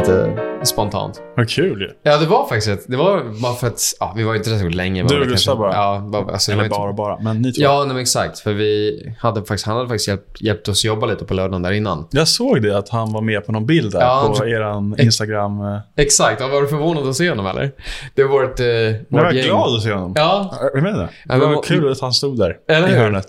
Lite 0.00 0.36
spontant. 0.64 1.22
Vad 1.36 1.48
kul 1.48 1.80
ju. 1.80 1.88
Ja, 2.02 2.18
det 2.18 2.26
var 2.26 2.48
faktiskt 2.48 2.68
ett, 2.68 2.84
Det 2.88 2.96
var 2.96 3.42
bara 3.42 3.54
för 3.54 3.66
att... 3.66 3.80
Ja, 4.00 4.12
vi 4.16 4.22
var 4.22 4.34
inte 4.34 4.50
där 4.50 4.58
så 4.58 4.68
länge. 4.68 5.02
Du 5.08 5.20
och 5.20 5.26
Gustav 5.26 5.58
bara? 5.58 5.74
Ja, 5.74 6.08
bara, 6.12 6.32
alltså, 6.32 6.52
Eller 6.52 6.68
bara 6.68 6.92
bara. 6.92 7.18
Men 7.20 7.42
ni 7.42 7.52
två. 7.52 7.62
Ja, 7.62 7.84
nej, 7.88 8.02
exakt. 8.02 8.38
För 8.38 8.52
vi 8.52 9.00
hade 9.18 9.40
faktiskt, 9.40 9.66
han 9.66 9.76
hade 9.76 9.88
faktiskt 9.88 10.08
hjälpt, 10.08 10.40
hjälpt 10.42 10.68
oss 10.68 10.84
jobba 10.84 11.06
lite 11.06 11.24
på 11.24 11.34
lördagen 11.34 11.62
där 11.62 11.72
innan. 11.72 12.06
Jag 12.10 12.28
såg 12.28 12.62
det, 12.62 12.78
att 12.78 12.88
han 12.88 13.12
var 13.12 13.20
med 13.20 13.46
på 13.46 13.52
någon 13.52 13.66
bild 13.66 13.92
där 13.92 14.00
Ja, 14.00 14.34
på 14.38 14.46
eran 14.46 14.96
Instagram. 15.00 15.60
eh. 15.60 15.78
Exakt. 15.96 16.40
Ja, 16.40 16.48
var 16.48 16.62
du 16.62 16.68
förvånad 16.68 17.08
att 17.08 17.16
se 17.16 17.28
honom 17.30 17.46
eller? 17.46 17.72
Det 18.14 18.24
var 18.24 18.30
vårt, 18.30 18.60
eh, 18.60 18.66
Jag 18.66 19.04
var 19.08 19.32
gäng. 19.32 19.44
glad 19.44 19.76
att 19.76 19.82
se 19.82 19.92
honom. 19.92 20.12
Ja. 20.16 20.54
Jag 20.74 20.82
menar 20.82 20.98
det. 20.98 21.08
Ja, 21.28 21.34
Det 21.34 21.40
men- 21.40 21.50
var 21.54 21.62
kul 21.62 21.92
att 21.92 22.00
han 22.00 22.12
stod 22.12 22.38
där 22.38 22.56
Eller 22.68 22.88
i 22.88 22.92
hörnet. 22.94 23.26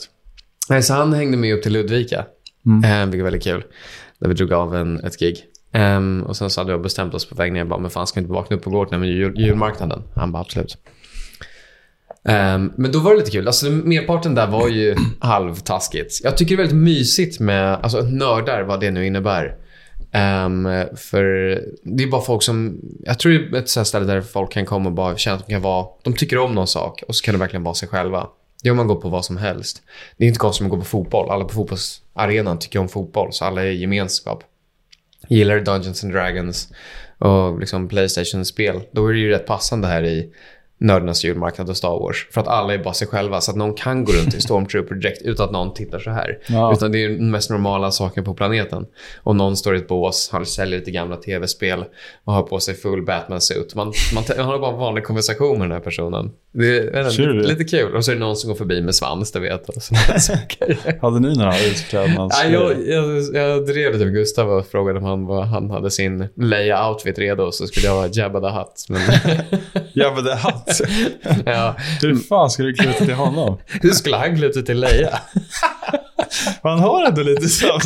Nej, 0.69 0.83
så 0.83 0.93
han 0.93 1.13
hängde 1.13 1.37
med 1.37 1.53
upp 1.55 1.63
till 1.63 1.73
Ludvika. 1.73 2.25
Mm. 2.65 2.91
Eh, 2.91 3.05
vilket 3.05 3.19
var 3.19 3.23
väldigt 3.23 3.43
kul. 3.43 3.63
Där 4.19 4.27
vi 4.27 4.33
drog 4.33 4.53
av 4.53 4.75
en, 4.75 4.99
ett 5.03 5.19
gig. 5.19 5.37
Um, 5.73 6.23
och 6.23 6.37
sen 6.37 6.49
så 6.49 6.61
hade 6.61 6.71
jag 6.71 6.81
bestämt 6.81 7.13
oss 7.13 7.29
på 7.29 7.35
väg 7.35 7.53
ner. 7.53 7.59
Jag 7.59 7.67
bara, 7.67 7.79
men 7.79 7.91
fan 7.91 8.07
ska 8.07 8.19
vi 8.19 8.23
inte 8.23 8.33
vakna 8.33 8.55
upp 8.55 8.65
och 8.65 8.71
gå 8.71 8.85
till 8.85 8.99
den 8.99 9.07
julmarknaden? 9.35 10.03
Han 10.15 10.31
bara, 10.31 10.41
absolut. 10.41 10.77
Um, 12.23 12.73
men 12.77 12.91
då 12.91 12.99
var 12.99 13.11
det 13.11 13.17
lite 13.17 13.31
kul. 13.31 13.47
Alltså, 13.47 13.69
merparten 13.69 14.35
där 14.35 14.47
var 14.47 14.67
ju 14.67 14.95
halvtaskigt. 15.19 16.23
Jag 16.23 16.37
tycker 16.37 16.57
det 16.57 16.63
är 16.63 16.67
väldigt 16.67 16.83
mysigt 16.83 17.39
med 17.39 17.73
alltså, 17.73 18.01
nördar, 18.01 18.61
vad 18.63 18.79
det 18.79 18.91
nu 18.91 19.05
innebär. 19.05 19.55
Um, 20.13 20.67
för 20.95 21.23
det 21.83 22.03
är 22.03 22.07
bara 22.07 22.21
folk 22.21 22.43
som... 22.43 22.79
Jag 22.99 23.19
tror 23.19 23.31
det 23.31 23.57
är 23.57 23.61
ett 23.61 23.69
sånt 23.69 23.87
ställe 23.87 24.05
där 24.05 24.21
folk 24.21 24.51
kan 24.51 24.65
komma 24.65 24.89
och 24.89 24.95
bara 24.95 25.17
känna 25.17 25.37
att 25.37 25.47
de 25.47 25.53
kan 25.53 25.61
vara... 25.61 25.85
De 26.03 26.13
tycker 26.13 26.37
om 26.37 26.55
någon 26.55 26.67
sak 26.67 27.03
och 27.07 27.15
så 27.15 27.25
kan 27.25 27.33
de 27.33 27.39
verkligen 27.39 27.63
vara 27.63 27.75
sig 27.75 27.89
själva. 27.89 28.27
Det 28.63 28.69
är 28.69 28.71
om 28.71 28.77
man 28.77 28.87
går 28.87 28.95
på 28.95 29.09
vad 29.09 29.25
som 29.25 29.37
helst. 29.37 29.81
Det 30.17 30.23
är 30.23 30.27
inte 30.27 30.39
konstigt 30.39 30.61
om 30.61 30.69
man 30.69 30.77
går 30.77 30.83
på 30.83 30.89
fotboll. 30.89 31.29
Alla 31.29 31.45
på 31.45 31.53
fotbollsarenan 31.53 32.59
tycker 32.59 32.79
om 32.79 32.89
fotboll, 32.89 33.33
så 33.33 33.45
alla 33.45 33.61
är 33.61 33.67
i 33.67 33.81
gemenskap. 33.81 34.43
Gillar 35.27 35.59
Dungeons 35.59 36.03
and 36.03 36.13
Dragons 36.13 36.69
och 37.17 37.59
liksom 37.59 37.87
Playstation-spel, 37.87 38.81
då 38.91 39.07
är 39.07 39.13
det 39.13 39.19
ju 39.19 39.29
rätt 39.29 39.45
passande 39.45 39.87
här 39.87 40.03
i 40.03 40.33
nördarnas 40.81 41.23
julmarknad 41.23 41.69
och 41.69 41.77
Star 41.77 41.99
Wars. 41.99 42.27
För 42.31 42.41
att 42.41 42.47
alla 42.47 42.73
är 42.73 42.77
bara 42.77 42.93
sig 42.93 43.07
själva, 43.07 43.41
så 43.41 43.51
att 43.51 43.57
någon 43.57 43.73
kan 43.73 44.05
gå 44.05 44.11
runt 44.11 44.35
i 44.35 44.41
Stormtrooper 44.41 44.95
direkt 44.95 45.21
utan 45.21 45.45
att 45.45 45.51
någon 45.51 45.73
tittar 45.73 45.99
så 45.99 46.09
här. 46.09 46.39
Ja. 46.47 46.73
Utan 46.73 46.91
det 46.91 47.03
är 47.03 47.09
den 47.09 47.31
mest 47.31 47.49
normala 47.49 47.91
saken 47.91 48.23
på 48.23 48.33
planeten. 48.33 48.85
Och 49.23 49.35
någon 49.35 49.57
står 49.57 49.75
i 49.75 49.77
ett 49.77 49.87
bås, 49.87 50.29
han 50.31 50.45
säljer 50.45 50.79
lite 50.79 50.91
gamla 50.91 51.15
tv-spel 51.15 51.85
och 52.23 52.33
har 52.33 52.43
på 52.43 52.59
sig 52.59 52.75
full 52.75 53.05
Batman-suit. 53.05 53.75
Man, 53.75 53.93
man, 54.15 54.23
man 54.37 54.45
har 54.45 54.59
bara 54.59 54.73
en 54.73 54.79
vanlig 54.79 55.03
konversation 55.03 55.59
med 55.59 55.65
den 55.65 55.71
här 55.71 55.83
personen. 55.83 56.31
Det 56.53 56.77
är 56.77 56.97
jag 57.03 57.11
inte, 57.11 57.21
lite, 57.21 57.47
lite 57.47 57.63
kul. 57.63 57.95
Och 57.95 58.05
så 58.05 58.11
är 58.11 58.15
det 58.15 58.19
någon 58.19 58.35
som 58.35 58.47
går 58.47 58.55
förbi 58.55 58.81
med 58.81 58.95
svans, 58.95 59.31
det 59.31 59.39
vet 59.39 59.69
och 59.69 59.83
saker. 59.83 61.01
Hade 61.01 61.19
ni 61.19 61.35
några 61.35 61.59
utklädnads... 61.59 62.37
Nej, 62.43 62.53
jag, 62.53 62.87
jag, 62.87 63.35
jag 63.35 63.65
drev 63.65 63.93
lite 63.93 64.05
med 64.05 64.13
Gustav 64.13 64.49
och 64.49 64.67
frågade 64.67 64.99
om 64.99 65.05
han, 65.05 65.25
var, 65.25 65.43
han 65.43 65.69
hade 65.69 65.91
sin 65.91 66.23
Leia-outfit 66.23 67.19
redo 67.19 67.51
så 67.51 67.67
skulle 67.67 67.85
jag 67.85 67.93
ha 67.93 68.07
Jabba 68.07 68.39
the 68.39 68.57
Hutt. 68.57 68.85
Men, 68.89 69.01
Jabba 69.93 70.21
the 70.21 70.35
Hutt. 70.47 70.81
ja. 71.45 71.75
Hur 72.01 72.15
fan 72.15 72.49
ska 72.49 72.63
du 72.63 72.73
klä 72.73 72.93
till 72.93 73.13
honom? 73.13 73.57
Hur 73.81 73.91
skulle 73.91 74.15
han 74.15 74.37
klä 74.37 74.49
till 74.49 74.79
Leia? 74.79 75.19
Han 76.63 76.79
har 76.79 77.05
ändå 77.05 77.21
lite 77.23 77.65
här- 77.67 77.79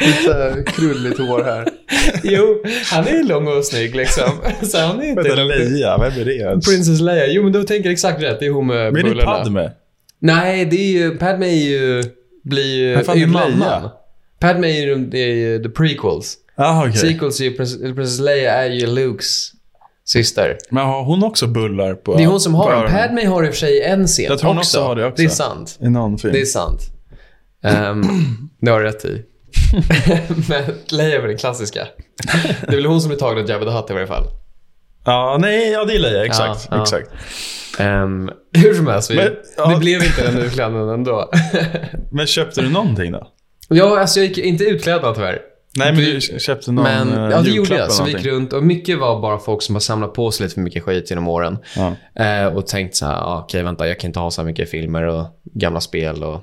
Lite 0.00 0.62
krulligt 0.66 1.18
hår 1.18 1.44
här. 1.44 1.68
Jo, 2.22 2.62
han 2.90 3.06
är 3.06 3.12
ju 3.12 3.22
lång 3.22 3.48
och 3.48 3.64
snygg 3.64 3.94
liksom. 3.94 4.30
Så 4.62 4.78
han 4.78 5.00
är 5.00 5.04
inte 5.04 5.22
Vänta, 5.22 5.44
Leia, 5.44 5.98
vem 5.98 6.20
är 6.20 6.24
det 6.24 6.34
ens? 6.34 6.66
Princess 6.68 7.00
Leia. 7.00 7.26
Jo, 7.26 7.42
men 7.42 7.52
du 7.52 7.62
tänker 7.62 7.90
exakt 7.90 8.22
rätt. 8.22 8.40
Det 8.40 8.46
är 8.46 8.50
hon 8.50 8.66
med 8.66 8.92
Men 8.92 9.06
är 9.06 9.14
det. 9.14 9.24
Padme? 9.24 9.70
Nej, 10.18 10.64
det 10.64 10.76
är 10.76 10.92
ju... 10.92 11.18
Padme 11.18 11.46
är 11.46 11.68
ju... 11.68 12.02
Blir 12.44 12.76
ju... 12.76 12.94
Men 12.96 13.04
fan, 13.04 13.16
är 13.16 13.20
ju 13.20 13.26
mamman. 13.26 13.90
Padme 14.40 14.66
är 14.66 14.86
ju, 14.86 15.10
är 15.12 15.34
ju 15.34 15.62
the 15.62 15.68
prequels. 15.68 16.36
Jaha, 16.56 16.88
okej. 16.88 16.96
Sequels 16.96 17.40
är 17.40 17.44
ju... 17.44 17.54
Princess, 17.94 18.20
Leia 18.20 18.52
är 18.52 18.70
ju 18.70 18.86
Lukes 18.86 19.52
syster. 20.04 20.56
Men 20.70 20.86
har 20.86 21.04
hon 21.04 21.24
också 21.24 21.46
bullar 21.46 21.94
på 21.94 22.16
Det 22.16 22.22
är 22.22 22.26
hon 22.26 22.40
som 22.40 22.54
har 22.54 22.72
dem. 22.72 22.92
Padme 22.92 23.24
har 23.24 23.44
i 23.44 23.48
och 23.48 23.52
för 23.52 23.58
sig 23.58 23.82
en 23.82 24.06
scen 24.06 24.24
Jag 24.24 24.38
tror 24.38 24.48
hon 24.48 24.58
också 24.58 24.80
har 24.80 24.96
det 24.96 25.06
också. 25.06 25.22
Det 25.22 25.24
är 25.24 25.28
sant. 25.28 25.78
I 25.82 25.88
någon 25.88 26.18
film. 26.18 26.32
Det 26.32 26.40
är 26.40 26.44
sant. 26.44 26.80
Um, 27.62 28.50
det 28.60 28.70
har 28.70 28.80
du 28.80 28.86
rätt 28.86 29.04
i. 29.04 29.22
Men 30.48 30.62
Leia 30.90 31.20
väl 31.20 31.28
den 31.28 31.38
klassiska. 31.38 31.88
Det 32.60 32.72
är 32.72 32.76
väl 32.76 32.86
hon 32.86 33.00
som 33.00 33.12
är 33.12 33.16
tagen 33.16 33.44
av 33.44 33.50
Jabba 33.50 33.64
the 33.64 33.70
Hutt 33.70 33.90
i 33.90 33.92
varje 33.92 34.06
fall. 34.06 34.24
Ja, 35.04 35.36
nej, 35.40 35.70
ja 35.70 35.84
det 35.84 35.94
är 35.94 35.98
Leia. 35.98 36.24
Exakt. 36.24 36.68
Ja, 36.70 36.76
ja. 36.76 36.82
exakt. 36.82 37.10
Um, 37.80 38.30
hur 38.52 38.74
som 38.74 38.86
helst, 38.86 39.10
vi, 39.10 39.16
Men, 39.16 39.30
ja. 39.56 39.68
det 39.68 39.76
blev 39.76 40.02
inte 40.02 40.22
den 40.22 40.38
utklädnaden 40.38 40.88
ändå. 40.88 41.30
Men 42.12 42.26
köpte 42.26 42.60
du 42.60 42.70
någonting 42.70 43.12
då? 43.12 43.26
ja, 43.68 44.00
alltså 44.00 44.20
jag 44.20 44.26
gick 44.28 44.38
inte 44.38 44.64
utklädd 44.64 45.14
tyvärr. 45.14 45.38
Nej, 45.76 45.92
men 45.92 46.04
du 46.04 46.20
köpte 46.20 46.72
någon 46.72 46.84
Men 46.84 47.12
eh, 47.12 47.30
ja, 47.30 47.40
det 47.40 47.50
gjorde 47.50 47.76
jag. 47.76 47.92
Så 47.92 48.04
vi 48.04 48.12
gick 48.12 48.26
runt 48.26 48.52
och 48.52 48.62
mycket 48.62 48.98
var 48.98 49.20
bara 49.20 49.38
folk 49.38 49.62
som 49.62 49.74
har 49.74 49.80
samlat 49.80 50.14
på 50.14 50.30
sig 50.30 50.44
lite 50.44 50.54
för 50.54 50.60
mycket 50.60 50.82
skit 50.82 51.10
genom 51.10 51.28
åren. 51.28 51.58
Ja. 51.76 51.94
Eh, 52.24 52.46
och 52.46 52.66
tänkt 52.66 52.96
så 52.96 53.06
här, 53.06 53.14
ah, 53.14 53.42
okej 53.44 53.62
vänta, 53.62 53.88
jag 53.88 54.00
kan 54.00 54.08
inte 54.08 54.20
ha 54.20 54.30
så 54.30 54.40
här 54.40 54.46
mycket 54.46 54.70
filmer 54.70 55.02
och 55.02 55.26
gamla 55.44 55.80
spel 55.80 56.24
och 56.24 56.40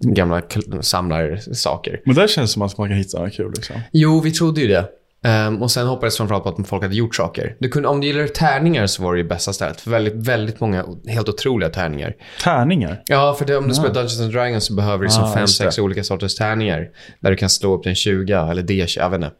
gamla 0.00 0.42
samlarsaker. 0.80 2.00
Men 2.04 2.14
där 2.14 2.26
känns 2.26 2.50
det 2.50 2.54
som 2.54 2.62
att 2.62 2.78
man 2.78 2.88
kan 2.88 2.96
hitta 2.96 3.22
något 3.22 3.32
kul 3.32 3.52
liksom. 3.56 3.80
Jo, 3.92 4.20
vi 4.20 4.30
trodde 4.30 4.60
ju 4.60 4.68
det. 4.68 4.84
Ehm, 5.24 5.62
och 5.62 5.70
sen 5.70 5.86
hoppades 5.86 6.16
framförallt 6.16 6.44
på 6.44 6.50
att 6.50 6.68
folk 6.68 6.82
hade 6.82 6.94
gjort 6.94 7.14
saker. 7.14 7.56
Du 7.58 7.68
kunde, 7.68 7.88
om 7.88 8.00
du 8.00 8.06
gillar 8.06 8.26
tärningar 8.26 8.86
så 8.86 9.02
var 9.02 9.14
det 9.14 9.20
ju 9.20 9.28
bästa 9.28 9.52
stället. 9.52 9.80
För 9.80 9.90
väldigt, 9.90 10.14
väldigt 10.14 10.60
många 10.60 10.84
helt 11.06 11.28
otroliga 11.28 11.70
tärningar. 11.70 12.14
Tärningar? 12.44 13.02
Ja, 13.06 13.34
för 13.38 13.44
det, 13.44 13.56
om 13.56 13.68
du 13.68 13.74
spelar 13.74 13.94
Dungeons 13.94 14.20
and 14.20 14.32
Dragons 14.32 14.64
så 14.64 14.74
behöver 14.74 14.98
du 14.98 15.04
liksom 15.04 15.24
Ah, 15.24 15.34
fem, 15.34 15.46
sex 15.46 15.78
olika 15.78 16.04
sorters 16.04 16.34
tärningar. 16.34 16.88
Där 17.20 17.30
du 17.30 17.36
kan 17.36 17.50
slå 17.50 17.74
upp 17.74 17.82
till 17.82 17.90
en 17.90 17.96
20 17.96 18.32
eller 18.50 18.62
D20, 18.62 18.98
jag 18.98 19.10
vet 19.10 19.16
inte. 19.16 19.30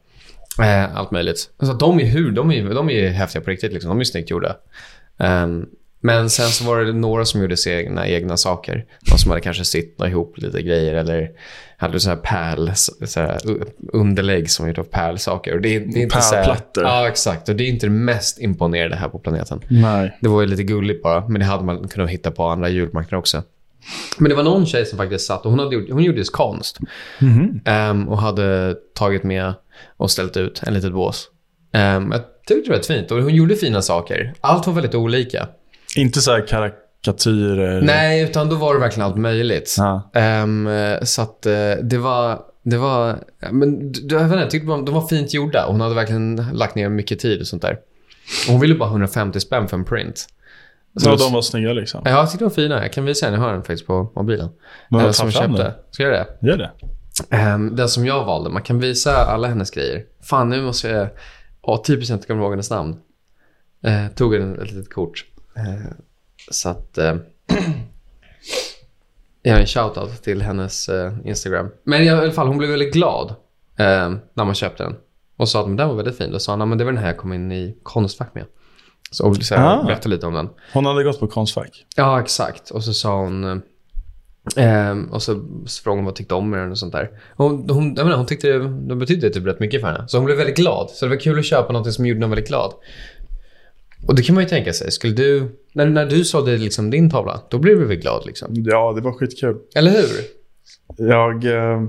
Eh, 0.63 0.97
allt 0.97 1.11
möjligt. 1.11 1.51
Alltså, 1.59 1.77
de 1.77 2.01
är 2.01 2.05
hur, 2.05 2.31
de 2.31 2.53
är, 2.53 2.75
de 2.75 2.91
är 2.91 3.09
häftiga 3.09 3.43
på 3.43 3.51
riktigt 3.51 3.73
liksom. 3.73 3.89
De 3.89 4.01
är 4.01 4.05
snyggt 4.05 4.31
gjorda. 4.31 4.57
Ehm, 5.19 5.67
men 6.01 6.31
sen 6.31 6.49
så 6.49 6.65
var 6.65 6.81
det 6.81 6.93
några 6.93 7.25
som 7.25 7.41
gjorde 7.41 7.57
sina 7.57 8.09
egna 8.09 8.37
saker. 8.37 8.85
De 9.11 9.19
som 9.19 9.31
hade 9.31 9.41
kanske 9.41 9.65
sittnat 9.65 10.09
ihop 10.09 10.39
lite 10.39 10.63
grejer 10.63 10.95
eller 10.95 11.31
hade 11.77 12.01
så 12.01 12.09
här 12.09 12.17
pärl, 12.17 12.71
så 13.07 13.21
här 13.21 13.39
underlägg 13.93 14.51
som 14.51 14.69
gjort 14.69 14.79
av 14.79 14.85
pärlsaker. 14.85 15.55
Och 15.55 15.61
det, 15.61 15.77
är- 15.77 15.81
det 15.81 15.99
är 15.99 16.03
inte 16.03 16.21
så 16.21 16.35
här, 16.35 16.45
Pärlplattor. 16.45 16.85
Ja, 16.85 17.09
exakt. 17.09 17.49
Och 17.49 17.57
det 17.57 17.65
är 17.65 17.69
inte 17.69 17.87
det 17.87 17.91
mest 17.91 18.41
imponerande 18.41 18.97
här 18.97 19.09
på 19.09 19.19
planeten. 19.19 19.61
Nej. 19.69 20.19
Det 20.21 20.29
var 20.29 20.41
ju 20.41 20.47
lite 20.47 20.63
gulligt 20.63 21.03
bara, 21.03 21.29
men 21.29 21.41
det 21.41 21.45
hade 21.47 21.65
man 21.65 21.89
kunnat 21.89 22.11
hitta 22.11 22.31
på 22.31 22.45
andra 22.45 22.69
julmarknader 22.69 23.17
också. 23.17 23.43
Men 24.19 24.29
det 24.31 24.35
var 24.37 24.43
någon 24.43 24.67
tjej 24.67 24.87
som 24.87 24.99
faktiskt 24.99 25.27
satt 25.27 25.45
och 25.45 25.51
hon, 25.51 25.59
hade 25.59 25.75
gjort, 25.75 25.91
hon 25.91 26.03
gjorde 26.03 26.25
konst. 26.33 26.79
Mhm. 27.21 27.61
Ehm, 27.65 28.09
och 28.09 28.19
hade 28.19 28.75
tagit 28.95 29.23
med 29.23 29.55
och 29.97 30.11
ställt 30.11 30.37
ut 30.37 30.63
en 30.67 30.75
litet 30.75 30.93
bås. 30.93 31.29
Um, 31.75 32.13
jag 32.13 32.21
tyckte 32.47 32.71
det 32.71 32.77
var 32.77 32.83
fint 32.83 33.11
och 33.11 33.23
hon 33.23 33.35
gjorde 33.35 33.57
fina 33.57 33.83
saker. 33.83 34.33
Allt 34.41 34.67
var 34.67 34.75
väldigt 34.75 34.95
olika. 34.95 35.49
Inte 35.99 36.21
så 36.21 36.31
här 36.33 36.47
karikatyrer? 36.47 37.83
Nej, 37.83 38.23
utan 38.23 38.49
då 38.49 38.57
var 38.57 38.75
det 38.75 38.81
verkligen 38.81 39.07
allt 39.07 39.17
möjligt. 39.17 39.75
Ja. 39.79 40.11
Ehm, 40.15 40.69
så 41.03 41.23
att 41.23 41.47
eh, 41.47 41.53
det 41.83 41.99
var... 41.99 42.43
Det 42.63 42.77
var, 42.77 43.19
ja, 43.41 43.53
men, 43.53 43.93
jag 43.95 44.19
vet 44.19 44.23
inte, 44.25 44.37
jag 44.37 44.51
tyckte 44.51 44.67
de 44.67 44.85
var 44.95 45.07
fint 45.07 45.35
gjorda. 45.35 45.65
Hon 45.69 45.81
hade 45.81 45.95
verkligen 45.95 46.37
lagt 46.53 46.75
ner 46.75 46.89
mycket 46.89 47.19
tid 47.19 47.41
och 47.41 47.47
sånt 47.47 47.63
där. 47.63 47.79
Hon 48.49 48.61
ville 48.61 48.75
bara 48.75 48.89
150 48.89 49.41
spänn 49.41 49.69
för 49.69 49.77
en 49.77 49.85
print. 49.85 50.27
Så 51.01 51.11
då- 51.11 51.17
de 51.17 51.33
var 51.33 51.43
snygga 51.43 51.73
liksom? 51.73 52.03
Ja, 52.05 52.11
jag 52.11 52.31
tyckte 52.31 52.45
de 52.45 52.49
var 52.49 52.55
fina. 52.55 52.83
Jag 52.83 52.93
kan 52.93 53.05
visa 53.05 53.27
en. 53.27 53.33
Jag 53.35 53.41
har 53.41 53.53
den 53.53 53.63
faktiskt 53.63 53.87
på 53.87 54.13
mobilen. 54.17 54.49
Men 54.91 55.01
Eh, 55.01 55.07
ta 55.07 55.13
som 55.13 55.31
köpte. 55.31 55.63
den. 55.63 55.73
Ska 55.91 56.03
jag 56.03 56.13
göra 56.13 56.25
det? 56.41 56.47
Gör 56.49 56.57
det. 56.57 56.71
Um, 57.55 57.77
den 57.77 57.89
som 57.89 58.07
jag 58.07 58.25
valde. 58.25 58.51
Man 58.51 58.63
kan 58.63 58.79
visa 58.81 59.17
alla 59.17 59.49
hennes 59.49 59.71
grejer. 59.71 60.03
Fan, 60.23 60.49
nu 60.49 60.63
måste 60.63 60.89
jag... 60.89 61.09
Ja, 61.63 61.83
10% 61.87 62.27
kommer 62.27 62.43
ihåg 62.43 62.53
hennes 62.53 62.71
namn. 62.71 62.97
Eh, 63.85 64.07
tog 64.15 64.35
en, 64.35 64.61
ett 64.63 64.73
litet 64.73 64.93
kort. 64.95 65.25
Eh, 65.59 65.93
så 66.51 66.69
att... 66.69 66.99
Eh, 66.99 67.17
jag 69.43 69.53
har 69.53 69.61
en 69.61 69.67
shoutout 69.67 70.23
till 70.23 70.43
hennes 70.43 70.89
eh, 70.89 71.13
Instagram. 71.25 71.69
Men 71.85 72.03
i 72.03 72.09
alla 72.09 72.33
fall, 72.33 72.47
hon 72.47 72.59
blev 72.59 72.71
väldigt 72.71 72.93
glad 72.93 73.35
när 74.35 74.45
man 74.45 74.55
köpte 74.55 74.83
den. 74.83 74.97
Och 75.37 75.49
sa 75.49 75.61
att 75.61 75.77
den 75.77 75.89
var 75.89 75.95
väldigt 75.95 76.17
fin. 76.19 76.33
Då 76.33 76.39
sa 76.39 76.53
"Ja, 76.53 76.65
men 76.67 76.79
det 76.79 76.85
var 76.85 76.93
den 76.93 77.01
här 77.03 77.09
jag 77.09 77.17
kom 77.17 77.33
in 77.33 77.53
i 77.53 77.77
Konstfack 77.83 78.35
med. 78.35 78.45
Så 79.11 79.35
så 79.35 79.55
Ah. 79.55 79.83
berättade 79.83 80.09
lite 80.15 80.27
om 80.27 80.35
den. 80.35 80.49
Hon 80.73 80.87
hade 80.87 81.05
gått 81.05 81.21
på 81.21 81.27
Konstfack. 81.27 81.87
Ja, 81.97 82.21
exakt. 82.21 82.71
Och 82.71 82.85
så 82.85 82.93
sa 82.95 83.17
hon... 83.21 83.45
eh, 83.45 83.57
ehm, 84.57 85.05
och 85.13 85.23
så 85.23 85.33
frågade 85.85 85.99
hon 85.99 86.05
vad 86.05 86.05
hon 86.05 86.15
tyckte 86.15 86.35
om 86.35 86.51
med 86.51 86.61
den 86.61 86.71
och 86.71 86.79
sånt 86.79 86.93
där. 86.93 87.11
Hon, 87.37 87.71
hon, 87.71 87.95
jag 87.97 88.05
menar, 88.05 88.17
hon 88.17 88.27
tyckte 88.27 88.49
det, 88.49 88.69
det 88.89 88.97
betydde 88.97 89.31
typ 89.31 89.47
rätt 89.47 89.61
mycket 89.61 89.81
för 89.81 89.89
henne. 89.89 90.09
Så 90.09 90.17
hon 90.19 90.25
blev 90.25 90.37
väldigt 90.37 90.57
glad. 90.57 90.91
Så 90.91 91.05
det 91.05 91.09
var 91.11 91.21
kul 91.21 91.39
att 91.39 91.45
köpa 91.45 91.73
något 91.73 91.93
som 91.93 92.07
gjorde 92.07 92.21
henne 92.21 92.27
väldigt 92.35 92.49
glad. 92.49 92.73
Och 94.07 94.15
det 94.15 94.23
kan 94.23 94.35
man 94.35 94.45
ju 94.45 94.51
tänka 94.51 94.73
sig. 94.73 94.91
Skulle 94.93 95.13
du... 95.13 95.57
När, 95.73 95.87
när 95.87 96.07
du 96.07 96.25
sålde 96.25 96.59
liksom 96.59 96.91
din 96.91 97.11
tavla, 97.11 97.41
då 97.51 97.59
blev 97.59 97.79
du 97.79 97.85
väl 97.87 97.97
glad 97.97 98.27
liksom? 98.27 98.49
Ja, 98.55 98.93
det 98.93 99.01
var 99.01 99.13
skitkul. 99.13 99.57
Eller 99.75 99.91
hur? 99.91 100.09
Jag... 101.09 101.45
eh, 101.45 101.83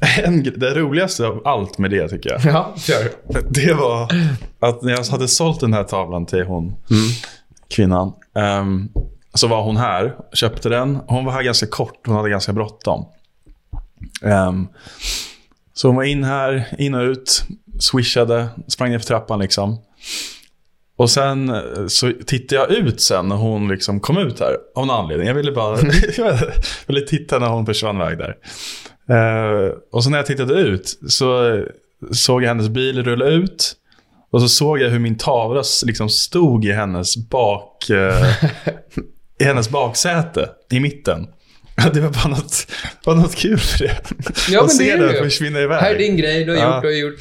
En, 0.24 0.42
det 0.42 0.74
roligaste 0.74 1.26
av 1.26 1.42
allt 1.46 1.78
med 1.78 1.90
det 1.90 2.08
tycker 2.08 2.30
jag. 2.32 2.40
Ja, 2.44 2.74
kör. 2.76 3.10
Det 3.50 3.74
var 3.74 4.08
att 4.60 4.82
när 4.82 4.90
jag 4.92 5.04
hade 5.04 5.28
sålt 5.28 5.60
den 5.60 5.72
här 5.72 5.84
tavlan 5.84 6.26
till 6.26 6.42
hon, 6.44 6.74
kvinnan. 7.68 8.12
ehm, 8.36 8.88
så 9.34 9.46
var 9.46 9.62
hon 9.62 9.76
här, 9.76 10.16
köpte 10.32 10.68
den. 10.68 10.98
Hon 11.06 11.24
var 11.24 11.32
här 11.32 11.42
ganska 11.42 11.66
kort, 11.66 12.06
hon 12.06 12.16
hade 12.16 12.30
ganska 12.30 12.52
bråttom. 12.52 13.04
Ehm, 14.22 14.66
Så 15.72 15.88
hon 15.88 15.96
var 15.96 16.04
in 16.04 16.24
här, 16.24 16.74
in 16.78 16.94
och 16.94 17.02
ut, 17.02 17.42
swishade, 17.80 18.46
sprang 18.68 18.90
ner 18.90 18.98
för 18.98 19.06
trappan 19.06 19.38
liksom. 19.38 19.78
Och 20.96 21.10
sen 21.10 21.48
eh, 21.48 21.86
så 21.88 22.12
tittade 22.26 22.60
jag 22.60 22.70
ut 22.70 23.00
sen 23.00 23.28
när 23.28 23.36
hon 23.36 23.68
liksom 23.68 24.00
kom 24.00 24.18
ut 24.18 24.40
här. 24.40 24.56
Av 24.74 24.86
någon 24.86 24.96
anledning. 25.04 25.28
Jag 25.28 25.34
ville 25.34 25.52
bara 25.52 25.78
jag 26.16 26.38
ville 26.86 27.00
titta 27.06 27.38
när 27.38 27.46
hon 27.48 27.66
försvann 27.66 27.96
iväg 27.96 28.18
där. 28.18 28.36
Eh, 29.10 29.72
och 29.92 30.04
så 30.04 30.10
när 30.10 30.18
jag 30.18 30.26
tittade 30.26 30.54
ut 30.54 30.98
så 31.08 31.60
såg 32.12 32.42
jag 32.42 32.48
hennes 32.48 32.68
bil 32.68 33.02
rulla 33.04 33.26
ut. 33.26 33.74
Och 34.30 34.40
så 34.42 34.48
såg 34.48 34.78
jag 34.80 34.90
hur 34.90 34.98
min 34.98 35.18
tavla 35.18 35.62
liksom 35.86 36.08
stod 36.08 36.64
i 36.64 36.72
hennes 36.72 37.16
bak... 37.16 37.90
Eh, 37.90 38.34
I 39.40 39.44
hennes 39.44 39.68
baksäte, 39.70 40.48
i 40.72 40.80
mitten. 40.80 41.26
Det 41.94 42.00
var 42.00 42.10
bara 42.10 42.28
något, 42.28 42.66
bara 43.04 43.14
något 43.16 43.34
kul 43.36 43.58
för 43.58 43.78
det. 43.78 44.00
Ja, 44.50 44.60
men 44.60 44.66
det 44.68 44.74
se 44.74 44.96
det 44.96 45.12
ju. 45.12 45.22
försvinna 45.24 45.60
iväg. 45.60 45.80
Här 45.80 45.94
är 45.94 45.98
din 45.98 46.16
grej, 46.16 46.44
du 46.44 46.50
har 46.52 46.58
Ja. 46.58 46.74
gjort, 46.74 46.82
du 46.82 46.88
har 46.88 46.94
gjort, 46.96 47.20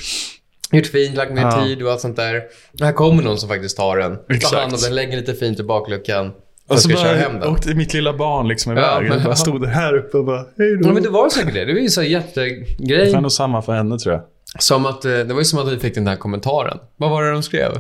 gjort 0.74 0.88
fint, 0.88 1.16
lagt 1.18 1.34
ner 1.34 1.42
Ja. 1.42 1.64
tid 1.66 1.84
och 1.84 1.92
allt 1.92 2.02
sånt 2.02 2.16
där. 2.16 2.42
Här 2.82 2.92
kommer 2.92 3.24
någon 3.24 3.38
som 3.38 3.50
faktiskt 3.50 3.78
tar 3.78 3.98
den, 3.98 4.18
tar 4.40 4.58
hand 4.60 4.74
om 4.74 4.80
den, 4.84 4.96
lägger 4.96 5.18
lite 5.18 5.34
fint 5.34 5.60
i 5.60 5.64
bakluckan. 5.64 6.32
Och 6.68 6.80
så 6.80 6.90
ska 6.90 6.98
köra 6.98 7.08
bara 7.14 7.18
hem 7.22 7.40
den. 7.40 7.50
åkte 7.50 7.74
mitt 7.76 7.94
lilla 7.94 8.14
barn 8.14 8.48
liksom 8.48 8.78
Ja, 8.78 8.98
iväg. 8.98 9.10
men- 9.10 9.18
jag 9.18 9.26
bara 9.26 9.36
stod 9.36 9.66
här 9.66 9.96
uppe 9.98 10.18
och 10.18 10.26
bara, 10.26 10.38
hej 10.58 10.78
då. 10.78 10.90
Ja, 10.90 10.94
men 10.94 11.04
det 11.04 11.10
var 11.10 11.30
säkert 11.30 11.54
det. 11.54 11.66
Det 11.66 11.74
var 11.74 11.80
ju 11.80 11.90
så 11.90 12.02
här 12.02 12.08
Det 12.08 12.14
jättegrej. 12.14 13.14
var 13.14 13.22
nog 13.22 13.32
samma 13.32 13.62
för 13.62 13.74
henne 13.74 13.98
tror 14.00 14.14
jag. 14.16 14.24
Som 14.60 14.86
att, 14.86 15.06
eh, 15.06 15.12
det 15.12 15.24
var 15.34 15.40
ju 15.42 15.46
som 15.46 15.60
att 15.60 15.72
vi 15.74 15.80
fick 15.80 15.96
den 15.96 16.08
här 16.08 16.16
kommentaren. 16.16 16.78
Vad 16.98 17.10
var 17.10 17.24
det 17.24 17.32
de 17.32 17.44
skrev? 17.44 17.72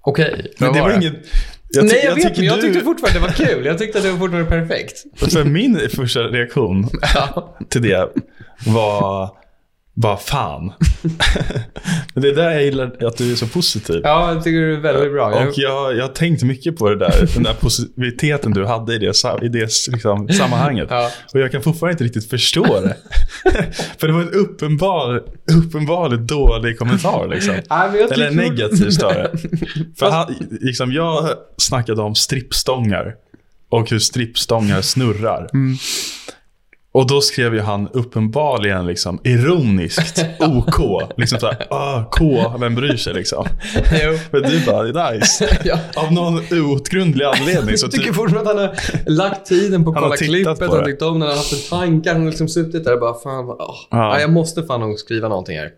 Okej, 0.00 0.46
Men 0.58 0.68
vad 0.68 0.76
det 0.76 0.82
var 0.82 0.88
det? 0.88 0.94
ingen... 0.96 1.16
Jag, 1.74 1.84
Nej, 1.84 2.00
jag, 2.04 2.14
vet, 2.14 2.22
tycker 2.24 2.36
men 2.38 2.44
jag 2.46 2.56
du, 2.56 2.62
tyckte 2.62 2.80
fortfarande 2.80 3.18
det 3.18 3.22
var 3.26 3.46
kul. 3.54 3.66
Jag 3.66 3.78
tyckte 3.78 3.98
att 3.98 4.04
det 4.04 4.10
var 4.10 4.18
fortfarande 4.18 4.50
perfekt. 4.50 5.04
För 5.32 5.44
min 5.44 5.88
första 5.96 6.20
reaktion 6.20 6.88
Ja. 7.14 7.56
till 7.68 7.82
det 7.82 8.08
var, 8.66 9.30
vad 9.94 10.22
fan. 10.22 10.72
men 12.14 12.22
det 12.22 12.28
är 12.28 12.34
där 12.34 12.50
jag 12.50 12.64
gillar 12.64 13.06
att 13.06 13.16
du 13.16 13.32
är 13.32 13.36
så 13.36 13.46
positiv. 13.46 14.00
Ja, 14.04 14.34
jag 14.34 14.44
tycker 14.44 14.60
det 14.60 14.76
är 14.76 14.80
väldigt 14.80 15.12
bra. 15.12 15.26
Och 15.26 15.52
jag, 15.56 15.96
jag 15.96 16.02
har 16.02 16.12
tänkt 16.12 16.42
mycket 16.42 16.76
på 16.76 16.88
det 16.88 16.96
där, 16.96 17.28
den 17.34 17.42
där 17.42 17.54
positiviteten 17.54 18.52
du 18.52 18.66
hade 18.66 18.94
i 18.94 18.98
det, 18.98 19.24
i 19.42 19.48
det 19.48 19.70
liksom, 19.88 20.28
sammanhanget. 20.28 20.86
Ja. 20.90 21.10
Och 21.34 21.40
jag 21.40 21.52
kan 21.52 21.62
fortfarande 21.62 21.92
inte 21.92 22.04
riktigt 22.04 22.30
förstå 22.30 22.80
det. 22.80 22.96
För 23.98 24.06
det 24.06 24.12
var 24.12 24.20
en 24.20 24.32
uppenbar, 24.32 25.22
uppenbarligt 25.52 26.22
dålig 26.22 26.78
kommentar. 26.78 27.28
Liksom. 27.28 27.54
Nej, 27.70 28.06
Eller 28.10 28.30
negativ 28.30 28.90
snarare. 28.90 29.30
För 29.98 30.10
han, 30.10 30.34
liksom, 30.60 30.92
jag 30.92 31.28
snackade 31.56 32.02
om 32.02 32.14
strippstångar 32.14 33.14
och 33.68 33.90
hur 33.90 33.98
strippstångar 33.98 34.80
snurrar. 34.80 35.48
Mm. 35.54 35.76
Och 36.94 37.06
då 37.06 37.20
skrev 37.20 37.54
ju 37.54 37.60
han 37.60 37.88
uppenbarligen 37.92 38.86
liksom 38.86 39.20
ironiskt 39.24 40.24
OK. 40.40 41.02
Liksom 41.16 41.38
såhär, 41.38 41.66
ah, 41.70 42.04
K, 42.10 42.52
vem 42.60 42.74
bryr 42.74 42.96
sig 42.96 43.14
liksom. 43.14 43.46
Jo. 44.02 44.18
Men 44.30 44.42
du 44.42 44.66
bara, 44.66 45.10
nice. 45.10 45.58
Ja. 45.64 45.78
Av 45.96 46.12
någon 46.12 46.40
outgrundlig 46.52 47.24
anledning 47.24 47.78
så 47.78 47.84
Jag 47.86 47.92
tycker 47.92 48.04
typ, 48.06 48.14
fortfarande 48.14 48.50
att 48.50 48.56
han 48.56 48.66
har 48.68 49.10
lagt 49.12 49.46
tiden 49.46 49.84
på 49.84 49.90
att 49.90 49.96
kolla 49.96 50.16
klippet, 50.16 50.60
han 50.60 50.68
har 50.68 50.78
det. 50.78 50.84
tyckt 50.84 51.02
om 51.02 51.12
den, 51.12 51.20
han 51.22 51.28
har 51.30 51.36
haft 51.36 51.52
en 51.52 51.78
tanke, 51.78 52.12
han 52.12 52.20
har 52.20 52.28
liksom 52.28 52.48
suttit 52.48 52.84
där 52.84 52.92
och 52.94 53.00
bara 53.00 53.14
fan, 53.14 53.44
åh, 53.48 53.56
Ja. 53.58 53.76
ja. 53.90 54.20
jag 54.20 54.32
måste 54.32 54.62
fan 54.62 54.80
nog 54.80 54.98
skriva 54.98 55.28
någonting 55.28 55.58
här. 55.58 55.70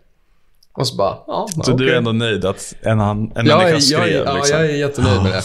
Och 0.77 0.87
så 0.87 0.95
bara, 0.95 1.17
ja, 1.27 1.47
så 1.63 1.71
du 1.71 1.89
är 1.93 1.97
ändå 1.97 2.11
nöjd 2.11 2.45
att 2.45 2.73
en, 2.81 2.99
en 2.99 3.23
människa 3.35 3.79
skrev 3.79 3.99
jag, 3.99 4.09
är- 4.09 4.23
ja, 4.25 4.35
liksom. 4.35 4.57
jag 4.59 4.69
är 4.69 4.75
jättenöjd 4.75 5.23
med 5.23 5.31
det. 5.31 5.41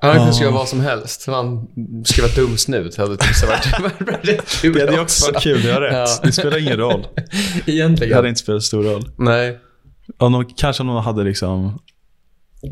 Han 0.00 0.16
kunnat 0.16 0.34
skriva 0.34 0.50
vad 0.50 0.68
som 0.68 0.80
helst. 0.80 1.26
Han 1.26 1.66
skrev 2.04 2.24
ett 2.24 2.36
dum 2.36 2.56
snut. 2.56 2.96
Det 2.96 3.02
hade 3.02 3.16
typ 3.16 3.48
varit 3.48 4.28
rätt 4.28 4.48
kul 4.60 4.72
Det 4.72 4.80
hade 4.80 5.00
också 5.00 5.32
varit 5.32 5.42
kul, 5.42 5.62
du 5.62 5.72
har 5.72 5.80
rätt. 5.80 5.92
Ja. 5.92 6.06
Det 6.22 6.32
spelar 6.32 6.58
ingen 6.58 6.76
roll. 6.76 7.06
Det 7.66 7.72
Egentligen. 7.72 8.14
hade 8.16 8.28
inte 8.28 8.40
spelat 8.40 8.62
stor 8.62 8.82
roll. 8.82 9.10
Nej. 9.18 9.58
Om 10.18 10.32
de, 10.32 10.44
kanske 10.44 10.82
om 10.82 10.86
någon 10.86 11.04
hade 11.04 11.24
liksom 11.24 11.78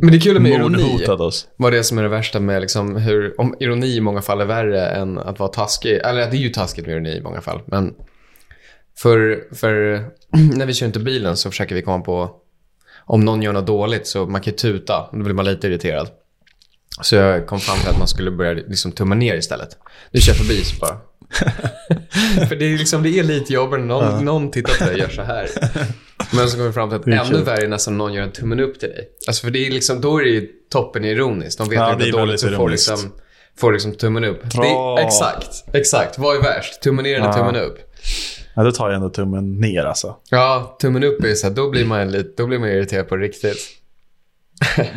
Men 0.01 0.11
det 0.11 0.17
är 0.17 0.21
kul 0.21 0.41
med 0.41 0.53
ironi. 0.53 1.07
oss. 1.07 1.49
Vad 1.57 1.73
det 1.73 1.85
som 1.85 1.99
är 1.99 2.03
det 2.03 2.09
värsta 2.09 2.41
med 2.41 2.61
liksom 2.61 2.97
hur, 2.97 3.41
om 3.41 3.55
ironi 3.61 3.97
i 3.97 4.01
många 4.01 4.23
fall 4.23 4.41
är 4.41 4.45
värre 4.45 4.87
än 4.89 5.19
att 5.19 5.39
vara 5.39 5.49
taskig. 5.49 6.01
Eller 6.05 6.31
det 6.31 6.37
är 6.37 6.41
ju 6.41 6.49
taskigt 6.49 6.87
med 6.87 6.93
ironi 6.93 7.17
i 7.17 7.23
många 7.23 7.41
fall. 7.41 7.61
Men 7.67 7.95
för, 8.99 9.45
för 9.55 10.05
när 10.57 10.67
vi 10.67 10.75
kör 10.75 10.87
inte 10.87 11.01
bilen 11.01 11.37
så 11.37 11.51
försöker 11.51 11.75
vi 11.75 11.83
komma 11.83 12.05
på 12.05 12.31
om 13.05 13.25
någon 13.25 13.43
gör 13.43 13.53
något 13.53 13.67
dåligt 13.67 14.07
så 14.07 14.27
man 14.27 14.41
kan 14.41 14.55
tuta. 14.55 15.09
Då 15.13 15.19
blir 15.19 15.35
man 15.35 15.45
lite 15.45 15.67
irriterad. 15.67 16.09
Så 17.03 17.17
jag 17.17 17.47
kom 17.47 17.61
fram 17.61 17.79
till 17.79 17.89
att 17.89 17.99
man 17.99 18.09
skulle 18.09 18.31
börja 18.31 18.53
liksom 18.53 18.93
tumma 18.93 19.15
ner 19.15 19.35
istället. 19.37 19.69
Du 20.13 20.21
kör 20.21 20.33
förbi 20.35 20.65
så 20.65 20.77
bara. 20.77 20.99
för 22.49 22.57
det 22.57 22.65
är, 22.65 22.79
liksom, 22.79 23.03
det 23.03 23.19
är 23.19 23.23
lite 23.23 23.53
jobbigare 23.53 23.85
när 23.85 23.87
någon, 23.89 24.25
någon 24.25 24.51
tittar 24.51 24.79
på 24.79 24.85
dig 24.85 24.93
och 24.95 24.99
gör 25.01 25.09
så 25.09 25.23
här. 25.23 25.49
Men 26.33 26.49
så 26.49 26.57
kommer 26.57 26.67
vi 26.67 26.73
fram 26.73 26.89
till 26.89 26.99
att 26.99 27.07
ännu 27.07 27.37
kul. 27.37 27.45
värre 27.45 27.63
är 27.65 27.69
nästan 27.69 27.95
om 27.95 27.99
någon 27.99 28.13
gör 28.13 28.23
en 28.23 28.33
tummen 28.33 28.61
upp 28.61 28.81
till 28.81 28.89
dig. 28.89 29.09
Alltså 29.27 29.45
för 29.45 29.51
det 29.51 29.67
är 29.67 29.71
liksom, 29.71 30.01
då 30.01 30.21
är 30.21 30.25
det 30.25 30.31
ju 30.31 30.49
toppen 30.73 31.05
ironiskt. 31.05 31.59
De 31.59 31.69
vet 31.69 31.79
Ja, 31.79 31.97
det 31.99 32.09
är 32.09 32.13
dåligt 32.13 32.41
så 32.41 32.49
får 32.49 32.69
liksom, 32.69 33.13
får 33.59 33.73
liksom 33.73 33.93
tummen 33.95 34.25
upp. 34.25 34.45
Är, 34.45 34.99
exakt, 35.07 35.65
exakt. 35.73 36.19
Vad 36.19 36.37
är 36.37 36.43
värst? 36.43 36.83
Tummen 36.83 37.03
ner 37.03 37.15
eller 37.17 37.27
Ja. 37.27 37.33
tummen 37.33 37.57
upp? 37.57 37.79
Ja, 38.55 38.63
då 38.63 38.73
tar 38.73 38.89
jag 38.89 38.97
ändå 38.97 39.11
tummen 39.11 39.61
ner 39.61 39.85
alltså. 39.85 40.17
Ja, 40.31 40.77
tummen 40.81 41.05
upp 41.05 41.25
är 41.25 41.35
så 41.35 41.47
här, 41.47 41.55
då 41.55 41.71
blir 41.71 41.85
man 41.85 42.11
lite, 42.11 42.43
då 42.43 42.47
blir 42.47 42.59
man 42.59 42.69
irriterad 42.69 43.09
på 43.09 43.17
riktigt. 43.17 43.59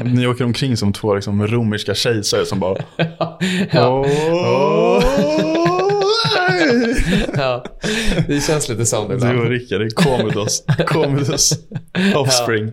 Ni 0.06 0.28
åker 0.28 0.44
omkring 0.44 0.78
som 0.78 0.94
två 0.94 1.16
liksom, 1.16 1.48
romerska 1.48 1.94
kejsare 1.94 2.46
som 2.46 2.60
bara... 2.60 2.78
Ja. 3.72 4.06
Åh! 4.32 5.04
ja, 7.34 7.64
det 8.28 8.42
känns 8.42 8.70
lite 8.70 8.86
som 8.86 9.08
det 9.08 9.18
Du 9.18 9.28
och 9.28 9.34
ibland. 9.34 9.50
Rickard, 9.50 9.82
är 9.82 9.90
Commodus, 9.90 10.64
Commodus 10.88 11.52
offspring. 12.16 12.72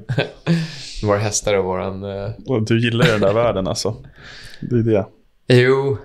Våra 1.03 1.19
hästar 1.19 1.55
och 1.55 1.65
våran... 1.65 2.05
Och 2.47 2.63
Du 2.67 2.81
gillar 2.81 3.07
ju 3.07 3.13
den 3.13 3.21
där 3.21 3.33
världen 3.33 3.69
alltså. 3.69 3.97
Det 4.61 4.77
är 4.77 4.83
det. 4.83 5.07
Jo. 5.49 5.99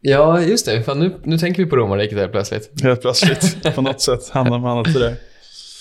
Ja, 0.00 0.40
just 0.42 0.66
det. 0.66 0.82
Fan, 0.82 0.98
nu, 0.98 1.12
nu 1.24 1.38
tänker 1.38 1.64
vi 1.64 1.70
på 1.70 1.76
romarriket 1.76 2.18
helt 2.18 2.32
plötsligt. 2.32 2.82
Helt 2.82 3.00
plötsligt, 3.00 3.74
på 3.74 3.82
något 3.82 4.00
sätt, 4.00 4.28
hamnar 4.28 4.58
man 4.58 4.78
alltid 4.78 5.00
där. 5.00 5.16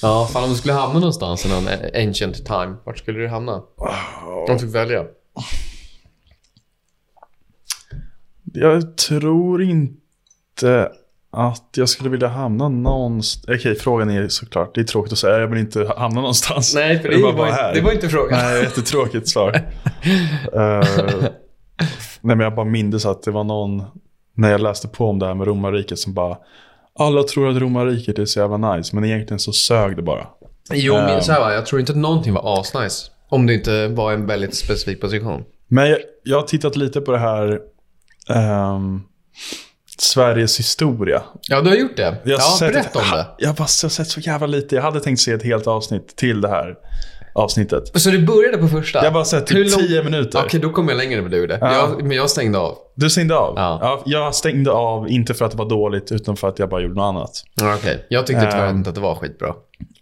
Ja, 0.01 0.29
fan 0.33 0.43
om 0.43 0.49
du 0.49 0.55
skulle 0.55 0.73
hamna 0.73 0.99
någonstans 0.99 1.45
i 1.45 1.49
någon 1.49 1.67
ancient 2.07 2.45
time, 2.45 2.75
vart 2.83 2.97
skulle 2.97 3.19
du 3.19 3.27
hamna? 3.27 3.53
Om 3.55 4.45
du 4.47 4.59
fick 4.59 4.75
välja. 4.75 5.05
Jag 8.53 8.97
tror 8.97 9.61
inte 9.61 10.91
att 11.31 11.69
jag 11.75 11.89
skulle 11.89 12.09
vilja 12.09 12.27
hamna 12.27 12.69
någonstans. 12.69 13.59
Okej, 13.59 13.75
frågan 13.75 14.09
är 14.09 14.27
såklart, 14.27 14.75
det 14.75 14.81
är 14.81 14.85
tråkigt 14.85 15.13
att 15.13 15.19
säga, 15.19 15.39
jag 15.39 15.47
vill 15.47 15.59
inte 15.59 15.93
hamna 15.97 16.21
någonstans. 16.21 16.75
Nej, 16.75 16.99
för 16.99 17.09
det 17.09 17.21
bara 17.21 17.31
var, 17.31 17.45
här. 17.45 17.67
inte, 17.69 17.79
det 17.79 17.85
var 17.85 17.91
inte 17.91 18.09
frågan. 18.09 18.39
Nej, 18.39 18.63
jättetråkigt 18.63 19.27
svar. 19.27 19.61
Eh, 20.53 20.85
nej, 22.21 22.35
men 22.35 22.39
jag 22.39 22.55
bara 22.55 22.65
mindes 22.65 23.05
att 23.05 23.23
det 23.23 23.31
var 23.31 23.43
någon, 23.43 23.83
när 24.33 24.51
jag 24.51 24.61
läste 24.61 24.87
på 24.87 25.09
om 25.09 25.19
det 25.19 25.25
här 25.25 25.33
med 25.33 25.47
romarriket, 25.47 25.99
som 25.99 26.13
bara 26.13 26.37
alla 26.99 27.23
tror 27.23 27.49
att 27.49 27.57
romarriket 27.57 28.19
är 28.19 28.25
så 28.25 28.39
jävla 28.39 28.75
nice, 28.75 28.95
men 28.95 29.05
egentligen 29.05 29.39
så 29.39 29.53
sög 29.53 29.95
det 29.95 30.01
bara. 30.01 30.27
Jo, 30.73 30.95
Ehm. 30.95 31.05
men 31.05 31.23
så 31.23 31.31
här, 31.31 31.51
jag 31.51 31.65
tror 31.65 31.79
inte 31.79 31.91
att 31.91 31.97
någonting 31.97 32.33
var 32.33 32.59
asnice. 32.59 33.11
Om 33.29 33.45
det 33.47 33.53
inte 33.53 33.87
var 33.87 34.11
en 34.13 34.25
väldigt 34.25 34.55
specifik 34.55 35.01
position. 35.01 35.43
Men 35.67 35.89
jag, 35.89 35.99
jag 36.23 36.37
har 36.37 36.47
tittat 36.47 36.75
lite 36.75 37.01
på 37.01 37.11
det 37.11 37.17
här 37.19 37.59
ehm, 38.29 39.01
Sveriges 39.97 40.59
historia. 40.59 41.21
Ja, 41.41 41.61
du 41.61 41.69
har 41.69 41.75
gjort 41.75 41.97
det. 41.97 42.17
Jag 42.23 42.39
ja, 42.39 42.55
sett, 42.59 42.73
berätta 42.73 42.99
om 42.99 43.05
det. 43.11 43.25
Jag 43.37 43.55
bara 43.55 43.67
jag 43.81 43.83
har 43.83 43.89
sett 43.89 44.07
så 44.07 44.19
jävla 44.19 44.47
lite. 44.47 44.75
Jag 44.75 44.83
hade 44.83 44.99
tänkt 44.99 45.19
se 45.21 45.31
ett 45.31 45.43
helt 45.43 45.67
avsnitt 45.67 46.15
till 46.15 46.41
det 46.41 46.47
här 46.49 46.75
avsnittet. 47.33 48.01
Så 48.01 48.09
du 48.09 48.25
började 48.25 48.57
på 48.57 48.67
första? 48.67 49.03
Jag 49.03 49.13
bara 49.13 49.25
sett 49.25 49.51
Hur 49.51 49.65
typ 49.65 49.79
10 49.87 50.03
minuter. 50.03 50.41
Okej, 50.45 50.59
då 50.59 50.69
kommer 50.69 50.91
jag 50.91 50.97
längre 50.97 51.17
än 51.17 51.23
vad 51.23 51.31
du 51.31 51.37
gjorde. 51.37 51.57
Ja. 51.61 51.73
Jag, 51.73 52.03
men 52.03 52.17
jag 52.17 52.29
stängde 52.29 52.57
av. 52.57 52.77
Du 52.95 53.09
stängde 53.09 53.35
av? 53.35 53.53
Ja. 53.57 54.01
Jag 54.05 54.35
stängde 54.35 54.71
av, 54.71 55.09
inte 55.09 55.33
för 55.33 55.45
att 55.45 55.51
det 55.51 55.57
var 55.57 55.69
dåligt, 55.69 56.11
utan 56.11 56.37
för 56.37 56.47
att 56.49 56.59
jag 56.59 56.69
bara 56.69 56.81
gjorde 56.81 56.95
något 56.95 57.03
annat. 57.15 57.31
Ja, 57.55 57.75
Okej, 57.75 58.05
jag 58.09 58.27
tyckte 58.27 58.51
tyvärr 58.51 58.67
Ehm. 58.69 58.77
inte 58.77 58.89
att 58.89 58.95
det 58.95 59.01
var 59.01 59.15
skitbra. 59.15 59.53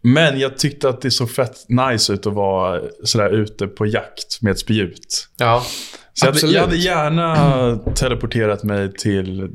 Men 0.02 0.40
jag 0.40 0.58
tyckte 0.58 0.90
att 0.90 1.02
det 1.02 1.12
såg 1.12 1.32
fett 1.32 1.56
nice 1.68 2.14
ut 2.14 2.28
att 2.28 2.34
vara 2.34 2.82
sådär 3.04 3.30
ute 3.30 3.68
på 3.68 3.86
jakt 3.86 4.42
med 4.42 4.52
ett 4.52 4.60
spjut. 4.60 5.28
Ja, 5.38 5.64
Så 6.14 6.26
jag 6.26 6.28
hade, 6.28 6.36
absolut. 6.38 6.56
jag 6.56 6.62
hade 6.62 6.76
gärna 6.78 7.80
teleporterat 7.96 8.64
mig 8.64 8.94
till 8.94 9.50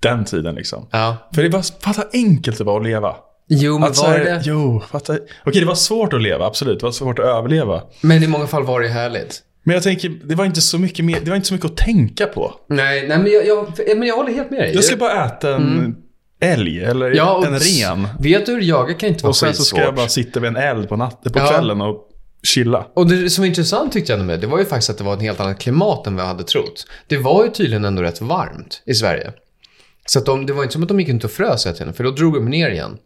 den 0.00 0.24
tiden 0.24 0.54
liksom. 0.54 0.88
Ja. 0.90 1.16
För 1.34 1.42
det 1.42 1.48
var, 1.48 1.82
fatta 1.84 2.02
enkelt 2.12 2.58
det 2.58 2.64
var 2.64 2.80
att 2.80 2.86
leva. 2.86 3.16
Jo, 3.52 3.78
men 3.78 3.88
Att 3.88 3.96
så 3.96 4.02
var 4.06 4.10
här- 4.12 4.24
det... 4.24 4.42
Jo, 4.44 4.82
fatta. 4.90 5.18
Okej, 5.44 5.60
det 5.60 5.66
var 5.66 5.74
svårt 5.74 6.12
att 6.12 6.22
leva, 6.22 6.46
absolut. 6.46 6.80
Det 6.80 6.86
var 6.86 6.92
svårt 6.92 7.18
att 7.18 7.24
överleva. 7.24 7.82
Men 8.00 8.22
i 8.22 8.26
många 8.26 8.46
fall 8.46 8.64
var 8.64 8.80
det 8.80 8.88
härligt. 8.88 9.42
Men 9.62 9.74
jag 9.74 9.82
tänker, 9.82 10.08
det 10.24 10.34
var 10.34 10.44
inte 10.44 10.60
så 10.60 10.78
mycket, 10.78 11.04
mer, 11.04 11.20
det 11.20 11.30
var 11.30 11.36
inte 11.36 11.48
så 11.48 11.54
mycket 11.54 11.70
att 11.70 11.76
tänka 11.76 12.26
på. 12.26 12.54
Nej, 12.68 13.08
nej 13.08 13.18
men, 13.18 13.32
jag, 13.32 13.46
jag, 13.46 13.68
men 13.98 14.08
jag 14.08 14.16
håller 14.16 14.32
helt 14.32 14.50
med 14.50 14.60
dig. 14.60 14.74
Jag 14.74 14.84
ska 14.84 14.96
bara 14.96 15.26
äta 15.26 15.54
en 15.56 15.96
älg 16.40 16.84
eller 16.84 17.10
Ja, 17.10 17.44
en 17.46 17.58
ren. 17.58 18.08
Vet 18.20 18.46
du 18.46 18.52
hur 18.52 18.60
jaga 18.62 18.94
kan 18.94 19.08
inte 19.08 19.22
vara 19.22 19.30
Och 19.30 19.36
sen 19.36 19.54
så 19.54 19.62
ska 19.62 19.80
jag 19.80 19.94
bara 19.94 20.08
sitta 20.08 20.40
vid 20.40 20.48
en 20.48 20.56
eld 20.56 20.88
på, 20.88 20.96
natten, 20.96 21.32
på 21.32 21.38
Ja. 21.38 21.46
kvällen 21.48 21.80
och 21.80 22.06
chilla. 22.42 22.86
Och 22.94 23.06
det 23.08 23.30
som 23.30 23.42
var 23.42 23.46
intressant 23.46 23.92
tyckte 23.92 24.12
jag 24.12 24.20
med 24.20 24.40
det 24.40 24.46
var 24.46 24.58
ju 24.58 24.64
faktiskt 24.64 24.90
att 24.90 24.98
det 24.98 25.04
var 25.04 25.14
ett 25.14 25.22
helt 25.22 25.40
annat 25.40 25.58
klimat 25.58 26.06
än 26.06 26.16
vad 26.16 26.22
jag 26.24 26.28
hade 26.28 26.44
trott. 26.44 26.86
Det 27.06 27.16
var 27.16 27.44
ju 27.44 27.50
tydligen 27.50 27.84
ändå 27.84 28.02
rätt 28.02 28.20
varmt 28.20 28.82
i 28.86 28.94
Sverige. 28.94 29.32
Så 30.06 30.18
att 30.18 30.26
de, 30.26 30.46
det 30.46 30.52
var 30.52 30.62
inte 30.62 30.72
som 30.72 30.82
att 30.82 30.88
de 30.88 31.00
gick 31.00 31.08
inte 31.08 31.26
och 31.26 31.32
frös 31.32 31.66
hela 31.66 31.76
tiden, 31.76 31.94
för 31.94 32.04
då 32.04 32.10
drog 32.10 32.34
de 32.34 32.44
ner 32.48 32.70
igen. 32.70 32.98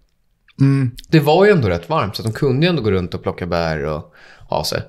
Mm. 0.61 0.91
Det 1.09 1.21
var 1.21 1.45
ju 1.45 1.51
ändå 1.51 1.69
rätt 1.69 1.89
varmt 1.89 2.17
så 2.17 2.23
de 2.23 2.33
kunde 2.33 2.67
ju 2.67 2.71
ändå 2.71 2.83
gå 2.83 2.91
runt 2.91 3.15
och 3.15 3.23
plocka 3.23 3.47
bär 3.47 3.85
och 3.85 4.15
ha 4.49 4.65
sig. 4.65 4.83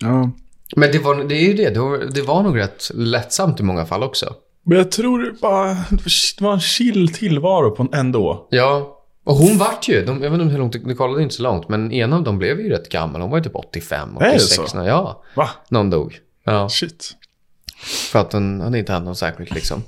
Ja. 0.00 0.30
Men 0.76 0.92
det, 0.92 0.98
var, 0.98 1.24
det 1.24 1.34
är 1.34 1.46
ju 1.48 1.54
det. 1.54 1.70
Det 1.70 1.80
var, 1.80 1.98
det 1.98 2.22
var 2.22 2.42
nog 2.42 2.58
rätt 2.58 2.90
lättsamt 2.94 3.60
i 3.60 3.62
många 3.62 3.86
fall 3.86 4.02
också. 4.02 4.34
Men 4.62 4.78
jag 4.78 4.90
tror 4.90 5.18
det 5.22 5.32
bara 5.40 5.68
det 5.90 6.40
var 6.40 6.52
en 6.52 6.60
chill 6.60 7.12
tillvaro 7.12 7.70
på 7.70 7.82
en 7.82 7.94
ändå. 7.94 8.46
Ja. 8.50 8.96
Och 9.24 9.36
hon 9.36 9.58
vart 9.58 9.88
ju, 9.88 10.04
de, 10.04 10.22
jag 10.22 10.30
vet 10.30 10.40
inte 10.40 10.52
hur 10.52 10.58
långt, 10.58 10.72
du 10.72 10.94
kollade 10.94 11.22
inte 11.22 11.34
så 11.34 11.42
långt, 11.42 11.68
men 11.68 11.92
en 11.92 12.12
av 12.12 12.22
dem 12.22 12.38
blev 12.38 12.60
ju 12.60 12.68
rätt 12.68 12.88
gammal. 12.88 13.20
Hon 13.20 13.30
var 13.30 13.38
ju 13.38 13.44
typ 13.44 13.54
85, 13.56 14.16
Är 14.16 14.20
det 14.20 14.34
86. 14.34 14.70
så? 14.70 14.78
när- 14.78 14.88
Ja, 14.88 15.22
Va? 15.36 15.48
någon 15.68 15.90
dog. 15.90 16.18
Ja, 16.44 16.68
Shit. 16.68 17.10
för 18.12 18.18
att 18.18 18.30
den 18.30 18.60
hade 18.60 18.78
inte 18.78 18.92
hänt 18.92 19.04
något 19.04 19.18
särskilt 19.18 19.54
liksom. 19.54 19.82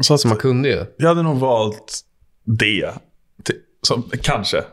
Så 0.00 0.14
att 0.14 0.20
Så 0.20 0.28
man 0.28 0.36
kunde 0.36 0.68
ju. 0.68 0.84
jag 0.98 1.08
hade 1.08 1.22
nog 1.22 1.36
valt 1.36 2.00
det. 2.44 2.90
Som, 3.82 4.10
kanske. 4.22 4.64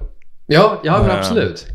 Ja, 0.48 0.82
ja 0.84 0.98
men 0.98 1.08
Nej. 1.08 1.18
absolut. 1.18 1.66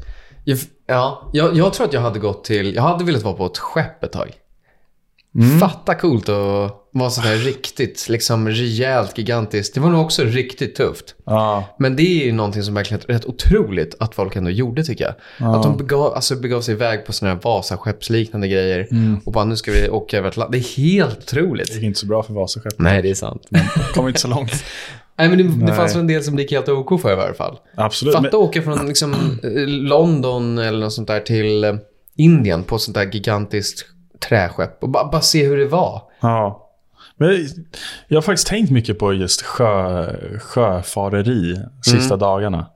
Jag, 0.45 0.59
ja, 0.87 1.31
jag, 1.33 1.57
jag 1.57 1.73
tror 1.73 1.87
att 1.87 1.93
jag 1.93 2.01
hade 2.01 2.19
gått 2.19 2.45
till, 2.45 2.75
jag 2.75 2.83
hade 2.83 3.05
velat 3.05 3.23
vara 3.23 3.35
på 3.35 3.47
ett 3.47 3.59
skepp 3.59 4.05
ett 4.05 4.13
tag. 4.13 4.31
Fatta 5.61 5.95
coolt 5.95 6.29
att 6.29 6.73
vara 6.93 7.11
sådär 7.11 7.37
riktigt, 7.37 8.09
liksom 8.09 8.49
rejält, 8.49 9.19
gigantiskt. 9.19 9.75
Det 9.75 9.81
var 9.81 9.91
nog 9.91 10.05
också 10.05 10.23
riktigt 10.25 10.75
tufft. 10.75 11.15
Ja. 11.27 11.65
Men 11.79 11.97
det 11.97 12.03
är 12.03 12.25
ju 12.25 12.33
någonting 12.33 12.63
som 12.63 12.75
verkligen 12.75 13.03
är 13.09 13.13
rätt 13.13 13.25
otroligt 13.25 13.97
att 14.01 14.15
folk 14.15 14.37
ändå 14.37 14.51
gjorde 14.51 14.85
tycker 14.85 15.05
jag. 15.05 15.15
Att 15.57 15.63
de 15.63 15.77
begav, 15.77 16.15
alltså 16.15 16.37
begav 16.37 16.61
sig 16.61 16.75
iväg 16.75 17.07
på 17.07 17.13
sådana 17.13 17.35
här 17.35 17.43
Vasaskeppsliknande 17.43 18.49
grejer. 18.49 18.89
Och 19.25 19.33
bara 19.33 19.45
nu 19.45 19.57
ska 19.57 19.71
vi 19.73 19.89
åka 19.89 20.19
över 20.19 20.29
Atlanten. 20.29 20.53
Det 20.53 20.59
är 20.67 20.77
helt 20.77 21.15
Det 21.15 21.41
otroligt. 21.43 21.75
gick 21.75 21.83
inte 21.83 22.01
så 22.01 22.07
bra 22.07 22.23
för 22.23 22.35
Vasaskepp. 22.35 22.75
Nej, 22.79 23.03
det 23.03 23.11
är 23.11 23.15
sant. 23.15 23.43
Kom 23.95 24.09
inte 24.09 24.21
så 24.21 24.29
långt. 24.29 24.65
Nej, 25.21 25.29
men 25.29 25.39
det, 25.39 25.45
det 25.45 25.65
Nej. 25.65 25.75
fanns 25.75 25.95
väl 25.95 26.00
en 26.00 26.07
del 26.07 26.23
som 26.23 26.37
det 26.37 26.43
gick 26.43 26.53
helt 26.53 26.69
OK 26.69 27.00
för 27.00 27.12
i 27.12 27.17
varje 27.17 27.35
fall. 27.35 27.59
Absolut. 27.75 28.15
Fatta 28.15 28.23
Men, 28.33 28.35
åka 28.41 28.62
från 28.62 28.87
liksom, 28.87 29.12
eh, 29.43 29.67
London 29.67 30.59
eller 30.59 30.79
något 30.81 30.93
sånt 30.93 31.09
där 31.09 31.21
till 31.21 31.65
eh, 31.65 31.75
Indien 32.17 32.62
på 32.65 32.77
ett 32.77 32.83
sånt 32.83 32.95
där 32.95 33.11
gigantiskt 33.12 33.87
träskepp 34.29 34.83
och 34.83 34.89
bara, 34.89 35.05
bara 35.11 35.21
se 35.21 35.47
hur 35.47 35.57
det 35.57 35.67
var. 35.67 36.03
ja. 36.21 36.67
Men 37.17 37.49
jag 38.09 38.17
har 38.17 38.23
faktiskt 38.23 38.49
tänkt 38.49 38.71
mycket 38.71 38.99
på 38.99 39.12
just 39.12 39.43
sjö, 39.43 40.15
sjöfareri 40.39 41.57
sista 41.85 42.15
Mm. 42.15 42.19
dagarna. 42.19 42.67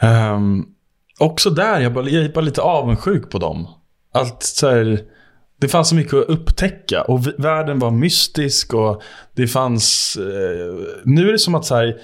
Ehm, 0.00 0.64
också 1.18 1.50
där, 1.50 1.80
jag, 1.80 1.92
bara, 1.92 2.08
jag 2.08 2.24
är 2.24 2.28
bara 2.28 2.40
lite 2.40 2.60
avundsjuk 2.62 3.30
på 3.30 3.38
dem. 3.38 3.68
Allt 4.12 4.42
så 4.42 4.70
här, 4.70 5.00
det 5.60 5.68
fanns 5.68 5.88
så 5.88 5.94
mycket 5.94 6.14
att 6.14 6.24
upptäcka 6.28 7.02
och 7.02 7.26
världen 7.38 7.78
var 7.78 7.90
mystisk 7.90 8.74
och 8.74 9.02
det 9.34 9.46
fanns... 9.46 10.16
Eh, 10.20 10.86
nu 11.04 11.28
är 11.28 11.32
det 11.32 11.38
som 11.38 11.54
att 11.54 11.64
så 11.64 11.74
här, 11.74 11.96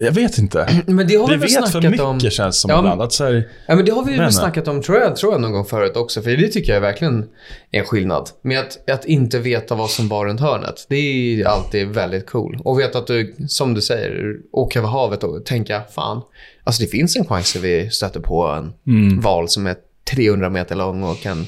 jag 0.00 0.12
vet 0.12 0.38
inte. 0.38 0.68
Men 0.86 1.06
det 1.06 1.16
har 1.16 1.28
Vi 1.28 1.36
vi 1.36 1.40
vet 1.40 1.68
för 1.72 1.80
mycket 1.82 2.00
om. 2.00 2.20
känns 2.20 2.60
som 2.60 2.70
Ja, 2.70 2.78
ibland. 2.78 3.02
Att 3.02 3.12
så 3.12 3.24
här, 3.24 3.48
Ja, 3.66 3.74
men 3.76 3.84
det 3.84 3.90
har 3.92 4.04
vi 4.04 4.16
väl 4.16 4.32
snackat 4.32 4.68
om 4.68 4.82
tror 4.82 4.98
jag, 4.98 5.16
tror 5.16 5.32
jag 5.32 5.40
någon 5.40 5.52
gång 5.52 5.64
förut 5.64 5.96
också. 5.96 6.22
För 6.22 6.30
det 6.30 6.48
tycker 6.48 6.72
jag 6.74 6.80
verkligen 6.80 7.24
är 7.70 7.80
en 7.80 7.84
skillnad. 7.86 8.30
Med 8.42 8.58
att, 8.60 8.90
att 8.90 9.04
inte 9.04 9.38
veta 9.38 9.74
vad 9.74 9.90
som 9.90 10.08
var 10.08 10.26
runt 10.26 10.40
hörnet. 10.40 10.86
Det 10.88 10.96
är 10.96 11.44
alltid 11.46 11.88
väldigt 11.88 12.26
cool. 12.26 12.58
Och 12.64 12.80
veta 12.80 12.98
att 12.98 13.06
du, 13.06 13.34
som 13.48 13.74
du 13.74 13.80
säger, 13.80 14.36
åka 14.52 14.78
över 14.78 14.88
havet 14.88 15.24
och 15.24 15.44
tänka, 15.44 15.82
fan. 15.94 16.22
Alltså 16.64 16.82
det 16.82 16.88
finns 16.88 17.16
en 17.16 17.24
chans 17.26 17.56
att 17.56 17.62
vi 17.62 17.90
stöter 17.90 18.20
på 18.20 18.46
en 18.46 18.72
Mm. 18.86 19.20
val 19.20 19.48
som 19.48 19.66
är 19.66 19.76
300 20.14 20.50
meter 20.50 20.74
lång 20.76 21.02
och 21.02 21.20
kan... 21.20 21.46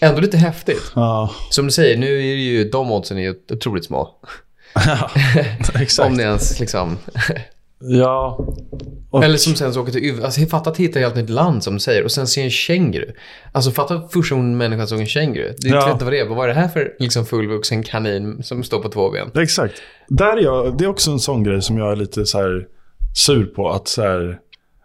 Ändå 0.00 0.20
lite 0.20 0.36
häftigt. 0.36 0.92
ja, 0.94 1.30
Som 1.50 1.64
du 1.66 1.72
säger, 1.72 1.96
nu 1.96 2.06
är 2.06 2.36
det 2.36 2.42
ju 2.42 2.64
de 2.70 2.90
oddsen 2.92 3.18
är 3.18 3.22
ju 3.22 3.34
otroligt 3.52 3.84
små. 3.84 4.08
exakt. 5.80 6.08
Om 6.10 6.16
det 6.16 6.22
ens 6.22 6.60
liksom... 6.60 6.98
Ja. 7.82 8.38
Och, 9.10 9.24
Eller 9.24 9.36
som 9.36 9.54
sen 9.54 9.74
så 9.74 9.82
åker 9.82 9.92
till 9.92 10.04
USA. 10.04 10.24
Alltså, 10.24 10.40
fatta 10.46 10.70
att 10.70 10.76
hitta 10.76 10.98
ett 10.98 11.04
helt 11.04 11.16
nytt 11.16 11.30
land 11.30 11.64
som 11.64 11.74
du 11.74 11.80
säger 11.80 12.04
och 12.04 12.10
sen 12.12 12.26
se 12.26 12.42
en 12.42 12.50
känguru. 12.50 13.12
Alltså 13.52 13.70
fatta 13.70 14.08
första 14.08 14.34
gången 14.34 14.56
människan 14.56 14.88
såg 14.88 15.00
en 15.00 15.06
känguru. 15.06 15.54
Det 15.58 15.68
är 15.68 15.74
Ja. 15.74 15.80
ja. 15.86 15.92
inte 15.92 16.04
vad 16.04 16.14
det 16.14 16.20
är. 16.20 16.26
Vad 16.26 16.44
är 16.44 16.48
det 16.54 16.60
här 16.60 16.68
för 16.68 16.92
liksom, 16.98 17.26
fullvuxen 17.26 17.82
kanin 17.82 18.42
som 18.42 18.62
står 18.62 18.82
på 18.82 18.88
två 18.88 19.10
ben? 19.10 19.30
Exakt. 19.42 19.74
Där 20.08 20.36
är 20.36 20.40
jag, 20.42 20.78
det 20.78 20.84
är 20.84 20.88
också 20.88 21.10
en 21.10 21.20
sån 21.20 21.44
grej 21.44 21.62
som 21.62 21.78
jag 21.78 21.92
är 21.92 21.96
lite 21.96 22.26
så 22.26 22.38
här 22.38 22.66
sur 23.14 23.44
på. 23.44 23.70
Att 23.70 23.88
så 23.88 24.02
här, 24.02 24.38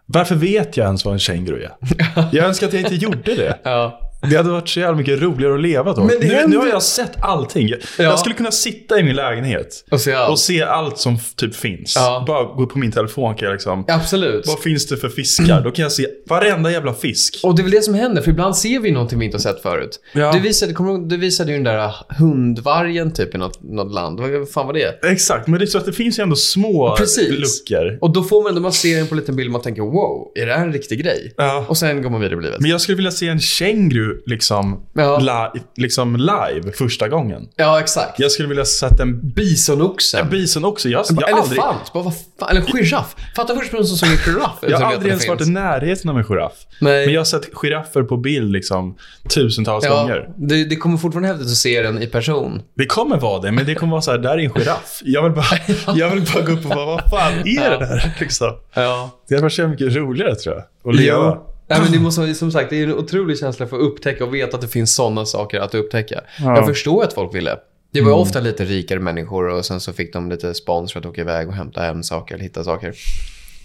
varför 0.06 0.34
vet 0.34 0.76
jag 0.76 0.84
ens 0.84 1.04
vad 1.04 1.14
en 1.14 1.20
känguru 1.20 1.62
är? 1.62 1.72
Jag 2.32 2.46
önskar 2.46 2.66
att 2.66 2.72
jag 2.72 2.82
inte 2.82 2.94
gjorde 2.94 3.34
det. 3.34 3.58
Ja. 3.62 4.00
Det 4.30 4.36
hade 4.36 4.50
varit 4.50 4.68
så 4.68 4.80
jävla 4.80 4.96
mycket 4.96 5.22
roligare 5.22 5.54
att 5.54 5.60
leva 5.60 5.92
då. 5.92 6.04
Men 6.04 6.16
nu, 6.20 6.26
händer- 6.26 6.48
nu 6.48 6.56
har 6.56 6.66
jag 6.66 6.82
sett 6.82 7.12
allting. 7.20 7.68
Jag, 7.68 7.78
Ja. 7.98 8.04
jag 8.04 8.18
skulle 8.18 8.34
kunna 8.34 8.50
sitta 8.50 9.00
i 9.00 9.02
min 9.02 9.16
lägenhet 9.16 9.84
Och 9.90 10.00
se 10.00 10.12
allt. 10.12 10.30
och 10.30 10.38
se 10.38 10.62
allt 10.62 10.98
som 10.98 11.18
typ 11.36 11.54
finns. 11.54 11.92
Ja. 11.96 12.24
Bara 12.26 12.44
gå 12.44 12.66
på 12.66 12.78
min 12.78 12.92
telefon 12.92 13.34
kan 13.34 13.46
jag 13.46 13.52
liksom... 13.52 13.84
Absolut. 13.88 14.46
Vad 14.46 14.60
finns 14.60 14.86
det 14.86 14.96
för 14.96 15.08
fiskar? 15.08 15.60
Då 15.60 15.70
kan 15.70 15.82
jag 15.82 15.92
se 15.92 16.06
varenda 16.28 16.70
jävla 16.72 16.94
fisk. 16.94 17.40
Och 17.42 17.54
det 17.56 17.60
är 17.60 17.64
väl 17.64 17.72
det 17.72 17.82
som 17.82 17.94
händer, 17.94 18.22
för 18.22 18.30
ibland 18.30 18.56
ser 18.56 18.80
vi 18.80 18.90
någonting 18.90 19.18
vi 19.18 19.24
inte 19.24 19.34
har 19.36 19.42
sett 19.42 19.62
förut. 19.62 20.00
Ja. 20.12 20.32
Du, 20.32 20.40
visade, 20.40 20.72
kommer, 20.72 21.08
du 21.08 21.16
visade 21.16 21.50
ju 21.50 21.56
den 21.56 21.64
där 21.64 21.94
hundvargen 22.18 23.12
typ 23.12 23.34
i 23.34 23.38
något, 23.38 23.62
något 23.62 23.92
land. 23.92 24.20
Vad 24.20 24.50
fan 24.50 24.66
var 24.66 24.72
det? 24.72 25.04
Exakt, 25.10 25.46
men 25.48 25.58
det 25.58 25.64
är 25.64 25.66
så 25.66 25.78
att 25.78 25.86
det 25.86 25.92
finns 25.92 26.18
ju 26.18 26.22
ändå 26.22 26.36
små 26.36 26.96
Precis. 26.98 27.28
luckor. 27.30 27.98
Och 28.00 28.12
då 28.12 28.22
får 28.22 28.42
man, 28.42 28.54
när 28.54 28.60
man 28.60 28.72
ser 28.72 28.96
den 28.96 29.06
på 29.06 29.14
en 29.14 29.20
liten 29.20 29.36
bild, 29.36 29.50
man 29.50 29.62
tänker 29.62 29.82
wow, 29.82 30.32
är 30.34 30.46
det 30.46 30.54
här 30.54 30.66
en 30.66 30.72
riktig 30.72 31.02
grej? 31.02 31.34
Ja. 31.36 31.66
Och 31.68 31.76
sen 31.76 32.02
går 32.02 32.10
man 32.10 32.20
vidare 32.20 32.38
i 32.40 32.42
livet. 32.42 32.60
Men 32.60 32.70
jag 32.70 32.80
skulle 32.80 32.96
vilja 32.96 33.10
se 33.10 33.28
en 33.28 33.40
känguru 33.40 34.15
liksom, 34.26 34.86
Ja. 34.92 35.18
li- 35.54 35.60
liksom 35.76 36.16
live 36.16 36.72
första 36.72 37.08
gången. 37.08 37.48
Ja, 37.56 37.80
exakt. 37.80 38.18
Jag 38.20 38.30
skulle 38.30 38.48
vilja 38.48 38.64
sett 38.64 39.00
en 39.00 39.30
Bisonoxen. 39.30 40.28
bison 40.30 40.64
också. 40.64 40.88
Jag, 40.88 41.04
jag, 41.10 41.30
aldrig, 41.30 41.58
Elefant. 41.58 41.92
Bara, 41.92 42.02
vad 42.02 42.14
fan? 42.40 42.48
Eller 42.50 42.62
giraff. 42.62 43.16
Fatta 43.36 43.56
först 43.56 43.72
någon 43.72 43.84
som 43.86 43.96
såg 43.96 44.08
en 44.08 44.16
giraff. 44.16 44.58
jag 44.62 44.78
har 44.78 44.92
aldrig 44.92 45.10
ens 45.10 45.28
varit 45.28 45.40
i 45.46 45.50
närheten 45.50 46.10
av 46.10 46.18
en 46.18 46.24
giraff. 46.24 46.52
Nej. 46.80 47.04
Men 47.06 47.14
jag 47.14 47.20
har 47.20 47.24
sett 47.24 47.48
giraffer 47.54 48.02
på 48.02 48.16
bild 48.16 48.52
liksom 48.52 48.96
tusentals 49.34 49.84
ja, 49.84 50.00
gånger. 50.00 50.28
det, 50.36 50.64
det 50.64 50.76
kommer 50.76 50.96
fortfarande 50.96 51.28
häftigt 51.28 51.46
att 51.46 51.56
se 51.56 51.82
den 51.82 52.02
i 52.02 52.06
person. 52.06 52.62
Det 52.74 52.86
kommer 52.86 53.16
vara 53.16 53.40
det, 53.40 53.52
men 53.52 53.66
det 53.66 53.74
kommer 53.74 53.90
vara 53.90 54.02
så 54.02 54.10
här, 54.10 54.18
där 54.18 54.30
är 54.30 54.38
en 54.38 54.52
giraff. 54.54 55.00
Jag 55.04 55.22
vill 55.22 55.32
bara, 55.32 55.46
jag 55.96 56.10
vill 56.10 56.24
bara 56.34 56.44
gå 56.44 56.52
upp 56.52 56.64
och 56.64 56.70
bara, 56.70 56.86
vad 56.86 57.10
fan 57.10 57.32
är 57.32 57.70
det 57.70 57.78
där? 57.78 58.16
Liksom. 58.20 58.52
Ja. 58.74 59.10
Det 59.28 59.34
hade 59.34 59.42
varit 59.42 59.52
så 59.52 59.68
mycket 59.68 59.94
roligare 59.96 60.34
tror 60.34 60.54
jag. 60.54 60.90
Att 60.90 60.96
leva. 61.00 61.38
Nej, 61.68 61.80
men 61.80 61.92
det 61.92 61.98
måste, 61.98 62.34
som 62.34 62.52
sagt, 62.52 62.70
det 62.70 62.76
är 62.80 62.84
en 62.84 62.94
otrolig 62.94 63.38
känsla 63.38 63.66
för 63.66 63.76
att 63.76 63.82
upptäcka 63.82 64.24
och 64.24 64.34
veta 64.34 64.56
att 64.56 64.60
det 64.60 64.68
finns 64.68 64.94
sådana 64.94 65.26
saker 65.26 65.60
att 65.60 65.74
upptäcka. 65.74 66.20
Ja. 66.38 66.56
Jag 66.56 66.66
förstår 66.66 67.04
att 67.04 67.12
folk 67.12 67.34
ville. 67.34 67.58
Det 67.90 68.00
var 68.00 68.10
ju 68.10 68.16
ofta 68.16 68.40
lite 68.40 68.64
rikare 68.64 69.00
människor 69.00 69.48
och 69.48 69.64
sen 69.64 69.80
så 69.80 69.92
fick 69.92 70.12
de 70.12 70.30
lite 70.30 70.54
spons 70.54 70.92
för 70.92 71.00
att 71.00 71.06
åka 71.06 71.20
iväg 71.20 71.48
och 71.48 71.54
hämta 71.54 71.80
hem 71.80 72.02
saker 72.02 72.34
eller 72.34 72.44
hitta 72.44 72.64
saker. 72.64 72.94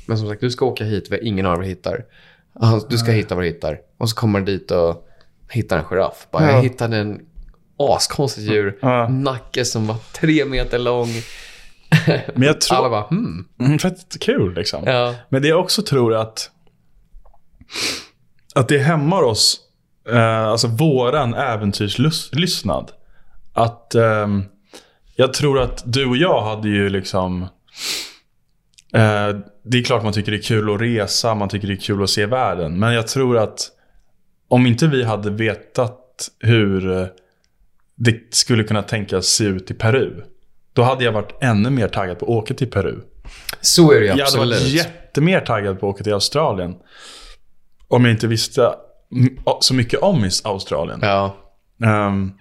Men 0.05 0.17
som 0.17 0.27
sagt, 0.27 0.41
du 0.41 0.49
ska 0.51 0.65
åka 0.65 0.83
hit, 0.83 1.11
ingen 1.21 1.45
av 1.45 1.59
er 1.63 1.67
hittar. 1.67 2.05
Han- 2.59 2.83
Du 2.89 2.97
ska 2.97 3.11
hitta 3.11 3.35
vad 3.35 3.43
du 3.43 3.47
hittar. 3.47 3.79
Och 3.97 4.09
så 4.09 4.15
kommer 4.15 4.39
du 4.39 4.45
dit 4.57 4.71
och 4.71 5.07
hittar 5.49 5.77
en 5.77 5.83
giraff. 5.83 6.27
Bara, 6.31 6.43
Ja. 6.47 6.51
Jag 6.51 6.61
hittade 6.63 6.97
en 6.97 7.19
askonstigt 7.77 8.47
djur. 8.51 8.77
Ja. 8.81 9.07
Nacke 9.09 9.65
som 9.65 9.87
var 9.87 9.95
tre 10.13 10.45
meter 10.45 10.79
lång. 10.79 11.07
Men 12.33 12.43
jag 12.47 12.61
tror... 12.61 12.77
Alla 12.77 12.89
bara, 12.89 13.07
hmm. 13.07 13.45
Mm, 13.59 13.79
fett 13.79 14.19
kul 14.19 14.53
liksom. 14.53 14.83
Ja. 14.85 15.15
Men 15.29 15.41
det 15.41 15.47
jag 15.47 15.59
också 15.59 15.81
tror 15.81 16.13
att 16.15 16.49
att 18.55 18.67
det 18.67 18.77
hämmar 18.77 19.21
oss, 19.21 19.59
eh, 20.09 20.43
alltså 20.43 20.67
våran 20.67 21.33
äventyrslystnad. 21.33 22.91
Att 23.53 23.95
ehm, 23.95 24.43
jag 25.15 25.33
tror 25.33 25.59
att 25.59 25.83
du 25.85 26.05
och 26.05 26.17
jag 26.17 26.41
hade 26.41 26.69
ju 26.69 26.89
liksom 26.89 27.41
eh, 28.93 29.29
Det 29.63 29.77
är 29.77 29.83
klart 29.83 30.03
man 30.03 30.13
tycker 30.13 30.31
det 30.31 30.37
är 30.37 30.41
kul 30.41 30.75
att 30.75 30.81
resa, 30.81 31.35
man 31.35 31.49
tycker 31.49 31.67
det 31.67 31.73
är 31.73 31.77
kul 31.77 32.03
att 32.03 32.09
se 32.09 32.25
världen. 32.25 32.79
Men 32.79 32.93
jag 32.93 33.07
tror 33.07 33.37
att 33.37 33.69
om 34.47 34.67
inte 34.67 34.87
vi 34.87 35.03
hade 35.03 35.29
vetat 35.29 36.29
hur 36.39 36.97
eh, 36.97 37.05
det 37.95 38.35
skulle 38.35 38.63
kunna 38.63 38.83
tänkas 38.83 39.25
se 39.25 39.43
ut 39.43 39.71
i 39.71 39.73
Peru. 39.73 40.23
Då 40.73 40.83
hade 40.83 41.03
jag 41.03 41.11
varit 41.11 41.37
ännu 41.41 41.69
mer 41.69 41.87
taggad 41.87 42.19
på 42.19 42.25
att 42.25 42.29
åka 42.29 42.53
till 42.53 42.69
Peru. 42.71 42.99
Så 43.61 43.91
är 43.91 43.95
det 43.95 44.01
ju 44.01 44.05
Jag 44.05 44.11
hade 44.11 44.23
absolut. 44.23 44.61
varit 44.61 44.67
jättemer 44.73 45.39
taggad 45.39 45.79
på 45.79 45.89
att 45.89 45.95
åka 45.95 46.03
till 46.03 46.13
Australien. 46.13 46.75
Om 47.91 48.05
jag 48.05 48.13
inte 48.13 48.27
visste 48.27 48.73
så 49.61 49.73
mycket 49.73 49.99
om 49.99 50.25
is- 50.25 50.45
Australien. 50.45 50.99
Ja. 51.01 51.35
Ehm, 51.85 52.31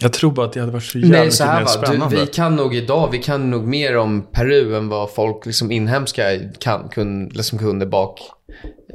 jag 0.00 0.12
tror 0.12 0.30
bara 0.32 0.46
att 0.46 0.52
det 0.52 0.60
hade 0.60 0.72
varit 0.72 0.84
så 0.84 0.98
jävla 0.98 1.18
Nej, 1.18 1.30
så 1.30 1.44
här 1.44 1.58
mer 1.60 1.64
va. 1.66 1.70
Du, 1.80 1.86
spännande. 1.86 2.16
vi 2.16 2.26
kan 2.26 2.56
nog 2.56 2.74
idag, 2.74 3.08
vi 3.12 3.18
kan 3.18 3.50
nog 3.50 3.66
mer 3.66 3.96
om 3.96 4.26
Peru 4.32 4.76
än 4.76 4.88
vad 4.88 5.10
folk 5.10 5.46
liksom 5.46 5.70
inhemska 5.70 6.22
kan, 6.58 6.88
kun, 6.88 7.28
liksom 7.28 7.58
kunde 7.58 7.86
bak 7.86 8.20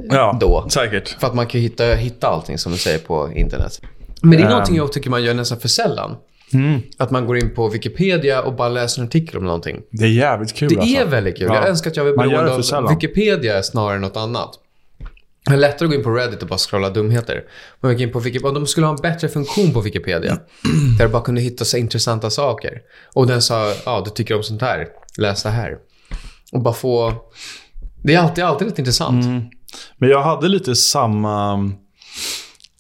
ja, 0.10 0.38
då. 0.42 0.70
säkert. 0.70 1.10
För 1.20 1.28
att 1.28 1.36
man 1.36 1.48
kan 1.48 1.62
hitta, 1.62 1.84
hitta 1.86 2.28
allting 2.28 2.58
som 2.58 2.72
du 2.72 2.78
säger 2.78 3.00
på 3.00 3.32
internet. 3.36 3.82
Men 4.22 4.32
det 4.32 4.38
är 4.38 4.42
Ehm. 4.42 4.50
någonting 4.50 4.76
jag 4.76 4.94
tycker 4.94 5.10
man 5.10 5.24
gör 5.24 5.34
nästan 5.34 5.60
för 5.60 5.68
sällan. 5.68 6.16
Mm. 6.54 6.82
Att 6.98 7.12
man 7.12 7.26
går 7.28 7.38
in 7.38 7.56
på 7.56 7.68
Wikipedia 7.70 8.42
och 8.42 8.54
bara 8.56 8.70
läser 8.70 9.02
en 9.02 9.08
artikel 9.08 9.38
om 9.38 9.44
någonting. 9.46 9.82
Det 9.92 10.04
är 10.06 10.10
jävligt 10.10 10.54
kul 10.54 10.70
Det 10.70 10.80
alltså. 10.80 10.96
är 11.02 11.06
väldigt 11.06 11.38
kul. 11.38 11.48
Ja. 11.48 11.56
Jag 11.56 11.68
önskar 11.68 11.92
att 11.92 11.98
jag 11.98 12.04
var 12.06 12.18
beroende 12.18 12.78
av. 12.78 12.90
Wikipedia 12.90 13.64
snarare 13.64 13.96
än 13.96 14.02
något 14.02 14.18
annat. 14.18 14.50
Det 15.52 15.56
är 15.56 15.60
lättare 15.60 15.86
att 15.86 15.92
gå 15.92 15.98
in 15.98 16.04
på 16.04 16.12
Reddit 16.12 16.42
och 16.42 16.48
bara 16.48 16.58
scrolla 16.58 16.90
dumheter. 16.90 17.44
Man 17.80 17.92
gick 17.92 18.02
in 18.02 18.12
på 18.12 18.20
Wikipedia. 18.20 18.52
De 18.54 18.68
skulle 18.68 18.86
ha 18.86 18.94
en 18.94 19.02
bättre 19.02 19.30
funktion 19.30 19.74
på 19.74 19.82
Wikipedia. 19.82 20.38
där 20.98 21.06
du 21.06 21.12
bara 21.12 21.22
kunde 21.22 21.42
hitta 21.42 21.66
så 21.66 21.78
intressanta 21.78 22.30
saker. 22.30 22.82
Och 23.14 23.28
den 23.28 23.42
sa, 23.42 23.74
ja 23.86 24.02
du 24.06 24.12
tycker 24.12 24.36
om 24.36 24.44
sånt 24.44 24.62
här. 24.62 24.88
Läs 25.18 25.44
det 25.44 25.50
här. 25.50 25.78
Och 26.52 26.62
bara 26.62 26.74
få 26.74 27.14
Det 28.04 28.14
är 28.14 28.20
alltid, 28.20 28.44
alltid 28.44 28.68
rätt 28.68 28.80
intressant. 28.80 29.26
Mm. 29.26 29.44
Men 29.98 30.10
jag 30.10 30.22
hade 30.22 30.48
lite 30.48 30.76
samma 30.76 31.72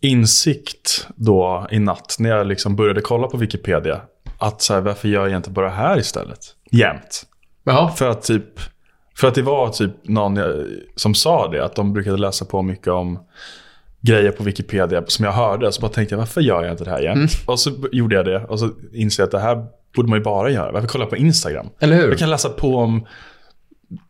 insikt 0.02 1.08
då 1.16 1.68
i 1.72 1.80
natt 1.80 2.16
när 2.20 2.30
jag 2.30 2.48
liksom 2.48 2.76
började 2.76 3.02
kolla 3.02 3.28
på 3.28 3.38
Wikipedia. 3.38 4.02
Att 4.38 4.62
så 4.62 4.74
här, 4.74 4.82
varför 4.82 5.08
gör 5.08 5.28
jag 5.28 5.38
inte 5.38 5.50
bara 5.50 5.66
det 5.66 5.76
här 5.76 6.00
istället? 6.00 6.40
Jämt. 6.72 7.26
Jaha. 7.64 7.92
För 7.92 8.10
att 8.10 8.24
typ 8.24 8.60
för 9.22 9.28
att 9.28 9.36
det 9.36 9.42
var 9.42 9.70
typ 9.70 9.92
någon 10.04 10.36
jag- 10.36 10.66
som 10.96 11.14
sa 11.16 11.48
det, 11.48 11.66
att 11.66 11.76
de 11.76 11.94
brukade 11.94 12.18
läsa 12.18 12.46
på 12.46 12.62
mycket 12.62 12.88
om 12.88 13.20
grejer 14.02 14.32
på 14.32 14.44
Wikipedia 14.44 15.04
som 15.08 15.26
jag 15.26 15.32
hörde. 15.32 15.72
Så 15.72 15.82
bara 15.82 15.92
tänkte 15.92 16.14
jag, 16.16 16.20
varför 16.20 16.42
gör 16.42 16.64
jag 16.64 16.74
inte 16.74 16.84
det 16.84 16.90
här 16.90 17.02
jämt? 17.02 17.16
Mm. 17.18 17.28
Och 17.46 17.60
så 17.60 17.72
gjorde 17.92 18.16
jag 18.16 18.26
det 18.26 18.46
och 18.46 18.60
så 18.60 18.70
insåg 18.94 19.22
jag 19.24 19.26
att 19.28 19.32
det 19.32 19.40
här 19.40 19.66
borde 19.96 20.10
man 20.10 20.20
ju 20.20 20.24
bara 20.24 20.50
göra. 20.50 20.72
Varför 20.72 20.88
kolla 20.88 21.06
på 21.06 21.16
Instagram? 21.18 21.70
Eller 21.80 21.96
hur? 21.96 22.10
Jag 22.10 22.18
kan 22.18 22.30
läsa 22.30 22.50
på 22.50 22.76
om 22.78 23.08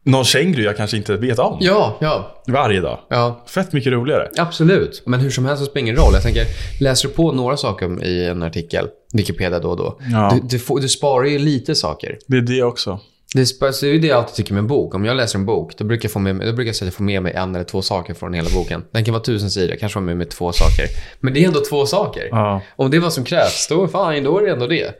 någon 0.05 0.23
känguru 0.23 0.63
jag 0.63 0.77
kanske 0.77 0.97
inte 0.97 1.17
vet 1.17 1.39
om. 1.39 1.57
Ja, 1.61 1.97
ja, 2.01 2.41
Varje 2.47 2.81
dag. 2.81 2.99
ja. 3.09 3.43
Fett 3.47 3.73
mycket 3.73 3.93
roligare. 3.93 4.29
Absolut. 4.37 5.03
Men 5.05 5.19
hur 5.19 5.29
som 5.29 5.45
helst 5.45 5.59
så 5.63 5.65
spelar 5.69 5.81
ingen 5.81 5.95
roll. 5.95 6.13
Jag 6.13 6.23
tänker, 6.23 6.43
läser 6.81 7.07
du 7.07 7.13
på 7.13 7.31
några 7.31 7.57
saker 7.57 8.03
i 8.03 8.25
en 8.25 8.43
artikel, 8.43 8.87
Wikipedia 9.13 9.59
då 9.59 9.69
och 9.69 9.77
då, 9.77 9.99
Ja. 10.11 10.31
du, 10.41 10.47
du, 10.47 10.59
får, 10.59 10.79
du 10.79 10.89
sparar 10.89 11.25
ju 11.25 11.39
lite 11.39 11.75
saker. 11.75 12.17
Det 12.27 12.37
är 12.37 12.41
det 12.41 12.63
också. 12.63 12.99
Det, 13.35 13.41
sp- 13.43 13.71
så 13.71 13.85
det 13.85 13.91
är 13.91 13.93
ju 13.93 13.99
det 13.99 14.07
jag 14.07 14.17
alltid 14.17 14.35
tycker 14.35 14.53
med 14.53 14.59
en 14.61 14.67
bok. 14.67 14.95
Om 14.95 15.05
jag 15.05 15.17
läser 15.17 15.39
en 15.39 15.45
bok, 15.45 15.77
då 15.77 15.83
brukar 15.85 16.05
jag, 16.05 16.11
få 16.11 16.19
med, 16.19 16.35
mig- 16.35 16.47
då 16.47 16.53
brukar 16.53 16.67
jag 16.69 16.75
säga 16.75 16.87
att 16.87 16.93
jag 16.93 16.97
får 16.97 17.03
med 17.03 17.23
mig 17.23 17.33
en 17.33 17.55
eller 17.55 17.65
två 17.65 17.81
saker 17.81 18.13
från 18.13 18.33
hela 18.33 18.49
boken. 18.55 18.83
Den 18.91 19.05
kan 19.05 19.13
vara 19.13 19.23
tusen 19.23 19.51
sidor, 19.51 19.69
jag 19.69 19.79
kanske 19.79 19.93
får 19.93 20.01
med 20.01 20.17
mig 20.17 20.27
två 20.27 20.51
saker. 20.51 20.85
Men 21.19 21.33
det 21.33 21.43
är 21.43 21.47
ändå 21.47 21.59
två 21.69 21.85
saker. 21.85 22.27
Ja. 22.31 22.61
Om 22.75 22.91
det 22.91 22.97
är 22.97 23.01
vad 23.01 23.13
som 23.13 23.23
krävs, 23.23 23.67
då, 23.69 23.87
fine, 23.87 24.23
då 24.23 24.37
är 24.39 24.45
det 24.45 24.51
ändå 24.51 24.67
det. 24.67 24.95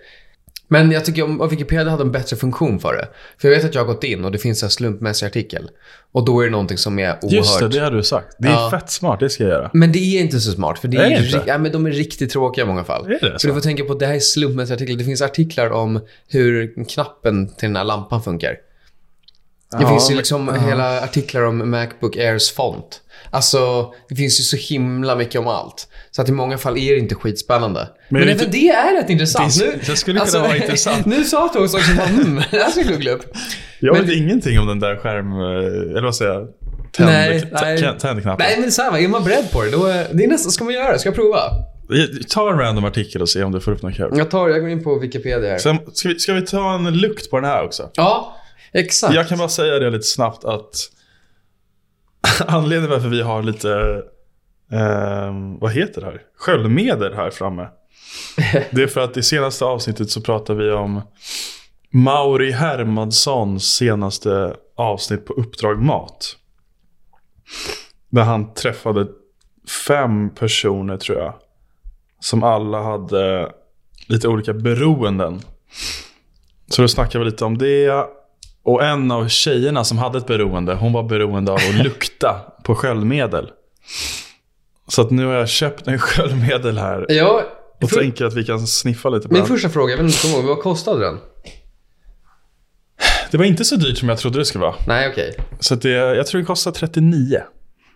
Men 0.74 0.92
jag 0.92 1.06
tycker 1.06 1.24
om 1.24 1.48
Wikipedia 1.50 1.90
hade 1.92 2.04
en 2.04 2.12
bättre 2.12 2.36
funktion 2.38 2.80
för 2.80 2.94
det. 2.94 3.08
För 3.42 3.48
jag 3.48 3.56
vet 3.56 3.66
att 3.66 3.76
jag 3.76 3.82
har 3.82 3.94
gått 3.94 4.04
in 4.04 4.26
och 4.26 4.32
det 4.32 4.38
finns 4.38 4.64
en 4.64 4.70
slumpmässig 4.70 5.26
artikel. 5.26 5.70
Och 6.12 6.26
då 6.26 6.40
är 6.42 6.46
det 6.46 6.52
någonting 6.52 6.78
som 6.78 7.00
är 7.00 7.10
oerhört... 7.22 7.32
Just 7.34 7.60
det, 7.60 7.68
det 7.68 7.80
har 7.80 7.92
du 7.92 8.04
sagt. 8.04 8.36
Det 8.40 8.48
är 8.48 8.52
Ja. 8.52 8.70
fett 8.72 8.90
smart, 8.90 9.20
det 9.20 9.30
ska 9.30 9.44
jag 9.44 9.50
göra. 9.52 9.70
Men 9.74 9.92
det 9.92 10.00
är 10.00 10.22
inte 10.22 10.40
så 10.40 10.52
smart, 10.52 10.80
för 10.80 10.88
det 10.88 10.98
är, 10.98 11.02
Är 11.02 11.10
det 11.10 11.16
ju 11.16 11.26
inte? 11.26 11.44
ja, 11.48 11.58
men 11.58 11.72
de 11.72 11.86
är 11.86 11.92
riktigt 11.92 12.30
tråkiga 12.32 12.64
i 12.66 12.68
många 12.68 12.84
fall. 12.84 13.06
Är 13.06 13.10
det 13.10 13.20
För 13.20 13.38
så? 13.38 13.48
du 13.48 13.54
får 13.54 13.62
tänka 13.62 13.84
på 13.84 13.94
att 13.94 14.00
det 14.00 14.06
här 14.06 14.16
är 14.16 14.20
slumpmässiga 14.20 14.76
artiklar. 14.76 14.98
Det 14.98 15.04
finns 15.04 15.22
artiklar 15.22 15.70
om 15.70 16.00
hur 16.28 16.86
knappen 16.90 17.48
till 17.48 17.70
den 17.70 17.76
här 17.76 17.84
lampan 17.84 18.24
funkar. 18.24 18.50
Det 18.52 18.58
Ja, 19.82 19.90
finns 19.90 20.10
ju 20.10 20.14
men- 20.14 20.18
liksom 20.18 20.48
ja. 20.48 20.68
hela 20.70 21.04
artiklar 21.04 21.42
om 21.42 21.70
Macbook 21.72 22.18
Airs 22.18 22.52
font. 22.52 23.02
Alltså, 23.30 23.94
det 24.10 24.16
finns 24.16 24.40
ju 24.40 24.44
så 24.44 24.58
himla 24.58 25.16
mycket 25.16 25.42
om 25.42 25.48
allt. 25.48 25.88
Så 26.12 26.22
att 26.22 26.30
i 26.30 26.32
många 26.32 26.58
fall 26.58 26.78
är 26.78 26.92
det 26.94 27.00
inte 27.00 27.16
skitspännande. 27.16 27.80
Men, 28.10 28.20
Men 28.20 28.28
det 28.28 28.34
även 28.34 28.46
inte- 28.46 28.58
det 28.58 28.70
är 28.70 29.02
rätt 29.02 29.10
intressant. 29.10 29.60
Det- 29.60 29.86
det 29.86 29.96
skulle 29.96 30.20
kunna 30.20 30.40
vara 30.44 30.58
intressant. 30.58 31.06
Nu 31.12 31.24
sa 31.24 31.50
du 31.54 31.60
också 31.60 31.78
som 31.78 31.98
hmm, 31.98 32.36
det 32.52 32.58
här 32.58 32.72
jag 32.76 32.88
googla 32.88 33.12
upp. 33.12 33.24
Jag 33.80 33.96
Men- 33.98 34.06
vet 34.06 34.16
ingenting 34.18 34.60
om 34.60 34.68
den 34.68 34.80
där 34.80 34.96
skärm... 34.96 35.32
eh, 35.32 35.92
Eller 35.98 36.02
vad 36.04 36.16
säger 36.16 36.32
jag? 36.34 36.48
Tänd, 36.92 37.10
Nej, 37.10 37.50
nej. 37.52 37.94
Tändknappen. 38.00 38.46
Nej, 38.50 38.70
men 38.92 39.04
är 39.04 39.08
man 39.08 39.24
beredd 39.24 39.52
på 39.52 39.62
det, 39.64 39.72
då 39.72 39.86
är, 39.86 40.08
det 40.14 40.24
är 40.24 40.28
nästan, 40.28 40.52
ska 40.52 40.64
man 40.64 40.74
göra 40.74 40.92
det? 40.92 41.00
Ska 41.00 41.10
jag 41.10 41.16
prova? 41.16 41.40
Ta 42.30 42.52
en 42.52 42.58
random 42.60 42.86
artikel 42.86 43.22
och 43.22 43.30
se 43.30 43.44
om 43.44 43.52
du 43.52 43.60
får 43.60 43.72
upp 43.72 43.82
något 43.82 43.96
kul. 43.96 44.10
Jag 44.14 44.32
tar, 44.32 44.50
jag 44.50 44.62
går 44.62 44.70
in 44.70 44.84
på 44.84 45.00
Wikipedia 45.00 45.50
här. 45.52 45.58
Sen, 45.58 45.78
ska, 45.94 46.10
vi, 46.10 46.20
ska 46.20 46.34
vi 46.34 46.42
ta 46.42 46.74
en 46.76 46.94
lukt 46.98 47.30
på 47.30 47.40
den 47.40 47.50
här 47.50 47.64
också? 47.64 47.90
Ja, 47.94 48.36
exakt. 48.74 49.14
Jag 49.16 49.28
kan 49.28 49.38
bara 49.38 49.50
säga 49.50 49.80
det 49.80 49.90
lite 49.90 50.08
snabbt 50.08 50.46
att 50.46 50.76
anledningen 52.48 52.90
varför 52.90 53.10
vi 53.10 53.22
har 53.22 53.44
lite, 53.44 54.02
ehm, 54.72 55.60
vad 55.60 55.72
heter 55.72 56.02
det 56.02 56.08
här? 56.08 56.22
Sköljmedel 56.38 57.14
här 57.14 57.30
framme. 57.30 57.68
Det 58.72 58.84
är 58.84 58.88
för 58.88 59.02
att 59.02 59.18
i 59.18 59.24
senaste 59.24 59.66
avsnittet 59.66 60.10
så 60.10 60.22
pratar 60.22 60.54
vi 60.54 60.72
om 60.72 61.02
Mauri 61.94 62.52
Hermadssons 62.52 63.74
senaste 63.76 64.56
avsnitt 64.76 65.26
på 65.26 65.34
Uppdrag 65.34 65.82
Mat. 65.82 66.36
Där 68.10 68.24
han 68.24 68.54
träffade 68.54 69.08
fem 69.88 70.30
personer 70.30 70.98
tror 70.98 71.18
jag. 71.18 71.34
Som 72.20 72.44
alla 72.44 72.84
hade 72.84 73.52
lite 74.08 74.28
olika 74.28 74.54
beroenden. 74.54 75.42
Så 76.68 76.82
då 76.82 76.88
snackar 76.88 77.20
vi 77.20 77.26
lite 77.26 77.46
om 77.46 77.58
det. 77.58 78.06
Och 78.64 78.84
en 78.84 79.12
av 79.12 79.28
tjejerna 79.28 79.84
som 79.84 79.98
hade 79.98 80.18
ett 80.18 80.28
beroende, 80.28 80.74
hon 80.76 80.94
var 80.94 81.04
beroende 81.04 81.52
av 81.52 81.58
att 81.58 81.76
lukta 81.84 82.36
på 82.64 82.76
sköljmedel. 82.76 83.50
Så 84.88 85.02
att 85.02 85.12
nu 85.12 85.26
har 85.26 85.34
jag 85.34 85.50
köpt 85.50 85.88
en 85.88 86.00
sköljmedel 86.00 86.78
här. 86.78 87.06
Ja, 87.10 87.44
Och 87.82 87.90
för, 87.90 88.00
tänker 88.00 88.26
att 88.26 88.34
vi 88.34 88.44
kan 88.44 88.68
sniffa 88.68 89.10
lite 89.10 89.28
på 89.28 89.34
min 89.34 89.42
den. 89.42 89.48
första 89.50 89.70
fråga, 89.70 89.94
jag 89.94 90.04
vet 90.04 90.14
inte 90.16 90.28
ihåg, 90.28 90.46
vad 90.46 90.60
kostade 90.60 91.06
den? 91.06 91.18
Det 93.32 93.38
var 93.38 93.46
inte 93.46 93.66
så 93.66 93.76
dyrt 93.76 93.98
som 93.98 94.10
jag 94.10 94.18
trodde 94.18 94.40
det 94.40 94.46
skulle 94.46 94.62
vara. 94.62 94.76
Nej, 94.88 95.10
okej. 95.12 95.36
Så 95.60 95.74
att 95.74 95.82
det, 95.82 95.90
jag 95.90 96.28
tror 96.28 96.42
det 96.42 96.46
kostar 96.46 96.72
39. 96.72 97.42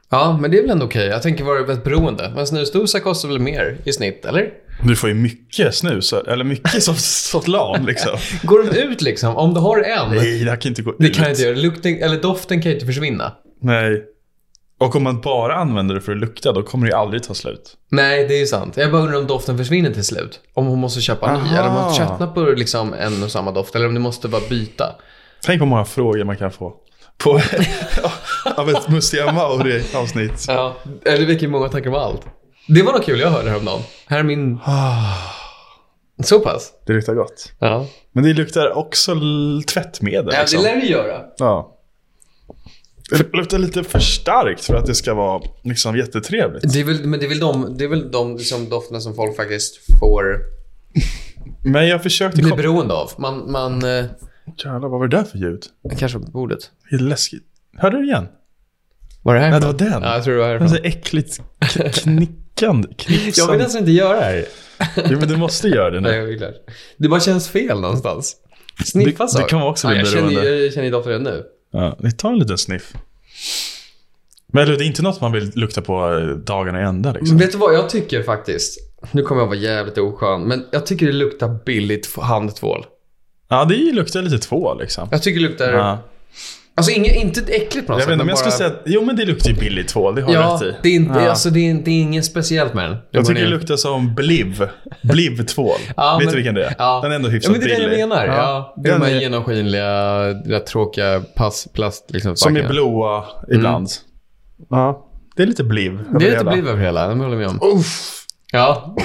Ja, 0.09 0.37
men 0.41 0.51
det 0.51 0.57
är 0.57 0.61
väl 0.61 0.71
ändå 0.71 0.85
okej. 0.85 1.07
Jag 1.07 1.21
tänker 1.21 1.43
vara 1.43 1.73
ett 1.73 1.83
beroende. 1.83 2.31
Men 2.35 2.47
snusdosa 2.47 2.99
kostar 2.99 3.29
väl 3.29 3.39
mer 3.39 3.77
i 3.85 3.93
snitt, 3.93 4.25
eller? 4.25 4.49
Du 4.83 4.95
får 4.95 5.09
ju 5.09 5.15
mycket 5.15 5.75
snus, 5.75 6.13
eller 6.13 6.43
mycket 6.43 6.83
som 6.83 6.95
sånt 6.97 7.47
lam 7.47 7.85
liksom. 7.85 8.17
Går 8.43 8.63
de 8.63 8.77
ut 8.79 9.01
liksom? 9.01 9.35
Om 9.35 9.53
du 9.53 9.59
har 9.59 9.77
en, 9.77 10.15
Nej, 10.15 10.43
det 10.43 10.49
här 10.49 10.57
kan 10.61 10.69
inte 10.69 10.81
gå 10.81 10.95
det 10.99 11.07
ut. 11.07 11.15
kan 11.15 11.23
jag 11.23 11.31
inte 11.31 11.43
göra. 11.43 11.55
Lukten, 11.55 11.97
eller 12.03 12.21
doften 12.21 12.61
kan 12.61 12.69
ju 12.71 12.75
inte 12.75 12.85
försvinna. 12.85 13.33
Nej. 13.61 14.03
Och 14.79 14.95
om 14.95 15.03
man 15.03 15.21
bara 15.21 15.55
använder 15.55 15.95
det 15.95 16.01
för 16.01 16.11
att 16.11 16.17
lukta, 16.17 16.51
då 16.51 16.63
kommer 16.63 16.85
det 16.85 16.91
ju 16.91 16.97
aldrig 16.97 17.23
ta 17.23 17.33
slut. 17.33 17.73
Nej, 17.91 18.27
det 18.27 18.33
är 18.35 18.39
ju 18.39 18.45
sant. 18.47 18.77
Jag 18.77 18.91
bara 18.91 19.01
undrar 19.01 19.17
om 19.19 19.27
doften 19.27 19.57
försvinner 19.57 19.91
till 19.91 20.03
slut. 20.03 20.39
Om 20.53 20.65
hon 20.65 20.79
måste 20.79 21.01
köpa 21.01 21.29
en 21.29 21.43
ny, 21.43 21.49
eller 21.49 21.67
om 21.67 21.73
man 21.73 21.95
tröttnar 21.95 22.27
på 22.27 22.41
liksom 22.41 22.93
en 22.93 23.23
och 23.23 23.31
samma 23.31 23.51
doft, 23.51 23.75
eller 23.75 23.87
om 23.87 23.93
du 23.93 23.99
måste 23.99 24.27
bara 24.27 24.41
byta. 24.49 24.95
Tänk 25.45 25.59
på 25.59 25.65
många 25.65 25.85
frågor 25.85 26.23
man 26.23 26.37
kan 26.37 26.51
få. 26.51 26.73
På, 27.17 27.41
av 28.55 28.69
ett 28.69 28.89
Mustiga 28.89 29.31
Mauri-avsnitt. 29.31 30.45
Ja, 30.47 30.75
eller 31.05 31.25
vilka 31.25 31.47
många 31.47 31.69
tankar 31.69 31.89
om 31.89 31.95
allt. 31.95 32.21
Det 32.67 32.81
var 32.81 32.93
något 32.93 33.05
kul 33.05 33.19
jag 33.19 33.29
hörde 33.29 33.49
häromdagen. 33.49 33.81
Här 34.05 34.19
är 34.19 34.23
min... 34.23 34.59
Så 36.23 36.39
pass? 36.39 36.71
Det 36.85 36.93
luktar 36.93 37.13
gott. 37.13 37.51
Ja. 37.59 37.87
Men 38.11 38.23
det 38.23 38.33
luktar 38.33 38.77
också 38.77 39.15
tvättmedel. 39.67 40.25
Ja, 40.25 40.31
det 40.31 40.39
liksom. 40.41 40.63
lär 40.63 40.75
det 40.75 40.85
göra. 40.85 41.21
Ja. 41.37 41.71
Det 43.09 43.33
luktar 43.37 43.57
lite 43.59 43.83
för 43.83 43.99
starkt 43.99 44.65
för 44.65 44.75
att 44.75 44.85
det 44.85 44.95
ska 44.95 45.13
vara 45.13 45.41
liksom 45.63 45.97
jättetrevligt. 45.97 46.73
Det 46.73 46.79
är 46.79 46.83
väl, 46.83 47.05
men 47.05 47.19
det 47.19 47.25
är 47.25 47.29
väl 47.29 47.39
de, 47.39 47.77
det 47.77 47.83
är 47.83 47.87
väl 47.87 48.11
de 48.11 48.37
liksom, 48.37 48.69
dofterna 48.69 48.99
som 48.99 49.15
folk 49.15 49.35
faktiskt 49.35 49.99
får 49.99 50.23
Men 51.65 51.87
jag 51.87 52.03
försökte 52.03 52.41
bli 52.41 52.51
beroende 52.51 52.93
av. 52.93 53.11
Man, 53.17 53.51
man 53.51 53.83
eh, 53.83 54.05
Jävlar, 54.63 54.79
vad 54.89 54.91
var 54.91 55.07
det 55.07 55.17
där 55.17 55.23
för 55.23 55.37
ljud? 55.37 55.63
kanske 55.97 56.19
på 56.19 56.31
bordet. 56.31 56.59
Det 56.89 56.95
är 56.95 56.99
läskigt. 56.99 57.43
Hörde 57.77 57.97
du 57.97 58.01
det 58.01 58.07
igen? 58.07 58.27
Var 59.23 59.35
det 59.35 59.39
här 59.41 59.51
Ja, 59.51 59.59
det 59.59 59.65
var 59.65 59.73
den. 59.73 60.03
Ja, 60.03 60.13
jag 60.15 60.23
tror 60.23 60.33
det 60.33 60.39
var 60.39 60.53
Det 60.53 60.59
var 60.59 60.67
så 60.67 60.73
härifrån. 60.73 60.91
äckligt 60.99 61.41
k- 62.59 62.61
knickande. 62.65 62.87
Jag 62.89 62.97
Knipsande. 62.97 63.51
vill 63.53 63.61
nästan 63.63 63.79
inte 63.79 63.91
göra 63.91 64.19
det 64.19 64.25
här. 64.25 64.45
Jo, 65.09 65.17
men 65.19 65.27
du 65.27 65.37
måste 65.37 65.67
göra 65.67 65.89
det 65.89 65.99
Nej, 65.99 66.11
nu. 66.11 66.17
jag 66.17 66.25
vill 66.25 66.33
inte. 66.33 66.53
Det 66.97 67.07
bara 67.09 67.19
känns 67.19 67.49
fel 67.49 67.79
någonstans. 67.81 68.35
Sniffa 68.85 69.23
Det- 69.23 69.29
saker. 69.29 69.43
det 69.45 69.49
kan 69.49 69.59
vara 69.59 69.71
också 69.71 69.87
ja, 69.87 69.93
jag 69.93 70.03
bli 70.03 70.35
känner, 70.35 70.43
jag 70.63 70.73
känner 70.73 70.91
doften 70.91 71.11
redan 71.11 71.23
nu. 71.33 71.43
Ja, 71.71 71.97
vi 71.99 72.11
tar 72.11 72.29
en 72.31 72.39
liten 72.39 72.57
sniff. 72.57 72.93
Men 74.53 74.67
det 74.67 74.73
är 74.73 74.81
inte 74.81 75.01
något 75.01 75.21
man 75.21 75.31
vill 75.31 75.51
lukta 75.55 75.81
på 75.81 76.13
eh, 76.17 76.27
dagarna 76.37 76.81
i 76.81 76.83
ända 76.83 77.11
Men 77.11 77.19
liksom. 77.19 77.37
vet 77.37 77.51
du 77.51 77.57
vad 77.57 77.73
jag 77.75 77.89
tycker 77.89 78.23
faktiskt? 78.23 78.79
Nu 79.11 79.21
kommer 79.21 79.41
jag 79.41 79.47
vara 79.47 79.57
jävligt 79.57 79.97
oskön, 79.97 80.41
men 80.41 80.65
jag 80.71 80.85
tycker 80.85 81.05
det 81.05 81.11
luktar 81.11 81.57
billigt 81.65 82.15
handtvål. 82.17 82.85
Ja, 83.49 83.65
det 83.65 83.75
luktar 83.75 84.21
lite 84.21 84.37
tvål 84.37 84.79
liksom. 84.79 85.07
Jag 85.11 85.23
tycker 85.23 85.39
det 85.41 85.47
luktar... 85.47 85.73
Ja. 85.73 85.99
Alltså 86.77 86.91
inget, 86.91 87.15
inte 87.15 87.41
äckligt 87.53 87.87
på 87.87 87.93
något 87.93 88.01
Jag 88.01 88.07
vet 88.07 88.13
inte 88.13 88.13
om 88.13 88.19
jag 88.19 88.25
men 88.27 88.37
skulle 88.37 88.51
bara- 88.51 88.57
säga 88.57 88.69
att, 88.69 88.81
jo 88.85 89.05
men 89.05 89.15
det 89.15 89.25
luktar 89.25 89.49
ju 89.49 89.55
billigt 89.55 89.87
tvål, 89.87 90.15
det 90.15 90.21
har 90.21 90.33
Ja, 90.33 90.59
rätt 90.61 90.61
i. 90.61 90.75
det 90.83 90.89
är, 90.89 90.93
inte, 90.95 91.19
Ja. 91.19 91.29
alltså, 91.29 91.49
det, 91.49 91.69
är, 91.69 91.73
det 91.73 91.91
är 91.91 92.01
inget 92.01 92.25
speciellt 92.25 92.73
med 92.73 92.83
den. 92.89 92.91
Det 92.91 93.01
Jag 93.11 93.25
tycker 93.25 93.41
det 93.41 93.45
ner. 93.49 93.55
luktar 93.55 93.75
som 93.75 94.15
Bliv. 94.15 94.67
Bliv-tvål. 95.03 95.77
Ja, 95.97 96.17
Vet 96.19 96.25
men- 96.25 96.31
du 96.31 96.35
vilken 96.35 96.55
det 96.55 96.65
är? 96.65 96.75
Ja. 96.77 96.99
Den 97.03 97.11
är 97.11 97.15
ändå 97.15 97.27
Ja, 97.27 97.31
hyfsat 97.31 97.51
men 97.51 97.61
det 97.61 97.65
är 97.65 97.79
det 97.79 97.85
billig. 97.85 97.99
jag 98.01 98.09
menar. 98.09 98.25
Ja. 98.27 98.73
det 98.77 98.89
är 98.89 98.91
Den 98.91 99.01
de 99.01 99.07
här 99.07 99.15
är- 99.15 99.19
genomskinliga, 99.19 100.23
rätt 100.29 100.65
tråkiga 100.65 101.21
pass, 101.35 101.67
plast, 101.73 102.05
liksom, 102.11 102.35
Som 102.35 102.57
är 102.57 102.67
blåa 102.69 103.23
ibland. 103.51 103.87
Ja, 104.69 105.07
det 105.35 105.43
är 105.43 105.47
lite 105.47 105.63
Bliv. 105.63 105.91
över 105.91 106.01
Mm. 106.03 106.19
Det 106.19 106.25
är 106.25 106.29
lite 106.29 106.37
hela. 106.39 106.51
bliv 106.51 106.67
över 106.67 106.83
hela, 106.83 107.07
det 107.07 107.13
håller 107.13 107.29
jag 107.29 107.37
med 107.37 107.47
om. 107.47 107.77
Uff. 107.79 108.11
Ja. 108.51 108.95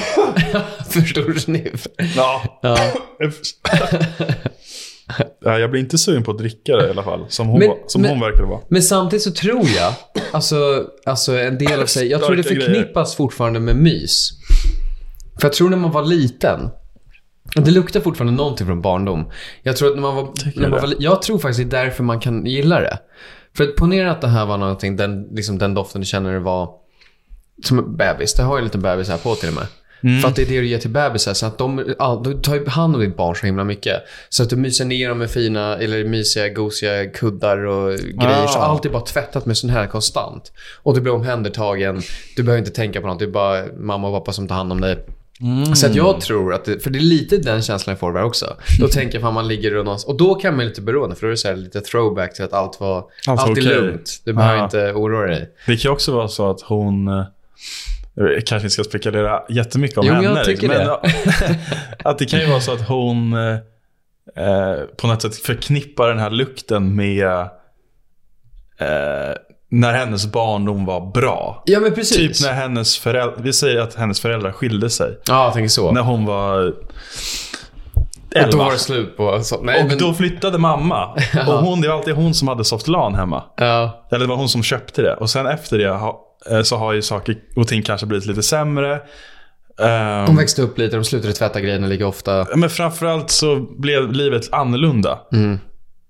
För 0.91 1.01
stor 1.01 1.35
sniff. 1.39 1.87
Ja. 2.17 2.43
Ja. 2.63 2.77
ja. 5.41 5.59
Jag 5.59 5.71
blir 5.71 5.81
inte 5.81 5.99
sugen 5.99 6.23
på 6.23 6.31
att 6.31 6.39
dricka 6.39 6.77
det 6.77 6.87
i 6.87 6.91
alla 6.91 7.03
fall. 7.03 7.25
Som 7.29 7.49
hon, 7.49 7.59
Men- 7.59 7.69
var, 7.69 7.79
som 7.87 8.03
men- 8.03 8.11
hon 8.11 8.21
verkade 8.21 8.49
vara. 8.49 8.61
Men 8.69 8.83
samtidigt 8.83 9.23
så 9.23 9.31
tror 9.31 9.67
jag, 9.77 9.95
alltså, 10.33 10.87
alltså 11.07 11.39
en 11.39 11.59
del 11.59 11.81
av 11.81 11.87
sig, 11.87 12.09
jag 12.11 12.23
tror 12.23 12.37
det 12.37 12.43
förknippas 12.43 13.15
fortfarande 13.15 13.61
med 13.61 13.77
mys. 13.77 14.31
För 15.41 15.49
jag 15.49 15.53
tror 15.53 15.71
när 15.71 15.77
man 15.77 15.91
var 15.93 16.05
liten, 16.05 16.71
det 17.55 17.71
luktar 17.71 18.01
fortfarande 18.01 18.33
någonting 18.33 18.67
från 18.67 18.83
barndom. 18.83 19.31
Jag 19.63 19.77
tror 19.77 19.89
att 19.89 19.95
när 19.95 20.03
man 20.03 20.17
var, 20.17 20.33
Tycker 20.33 20.61
när 20.61 20.69
man 20.69 20.81
var 20.81 20.95
jag 20.99 21.23
tror 21.23 21.39
faktiskt 21.39 21.71
det 21.71 21.77
är 21.79 21.85
därför 21.85 22.05
man 22.05 22.21
kan 22.21 22.47
gilla 22.47 22.81
det. 22.81 22.99
För 23.57 23.65
att 23.65 23.77
ponera 23.77 24.11
att 24.11 24.21
det 24.21 24.29
här 24.29 24.47
var 24.47 24.57
någonting, 24.57 24.97
den, 24.97 25.23
liksom 25.23 25.59
den 25.59 25.75
doften 25.75 26.01
du 26.01 26.07
känner 26.07 26.33
det 26.33 26.39
var 26.39 26.71
som 27.65 27.79
en 27.79 27.97
bebis. 27.97 28.35
Det 28.35 28.43
har 28.43 28.57
ju 28.57 28.59
en 28.59 28.65
liten 28.65 28.83
bebis 28.83 29.09
här 29.09 29.17
på 29.17 29.35
till 29.35 29.49
och 29.49 29.55
med. 29.55 29.67
För 30.23 30.29
att 30.29 30.37
det 30.37 30.43
är 30.43 30.47
det 30.47 30.61
du 30.61 30.67
ger 30.67 30.79
till 30.79 30.91
bebisar. 30.91 31.35
Så 31.35 31.47
att 31.47 31.59
de, 31.59 31.95
ja, 31.99 32.23
du 32.25 32.35
tar 32.35 32.55
ju 32.55 32.67
hand 32.67 32.95
om 32.95 33.01
ditt 33.01 33.17
barn 33.17 33.37
så 33.37 33.47
himla 33.47 33.65
mycket. 33.65 34.03
Så 34.29 34.43
att 34.43 34.51
du 34.51 34.57
myser 34.57 34.85
ner 34.85 35.09
dem 35.09 35.19
med 35.19 35.31
fina, 35.31 35.77
eller 35.77 36.05
mysiga, 36.05 36.49
gosiga 36.49 37.07
kuddar 37.11 37.65
och 37.65 37.99
grejer. 37.99 38.45
Ah. 38.45 38.49
Så 38.49 38.59
allt 38.59 38.85
är 38.85 38.91
bara 38.91 39.03
tvättat 39.03 39.47
med 39.47 39.57
sån 39.57 39.71
här 39.71 39.87
konstant. 39.87 40.53
Och 40.83 40.95
du 40.95 41.01
blir 41.01 41.13
omhändertagen. 41.13 42.03
Du 42.37 42.43
behöver 42.43 42.59
inte 42.59 42.71
tänka 42.71 43.01
på 43.01 43.07
något. 43.07 43.19
Det 43.19 43.25
är 43.25 43.29
bara 43.31 43.65
mamma 43.79 44.09
och 44.09 44.15
pappa 44.15 44.33
som 44.33 44.49
tar 44.49 44.55
hand 44.55 44.73
om 44.73 44.81
dig. 44.81 44.99
Så 45.75 45.87
att 45.87 45.95
jag 45.95 46.21
tror 46.21 46.55
att, 46.55 46.65
det, 46.65 46.81
för 46.83 46.91
det 46.91 46.99
är 46.99 47.01
lite 47.01 47.37
den 47.37 47.63
känslan 47.63 47.93
jag 47.93 47.99
får 48.01 48.13
där 48.13 48.25
också. 48.25 48.57
Då 48.81 48.89
tänker 48.93 49.19
jag 49.21 49.29
att 49.29 49.35
man 49.35 49.49
ligger 49.49 49.71
runt 49.71 49.85
någonstans, 49.85 50.13
och 50.13 50.17
då 50.19 50.35
kan 50.35 50.57
man 50.57 50.67
lite 50.67 50.81
beroende 50.81 51.17
för 51.17 51.23
då 51.23 51.27
är 51.27 51.31
det 51.31 51.37
så 51.37 51.49
här 51.49 51.57
lite 51.57 51.81
throwback 51.81 52.35
till 52.35 52.45
att 52.45 52.53
allt 52.53 52.81
var, 52.81 53.05
allt, 53.27 53.41
var 53.41 53.49
är 53.49 53.53
okej. 53.53 53.65
lugnt. 53.65 54.21
Du 54.25 54.33
behöver 54.33 54.57
Ja. 54.57 54.65
inte 54.65 54.93
oroa 54.93 55.27
dig. 55.27 55.51
Det 55.67 55.77
kan 55.77 55.93
också 55.93 56.13
vara 56.13 56.29
så 56.29 56.51
att 56.51 56.61
hon... 56.61 57.09
Jag 58.15 58.47
kanske 58.47 58.57
inte 58.67 58.71
ska 58.71 58.85
spekulera 58.85 59.43
jättemycket 59.49 59.99
om 59.99 60.07
Jo, 60.07 60.13
men 60.15 60.25
henne. 60.25 60.37
jag 60.39 60.45
tycker 60.47 60.69
liksom, 60.69 60.87
det. 61.03 61.13
Men, 61.49 61.57
att 62.05 62.19
det 62.19 62.25
kan 62.27 62.41
ju 62.41 62.47
vara 62.47 62.61
så 62.61 62.73
att 62.73 62.89
hon 62.89 63.33
eh, 63.33 63.55
eh, 64.45 64.75
på 64.97 65.07
något 65.07 65.23
sätt 65.23 65.37
förknippar 65.37 66.09
den 66.09 66.19
här 66.19 66.31
lukten 66.31 66.97
med 66.97 67.27
eh, 68.79 69.35
när 69.71 69.93
hennes 69.93 70.27
barndom 70.33 70.85
var 70.85 71.13
bra. 71.13 71.63
Ja, 71.67 71.81
men 71.81 71.89
Typ 71.91 71.99
precis. 71.99 72.43
när 72.43 72.53
hennes 72.53 72.99
föräldrar, 72.99 73.37
vi 73.43 73.53
säger 73.53 73.81
att 73.81 73.95
hennes 73.95 74.21
föräldrar 74.21 74.53
skilde 74.53 74.91
sig. 74.91 75.19
Ja, 75.27 75.45
jag 75.45 75.53
tänker 75.53 75.69
så. 75.69 75.93
När 75.93 76.01
hon 76.03 76.25
var 76.27 76.75
och 78.35 78.35
då 78.35 78.41
11. 78.41 78.59
var 78.65 78.73
det 78.73 78.79
slut 78.79 79.17
på... 79.17 79.41
Så, 79.43 79.63
nej, 79.63 79.83
Och 79.83 79.89
men, 79.89 79.99
då 79.99 80.15
flyttade 80.15 80.59
mamma. 80.59 81.05
Och 81.47 81.53
hon, 81.55 81.81
det 81.81 81.89
var 81.89 81.95
alltid 81.95 82.15
hon 82.15 82.35
som 82.35 82.49
hade 82.49 82.65
Softlan 82.65 83.15
hemma. 83.15 83.43
ja, 83.57 84.07
Eller 84.11 84.21
det 84.21 84.27
var 84.27 84.37
hon 84.37 84.49
som 84.49 84.63
köpte 84.63 85.03
det. 85.03 85.15
Och 85.15 85.31
sen 85.31 85.47
efter 85.47 85.79
det 85.79 85.89
så 86.63 86.77
har 86.77 86.93
ju 86.93 87.03
saker 87.03 87.37
och 87.57 87.69
ting 87.69 87.83
kanske 87.83 88.07
blivit 88.07 88.27
lite 88.27 88.43
sämre. 88.43 89.01
Ehm, 89.81 90.27
de 90.27 90.37
växte 90.37 90.63
upp 90.63 90.79
lite, 90.79 90.97
de 90.97 91.05
slutade 91.05 91.33
tvätta 91.33 91.61
grejerna 91.61 91.87
lika 91.87 92.07
ofta. 92.07 92.47
men 92.57 92.71
framförallt 92.71 93.31
så 93.31 93.61
blev 93.79 94.13
livet 94.13 94.53
annorlunda. 94.53 95.19
Mm. 95.33 95.59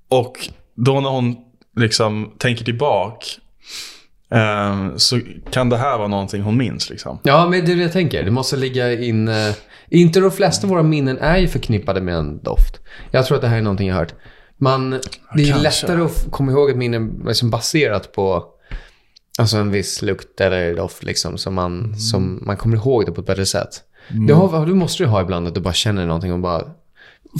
Och 0.08 0.48
då 0.76 1.00
när 1.00 1.10
hon 1.10 1.36
liksom 1.76 2.32
tänker 2.38 2.64
tillbaka 2.64 3.26
ehm, 4.30 4.98
så 4.98 5.20
kan 5.50 5.68
det 5.68 5.76
här 5.76 5.98
vara 5.98 6.08
någonting 6.08 6.42
hon 6.42 6.56
minns. 6.56 6.90
Liksom. 6.90 7.18
Ja, 7.22 7.48
men 7.48 7.64
det 7.64 7.72
är 7.72 7.76
det 7.76 7.82
jag 7.82 7.92
tänker. 7.92 8.24
Det 8.24 8.30
måste 8.30 8.56
ligga 8.56 8.92
in... 8.92 9.28
eh, 9.28 9.54
inte 9.88 10.20
de 10.20 10.30
flesta 10.30 10.66
av 10.66 10.70
våra 10.70 10.82
minnen 10.82 11.18
är 11.18 11.38
ju 11.38 11.48
förknippade 11.48 12.00
med 12.00 12.14
en 12.14 12.42
doft. 12.42 12.80
Jag 13.10 13.26
tror 13.26 13.36
att 13.36 13.42
det 13.42 13.48
här 13.48 13.58
är 13.58 13.62
någonting 13.62 13.88
jag 13.88 13.94
har 13.94 14.00
hört. 14.00 14.14
Man, 14.58 14.90
det 14.90 14.98
är 15.42 15.50
kanske. 15.50 15.62
lättare 15.62 16.02
att 16.02 16.26
komma 16.30 16.52
ihåg 16.52 16.70
ett 16.70 16.76
minne 16.76 17.10
liksom 17.26 17.50
baserat 17.50 18.12
på 18.12 18.44
alltså 19.40 19.56
en 19.56 19.70
viss 19.70 20.02
lukt 20.02 20.40
eller 20.40 20.74
doft 20.76 21.02
liksom, 21.04 21.38
som 21.38 21.54
man, 21.54 21.78
Mm. 21.84 21.94
som 21.96 22.42
man 22.46 22.56
kommer 22.56 22.76
ihåg 22.76 23.06
det 23.06 23.12
på 23.12 23.20
ett 23.20 23.26
bättre 23.26 23.46
sätt. 23.46 23.68
Det, 24.28 24.32
har, 24.32 24.66
det 24.66 24.74
måste 24.74 25.02
du 25.02 25.06
ha 25.06 25.22
ibland, 25.22 25.46
att 25.48 25.54
du 25.54 25.60
bara 25.60 25.74
känner 25.74 26.06
någonting 26.06 26.32
och 26.32 26.38
bara 26.38 26.62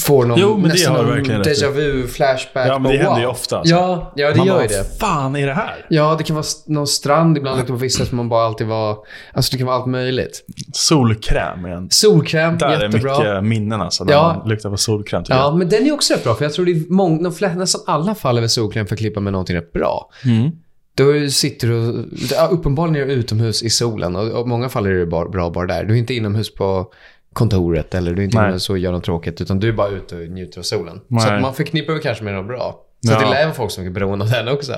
får 0.01 0.25
någon, 0.27 0.39
Jo, 0.41 0.53
men 0.55 0.63
det 0.63 0.69
nästan 0.69 0.95
du 0.95 1.23
någon 1.23 1.43
déjà 1.43 1.71
vu, 1.71 2.07
flashback. 2.07 2.69
Ja, 2.69 2.79
men 2.79 2.91
det 2.93 2.97
händer 2.97 3.11
wow. 3.13 3.21
ju 3.21 3.27
ofta, 3.27 3.59
alltså. 3.59 3.75
Ja, 3.75 4.13
ja, 4.17 4.31
det 4.31 4.37
Man 4.37 4.47
gör 4.47 4.55
bara, 4.55 4.63
ju 4.63 4.69
det. 4.69 4.99
Fan 5.01 5.37
är 5.37 5.47
det 5.47 5.53
här? 5.55 5.87
Ja, 5.89 6.15
det 6.19 6.25
kan 6.25 6.37
vara 6.37 6.47
någon 6.67 6.87
strand 6.87 7.37
ibland 7.37 7.59
luktar 7.59 7.75
på 7.75 7.79
vissa 7.81 8.05
som 8.07 8.17
man 8.17 8.29
bara 8.29 8.47
alltid 8.47 8.67
var... 8.67 8.97
Alltså 9.33 9.53
det 9.53 9.59
kan 9.59 9.67
vara 9.67 9.77
allt 9.77 9.87
möjligt. 9.87 10.45
Solkräm 10.73 11.67
igen. 11.67 11.89
Solkräm, 11.91 12.59
Där 12.59 12.67
är 12.69 12.83
jättebra. 12.83 13.19
mycket 13.19 13.45
minnen 13.45 13.81
alltså. 13.81 14.05
När 14.05 14.13
Ja. 14.13 14.37
man 14.39 14.49
luktar 14.49 14.71
på 14.71 14.77
solkräm 14.77 15.25
Ja, 15.29 15.55
men 15.57 15.69
den 15.69 15.87
är 15.87 15.93
också 15.93 16.15
rätt 16.15 16.25
bra. 16.25 16.35
För 16.35 16.45
jag 16.45 16.53
tror 16.53 16.65
det 16.65 16.73
är 16.73 16.83
många, 16.93 17.23
de 17.23 17.33
flesta, 17.33 17.59
nästan 17.59 17.81
alla 17.87 18.15
fall 18.15 18.39
över 18.39 18.49
solkräm 18.49 18.87
förknippar 18.87 19.21
med 19.21 19.33
någonting 19.33 19.57
rätt 19.57 19.73
bra. 19.73 20.11
jag. 20.25 20.33
Mm. 20.33 20.51
Då 20.94 21.29
sitter 21.31 21.68
du... 21.68 22.09
Ja, 22.31 22.48
uppenbarligen 22.53 23.03
är 23.03 23.07
du 23.14 23.20
utomhus 23.20 23.62
i 23.62 23.70
solen. 23.70 24.16
Och 24.16 24.46
i 24.46 24.48
många 24.48 24.68
fall 24.68 24.87
är 24.87 24.90
det 24.90 25.07
bara, 25.07 25.29
bra 25.29 25.50
bara 25.50 25.66
där. 25.66 25.85
Du 25.85 25.94
är 25.94 25.98
inte 25.98 26.14
inomhus 26.14 26.55
på 26.55 26.92
kontoret 27.33 27.94
eller 27.94 28.14
du 28.14 28.22
är 28.22 28.24
inte 28.24 28.37
Nej. 28.37 28.44
inomhus 28.44 28.70
och 28.70 28.79
gör 28.79 28.92
något 28.92 29.05
tråkigt. 29.05 29.40
Utan 29.40 29.61
du 29.61 29.68
är 29.68 29.72
bara 29.72 29.88
ute 29.88 30.16
och 30.16 30.20
njuter 30.31 30.59
av 30.59 30.62
solen. 30.62 30.96
Så 30.98 31.05
Nej. 31.09 31.37
att 31.37 31.42
man 31.42 31.55
förknippar 31.55 31.92
väl 31.92 32.03
kanske 32.03 32.24
med 32.24 32.35
något 32.35 32.46
bra. 32.46 32.81
Så 33.07 33.12
Ja. 33.12 33.20
det 33.20 33.31
lär 33.31 33.44
vara 33.44 33.55
folk 33.55 33.70
som 33.70 33.87
är 33.87 33.90
beroende 33.90 34.24
av 34.24 34.31
den 34.31 34.48
också. 34.48 34.72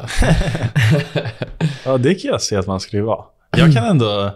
Ja, 1.85 1.99
det 1.99 2.15
kan 2.15 2.31
jag 2.31 2.43
se 2.43 2.57
att 2.57 2.67
man 2.67 2.81
skulle 2.81 3.03
vara. 3.03 3.25
Jag 3.57 3.73
kan 3.73 3.85
ändå 3.85 4.31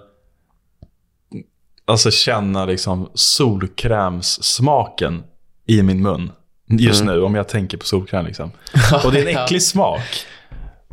alltså 1.84 2.10
känna 2.10 2.64
liksom 2.66 3.10
solkrämssmaken 3.14 5.22
i 5.66 5.82
min 5.82 6.02
mun 6.02 6.32
just 6.68 7.04
nu 7.04 7.22
om 7.22 7.34
jag 7.34 7.48
tänker 7.48 7.78
på 7.78 7.86
solkräm. 7.86 8.26
Liksom. 8.26 8.50
Och 9.04 9.12
det 9.12 9.20
är 9.20 9.26
en 9.26 9.36
äcklig 9.44 9.62
smak. 9.62 10.00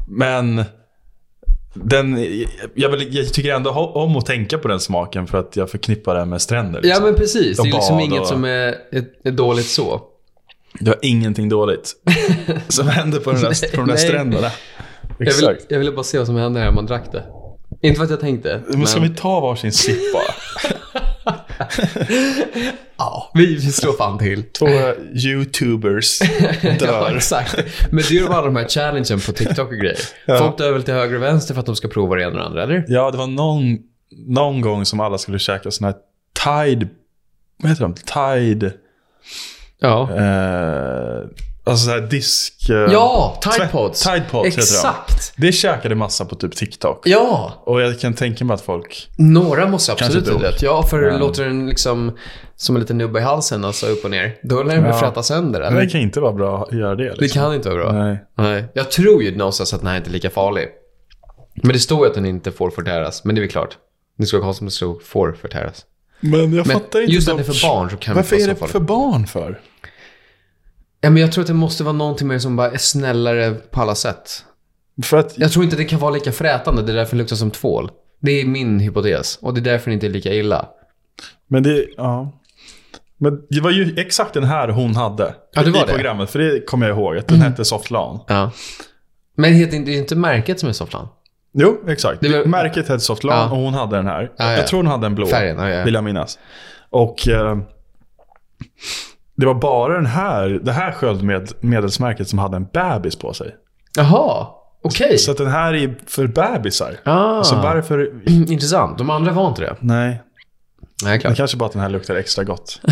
Men 0.07 0.63
den, 1.73 2.17
jag, 2.73 2.89
vill, 2.89 3.15
jag 3.15 3.33
tycker 3.33 3.53
ändå 3.53 3.69
om 3.71 4.15
att 4.15 4.25
tänka 4.25 4.57
på 4.57 4.67
den 4.67 4.79
smaken 4.79 5.27
för 5.27 5.37
att 5.37 5.55
jag 5.55 5.69
förknippar 5.69 6.15
den 6.15 6.29
med 6.29 6.41
stränder. 6.41 6.79
Ja, 6.83 6.87
Liksom. 6.87 7.03
men 7.03 7.15
precis. 7.15 7.57
Det 7.57 7.69
är 7.69 7.73
liksom 7.73 7.99
inget 7.99 8.21
och- 8.21 8.27
som 8.27 8.43
är, 8.45 8.75
är, 9.23 9.31
dåligt 9.31 9.65
så. 9.65 10.01
Det 10.79 10.89
var 10.89 10.99
ingenting 11.01 11.49
dåligt 11.49 11.93
som 12.67 12.87
hände 12.87 13.19
på, 13.19 13.31
den 13.31 13.41
där, 13.41 13.71
på 13.71 13.77
de 13.77 13.87
där 13.87 13.95
stränderna. 13.95 14.51
Jag, 15.17 15.27
Exakt. 15.27 15.47
vill, 15.61 15.65
jag 15.69 15.79
ville 15.79 15.91
bara 15.91 16.03
se 16.03 16.17
vad 16.17 16.27
som 16.27 16.35
hände 16.35 16.69
om 16.69 16.75
man 16.75 16.85
drack 16.85 17.11
det. 17.11 17.23
Inte 17.81 17.97
för 17.97 18.03
att 18.03 18.09
jag 18.09 18.19
tänkte. 18.19 18.61
Men 18.67 18.87
ska 18.87 18.99
vi 18.99 19.09
ta 19.09 19.39
varsin 19.39 19.71
sipp 19.71 20.13
bara? 20.13 20.23
Ja, 22.97 23.31
vi, 23.33 23.45
vi 23.55 23.71
slår 23.71 23.93
fan 23.93 24.19
till. 24.19 24.43
Två 24.43 24.67
YouTubers 25.25 26.19
Ja, 26.61 26.73
dör. 26.79 27.15
exakt. 27.15 27.55
Men 27.91 28.03
det 28.09 28.09
är 28.17 28.21
ju 28.21 28.27
bara 28.27 28.45
de 28.45 28.55
här 28.55 28.67
challengen 28.67 29.19
på 29.19 29.31
TikTok 29.31 29.67
och 29.71 29.77
grejer. 29.77 29.97
Ja. 30.25 30.37
Folk 30.37 30.57
dör 30.57 30.71
väl 30.71 30.83
till 30.83 30.93
höger 30.93 31.15
och 31.15 31.21
vänster 31.21 31.53
för 31.53 31.59
att 31.59 31.65
de 31.65 31.75
ska 31.75 31.87
prova 31.87 32.15
det 32.15 32.21
ena 32.23 32.29
och 32.31 32.37
det 32.37 32.45
andra, 32.45 32.63
eller? 32.63 32.85
Ja, 32.87 33.11
det 33.11 33.17
var 33.17 33.27
någon, 33.27 33.77
någon 34.27 34.61
gång 34.61 34.85
som 34.85 34.99
alla 34.99 35.17
skulle 35.17 35.39
käka 35.39 35.71
sån 35.71 35.85
här 35.85 35.95
Tide... 36.43 36.87
Vad 37.57 37.69
heter 37.71 37.83
de? 37.83 37.93
Tide... 37.93 38.73
Ja. 39.79 40.09
Eh, 40.11 41.21
alltså 41.63 41.85
så 41.85 41.91
här 41.91 42.01
disk... 42.01 42.69
eh, 42.69 42.75
Ja, 42.75 43.39
Tide 43.41 43.55
tvätt- 43.55 43.71
Pods. 43.71 44.03
Tide 44.03 44.23
Pods 44.31 44.47
heter 44.47 44.57
de. 44.57 44.61
Exakt. 44.63 45.33
Det 45.37 45.51
käkade 45.51 45.95
massa 45.95 46.25
på 46.25 46.35
typ 46.35 46.55
TikTok. 46.55 47.01
Ja, 47.07 47.63
Och 47.65 47.81
jag 47.81 47.99
kan 47.99 48.13
tänka 48.13 48.45
mig 48.45 48.53
att 48.53 48.61
folk... 48.61 49.09
några 49.17 49.67
måste 49.67 49.91
absolut 49.91 50.29
ha 50.29 50.39
dött. 50.39 50.61
Ja, 50.61 50.83
för 50.83 51.01
Men- 51.01 51.19
låter 51.19 51.43
den 51.45 51.67
liksom 51.69 52.17
som 52.55 52.75
en 52.75 52.81
liten 52.81 52.97
nubbe 52.97 53.19
i 53.19 53.21
halsen, 53.23 53.65
alltså 53.65 53.87
upp 53.87 54.03
och 54.05 54.11
ner. 54.11 54.35
Då 54.43 54.63
lär 54.63 54.75
den 54.75 54.85
Ja. 54.85 54.93
fräta 54.99 55.23
sönder, 55.23 55.59
Men 55.59 55.71
eller? 55.73 55.81
det 55.85 55.89
kan 55.91 56.01
inte 56.01 56.19
vara 56.19 56.33
bra 56.33 56.63
att 56.63 56.77
göra 56.77 56.95
det. 56.95 57.03
Det 57.09 57.21
Liksom. 57.21 57.41
kan 57.41 57.53
inte 57.53 57.69
vara 57.69 57.83
bra. 57.83 57.91
Nej. 58.03 58.17
Nej. 58.37 58.65
Jag 58.73 58.91
tror 58.91 59.23
ju 59.23 59.37
någonstans 59.37 59.73
att 59.73 59.79
den 59.79 59.87
här 59.89 59.97
inte 59.97 60.09
är 60.09 60.11
lika 60.11 60.29
farlig. 60.29 60.67
Men 61.55 61.73
det 61.73 61.79
står 61.79 61.99
ju 62.05 62.09
att 62.09 62.15
den 62.15 62.25
inte 62.25 62.51
får 62.51 62.69
förtäras. 62.69 63.23
Men 63.23 63.35
det 63.35 63.39
är 63.39 63.41
väl 63.43 63.51
klart. 63.51 63.77
Det 64.17 64.25
ska 64.25 64.37
ha 64.39 64.53
som 64.53 64.65
det 64.67 64.71
står 64.71 64.99
får 64.99 65.33
förtäras. 65.41 65.85
Men 66.19 66.39
jag 66.39 66.49
Men 66.51 66.65
fattar 66.65 67.01
inte 67.01 67.13
just 67.13 67.29
att 67.29 67.37
det 67.37 67.43
är 67.43 67.53
för 67.53 67.67
barn 67.67 67.89
så 67.89 67.97
kan 67.97 68.15
Varför 68.15 68.35
det 68.35 68.41
är 68.43 68.47
vara 68.47 68.59
det 68.59 68.67
för 68.67 68.79
barn 68.79 69.27
för? 69.27 69.59
Ja, 71.03 71.09
men 71.09 71.21
jag 71.21 71.31
tror 71.31 71.41
att 71.41 71.47
det 71.47 71.53
måste 71.53 71.83
vara 71.83 71.93
någonting 71.93 72.27
mer 72.27 72.39
som 72.39 72.55
bara 72.55 72.71
är 72.71 72.77
snällare 72.77 73.53
på 73.53 73.81
alla 73.81 73.95
sätt. 73.95 74.45
För 75.03 75.17
att... 75.17 75.37
Jag 75.37 75.51
tror 75.51 75.65
inte 75.65 75.77
det 75.77 75.85
kan 75.85 75.99
vara 75.99 76.11
lika 76.11 76.31
frätande. 76.31 76.81
Det 76.81 76.91
är 76.91 76.95
därför 76.95 77.15
det 77.15 77.21
luktar 77.21 77.35
som 77.35 77.51
tvål. 77.51 77.91
Det 78.19 78.41
är 78.41 78.45
min 78.45 78.79
hypotes. 78.79 79.37
Och 79.41 79.53
det 79.53 79.59
är 79.59 79.63
därför 79.73 79.89
det 79.89 79.93
inte 79.93 80.07
är 80.07 80.09
lika 80.09 80.33
illa. 80.33 80.65
Men 81.47 81.63
det... 81.63 81.85
Ja. 81.97 82.39
Men 83.17 83.41
det 83.49 83.59
var 83.61 83.71
ju 83.71 83.99
exakt 83.99 84.33
den 84.33 84.43
här 84.43 84.67
hon 84.69 84.95
hade. 84.95 85.35
Ja, 85.53 85.63
det 85.63 85.71
var 85.71 85.79
I 85.79 85.81
det. 85.81 85.83
Mm. 85.83 85.95
programmet. 85.95 86.29
För 86.29 86.39
det 86.39 86.65
kommer 86.67 86.87
jag 86.87 86.97
ihåg. 86.97 87.17
Att 87.17 87.27
den 87.27 87.41
hette 87.41 87.65
Softlan. 87.65 88.19
Ja. 88.27 88.51
Men 89.35 89.53
det 89.59 89.73
är 89.73 89.89
inte 89.97 90.15
märket 90.15 90.59
som 90.59 90.69
är 90.69 90.73
Softland. 90.73 91.07
Jo, 91.53 91.77
exakt. 91.87 92.21
Det 92.21 92.29
var- 92.29 92.45
Märket 92.45 92.87
hette 92.89 92.99
Softlan 92.99 93.37
Ja. 93.37 93.51
och 93.51 93.57
hon 93.57 93.73
hade 93.73 93.95
den 93.95 94.07
här. 94.07 94.31
Ja, 94.37 94.51
ja. 94.51 94.57
Jag 94.57 94.67
tror 94.67 94.77
hon 94.79 94.87
hade 94.87 95.05
en 95.05 95.15
blå. 95.15 95.25
Färgen. 95.25 95.85
Vill 95.85 95.93
jag 95.93 96.03
minnas. 96.03 96.39
Och 96.89 97.27
eh, 97.27 97.57
det 99.35 99.45
var 99.45 99.53
bara 99.53 99.93
den 99.95 100.05
här, 100.05 100.49
det 100.63 100.71
här 100.71 100.91
sköldmedelsmärket 100.91 102.27
som 102.27 102.39
hade 102.39 102.57
en 102.57 102.65
bebis 102.73 103.15
på 103.15 103.33
sig. 103.33 103.55
Jaha, 103.97 104.47
okej. 104.83 105.17
Så 105.17 105.31
att 105.31 105.37
den 105.37 105.47
här 105.47 105.73
är 105.73 105.95
för 106.07 106.27
bebisar. 106.27 106.95
Ah, 107.03 107.43
Så 107.43 107.55
varför... 107.55 108.11
intressant. 108.51 108.97
De 108.97 109.09
andra 109.09 109.31
var 109.31 109.47
inte 109.47 109.61
det. 109.61 109.75
Nej, 109.79 110.21
Nej, 111.03 111.13
det 111.13 111.19
klart. 111.19 111.37
kanske 111.37 111.57
bara 111.57 111.65
att 111.65 111.71
den 111.71 111.81
här 111.81 111.89
luktar 111.89 112.15
extra 112.15 112.43
gott. 112.43 112.81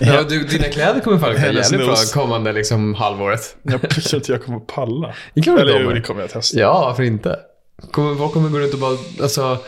Ja, 0.00 0.22
du, 0.28 0.44
dina 0.44 0.64
kläder 0.64 1.00
kommer 1.00 1.18
fan 1.18 1.30
lukta 1.30 1.52
jävligt 1.52 1.86
bra 1.86 1.96
kommande 2.14 2.52
liksom, 2.52 2.94
halvåret. 2.94 3.56
Jag 3.62 3.90
tror 3.90 4.14
inte 4.14 4.32
jag 4.32 4.44
kommer 4.44 4.58
att 4.58 4.66
palla. 4.66 5.14
Det 5.34 5.46
Eller 5.46 5.80
jo, 5.80 5.90
det 5.90 6.00
kommer 6.00 6.20
jag 6.20 6.30
testa. 6.30 6.58
Ja, 6.58 6.84
varför 6.86 7.02
inte? 7.02 7.38
Kommer, 7.90 8.14
folk 8.14 8.32
kommer 8.32 8.48
gå 8.48 8.58
runt 8.58 8.74
och 8.74 8.80
bara, 8.80 8.96
alltså, 9.22 9.58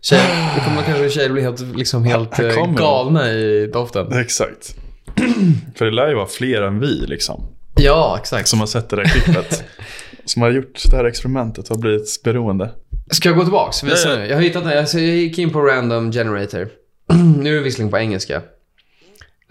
tjejer, 0.00 0.54
det 0.54 0.60
kommer 0.64 0.82
kanske 0.82 1.10
tjejer 1.10 1.30
bli 1.30 1.42
helt, 1.42 1.60
liksom, 1.60 2.04
helt 2.04 2.38
eh, 2.38 2.66
galna 2.66 3.30
i 3.30 3.66
doften. 3.72 4.12
Exakt. 4.12 4.76
För 5.74 5.84
det 5.84 5.90
lär 5.90 6.08
ju 6.08 6.14
vara 6.14 6.26
fler 6.26 6.62
än 6.62 6.80
vi 6.80 7.06
liksom. 7.06 7.46
Ja, 7.74 8.16
exakt. 8.20 8.48
Som 8.48 8.60
har 8.60 8.66
sett 8.66 8.88
det 8.88 8.96
där 8.96 9.04
klippet. 9.04 9.64
som 10.24 10.42
har 10.42 10.50
gjort 10.50 10.82
det 10.90 10.96
här 10.96 11.04
experimentet 11.04 11.70
och 11.70 11.78
blivit 11.78 12.22
beroende. 12.24 12.70
Ska 13.10 13.28
jag 13.28 13.38
gå 13.38 13.44
tillbaks? 13.44 13.84
Visa 13.84 14.08
Ja, 14.08 14.18
ja. 14.18 14.26
Jag 14.26 14.36
har 14.36 14.42
hittat 14.42 14.64
den. 14.64 14.78
Alltså, 14.78 14.98
jag 14.98 15.16
gick 15.16 15.38
in 15.38 15.50
på 15.50 15.60
random 15.60 16.12
generator. 16.12 16.68
nu 17.38 17.50
är 17.50 17.54
det 17.54 17.62
visserligen 17.62 17.90
på 17.90 17.98
engelska. 17.98 18.42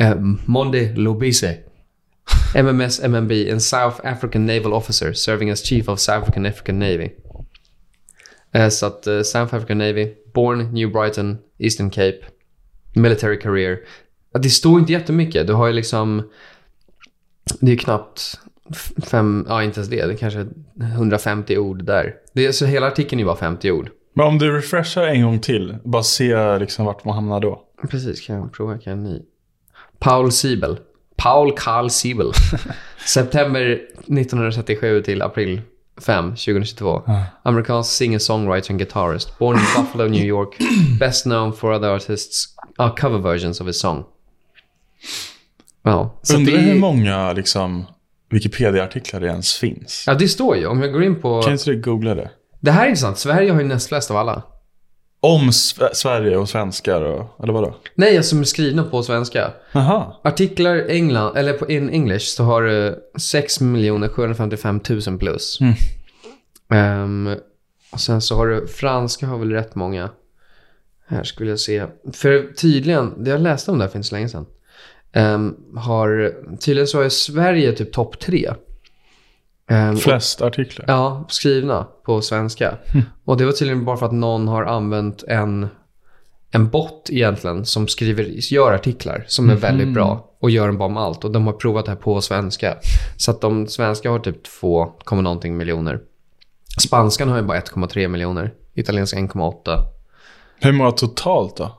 Um, 0.01 0.41
Monde 0.45 0.93
Lobise. 0.95 1.57
MMS 2.55 2.99
MMB, 3.03 3.31
en 3.31 3.61
South 3.61 4.01
African 4.03 4.45
naval 4.45 4.73
officer 4.73 5.13
serving 5.13 5.49
as 5.49 5.65
chief 5.65 5.89
of 5.89 5.99
South 5.99 6.21
African 6.21 6.45
African 6.45 6.79
Navy. 6.79 7.09
Eh, 8.53 8.69
så 8.69 8.85
att 8.85 9.07
eh, 9.07 9.21
South 9.21 9.55
African 9.55 9.77
Navy, 9.77 10.13
born 10.33 10.73
New 10.73 10.91
Brighton, 10.91 11.37
Eastern 11.59 11.89
Cape. 11.89 12.19
military 12.93 13.37
career. 13.37 13.79
Det 14.33 14.49
står 14.49 14.79
inte 14.79 14.91
jättemycket. 14.91 15.47
Du 15.47 15.53
har 15.53 15.67
ju 15.67 15.73
liksom... 15.73 16.29
Det 17.59 17.71
är 17.71 17.77
knappt 17.77 18.39
fem, 19.03 19.45
ja 19.49 19.63
inte 19.63 19.79
ens 19.79 19.89
det. 19.89 20.05
Det 20.05 20.13
är 20.13 20.17
kanske 20.17 20.47
150 20.81 21.57
ord 21.57 21.83
där. 21.83 22.15
Det 22.33 22.45
är, 22.45 22.51
så 22.51 22.65
hela 22.65 22.87
artikeln 22.87 23.19
är 23.19 23.23
ju 23.23 23.25
bara 23.25 23.35
50 23.35 23.71
ord. 23.71 23.89
Men 24.13 24.27
om 24.27 24.37
du 24.37 24.57
refreshar 24.57 25.03
en 25.03 25.21
gång 25.21 25.39
till, 25.39 25.75
bara 25.83 26.03
se 26.03 26.59
liksom 26.59 26.85
vart 26.85 27.05
man 27.05 27.15
hamnar 27.15 27.39
då. 27.39 27.63
Precis, 27.89 28.21
kan 28.21 28.35
jag 28.35 28.53
prova? 28.53 28.77
Kan 28.77 29.03
ni? 29.03 29.25
Paul 29.99 30.31
Siebel. 30.31 30.79
Paul 31.15 31.57
Carl 31.57 31.89
Siebel. 31.89 32.31
September 33.05 33.61
1937 33.61 35.01
till 35.01 35.21
april 35.21 35.61
5, 36.01 36.35
2022. 36.35 37.01
Amerikansk 37.43 37.91
singer-songwriter 37.91 38.71
and 38.71 38.79
guitarist. 38.79 39.39
Born 39.39 39.57
in 39.57 39.63
Buffalo, 39.75 40.07
New 40.07 40.25
York. 40.25 40.57
Best 40.99 41.25
known 41.25 41.53
for 41.53 41.71
other 41.71 41.89
artists' 41.89 42.47
uh, 42.79 42.95
cover 42.95 43.17
versions 43.17 43.61
of 43.61 43.67
his 43.67 43.79
song. 43.79 44.05
Ja, 45.83 46.19
så 46.23 46.35
Undrar 46.37 46.53
det, 46.53 46.59
hur 46.59 46.79
många 46.79 47.33
liksom, 47.33 47.85
Wikipedia-artiklar 48.29 49.19
det 49.19 49.27
ens 49.27 49.53
finns. 49.55 50.03
ja, 50.07 50.13
det 50.13 50.27
står 50.27 50.57
ju. 50.57 50.65
Om 50.67 50.81
jag 50.81 50.93
går 50.93 51.03
in 51.03 51.21
på... 51.21 51.41
Kan 51.41 51.53
inte 51.53 51.69
du 51.71 51.81
googla 51.81 52.15
det? 52.15 52.29
Det 52.59 52.71
här 52.71 52.83
är 52.85 52.87
intressant. 52.89 53.17
Sverige 53.17 53.51
har 53.51 53.61
ju 53.61 53.67
näst 53.67 53.87
flest 53.89 54.11
av 54.11 54.17
alla. 54.17 54.43
Om 55.21 55.49
Sv- 55.49 55.93
Sverige 55.93 56.37
och 56.37 56.49
svenskar 56.49 57.01
och, 57.01 57.43
eller 57.43 57.53
vadå? 57.53 57.75
Nej, 57.95 58.17
alltså 58.17 58.29
som 58.29 58.39
är 58.39 58.43
skrivna 58.43 58.83
på 58.83 59.03
svenska. 59.03 59.51
Aha. 59.73 60.21
Artiklar 60.23 60.75
England, 60.89 61.37
eller 61.37 61.53
på 61.53 61.69
in 61.71 61.89
English 61.89 62.25
så 62.25 62.43
har 62.43 62.61
du 62.61 62.99
6 63.19 63.59
755 64.15 64.79
000 65.07 65.19
plus. 65.19 65.59
Mm. 65.61 65.73
Ehm, 66.71 67.35
och 67.91 67.99
sen 67.99 68.21
så 68.21 68.35
har 68.35 68.47
du 68.47 68.67
franska 68.67 69.27
har 69.27 69.37
väl 69.37 69.51
rätt 69.51 69.75
många. 69.75 70.09
Här 71.07 71.23
skulle 71.23 71.49
jag 71.49 71.59
se. 71.59 71.85
För 72.13 72.53
tydligen, 72.53 73.23
det 73.23 73.29
jag 73.29 73.41
läste 73.41 73.71
om 73.71 73.77
det 73.77 73.83
här 73.83 73.91
finns 73.91 74.11
länge 74.11 74.29
sedan. 74.29 74.45
Ehm, 75.13 75.55
har, 75.75 76.33
tydligen 76.59 76.87
så 76.87 77.01
är 77.01 77.09
Sverige 77.09 77.71
typ 77.71 77.91
topp 77.93 78.19
tre. 78.19 78.49
Och- 79.93 79.99
Flest 80.01 80.41
artiklar. 80.41 80.85
Ja, 80.87 81.25
skrivna 81.29 81.87
på 82.05 82.21
svenska. 82.21 82.77
Hm. 82.93 83.01
Och 83.25 83.37
det 83.37 83.45
var 83.45 83.51
tydligen 83.51 83.85
bara 83.85 83.97
för 83.97 84.05
att 84.05 84.11
någon 84.11 84.47
har 84.47 84.63
använt 84.63 85.23
en, 85.23 85.67
en 86.51 86.69
bot 86.69 87.09
egentligen 87.09 87.65
som 87.65 87.87
skriver, 87.87 88.23
gör 88.53 88.73
artiklar 88.73 89.25
som 89.27 89.45
är 89.49 89.53
Mhm. 89.53 89.61
väldigt 89.61 89.93
bra 89.93 90.25
och 90.39 90.49
gör 90.49 90.69
en 90.69 90.77
bara 90.77 90.85
om 90.85 90.97
allt. 90.97 91.23
Och 91.23 91.31
de 91.31 91.45
har 91.47 91.53
provat 91.53 91.85
det 91.85 91.91
här 91.91 91.97
på 91.97 92.21
svenska. 92.21 92.77
Så 93.17 93.31
att 93.31 93.41
de 93.41 93.67
svenska 93.67 94.09
har 94.11 94.19
typ 94.19 94.43
2, 94.43 94.91
någonting 95.11 95.57
miljoner. 95.57 95.99
Spanskan 96.79 97.29
har 97.29 97.37
ju 97.37 97.43
bara 97.43 97.57
1,3 97.57 98.07
miljoner. 98.07 98.53
Italienska 98.73 99.17
1,8. 99.19 99.77
Hur 100.61 100.71
många 100.71 100.91
totalt 100.91 101.57
då? 101.57 101.78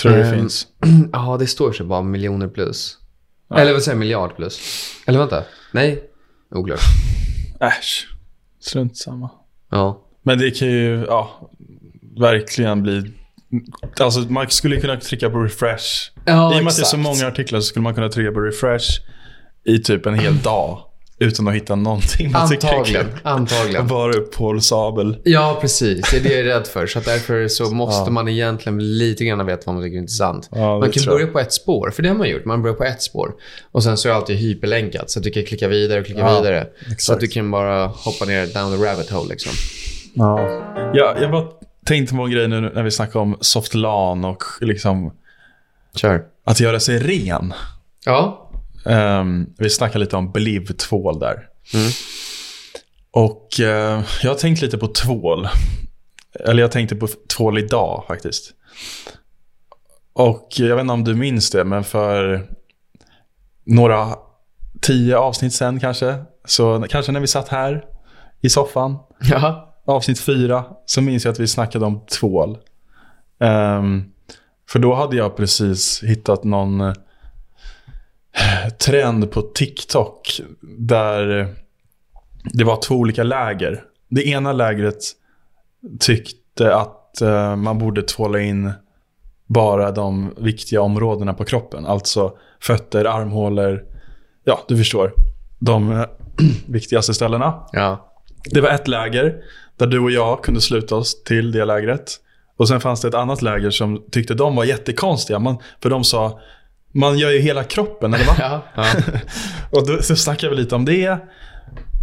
Tror 0.00 0.12
du 0.12 0.18
det 0.18 0.24
Ehm, 0.28 0.38
finns? 0.38 0.66
Ja, 1.12 1.36
det 1.38 1.46
står 1.46 1.72
sig 1.72 1.86
bara 1.86 2.02
miljoner 2.02 2.48
plus. 2.48 2.98
Eller 3.56 3.72
vad 3.72 3.82
säger 3.82 3.98
miljard 3.98 4.36
plus. 4.36 4.60
Eller 5.06 5.18
vänta. 5.18 5.44
Nej, 5.72 6.02
oklart. 6.50 6.80
Äsch. 7.60 8.08
Strunt 8.60 8.96
samma. 8.96 9.30
Ja. 9.70 10.02
Men 10.22 10.38
det 10.38 10.50
kan 10.50 10.68
ju, 10.68 11.04
ja, 11.08 11.50
verkligen 12.20 12.82
bli... 12.82 13.12
Alltså 14.00 14.20
man 14.20 14.50
skulle 14.50 14.80
kunna 14.80 14.96
trycka 14.96 15.30
på 15.30 15.38
refresh. 15.38 15.84
Ja, 16.24 16.56
I 16.56 16.60
och 16.60 16.64
med 16.64 16.70
att 16.70 16.76
det 16.76 16.82
är 16.82 16.84
så 16.84 16.96
många 16.96 17.26
artiklar 17.26 17.60
så 17.60 17.66
skulle 17.66 17.82
man 17.82 17.94
kunna 17.94 18.08
trycka 18.08 18.32
på 18.32 18.40
refresh 18.40 18.86
i 19.64 19.78
typ 19.78 20.06
en 20.06 20.14
hel 20.18 20.38
dag. 20.38 20.78
Utan 21.22 21.48
att 21.48 21.54
hitta 21.54 21.74
någonting 21.74 22.32
man 22.32 22.42
Antagligen. 22.42 23.06
Antagligen. 23.22 23.86
Bara 23.86 24.12
upp 24.12 24.36
Paul 24.36 24.62
Sabel. 24.62 25.16
Ja, 25.24 25.58
precis. 25.60 26.10
Det 26.10 26.16
är 26.16 26.20
det 26.20 26.28
jag 26.30 26.40
är 26.40 26.44
rädd 26.44 26.66
för. 26.66 26.86
Så 26.86 27.00
därför 27.00 27.48
så 27.48 27.70
måste 27.74 28.04
Ja. 28.06 28.10
man 28.10 28.28
egentligen 28.28 28.98
lite 28.98 29.24
grann 29.24 29.46
veta 29.46 29.62
vad 29.66 29.74
man 29.74 29.84
tycker 29.84 29.96
är 29.96 30.00
intressant. 30.00 30.48
Ja, 30.52 30.58
det 30.74 30.78
man 30.80 30.90
kan 30.90 31.04
börja 31.04 31.26
på 31.26 31.38
ett 31.40 31.52
spår, 31.52 31.90
för 31.90 32.02
det 32.02 32.08
har 32.08 32.16
man 32.16 32.28
gjort. 32.28 32.44
Man 32.44 32.62
börjar 32.62 32.74
på 32.76 32.84
ett 32.84 33.02
spår. 33.02 33.32
Och 33.72 33.82
sen 33.82 33.96
så 33.96 34.08
är 34.08 34.12
alltid 34.12 34.36
hyperlänkat, 34.36 35.10
så 35.10 35.18
att 35.18 35.22
du 35.22 35.30
kan 35.30 35.44
klicka 35.44 35.68
vidare 35.68 36.00
och 36.00 36.06
klicka 36.06 36.20
Ja, 36.20 36.40
vidare. 36.40 36.66
Så 36.86 36.92
exakt. 36.92 37.14
att 37.14 37.20
du 37.20 37.26
kan 37.28 37.50
bara 37.50 37.86
hoppa 37.86 38.24
ner 38.24 38.46
down 38.46 38.78
the 38.78 38.84
rabbit 38.90 39.10
hole 39.10 39.28
liksom. 39.28 39.52
Ja. 40.14 40.40
ja, 40.94 41.14
jag 41.20 41.30
bara 41.30 41.44
tänkte 41.86 42.14
på 42.14 42.22
en 42.22 42.30
grej 42.30 42.48
nu 42.48 42.60
när 42.60 42.82
vi 42.82 42.90
snackar 42.90 43.20
om 43.20 43.36
softlan 43.40 44.24
och 44.24 44.42
liksom 44.60 45.12
Kör. 45.96 46.22
att 46.46 46.60
göra 46.60 46.80
sig 46.80 46.98
ren. 46.98 47.54
Ja. 48.04 48.41
Ehm, 48.86 49.46
vi 49.58 49.70
snackar 49.70 49.98
lite 49.98 50.16
om 50.16 50.32
Believe-tvål 50.32 51.18
där. 51.18 51.48
Mm. 51.74 51.90
Och 53.10 53.60
eh, 53.60 54.02
jag 54.22 54.30
har 54.30 54.38
tänkt 54.38 54.62
lite 54.62 54.78
på 54.78 54.86
tvål. 54.86 55.48
Eller 56.40 56.62
jag 56.62 56.72
tänkte 56.72 56.96
på 56.96 57.08
tvål 57.36 57.58
idag 57.58 58.04
faktiskt. 58.08 58.52
Och 60.12 60.48
jag 60.56 60.76
vet 60.76 60.80
inte 60.80 60.92
om 60.92 61.04
du 61.04 61.14
minns 61.14 61.50
det, 61.50 61.64
men 61.64 61.84
för 61.84 62.46
några 63.64 64.08
tio 64.80 65.16
avsnitt 65.18 65.54
sen 65.54 65.80
kanske. 65.80 66.24
Så 66.44 66.86
kanske 66.88 67.12
när 67.12 67.20
vi 67.20 67.26
satt 67.26 67.48
här 67.48 67.84
i 68.40 68.50
soffan, 68.50 68.98
Ja. 69.30 69.74
avsnitt 69.86 70.20
fyra, 70.20 70.64
så 70.86 71.00
minns 71.00 71.24
jag 71.24 71.32
att 71.32 71.40
vi 71.40 71.46
snackade 71.48 71.86
om 71.86 72.06
tvål. 72.06 72.58
Ehm, 73.40 74.04
för 74.70 74.78
då 74.78 74.94
hade 74.94 75.16
jag 75.16 75.36
precis 75.36 76.02
hittat 76.02 76.44
någon 76.44 76.80
eh, 76.80 76.92
trend 78.78 79.30
på 79.30 79.42
TikTok 79.42 80.40
där 80.78 81.48
det 82.44 82.64
var 82.64 82.82
två 82.82 82.94
olika 82.94 83.22
läger. 83.22 83.84
Det 84.08 84.28
ena 84.28 84.52
lägret 84.52 84.98
tyckte 86.00 86.74
att 86.74 87.20
eh, 87.20 87.56
man 87.56 87.78
borde 87.78 88.02
tvåla 88.02 88.40
in 88.40 88.72
bara 89.46 89.90
de 89.90 90.34
viktiga 90.36 90.82
områdena 90.82 91.34
på 91.34 91.44
kroppen. 91.44 91.86
Alltså 91.86 92.32
fötter, 92.60 93.04
armhålor, 93.04 93.84
ja 94.44 94.60
du 94.68 94.76
förstår. 94.76 95.12
De 95.58 95.92
eh, 95.92 96.04
viktigaste 96.66 97.14
ställena. 97.14 97.66
Ja. 97.72 98.12
Det 98.44 98.60
var 98.60 98.68
ett 98.68 98.88
läger 98.88 99.42
där 99.76 99.86
du 99.86 99.98
och 99.98 100.10
jag 100.10 100.44
kunde 100.44 100.60
sluta 100.60 100.96
oss 100.96 101.24
till 101.24 101.52
det 101.52 101.64
lägret. 101.64 102.18
Och 102.56 102.68
sen 102.68 102.80
fanns 102.80 103.00
det 103.00 103.08
ett 103.08 103.14
annat 103.14 103.42
läger 103.42 103.70
som 103.70 104.04
tyckte 104.10 104.34
de 104.34 104.56
var 104.56 104.64
jättekonstiga. 104.64 105.38
Man, 105.38 105.58
för 105.82 105.90
de 105.90 106.04
sa, 106.04 106.40
man 106.92 107.18
gör 107.18 107.30
ju 107.30 107.38
hela 107.38 107.64
kroppen, 107.64 108.14
eller 108.14 108.24
va? 108.24 108.34
Ja. 108.38 108.62
ja. 108.74 108.84
Och 109.78 109.86
då 109.86 110.02
så 110.02 110.16
snackade 110.16 110.54
vi 110.54 110.62
lite 110.62 110.74
om 110.74 110.84
det. 110.84 111.18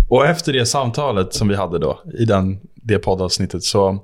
Och 0.10 0.26
efter 0.26 0.54
det 0.54 0.66
samtalet 0.66 1.34
som 1.34 1.48
vi 1.48 1.56
hade 1.56 1.80
då, 1.80 2.04
i 2.20 2.26
den, 2.26 2.60
det 2.76 3.00
poddavsnittet, 3.00 3.64
så, 3.64 4.04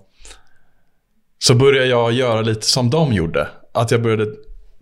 så 1.43 1.55
började 1.55 1.87
jag 1.87 2.11
göra 2.11 2.41
lite 2.41 2.65
som 2.65 2.89
de 2.89 3.13
gjorde. 3.13 3.47
Att 3.73 3.91
jag 3.91 4.01
började 4.01 4.25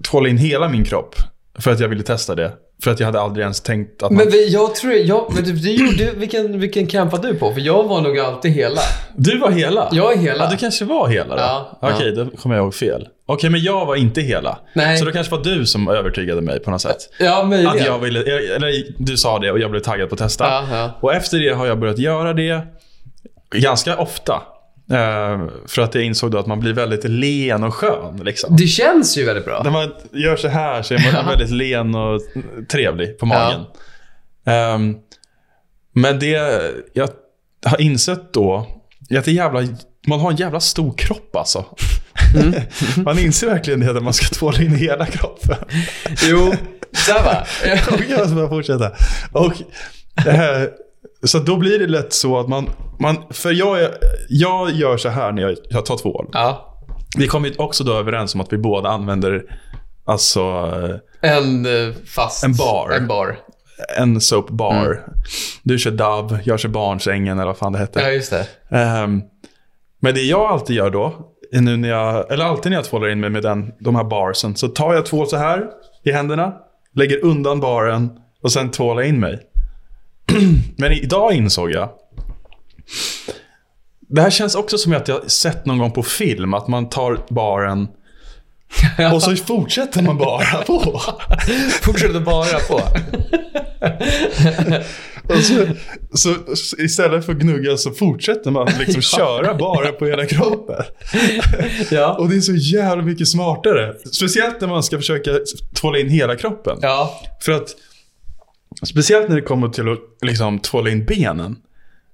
tvåla 0.09 0.29
in 0.29 0.37
hela 0.37 0.69
min 0.69 0.85
kropp. 0.85 1.15
För 1.59 1.71
att 1.71 1.79
jag 1.79 1.87
ville 1.89 2.03
testa 2.03 2.35
det. 2.35 2.53
För 2.83 2.91
att 2.91 2.99
jag 2.99 3.07
hade 3.07 3.21
aldrig 3.21 3.43
ens 3.43 3.61
tänkt 3.61 4.03
att 4.03 4.11
man... 4.11 4.25
Men 4.25 4.33
jag 4.47 4.75
tror, 4.75 4.93
jag, 4.93 5.31
men 5.35 5.43
du, 5.43 5.51
du 5.51 5.71
gjorde, 5.71 6.11
vilken, 6.11 6.59
vilken 6.59 7.09
var 7.09 7.21
du 7.21 7.35
på? 7.35 7.53
För 7.53 7.61
jag 7.61 7.83
var 7.83 8.01
nog 8.01 8.19
alltid 8.19 8.51
hela. 8.51 8.81
Du 9.15 9.37
var 9.37 9.51
hela? 9.51 9.89
Jag 9.91 10.13
är 10.13 10.17
hela. 10.17 10.43
Ja, 10.43 10.49
du 10.49 10.57
kanske 10.57 10.85
var 10.85 11.07
hela 11.07 11.35
då? 11.35 11.41
Ja, 11.41 11.77
Okej, 11.81 12.13
ja. 12.15 12.23
då 12.23 12.37
kommer 12.37 12.55
jag 12.55 12.63
ihåg 12.63 12.75
fel. 12.75 13.07
Okej, 13.25 13.49
men 13.49 13.63
jag 13.63 13.85
var 13.85 13.95
inte 13.95 14.21
hela. 14.21 14.57
Nej. 14.73 14.97
Så 14.97 15.05
det 15.05 15.11
kanske 15.11 15.35
var 15.35 15.43
du 15.43 15.65
som 15.65 15.87
övertygade 15.87 16.41
mig 16.41 16.59
på 16.59 16.71
något 16.71 16.81
sätt. 16.81 16.97
Ja, 17.19 17.43
möjligen. 17.43 17.71
Att 17.71 17.85
jag 17.85 17.99
ville, 17.99 18.19
eller 18.55 18.83
du 18.97 19.17
sa 19.17 19.39
det 19.39 19.51
och 19.51 19.59
jag 19.59 19.71
blev 19.71 19.81
taggad 19.81 20.09
på 20.09 20.15
att 20.15 20.19
testa. 20.19 20.43
Ja, 20.43 20.63
ja. 20.71 20.91
Och 20.99 21.13
efter 21.13 21.39
det 21.39 21.53
har 21.53 21.67
jag 21.67 21.79
börjat 21.79 21.99
göra 21.99 22.33
det 22.33 22.61
ganska 23.51 23.97
ofta. 23.97 24.41
Eh, 24.91 25.47
för 25.67 25.81
att 25.81 25.95
jag 25.95 26.03
insåg 26.03 26.31
då 26.31 26.37
att 26.37 26.47
man 26.47 26.59
blir 26.59 26.73
väldigt 26.73 27.03
len 27.03 27.63
och 27.63 27.73
skön. 27.73 28.21
Liksom. 28.23 28.55
Det 28.55 28.67
känns 28.67 29.17
ju 29.17 29.25
väldigt 29.25 29.45
bra. 29.45 29.61
När 29.63 29.71
man 29.71 29.91
gör 30.11 30.35
så 30.35 30.47
här 30.47 30.81
så 30.81 30.93
är 30.93 31.13
man 31.13 31.25
väldigt 31.37 31.51
len 31.51 31.95
och 31.95 32.21
trevlig 32.71 33.17
på 33.17 33.25
magen. 33.25 33.61
Ehm, 34.45 34.95
men 35.93 36.19
det 36.19 36.61
jag 36.93 37.09
har 37.65 37.81
insett 37.81 38.33
då 38.33 38.67
är 39.09 39.19
att 39.19 39.25
det 39.25 39.31
är 39.31 39.35
jävla, 39.35 39.61
man 40.07 40.19
har 40.19 40.31
en 40.31 40.37
jävla 40.37 40.59
stor 40.59 40.93
kropp 40.97 41.35
alltså. 41.35 41.65
Mm. 42.35 42.53
man 43.05 43.19
inser 43.19 43.47
verkligen 43.47 43.79
det 43.79 43.93
när 43.93 44.01
man 44.01 44.13
ska 44.13 44.35
tvåla 44.35 44.61
in 44.61 44.75
hela 44.75 45.05
kroppen. 45.05 45.57
Jo, 46.23 46.53
så 46.91 47.13
va. 47.13 47.45
Okej, 47.91 48.05
jag 48.09 48.27
ska 48.27 48.35
bara 48.35 48.49
fortsätta. 48.49 48.91
Och, 49.31 49.53
eh, 50.27 50.63
så 51.23 51.39
då 51.39 51.57
blir 51.57 51.79
det 51.79 51.87
lätt 51.87 52.13
så 52.13 52.39
att 52.39 52.47
man, 52.47 52.69
man 52.99 53.17
för 53.29 53.51
jag, 53.51 53.89
jag 54.29 54.71
gör 54.71 54.97
så 54.97 55.09
här 55.09 55.31
när 55.31 55.41
jag, 55.41 55.55
jag 55.69 55.85
tar 55.85 55.97
tvål. 55.97 56.29
Ja. 56.33 56.79
Vi 57.17 57.27
kom 57.27 57.51
också 57.57 57.83
då 57.83 57.93
överens 57.93 58.35
om 58.35 58.41
att 58.41 58.53
vi 58.53 58.57
båda 58.57 58.89
använder 58.89 59.43
alltså 60.05 60.41
En 61.21 61.65
eh, 61.65 61.93
fast... 62.15 62.43
En 62.43 62.53
bar. 62.55 62.91
En 62.91 63.07
bar. 63.07 63.37
en 63.97 64.21
soap 64.21 64.49
bar. 64.49 65.05
Du 65.63 65.79
kör 65.79 65.91
Dove, 65.91 66.39
jag 66.43 66.59
kör 66.59 66.69
Barnsängen 66.69 67.37
eller 67.39 67.45
vad 67.47 67.57
fan 67.57 67.73
det 67.73 67.79
Ja, 67.79 67.83
heter. 67.85 68.11
just 68.11 68.31
det. 68.31 68.47
Ehm, 68.77 69.21
men 70.01 70.13
det 70.13 70.21
jag 70.21 70.41
alltid 70.51 70.75
gör 70.75 70.89
då, 70.89 71.13
nu 71.51 71.77
när 71.77 71.89
jag, 71.89 72.31
eller 72.31 72.45
alltid 72.45 72.69
när 72.71 72.77
jag 72.77 72.85
tvålar 72.85 73.09
in 73.09 73.19
mig 73.19 73.29
med 73.29 73.43
den, 73.43 73.71
de 73.79 73.95
här 73.95 74.03
barsen, 74.03 74.55
så 74.55 74.67
tar 74.67 74.93
jag 74.93 75.05
tvål 75.05 75.27
så 75.27 75.37
här 75.37 75.65
i 76.03 76.11
händerna, 76.11 76.53
lägger 76.95 77.25
undan 77.25 77.59
baren 77.59 78.09
och 78.43 78.51
sen 78.51 78.71
tvålar 78.71 79.01
in 79.03 79.19
mig. 79.19 79.39
Men 80.77 80.91
idag 80.91 81.33
insåg 81.33 81.71
jag, 81.71 81.89
det 83.99 84.21
här 84.21 84.29
känns 84.29 84.55
också 84.55 84.77
som 84.77 84.93
att 84.93 85.07
jag 85.07 85.31
sett 85.31 85.65
någon 85.65 85.77
gång 85.77 85.91
på 85.91 86.03
film, 86.03 86.53
att 86.53 86.67
man 86.67 86.89
tar 86.89 87.19
baren 87.29 87.87
Och 89.13 89.23
så 89.23 89.35
fortsätter 89.35 90.01
man 90.01 90.17
bara 90.17 90.63
på. 90.63 90.79
Fortsätter 91.81 92.19
bara 92.19 92.59
på. 92.59 92.81
Så, 95.27 95.67
så, 96.13 96.55
så 96.55 96.77
istället 96.77 97.25
för 97.25 97.31
att 97.31 97.37
gnugga 97.39 97.77
så 97.77 97.91
fortsätter 97.91 98.51
man 98.51 98.69
liksom 98.79 99.01
köra 99.17 99.55
bara 99.55 99.91
på 99.91 100.05
hela 100.05 100.25
kroppen. 100.25 100.83
ja. 101.91 102.17
Och 102.19 102.29
det 102.29 102.35
är 102.35 102.41
så 102.41 102.55
jävla 102.55 103.03
mycket 103.03 103.27
smartare. 103.27 103.93
Speciellt 104.11 104.61
när 104.61 104.67
man 104.67 104.83
ska 104.83 104.97
försöka 104.97 105.31
tvåla 105.73 105.99
in 105.99 106.09
hela 106.09 106.35
kroppen. 106.35 106.77
Ja. 106.81 107.21
För 107.41 107.51
att, 107.51 107.75
speciellt 108.83 109.29
när 109.29 109.35
det 109.35 109.41
kommer 109.41 109.69
till 109.69 109.91
att 109.91 109.99
liksom 110.21 110.59
tvåla 110.59 110.89
in 110.89 111.05
benen. 111.05 111.55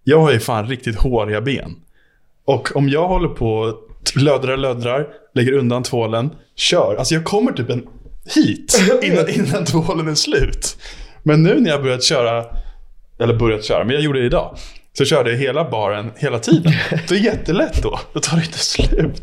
Jag 0.03 0.19
har 0.19 0.31
ju 0.31 0.39
fan 0.39 0.67
riktigt 0.67 0.95
håriga 0.95 1.41
ben. 1.41 1.75
Och 2.45 2.75
om 2.75 2.89
jag 2.89 3.07
håller 3.07 3.27
på, 3.29 3.73
löddrar, 4.15 4.57
löddrar, 4.57 5.07
lägger 5.33 5.53
undan 5.53 5.83
tvålen, 5.83 6.29
kör. 6.55 6.95
Alltså 6.95 7.13
jag 7.13 7.23
kommer 7.23 7.51
typ 7.51 7.69
en 7.69 7.87
hit 8.35 8.81
innan, 9.03 9.29
innan 9.29 9.65
tvålen 9.65 10.07
är 10.07 10.15
slut. 10.15 10.77
Men 11.23 11.43
nu 11.43 11.59
när 11.59 11.69
jag 11.69 11.83
börjat 11.83 12.03
köra, 12.03 12.45
eller 13.19 13.33
börjat 13.33 13.65
köra, 13.65 13.83
men 13.83 13.93
jag 13.93 14.03
gjorde 14.03 14.19
det 14.19 14.25
idag. 14.25 14.57
Så 14.99 15.05
körde 15.05 15.31
jag 15.31 15.37
hela 15.37 15.69
baren 15.69 16.11
hela 16.15 16.39
tiden. 16.39 16.73
Det 17.09 17.15
är 17.15 17.19
jättelätt 17.19 17.83
då. 17.83 17.99
Då 18.13 18.19
tar 18.19 18.37
det 18.37 18.43
inte 18.45 18.57
slut. 18.57 19.21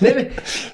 Nej, 0.00 0.12
men, 0.14 0.24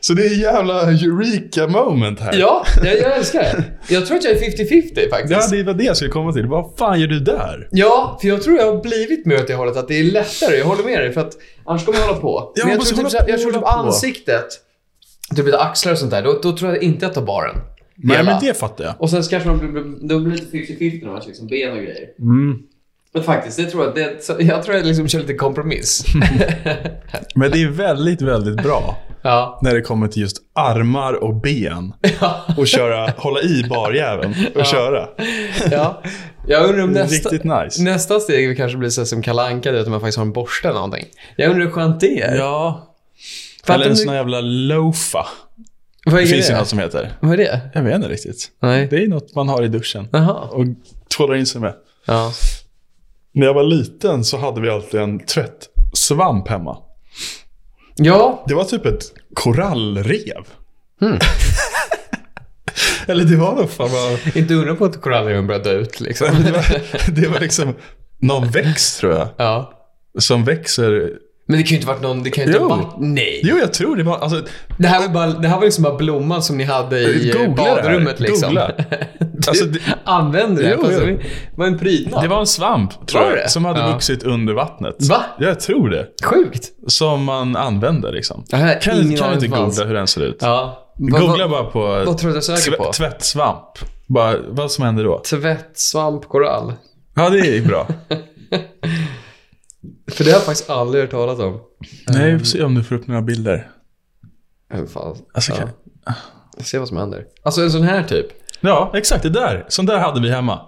Så 0.00 0.12
det 0.12 0.26
är 0.26 0.32
en 0.32 0.40
jävla 0.40 0.82
eureka 0.82 1.66
moment 1.68 2.20
här. 2.20 2.38
ja, 2.38 2.64
jag, 2.84 2.98
jag 2.98 3.16
älskar 3.16 3.40
det. 3.40 3.64
Jag 3.88 4.06
tror 4.06 4.16
att 4.16 4.24
jag 4.24 4.32
är 4.32 4.38
50-50 4.38 5.10
faktiskt. 5.10 5.52
Ja, 5.52 5.56
det 5.56 5.62
var 5.62 5.74
det 5.74 5.84
jag 5.84 5.96
skulle 5.96 6.10
komma 6.10 6.32
till. 6.32 6.46
Vad 6.46 6.72
fan 6.78 7.00
gör 7.00 7.06
du 7.06 7.20
där? 7.20 7.68
Ja, 7.70 8.18
för 8.20 8.28
jag 8.28 8.42
tror 8.42 8.56
jag 8.56 8.72
har 8.74 8.82
blivit 8.82 9.26
mer 9.26 9.36
åt 9.36 9.46
det 9.46 9.54
hållet 9.54 9.76
att 9.76 9.88
det 9.88 10.00
är 10.00 10.04
lättare. 10.04 10.56
Jag 10.56 10.64
håller 10.64 10.84
med 10.84 10.98
dig 11.00 11.12
för 11.12 11.20
att 11.20 11.32
annars 11.64 11.84
kommer 11.84 11.98
jag 11.98 12.06
hålla 12.06 12.20
på. 12.20 12.52
Ja, 12.54 12.64
Men 12.64 12.74
jag 12.74 12.86
tror 12.86 13.08
typ, 13.08 13.12
jag 13.28 13.36
på, 13.36 13.42
tror 13.42 13.52
typ 13.52 13.64
ansiktet, 13.64 14.46
typ 15.36 15.46
lite 15.46 15.58
axlar 15.58 15.92
och 15.92 15.98
sånt 15.98 16.10
där, 16.10 16.22
då, 16.22 16.40
då 16.42 16.56
tror 16.56 16.70
jag 16.74 16.82
inte 16.82 17.04
jag 17.06 17.14
tar 17.14 17.22
baren. 17.22 17.56
Nej, 17.96 18.24
men 18.24 18.40
det 18.40 18.54
fattar 18.54 18.84
jag. 18.84 18.94
Och 18.98 19.10
sen 19.10 19.22
kanske 19.22 19.48
man 19.48 19.58
blir, 19.58 20.08
då 20.08 20.20
blir 20.20 20.36
lite 20.36 20.56
50-50 20.56 21.04
när 21.04 21.12
man 21.12 21.20
kör 21.20 21.28
liksom 21.28 21.46
ben 21.46 21.72
och 21.72 21.78
grejer. 21.78 22.08
Mm. 22.18 22.58
Men 23.14 23.22
faktiskt, 23.22 23.56
det 23.56 23.64
tror 23.64 23.84
jag, 23.84 23.94
det, 23.94 24.24
så, 24.24 24.36
jag 24.38 24.62
tror 24.62 24.76
jag 24.76 24.86
liksom 24.86 25.08
kör 25.08 25.20
lite 25.20 25.34
kompromiss. 25.34 26.04
Men 27.34 27.50
det 27.50 27.62
är 27.62 27.68
väldigt, 27.68 28.22
väldigt 28.22 28.62
bra 28.62 28.98
ja. 29.22 29.58
när 29.62 29.74
det 29.74 29.80
kommer 29.82 30.08
till 30.08 30.22
just 30.22 30.36
armar 30.54 31.12
och 31.24 31.34
ben. 31.34 31.92
Och 32.56 32.66
köra, 32.66 33.10
hålla 33.16 33.40
i 33.42 33.64
barjäveln 33.70 34.34
och 34.54 34.66
köra. 34.66 35.08
ja. 35.70 36.02
Jag 36.46 36.64
undrar 36.68 36.82
om 36.84 36.90
nästa, 36.90 37.30
nice. 37.30 37.82
nästa 37.82 38.20
steg 38.20 38.56
kanske 38.56 38.78
blir 38.78 38.90
så 38.90 39.06
som 39.06 39.22
Kalle 39.22 39.42
Anka, 39.42 39.80
att 39.80 39.88
man 39.88 40.00
faktiskt 40.00 40.18
har 40.18 40.24
en 40.24 40.32
borste 40.32 40.68
eller 40.68 40.74
någonting. 40.80 41.06
Jag 41.36 41.50
undrar 41.50 41.64
hur 41.64 41.72
skönt 41.72 42.00
det 42.00 42.20
är. 42.20 42.36
Ja. 42.36 42.86
För 43.64 43.74
Eller 43.74 43.84
en 43.84 43.90
du- 43.90 43.96
sån 43.96 44.08
här 44.08 44.16
jävla 44.16 44.40
lofa. 44.40 45.26
Vad 46.06 46.14
är 46.14 46.20
Det 46.20 46.26
finns 46.26 46.46
det? 46.46 46.52
ju 46.52 46.58
något 46.58 46.68
som 46.68 46.78
heter. 46.78 47.12
Vad 47.20 47.32
är 47.32 47.36
det? 47.36 47.60
Jag 47.74 47.82
vet 47.82 47.94
inte 47.94 48.08
riktigt. 48.08 48.48
Nej. 48.62 48.86
Det 48.90 48.96
är 48.96 49.08
något 49.08 49.34
man 49.34 49.48
har 49.48 49.62
i 49.62 49.68
duschen. 49.68 50.08
Jaha. 50.12 50.32
Och 50.50 50.64
tvålar 51.16 51.34
in 51.34 51.46
sig 51.46 51.60
med. 51.60 51.74
Ja. 52.06 52.32
När 53.32 53.46
jag 53.46 53.54
var 53.54 53.64
liten 53.64 54.24
så 54.24 54.36
hade 54.38 54.60
vi 54.60 54.70
alltid 54.70 55.00
en 55.00 55.18
tvättsvamp 55.18 56.48
hemma. 56.48 56.78
Ja, 57.96 58.44
Det 58.48 58.54
var 58.54 58.64
typ 58.64 58.86
ett 58.86 59.02
korallrev. 59.34 60.44
Hmm. 61.00 61.18
Eller 63.06 63.24
det 63.24 63.36
var 63.36 63.54
nog 63.54 63.70
fan 63.70 63.88
bara... 63.90 64.38
inte 64.40 64.54
undra 64.54 64.74
på 64.74 64.84
att 64.84 65.00
korallreven 65.00 65.46
började 65.46 65.70
dö 65.70 65.78
ut 65.78 66.00
liksom. 66.00 66.28
Det 66.44 66.52
var, 66.52 66.64
det 67.20 67.28
var 67.28 67.40
liksom 67.40 67.74
någon 68.18 68.50
växt 68.50 69.00
tror 69.00 69.12
jag. 69.12 69.28
ja. 69.36 69.72
Som 70.18 70.44
växer... 70.44 71.12
Men 71.50 71.58
det 71.58 71.62
kan 71.62 71.68
ju 71.70 71.74
inte 71.76 71.86
varit 71.86 72.02
någon, 72.02 72.22
det 72.22 72.30
kan 72.30 72.44
ju 72.44 72.50
inte 72.50 72.62
Jo. 72.62 72.68
varit, 72.68 72.86
nej. 72.98 73.40
Jo, 73.44 73.56
jag 73.56 73.72
tror 73.74 73.96
det 73.96 74.02
var... 74.02 74.18
Alltså, 74.18 74.42
Det 74.78 74.88
här 74.88 75.00
var 75.00 75.08
bara, 75.14 75.26
det 75.26 75.48
här 75.48 75.56
var 75.56 75.64
liksom 75.64 75.84
bara 75.84 75.96
blomman 75.96 76.42
som 76.42 76.56
ni 76.58 76.64
hade 76.64 76.98
i 77.00 77.30
eh, 77.30 77.36
Googla 77.36 77.64
det 77.64 77.70
här. 77.70 77.76
badrummet 77.82 78.20
liksom. 78.20 78.48
Googla. 78.48 78.70
Du 79.18 79.48
Alltså, 79.48 79.64
det- 79.64 79.80
använde 80.04 80.62
det, 80.62 80.76
Jo, 80.78 80.88
jo. 80.92 80.98
det 81.06 81.18
var 81.56 81.66
en 81.66 81.78
prydnad. 81.78 82.22
det 82.22 82.28
var 82.28 82.40
en 82.40 82.46
svamp, 82.46 83.06
tror 83.06 83.22
jag. 83.24 83.32
det? 83.32 83.48
Som 83.48 83.64
hade 83.64 83.80
Ja. 83.80 83.92
vuxit 83.92 84.22
under 84.22 84.52
vattnet. 84.54 84.96
Va? 85.08 85.24
Jag 85.38 85.60
tror 85.60 85.90
det. 85.90 86.06
Sjukt. 86.24 86.64
Som 86.86 87.24
man 87.24 87.56
använder 87.56 88.12
liksom. 88.12 88.44
Är 88.52 88.80
Kan, 88.80 89.16
kan 89.16 89.32
inte 89.34 89.46
googla 89.46 89.84
hur 89.84 89.94
den 89.94 90.06
ser 90.06 90.20
ut? 90.20 90.38
Ja. 90.40 90.86
Googla 90.96 91.48
bara 91.48 91.64
på 91.64 91.80
Vad 92.06 92.18
tror 92.18 92.32
du 92.32 92.40
jag 92.70 92.78
på? 92.78 92.92
tvättsvamp. 92.92 93.64
Bara, 94.06 94.36
vad 94.48 94.70
som 94.70 94.84
händer 94.84 95.04
då? 95.04 95.18
Tvättsvamp 95.30 96.28
korall. 96.28 96.72
Ja, 97.14 97.30
det 97.30 97.38
är 97.56 97.62
bra. 97.62 97.86
För 100.10 100.24
det 100.24 100.30
har 100.30 100.38
jag 100.38 100.44
faktiskt 100.46 100.70
aldrig 100.70 101.02
hört 101.04 101.10
talas 101.10 101.38
om. 101.38 101.60
Nej, 102.08 102.32
vi 102.32 102.38
får 102.38 102.46
se 102.46 102.62
om 102.62 102.74
du 102.74 102.84
får 102.84 102.94
upp 102.94 103.06
några 103.06 103.22
bilder. 103.22 103.70
Men 104.72 104.86
fan. 104.86 105.16
Alltså, 105.34 105.52
ja. 105.52 105.58
kan- 105.58 106.14
ser 106.64 106.78
vad 106.78 106.88
som 106.88 106.96
händer. 106.96 107.24
Alltså 107.42 107.60
en 107.62 107.70
sån 107.70 107.82
här 107.82 108.02
typ. 108.02 108.26
Ja, 108.60 108.92
exakt. 108.94 109.22
Det 109.22 109.30
där. 109.30 109.64
Sån 109.68 109.86
där 109.86 109.98
hade 109.98 110.20
vi 110.20 110.30
hemma. 110.30 110.60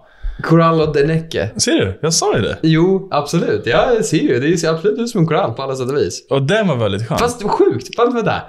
Corallo 0.42 0.92
de 0.92 1.02
Necke. 1.04 1.50
Ser 1.60 1.72
du? 1.72 1.98
Jag 2.02 2.14
sa 2.14 2.36
ju 2.36 2.42
det. 2.42 2.58
Jo, 2.62 3.08
absolut. 3.10 3.66
Ja, 3.66 3.92
jag 3.94 4.04
ser 4.04 4.16
ju. 4.18 4.40
Det 4.40 4.58
ser 4.58 4.68
absolut 4.68 4.98
ut 4.98 5.10
som 5.10 5.20
en 5.20 5.26
korall 5.26 5.52
på 5.52 5.62
alla 5.62 5.76
sätt 5.76 5.88
och 5.88 5.96
vis. 5.96 6.26
Och 6.30 6.42
den 6.42 6.68
var 6.68 6.76
väldigt 6.76 7.08
skön. 7.08 7.18
Fast 7.18 7.38
det 7.38 7.44
var 7.44 7.52
sjukt. 7.52 7.96
Fast 7.96 8.14
vänta. 8.16 8.42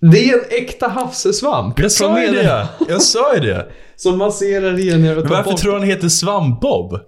Det 0.00 0.30
är 0.30 0.34
en 0.34 0.64
äkta 0.64 0.88
havssvamp. 0.88 1.78
jag 1.78 1.92
sa 1.92 2.22
ju 2.22 2.32
det. 2.32 2.68
Jag 2.88 3.02
sa 3.02 3.34
ju 3.34 3.40
det. 3.40 3.68
Som 3.96 4.18
masserar 4.18 5.22
tar 5.22 5.28
varför 5.28 5.52
tror 5.52 5.72
du 5.72 5.78
han 5.78 5.88
heter 5.88 6.08
Svampbob? 6.08 7.00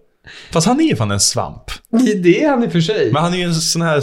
Fast 0.52 0.66
han 0.66 0.80
är 0.80 0.84
ju 0.84 0.96
fan 0.96 1.10
en 1.10 1.20
svamp. 1.20 1.70
Det 2.22 2.44
är 2.44 2.50
han 2.50 2.64
i 2.64 2.66
och 2.66 2.72
för 2.72 2.80
sig. 2.80 3.12
Men 3.12 3.22
han 3.22 3.34
är 3.34 3.38
ju 3.38 3.44
en 3.44 3.54
sån 3.54 3.82
här 3.82 4.02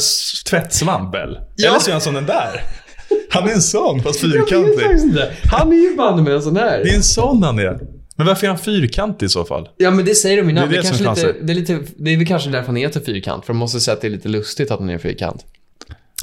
tvättsvamp, 0.49 1.15
väl? 1.15 1.37
Ja. 1.55 1.69
Eller 1.69 1.79
så 1.79 1.89
är 1.89 1.91
han 1.91 2.01
som 2.01 2.13
den 2.13 2.25
där. 2.25 2.61
Han 3.29 3.49
är 3.49 3.53
en 3.53 3.61
sån, 3.61 4.03
fast 4.03 4.19
fyrkantig. 4.19 5.21
Han 5.51 5.71
är 5.73 5.77
ju 5.89 5.95
banne 5.95 6.21
med 6.21 6.33
en 6.33 6.41
sån 6.41 6.57
här. 6.57 6.83
Det 6.83 6.89
är 6.89 6.95
en 6.95 7.03
sån 7.03 7.43
han 7.43 7.59
är. 7.59 7.79
Men 8.15 8.27
varför 8.27 8.47
är 8.47 8.49
han 8.49 8.59
fyrkantig 8.59 9.25
i 9.25 9.29
så 9.29 9.45
fall? 9.45 9.69
Ja 9.77 9.91
men 9.91 10.05
det 10.05 10.15
säger 10.15 10.37
de 10.37 10.49
ju. 10.49 10.55
Det 10.55 10.61
Det, 10.61 10.65
är 10.65 10.69
det 10.69 10.75
kanske 10.75 11.03
som 11.03 11.15
lite, 11.15 11.35
det, 11.41 11.53
är 11.53 11.55
lite, 11.55 11.79
det 11.97 12.13
är 12.13 12.17
väl 12.17 12.27
kanske 12.27 12.49
därför 12.49 12.67
han 12.67 12.75
heter 12.75 12.99
fyrkant. 12.99 13.45
För 13.45 13.53
de 13.53 13.57
måste 13.57 13.79
säga 13.79 13.95
att 13.95 14.01
det 14.01 14.07
är 14.07 14.11
lite 14.11 14.29
lustigt 14.29 14.71
att 14.71 14.79
han 14.79 14.89
är 14.89 14.97
fyrkant. 14.97 15.45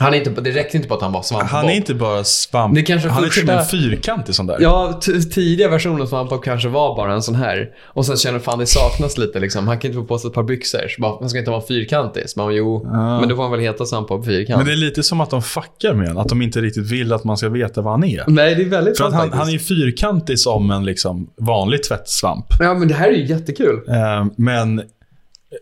Han 0.00 0.14
är 0.14 0.18
inte, 0.18 0.30
det 0.40 0.50
räckte 0.50 0.76
inte 0.76 0.88
på 0.88 0.94
att 0.94 1.02
han 1.02 1.12
var 1.12 1.22
svampbob. 1.22 1.48
Han 1.50 1.68
är 1.68 1.74
inte 1.74 1.94
bara 1.94 2.24
svamp. 2.24 2.74
Det 2.74 2.82
kanske 2.82 3.08
han 3.08 3.24
är 3.24 3.28
till 3.28 3.42
och 3.42 3.46
med 3.46 3.58
första- 3.64 3.76
fyrkantig 3.76 4.34
sån 4.34 4.46
där. 4.46 4.56
Ja, 4.60 5.00
tidiga 5.34 5.68
versioner 5.68 6.02
av 6.02 6.06
svampbob 6.06 6.44
kanske 6.44 6.68
var 6.68 6.96
bara 6.96 7.12
en 7.12 7.22
sån 7.22 7.34
här. 7.34 7.68
Och 7.84 8.06
sen 8.06 8.16
känner 8.16 8.38
fan 8.38 8.58
det 8.58 8.66
saknas 8.66 9.18
lite 9.18 9.40
liksom. 9.40 9.68
Han 9.68 9.78
kan 9.78 9.90
inte 9.90 10.00
få 10.00 10.06
på 10.06 10.18
sig 10.18 10.28
ett 10.28 10.34
par 10.34 10.42
byxor. 10.42 10.88
Så 10.88 11.02
bara, 11.02 11.16
han 11.20 11.28
ska 11.30 11.38
inte 11.38 11.50
vara 11.50 11.62
fyrkantig. 11.68 12.22
Så 12.30 12.40
man, 12.40 12.54
jo, 12.54 12.86
Ah. 12.94 13.20
men 13.20 13.28
då 13.28 13.36
får 13.36 13.42
han 13.42 13.50
väl 13.52 13.60
heta 13.60 13.84
svampbob 13.86 14.24
fyrkant. 14.24 14.56
Men 14.58 14.66
det 14.66 14.72
är 14.72 14.76
lite 14.76 15.02
som 15.02 15.20
att 15.20 15.30
de 15.30 15.42
fuckar 15.42 15.94
med 15.94 16.08
en. 16.08 16.18
Att 16.18 16.28
de 16.28 16.42
inte 16.42 16.60
riktigt 16.60 16.90
vill 16.92 17.12
att 17.12 17.24
man 17.24 17.36
ska 17.36 17.48
veta 17.48 17.82
vad 17.82 17.92
han 17.92 18.04
är. 18.04 18.24
Nej, 18.26 18.54
det 18.54 18.62
är 18.62 18.68
väldigt 18.68 18.98
För 18.98 19.04
att 19.04 19.14
han, 19.14 19.32
han 19.32 19.48
är 19.48 19.58
fyrkantig 19.58 20.38
som 20.38 20.70
en 20.70 20.84
liksom 20.84 21.30
vanlig 21.40 21.82
tvättsvamp. 21.82 22.46
Ja, 22.60 22.74
men 22.74 22.88
det 22.88 22.94
här 22.94 23.08
är 23.08 23.12
ju 23.12 23.26
jättekul. 23.26 23.80
Eh, 23.88 24.26
men 24.36 24.82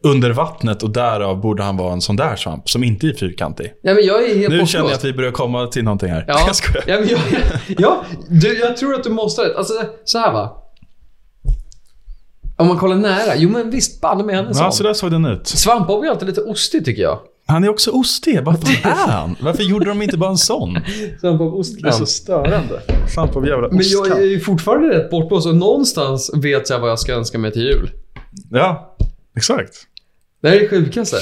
under 0.02 0.30
vattnet 0.30 0.82
och 0.82 0.90
därav 0.90 1.40
borde 1.40 1.62
han 1.62 1.76
vara 1.76 1.92
en 1.92 2.00
sån 2.00 2.16
där 2.16 2.36
svamp 2.36 2.70
som 2.70 2.84
inte 2.84 3.06
är 3.06 3.12
fyrkantig. 3.14 3.72
Ja, 3.82 3.94
men 3.94 4.04
jag 4.06 4.30
är 4.30 4.36
helt 4.38 4.54
Nu 4.54 4.66
känner 4.66 4.84
jag 4.88 4.94
att 4.94 5.04
vi 5.04 5.12
börjar 5.12 5.30
komma 5.32 5.66
till 5.66 5.84
någonting 5.84 6.08
här. 6.10 6.24
Ja, 6.28 6.40
Jag 6.46 6.56
skojar. 6.56 6.84
ja, 6.86 6.94
jag, 6.96 7.20
ja 7.78 8.04
du, 8.28 8.58
jag 8.58 8.76
tror 8.76 8.94
att 8.94 9.04
du 9.04 9.10
måste 9.10 9.40
ha 9.42 9.48
rätt. 9.48 9.56
Alltså, 9.56 9.72
så 10.04 10.18
här 10.18 10.32
va. 10.32 10.60
Om 12.56 12.66
man 12.66 12.78
kollar 12.78 12.96
nära. 12.96 13.36
Jo, 13.36 13.50
men 13.50 13.70
visst, 13.70 14.00
banne 14.00 14.24
med 14.24 14.36
han 14.36 14.46
är 14.46 14.54
Ja, 14.54 14.70
så 14.70 14.82
där 14.82 14.92
såg 14.94 15.10
den 15.10 15.24
ut. 15.26 15.46
Svampbob 15.46 16.04
är 16.04 16.08
alltid 16.10 16.28
lite 16.28 16.40
ostig 16.42 16.84
tycker 16.84 17.02
jag. 17.02 17.18
Han 17.46 17.64
är 17.64 17.68
också 17.68 17.90
ostig. 17.90 18.40
Vad 18.44 18.60
fan 18.60 18.92
är 18.92 19.12
han? 19.12 19.36
Varför 19.40 19.62
gjorde 19.62 19.84
de 19.84 20.02
inte 20.02 20.16
bara 20.18 20.30
en 20.30 20.36
sån? 20.38 20.78
Svampbob 21.20 21.52
Det 21.52 21.56
är 21.56 21.60
ostkant. 21.60 21.94
så 21.94 22.06
störande. 22.06 22.80
På 23.32 23.46
jävla 23.46 23.68
Men 23.68 23.80
jag 23.82 24.00
ostkant. 24.00 24.20
är 24.20 24.24
ju 24.24 24.40
fortfarande 24.40 24.88
rätt 24.98 25.10
bortblåst 25.10 25.46
och 25.46 25.54
någonstans 25.56 26.30
vet 26.34 26.70
jag 26.70 26.78
vad 26.80 26.90
jag 26.90 26.98
ska 26.98 27.12
önska 27.14 27.38
mig 27.38 27.52
till 27.52 27.62
jul. 27.62 27.90
Ja, 28.50 28.93
exakt. 29.36 29.86
Det 30.42 30.48
här 30.48 30.56
är 30.56 30.60
det 30.60 30.68
sjukaste. 30.68 31.16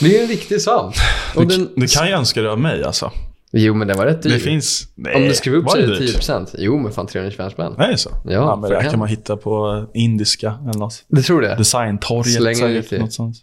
Det 0.00 0.18
är 0.18 0.22
en 0.22 0.28
riktig 0.28 0.60
svamp. 0.62 0.94
Du, 1.36 1.44
den... 1.44 1.68
du 1.76 1.86
kan 1.86 2.06
ju 2.06 2.12
önska 2.12 2.42
det 2.42 2.52
av 2.52 2.60
mig 2.60 2.84
alltså. 2.84 3.12
Jo, 3.52 3.74
men 3.74 3.88
den 3.88 3.98
var 3.98 4.06
rätt 4.06 4.22
dyr. 4.22 4.30
Det 4.30 4.38
finns... 4.38 4.88
Nej, 4.94 5.14
Om 5.14 5.22
du 5.22 5.34
skriver 5.34 5.58
upp 5.58 5.70
så 5.70 5.76
är 5.76 5.80
det 5.80 5.86
det 5.86 5.98
dyrt? 5.98 6.20
10%. 6.20 6.46
Jo, 6.58 6.78
men 6.78 6.92
fan 6.92 7.06
325 7.06 7.50
spänn. 7.50 7.74
Nej, 7.78 7.98
så? 7.98 8.10
Ja, 8.24 8.56
men 8.56 8.68
för 8.68 8.76
det 8.76 8.82
här 8.82 8.90
kan 8.90 8.98
man 8.98 9.08
hitta 9.08 9.36
på 9.36 9.84
indiska 9.94 10.58
eller 10.62 10.78
något. 10.78 11.04
Du 11.08 11.22
tror 11.22 11.40
det? 11.40 11.54
Designtorget 11.56 12.34
Slänger 12.34 12.82
säkert, 12.82 13.00
något 13.00 13.12
sånt. 13.12 13.36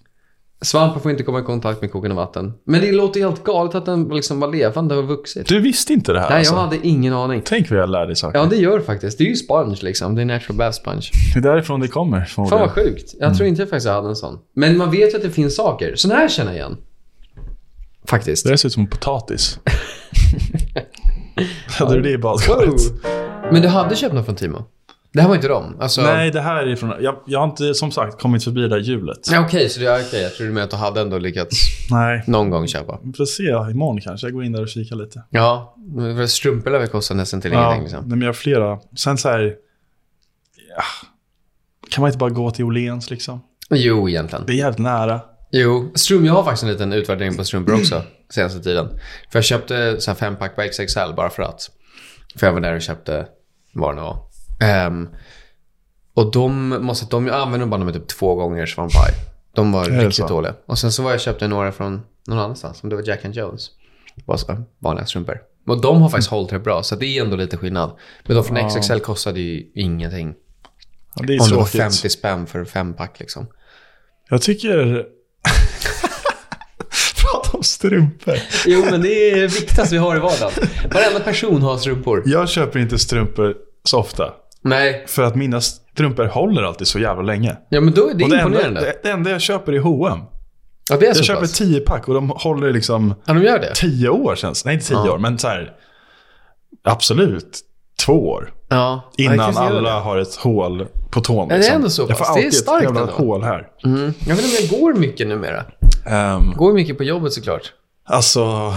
Svampen 0.61 1.01
får 1.01 1.11
inte 1.11 1.23
komma 1.23 1.39
i 1.39 1.43
kontakt 1.43 1.81
med 1.81 1.91
kokande 1.91 2.15
vatten. 2.15 2.53
Men 2.65 2.81
det 2.81 2.91
låter 2.91 3.19
helt 3.19 3.43
galet 3.43 3.75
att 3.75 3.85
den 3.85 4.07
liksom 4.07 4.39
var 4.39 4.47
levande 4.51 4.95
och 4.95 5.07
vuxit. 5.07 5.47
Du 5.47 5.59
visste 5.59 5.93
inte 5.93 6.13
det 6.13 6.19
här 6.19 6.29
Nej, 6.29 6.37
alltså? 6.37 6.53
jag 6.53 6.61
hade 6.61 6.87
ingen 6.87 7.13
aning. 7.13 7.41
Tänk 7.45 7.69
vad 7.71 7.79
jag 7.79 7.89
lär 7.89 8.05
dig 8.05 8.15
saker. 8.15 8.39
Ja, 8.39 8.45
det 8.45 8.55
gör 8.55 8.79
faktiskt. 8.79 9.17
Det 9.17 9.23
är 9.23 9.27
ju 9.27 9.35
sponge 9.35 9.77
liksom. 9.81 10.15
Det 10.15 10.21
är 10.21 10.25
natural 10.25 10.57
bath 10.57 10.77
sponge. 10.77 11.09
Det 11.33 11.39
är 11.39 11.43
därifrån 11.43 11.79
det 11.79 11.87
kommer 11.87 12.25
Fan 12.25 12.49
vad 12.49 12.71
sjukt. 12.71 13.15
Jag 13.19 13.37
tror 13.37 13.49
inte 13.49 13.61
jag 13.61 13.69
faktiskt 13.69 13.87
hade 13.87 14.07
en 14.07 14.15
sån. 14.15 14.39
Men 14.55 14.77
man 14.77 14.91
vet 14.91 15.13
ju 15.13 15.17
att 15.17 15.23
det 15.23 15.29
finns 15.29 15.55
saker. 15.55 15.95
Sån 15.95 16.11
här 16.11 16.29
känner 16.29 16.51
jag 16.51 16.59
igen. 16.59 16.77
Faktiskt. 18.07 18.43
Det 18.43 18.49
där 18.49 18.57
ser 18.57 18.67
ut 18.67 18.73
som 18.73 18.87
potatis. 18.87 19.59
hade 21.79 21.95
du 21.95 22.01
det 22.01 22.11
i 22.11 22.17
badkaret? 22.17 22.81
Men 23.51 23.61
du 23.61 23.67
hade 23.67 23.95
köpt 23.95 24.13
något 24.13 24.25
från 24.25 24.35
Timo? 24.35 24.65
Det 25.16 25.22
här 25.22 25.28
var 25.28 25.36
inte 25.36 25.47
dem? 25.47 25.78
Alltså... 25.80 26.01
Nej, 26.01 26.32
det 26.32 26.41
här 26.41 26.68
är 26.68 26.76
från... 26.76 27.03
Jag, 27.03 27.16
jag 27.26 27.39
har 27.39 27.45
inte 27.45 27.74
som 27.74 27.91
sagt 27.91 28.22
kommit 28.22 28.43
förbi 28.43 28.61
det 28.61 28.68
där 28.68 28.80
hjulet. 28.80 29.18
Ja, 29.32 29.45
Okej, 29.45 29.70
så 29.70 29.80
det 29.80 29.86
är 29.86 30.01
okej. 30.07 30.22
Jag 30.22 30.36
trodde 30.36 30.51
med 30.51 30.63
att 30.63 30.70
du 30.70 30.76
hade 30.76 31.01
ändå 31.01 31.18
lyckats 31.18 31.57
Nej. 31.91 32.24
någon 32.28 32.49
gång 32.49 32.68
köpa. 32.68 32.99
Vi 33.03 33.13
får 33.13 33.26
se 33.26 33.43
imorgon 33.43 34.01
kanske. 34.01 34.28
Jag 34.28 34.34
går 34.34 34.43
in 34.43 34.51
där 34.51 34.61
och 34.61 34.70
kikar 34.70 34.95
lite. 34.95 35.24
Ja, 35.30 35.76
strumpor 36.28 36.72
lär 36.72 36.80
väl 36.80 36.88
kosta 36.88 37.13
nästan 37.13 37.41
till 37.41 37.53
ingenting 37.53 37.82
liksom. 37.82 37.99
nej, 37.99 38.09
men 38.09 38.22
jag 38.22 38.28
har 38.28 38.34
flera. 38.34 38.80
Sen 38.97 39.18
så 39.18 39.30
här... 39.30 39.55
Ja, 40.78 40.84
kan 41.89 42.01
man 42.01 42.07
inte 42.07 42.18
bara 42.18 42.30
gå 42.30 42.51
till 42.51 42.66
Åhléns 42.66 43.09
liksom? 43.09 43.41
Jo, 43.70 44.09
egentligen. 44.09 44.45
Det 44.45 44.53
är 44.53 44.57
jävligt 44.57 44.80
nära. 44.80 45.22
Jo, 45.51 45.91
strum, 45.95 46.26
jag 46.26 46.34
har 46.34 46.43
faktiskt 46.43 46.63
en 46.63 46.70
liten 46.70 46.93
utvärdering 46.93 47.38
på 47.38 47.43
strumpor 47.43 47.74
också 47.76 48.01
senaste 48.30 48.59
tiden. 48.59 48.88
För 49.32 49.39
jag 49.39 49.43
köpte 49.43 50.01
så 50.01 50.11
här 50.11 50.16
fem 50.16 50.36
pack 50.36 50.55
på 50.55 50.61
XXL 50.61 51.13
bara 51.16 51.30
för 51.30 51.43
att. 51.43 51.70
För 52.36 52.47
jag 52.47 52.53
var 52.53 52.61
där 52.61 52.76
och 52.76 52.82
köpte 52.82 53.26
vad 53.74 53.95
det 53.95 54.01
var. 54.01 54.34
Ehm, 54.59 55.09
och 56.13 56.31
de 56.31 56.69
måste, 56.69 57.05
de, 57.05 57.27
jag 57.27 57.35
använde 57.35 57.65
bara 57.65 57.83
dem 57.83 57.93
typ 57.93 58.07
två 58.07 58.35
gånger 58.35 58.73
var 58.77 58.89
de 59.55 59.71
var 59.71 59.85
riktigt 59.85 60.27
dåliga. 60.27 60.53
Och 60.65 60.79
sen 60.79 60.91
så 60.91 61.03
var 61.03 61.11
jag 61.11 61.21
köpte 61.21 61.47
några 61.47 61.71
från 61.71 62.01
någon 62.27 62.39
annanstans, 62.39 62.83
om 62.83 62.89
det 62.89 62.95
var 62.95 63.03
Jack 63.07 63.25
and 63.25 63.35
Jones. 63.35 63.69
Bara 64.25 64.37
så, 64.37 64.63
vanliga 64.79 65.05
strumpor. 65.05 65.39
Och 65.67 65.81
de 65.81 66.01
har 66.01 66.09
faktiskt 66.09 66.29
hållit 66.29 66.53
rätt 66.53 66.63
bra, 66.63 66.83
så 66.83 66.95
det 66.95 67.05
är 67.05 67.21
ändå 67.23 67.35
lite 67.35 67.57
skillnad. 67.57 67.91
Men 68.25 68.35
de 68.35 68.43
från 68.45 68.57
Ja. 68.57 68.69
XXL 68.69 68.99
kostade 68.99 69.39
ju 69.39 69.71
ingenting. 69.75 70.33
Ja, 71.15 71.23
det 71.25 71.35
är 71.35 71.41
Om 71.41 71.49
det 71.49 71.55
var 71.55 71.63
tråkigt. 71.63 71.81
50 71.81 72.09
spänn 72.09 72.47
för 72.47 72.65
fem 72.65 72.93
pack 72.93 73.19
liksom. 73.19 73.47
Jag 74.29 74.41
tycker... 74.41 75.05
Prata 77.21 77.57
om 77.57 77.63
strumpor. 77.63 78.35
Jo, 78.65 78.85
men 78.91 79.01
det 79.01 79.31
är 79.31 79.35
det 79.35 79.47
viktigaste 79.47 79.95
vi 79.95 79.99
har 79.99 80.15
i 80.15 80.19
vardagen. 80.19 80.51
Varenda 80.93 81.19
person 81.19 81.61
har 81.61 81.77
strumpor. 81.77 82.23
Jag 82.25 82.49
köper 82.49 82.79
inte 82.79 82.99
strumpor 82.99 83.55
så 83.83 83.99
ofta. 83.99 84.33
Nej, 84.66 85.03
För 85.07 85.24
att 85.24 85.36
mina 85.36 85.61
strumpor 85.61 86.26
håller 86.26 86.63
alltid 86.63 86.88
så 86.88 86.99
jävla 86.99 87.24
länge. 87.24 87.57
ja 87.70 87.82
men 87.82 87.93
då 87.93 88.09
är 88.09 88.13
det 88.13 88.24
Och 88.24 88.30
det 88.30 88.39
enda, 88.39 88.57
imponerande. 88.59 88.93
det, 89.03 89.09
enda 89.09 89.30
jag 89.30 89.41
köper 89.41 89.74
är 89.74 89.80
H&M. 89.80 90.20
ja, 90.89 90.97
det 90.97 91.07
är 91.07 91.13
så 91.13 91.20
Jag 91.20 91.26
köper 91.26 91.41
pass. 91.41 91.51
10 91.53 91.80
pack 91.80 92.07
och 92.07 92.13
de 92.13 92.30
håller 92.30 92.74
liksom 92.74 93.13
Ja, 93.26 93.34
de 93.34 93.43
gör 93.43 93.59
det? 93.59 93.72
10 93.76 94.09
år 94.09 94.36
känns 94.36 94.66
Nej, 94.66 94.74
inte 94.74 94.86
10 94.88 94.95
Ja. 95.05 95.11
år, 95.11 95.18
men 95.18 95.38
så 95.38 95.47
här. 95.47 95.74
Absolut. 96.84 97.59
Två 98.05 98.30
år. 98.30 98.53
Ja. 98.70 99.11
Ja, 99.16 99.34
Innan 99.34 99.57
alla 99.57 99.99
har 99.99 100.18
ett 100.18 100.36
hål 100.36 100.88
på 101.11 101.22
tån. 101.22 101.47
det 101.47 101.53
är 101.53 101.57
liksom. 101.57 101.76
ändå 101.76 101.89
så 101.89 102.07
pass. 102.07 102.36
Det 102.36 102.45
är 102.47 102.51
starkt 102.51 102.84
ett 102.84 102.89
ändå. 102.89 103.05
hål 103.05 103.43
här. 103.43 103.68
Mm. 103.86 104.13
Jag 104.28 104.36
vet 104.36 104.45
inte 104.45 104.57
om 104.57 104.68
jag 104.70 104.80
går 104.82 104.93
mycket 104.93 105.28
numera. 105.28 105.63
Ehm, 106.05 106.51
Går 106.51 106.74
mycket 106.74 106.97
på 106.97 107.03
jobbet 107.03 107.34
såklart. 107.34 107.74
Alltså, 108.07 108.74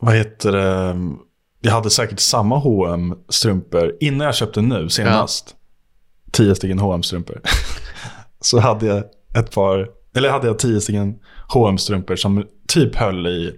vad 0.00 0.14
heter 0.14 0.52
det? 0.52 0.96
Jag 1.66 1.72
hade 1.72 1.90
säkert 1.90 2.20
samma 2.20 2.58
hm 2.60 3.14
strumpor 3.28 3.92
innan 4.00 4.24
jag 4.26 4.34
köpte 4.34 4.60
nu 4.62 4.88
senast. 4.88 5.54
Tio 6.32 6.54
stycken 6.54 6.78
hm 6.78 7.02
strumpor 7.02 7.40
Så 8.40 8.58
hade 8.60 8.86
jag 8.86 9.04
ett 9.38 9.50
par, 9.50 9.88
eller 10.16 10.30
hade 10.30 10.46
jag 10.46 10.58
tio 10.58 10.80
stycken 10.80 11.14
hm 11.54 11.78
strumpor 11.78 12.16
som 12.16 12.44
typ 12.68 12.96
höll 12.96 13.26
i 13.26 13.52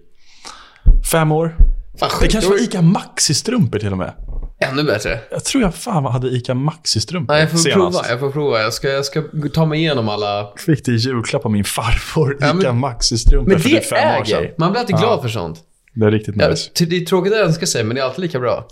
fem 1.12 1.32
år. 1.32 1.56
Fan, 2.00 2.10
Det 2.20 2.28
kanske 2.28 2.50
var 2.50 2.62
ICA 2.62 2.82
Maxi-strumpor 2.82 3.78
till 3.78 3.92
och 3.92 3.98
med. 3.98 4.12
Ännu 4.60 4.82
bättre. 4.84 5.20
Jag 5.30 5.44
tror 5.44 5.62
jag 5.62 5.74
fan 5.74 6.04
hade 6.04 6.28
ICA 6.28 6.54
Maxi-strumpor 6.54 7.34
Ja, 7.36 7.40
jag 7.40 7.50
får 7.50 7.58
senast. 7.58 7.96
prova. 7.98 8.08
Jag 8.10 8.20
får 8.20 8.30
prova. 8.30 8.60
Jag 8.60 8.72
ska, 8.74 8.88
jag 8.88 9.04
ska 9.04 9.22
ta 9.54 9.66
mig 9.66 9.78
igenom 9.78 10.08
alla... 10.08 10.48
Fick 10.66 10.84
det 10.84 10.92
i 10.92 10.96
julklapp 10.96 11.44
av 11.44 11.50
min 11.50 11.64
farfar. 11.64 12.36
Ja, 12.40 12.46
men- 12.46 12.58
ICA 12.58 12.72
Maxi-strumpor 12.72 13.48
Men 13.50 13.60
för 13.60 13.68
det 13.68 13.76
typ 13.80 13.88
fem 13.88 14.20
år 14.20 14.24
sedan. 14.24 14.38
äger. 14.38 14.54
Man 14.58 14.70
blir 14.70 14.80
alltid 14.80 14.96
Ja. 14.96 15.00
glad 15.00 15.22
för 15.22 15.28
sånt. 15.28 15.58
Det 15.98 16.06
är 16.06 16.10
riktigt 16.10 16.34
Ja, 16.38 16.48
nice. 16.48 16.70
det 16.86 16.96
är 16.96 17.00
tråkigt 17.04 17.32
att 17.32 17.38
önska 17.38 17.66
sig, 17.66 17.84
men 17.84 17.94
det 17.96 18.00
är 18.02 18.04
alltid 18.04 18.22
lika 18.22 18.40
bra. 18.40 18.68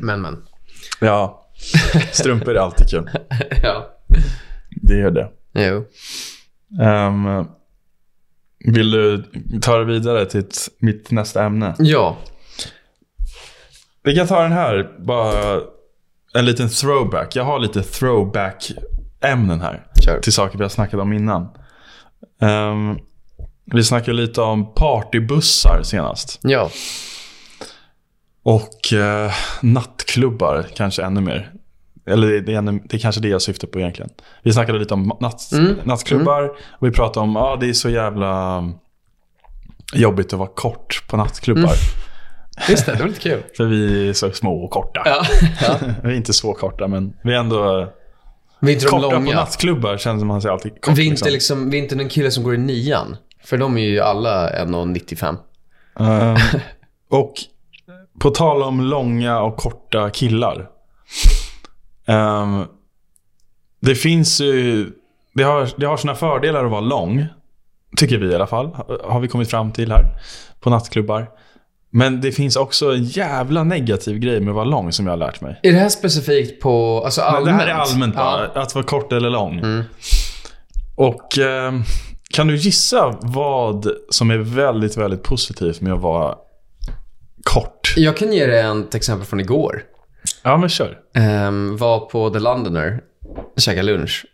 Men, 0.00 0.20
men. 0.22 0.42
Ja, 1.00 1.46
strumpor 2.12 2.56
är 2.56 2.60
alltid 2.60 2.88
kul. 2.90 3.10
Ja. 3.62 3.88
Det 4.70 5.00
är 5.00 5.10
det. 5.10 5.30
Jo. 5.54 5.84
Ehm, 6.82 7.46
vill 8.58 8.90
du 8.90 9.24
ta 9.62 9.76
det 9.78 9.84
vidare 9.84 10.26
till 10.26 10.40
ett, 10.40 10.56
mitt 10.78 11.10
nästa 11.10 11.44
ämne? 11.44 11.74
Ja. 11.78 12.16
Vi 14.02 14.14
kan 14.16 14.26
ta 14.26 14.42
den 14.42 14.52
här, 14.52 14.90
bara 14.98 15.60
en 16.34 16.44
liten 16.44 16.68
throwback. 16.68 17.36
Jag 17.36 17.44
har 17.44 17.58
lite 17.58 17.82
throwback-ämnen 17.82 19.60
här. 19.60 19.86
Kör. 20.04 20.20
Till 20.20 20.32
saker 20.32 20.58
vi 20.58 20.64
har 20.64 20.68
snackat 20.68 21.00
om 21.00 21.12
innan. 21.12 21.48
Ehm, 22.40 22.98
vi 23.72 23.84
snackade 23.84 24.16
lite 24.16 24.40
om 24.40 24.74
partybussar 24.74 25.82
senast. 25.82 26.38
Ja. 26.42 26.70
Och 28.42 28.92
eh, 28.92 29.32
nattklubbar 29.60 30.66
kanske 30.76 31.02
ännu 31.02 31.20
mer. 31.20 31.52
Eller 32.06 32.26
det, 32.28 32.40
det, 32.40 32.60
det 32.84 32.96
är 32.96 32.98
kanske 32.98 33.20
det 33.20 33.28
jag 33.28 33.42
syftar 33.42 33.68
på 33.68 33.78
egentligen. 33.80 34.10
Vi 34.42 34.52
snackade 34.52 34.78
lite 34.78 34.94
om 34.94 35.12
natt, 35.20 35.52
Mm. 35.52 35.76
nattklubbar. 35.84 36.44
Och 36.78 36.86
vi 36.86 36.90
pratade 36.90 37.24
om 37.24 37.36
att 37.36 37.42
ah, 37.42 37.56
det 37.56 37.68
är 37.68 37.72
så 37.72 37.90
jävla 37.90 38.64
jobbigt 39.94 40.32
att 40.32 40.38
vara 40.38 40.48
kort 40.54 41.04
på 41.08 41.16
nattklubbar. 41.16 41.62
Mm. 41.62 41.72
Just 42.68 42.86
det, 42.86 42.92
det 42.92 42.98
var 42.98 43.08
lite 43.08 43.20
kul. 43.20 43.42
För 43.56 43.64
vi 43.64 44.08
är 44.08 44.12
så 44.12 44.32
små 44.32 44.64
och 44.64 44.70
korta. 44.70 45.02
Ja. 45.04 45.24
ja. 45.60 45.78
Vi 46.02 46.10
är 46.12 46.16
inte 46.16 46.32
så 46.32 46.52
korta, 46.54 46.88
men 46.88 47.12
vi 47.24 47.32
är 47.34 47.38
ändå 47.38 47.92
Vi 48.60 48.70
är 48.72 48.74
inte 48.74 48.86
korta 48.86 49.08
på 49.08 49.12
långa. 49.14 49.34
nattklubbar 49.34 49.96
känner 49.96 50.24
man 50.24 50.42
sig 50.42 50.50
alltid 50.50 50.80
kort. 50.80 50.98
Vi 50.98 51.02
är, 51.02 51.06
inte 51.06 51.30
liksom. 51.30 51.32
liksom, 51.32 51.70
vi 51.70 51.78
är 51.78 51.82
inte 51.82 51.94
den 51.94 52.08
kille 52.08 52.30
som 52.30 52.44
går 52.44 52.54
i 52.54 52.58
nian. 52.58 53.16
För 53.44 53.58
de 53.58 53.76
är 53.76 53.82
ju 53.82 54.00
alla 54.00 54.50
1,95. 54.50 55.36
Ehm, 56.00 56.36
och 57.10 57.34
på 58.18 58.30
tal 58.30 58.62
om 58.62 58.80
långa 58.80 59.40
och 59.40 59.56
korta 59.56 60.10
killar. 60.10 60.68
Ehm, 62.06 62.64
det 63.80 63.94
finns 63.94 64.40
ju... 64.40 64.90
Det 65.34 65.42
har, 65.42 65.68
det 65.76 65.86
har 65.86 65.96
sina 65.96 66.14
fördelar 66.14 66.64
att 66.64 66.70
vara 66.70 66.80
lång. 66.80 67.26
Tycker 67.96 68.18
vi 68.18 68.26
i 68.26 68.34
alla 68.34 68.46
fall. 68.46 68.70
Har 69.04 69.20
vi 69.20 69.28
kommit 69.28 69.50
fram 69.50 69.72
till 69.72 69.92
här. 69.92 70.04
På 70.60 70.70
nattklubbar. 70.70 71.28
Men 71.90 72.20
det 72.20 72.32
finns 72.32 72.56
också 72.56 72.94
en 72.94 73.04
jävla 73.04 73.64
negativ 73.64 74.18
grej 74.18 74.40
med 74.40 74.48
att 74.48 74.54
vara 74.54 74.64
lång 74.64 74.92
som 74.92 75.06
jag 75.06 75.12
har 75.12 75.16
lärt 75.16 75.40
mig. 75.40 75.60
Är 75.62 75.72
det 75.72 75.78
här 75.78 75.88
specifikt 75.88 76.62
på, 76.62 77.02
alltså 77.04 77.20
allmänt? 77.20 77.46
det 77.46 77.52
här 77.52 77.66
är 77.66 77.72
allmänt 77.72 78.14
bara. 78.14 78.50
Ja. 78.54 78.62
Att 78.62 78.74
vara 78.74 78.84
kort 78.84 79.12
eller 79.12 79.30
lång. 79.30 79.58
Mm. 79.58 79.84
Och 80.96 81.38
ehm, 81.38 81.82
kan 82.32 82.46
du 82.46 82.56
gissa 82.56 83.18
vad 83.20 83.88
som 84.10 84.30
är 84.30 84.38
väldigt, 84.38 84.96
väldigt 84.96 85.22
positivt 85.22 85.80
med 85.80 85.92
att 85.92 86.00
vara 86.00 86.36
kort? 87.44 87.94
Jag 87.96 88.16
kan 88.16 88.32
ge 88.32 88.46
dig 88.46 88.60
ett 88.60 88.94
exempel 88.94 89.26
från 89.26 89.40
igår. 89.40 89.82
Ja, 90.42 90.56
men 90.56 90.68
kör. 90.68 90.98
Um, 91.48 91.76
var 91.76 92.00
på 92.00 92.30
The 92.30 92.38
Londoner, 92.38 93.00
käkade 93.56 93.82
lunch. 93.82 94.26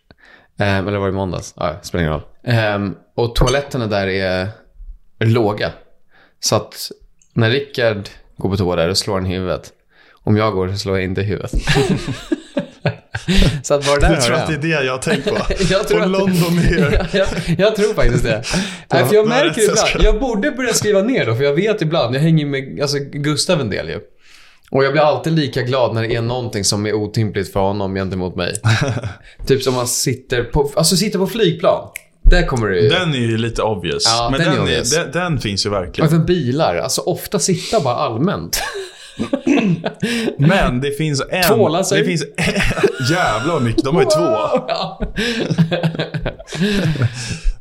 Ehm, 0.58 0.88
eller 0.88 0.98
var 0.98 1.06
det 1.06 1.12
i 1.12 1.16
måndags? 1.16 1.54
Ja, 1.56 1.76
spelar 1.82 2.02
ingen 2.02 2.12
roll. 2.12 2.22
Ehm, 2.44 2.94
och 3.16 3.34
toaletterna 3.34 3.86
där 3.86 4.06
är 4.06 4.48
låga. 5.18 5.72
Så 6.40 6.56
att 6.56 6.90
när 7.32 7.50
Rickard 7.50 8.08
går 8.36 8.50
på 8.50 8.56
toa 8.56 8.76
där, 8.76 8.88
då 8.88 8.94
slår 8.94 9.14
han 9.14 9.24
huvudet. 9.24 9.72
Om 10.12 10.36
jag 10.36 10.52
går 10.52 10.68
så 10.68 10.76
slår 10.76 10.96
jag 10.96 11.04
inte 11.04 11.22
huvudet. 11.22 11.52
så 13.62 13.74
att 13.74 13.86
bara 13.86 13.96
där 14.00 14.10
Jag 14.14 14.22
tror 14.22 14.36
att 14.36 14.46
det 14.46 14.54
är 14.54 14.58
det 14.58 14.84
jag 14.84 14.92
har 14.92 14.98
tänkt 14.98 15.28
på. 15.28 15.36
Jag 15.70 15.88
tror 15.88 16.02
att- 16.02 16.10
London 16.10 16.58
är 16.58 16.78
jag, 16.92 17.06
jag, 17.12 17.28
jag 17.58 17.76
tror 17.76 17.94
faktiskt 17.94 18.24
det. 18.24 18.42
Nej, 18.92 19.04
för 19.04 19.14
jag 19.14 19.24
är 19.24 19.28
märker 19.28 19.54
det 19.54 19.62
jag 19.62 19.70
ibland, 19.70 20.04
jag 20.04 20.20
borde 20.20 20.50
börja 20.50 20.72
skriva 20.72 21.02
ner 21.02 21.26
då, 21.26 21.34
för 21.34 21.44
jag 21.44 21.54
vet 21.54 21.82
ibland, 21.82 22.14
jag 22.14 22.20
hänger 22.20 22.46
med 22.46 22.78
alltså, 22.82 22.98
Gustav 22.98 23.60
en 23.60 23.70
del 23.70 23.88
ju. 23.88 23.98
Och 24.70 24.84
jag 24.84 24.92
blir 24.92 25.02
alltid 25.02 25.32
lika 25.32 25.62
glad 25.62 25.94
när 25.94 26.02
det 26.02 26.14
är 26.14 26.22
någonting 26.22 26.64
som 26.64 26.86
är 26.86 26.92
otympligt 26.92 27.52
för 27.52 27.60
honom 27.60 27.94
gentemot 27.94 28.36
mig. 28.36 28.54
typ 29.46 29.62
som 29.62 29.74
man 29.74 29.88
sitter 29.88 30.44
på, 30.44 30.72
alltså 30.76 30.96
sitter 30.96 31.18
på 31.18 31.26
flygplan. 31.26 31.88
Där 32.30 32.46
kommer 32.46 32.68
det 32.68 32.80
ju. 32.80 32.88
Den 32.88 33.14
är 33.14 33.18
ju 33.18 33.38
lite 33.38 33.62
obvious. 33.62 34.04
Ja, 34.06 34.28
men 34.30 34.40
den 34.40 34.48
är 34.48 34.52
den, 34.54 34.62
obvious. 34.62 34.90
den, 34.90 35.10
den 35.12 35.38
finns 35.40 35.66
ju 35.66 35.70
Och 35.70 35.74
verkligen. 35.76 36.08
även 36.10 36.26
bilar, 36.26 36.76
alltså 36.76 37.00
ofta 37.00 37.38
sitta 37.38 37.80
bara 37.80 37.94
allmänt. 37.94 38.60
Men 40.38 40.80
det 40.80 40.90
finns 40.90 41.22
en... 41.30 41.42
Tvåla 41.42 41.84
sig. 41.84 41.98
Det 42.00 42.04
finns 42.06 42.22
en, 42.36 42.54
jävlar 43.10 43.52
vad 43.52 43.62
mycket. 43.62 43.84
De 43.84 43.94
har 43.96 44.02
ju 44.02 44.08
två. 44.08 44.36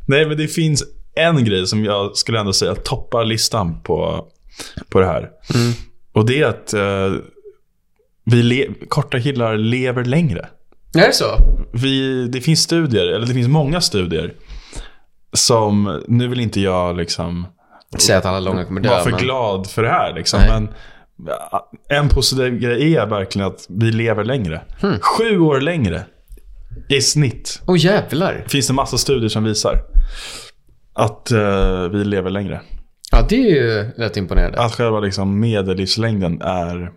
Nej, 0.07 0.25
men 0.25 0.37
det 0.37 0.47
finns 0.47 0.83
en 1.15 1.45
grej 1.45 1.67
som 1.67 1.85
jag 1.85 2.17
skulle 2.17 2.39
ändå 2.39 2.53
säga 2.53 2.75
toppar 2.75 3.25
listan 3.25 3.81
på, 3.83 4.25
på 4.89 4.99
det 4.99 5.05
här. 5.05 5.29
Mm. 5.55 5.73
Och 6.13 6.25
det 6.25 6.41
är 6.41 6.45
att 6.45 6.73
eh, 6.73 7.11
vi 8.25 8.43
le- 8.43 8.67
korta 8.89 9.19
killar 9.19 9.57
lever 9.57 10.05
längre. 10.05 10.47
Är 10.95 11.07
det 11.07 11.13
så? 11.13 11.25
Vi, 11.73 12.27
det 12.27 12.41
finns 12.41 12.59
studier, 12.61 13.07
eller 13.07 13.27
det 13.27 13.33
finns 13.33 13.47
många 13.47 13.81
studier 13.81 14.33
som, 15.33 16.01
nu 16.07 16.27
vill 16.27 16.39
inte 16.39 16.61
jag 16.61 16.97
liksom 16.97 17.47
Säg 17.97 18.15
att 18.15 18.25
alla 18.25 18.39
långa 18.39 18.65
kommer 18.65 18.81
dö. 18.81 18.89
vara 18.89 19.03
för 19.03 19.11
men- 19.11 19.19
glad 19.19 19.67
för 19.69 19.83
det 19.83 19.89
här. 19.89 20.13
Liksom. 20.13 20.39
Nej. 20.39 20.49
Men 20.49 20.69
en 21.89 22.09
positiv 22.09 22.59
grej 22.59 22.95
är 22.95 23.05
verkligen 23.05 23.47
att 23.47 23.65
vi 23.69 23.91
lever 23.91 24.23
längre. 24.23 24.61
Hmm. 24.81 24.99
Sju 24.99 25.39
år 25.39 25.61
längre 25.61 26.05
i 26.89 27.01
snitt. 27.01 27.61
Åh 27.67 27.77
jävlar. 27.79 28.45
finns 28.47 28.67
det 28.67 28.73
massa 28.73 28.97
studier 28.97 29.29
som 29.29 29.43
visar 29.43 29.79
att 30.93 31.31
eh, 31.31 31.81
vi 31.91 32.03
lever 32.03 32.29
längre. 32.29 32.61
Ja, 33.11 33.25
det 33.29 33.35
är 33.35 33.55
ju 33.55 33.91
rätt 33.97 34.17
imponerande. 34.17 34.59
Att 34.59 34.73
själva 34.75 34.99
liksom 34.99 35.39
medellivslängden 35.39 36.41
är 36.41 36.91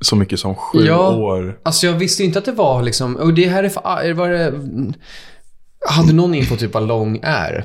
så 0.00 0.16
mycket 0.16 0.40
som 0.40 0.54
sju 0.54 0.78
Ja. 0.86 1.16
år. 1.16 1.58
Alltså 1.62 1.86
jag 1.86 1.92
visste 1.92 2.24
inte 2.24 2.38
att 2.38 2.44
det 2.44 2.52
var 2.52 2.82
liksom, 2.82 3.16
och 3.16 3.34
det 3.34 3.48
här 3.48 3.64
är 3.64 3.68
för, 3.68 4.12
var 4.12 4.28
det, 4.28 4.54
hade 5.88 6.12
någon 6.12 6.34
info 6.34 6.56
typ 6.56 6.74
vad 6.74 6.86
lång 6.88 7.20
är? 7.22 7.64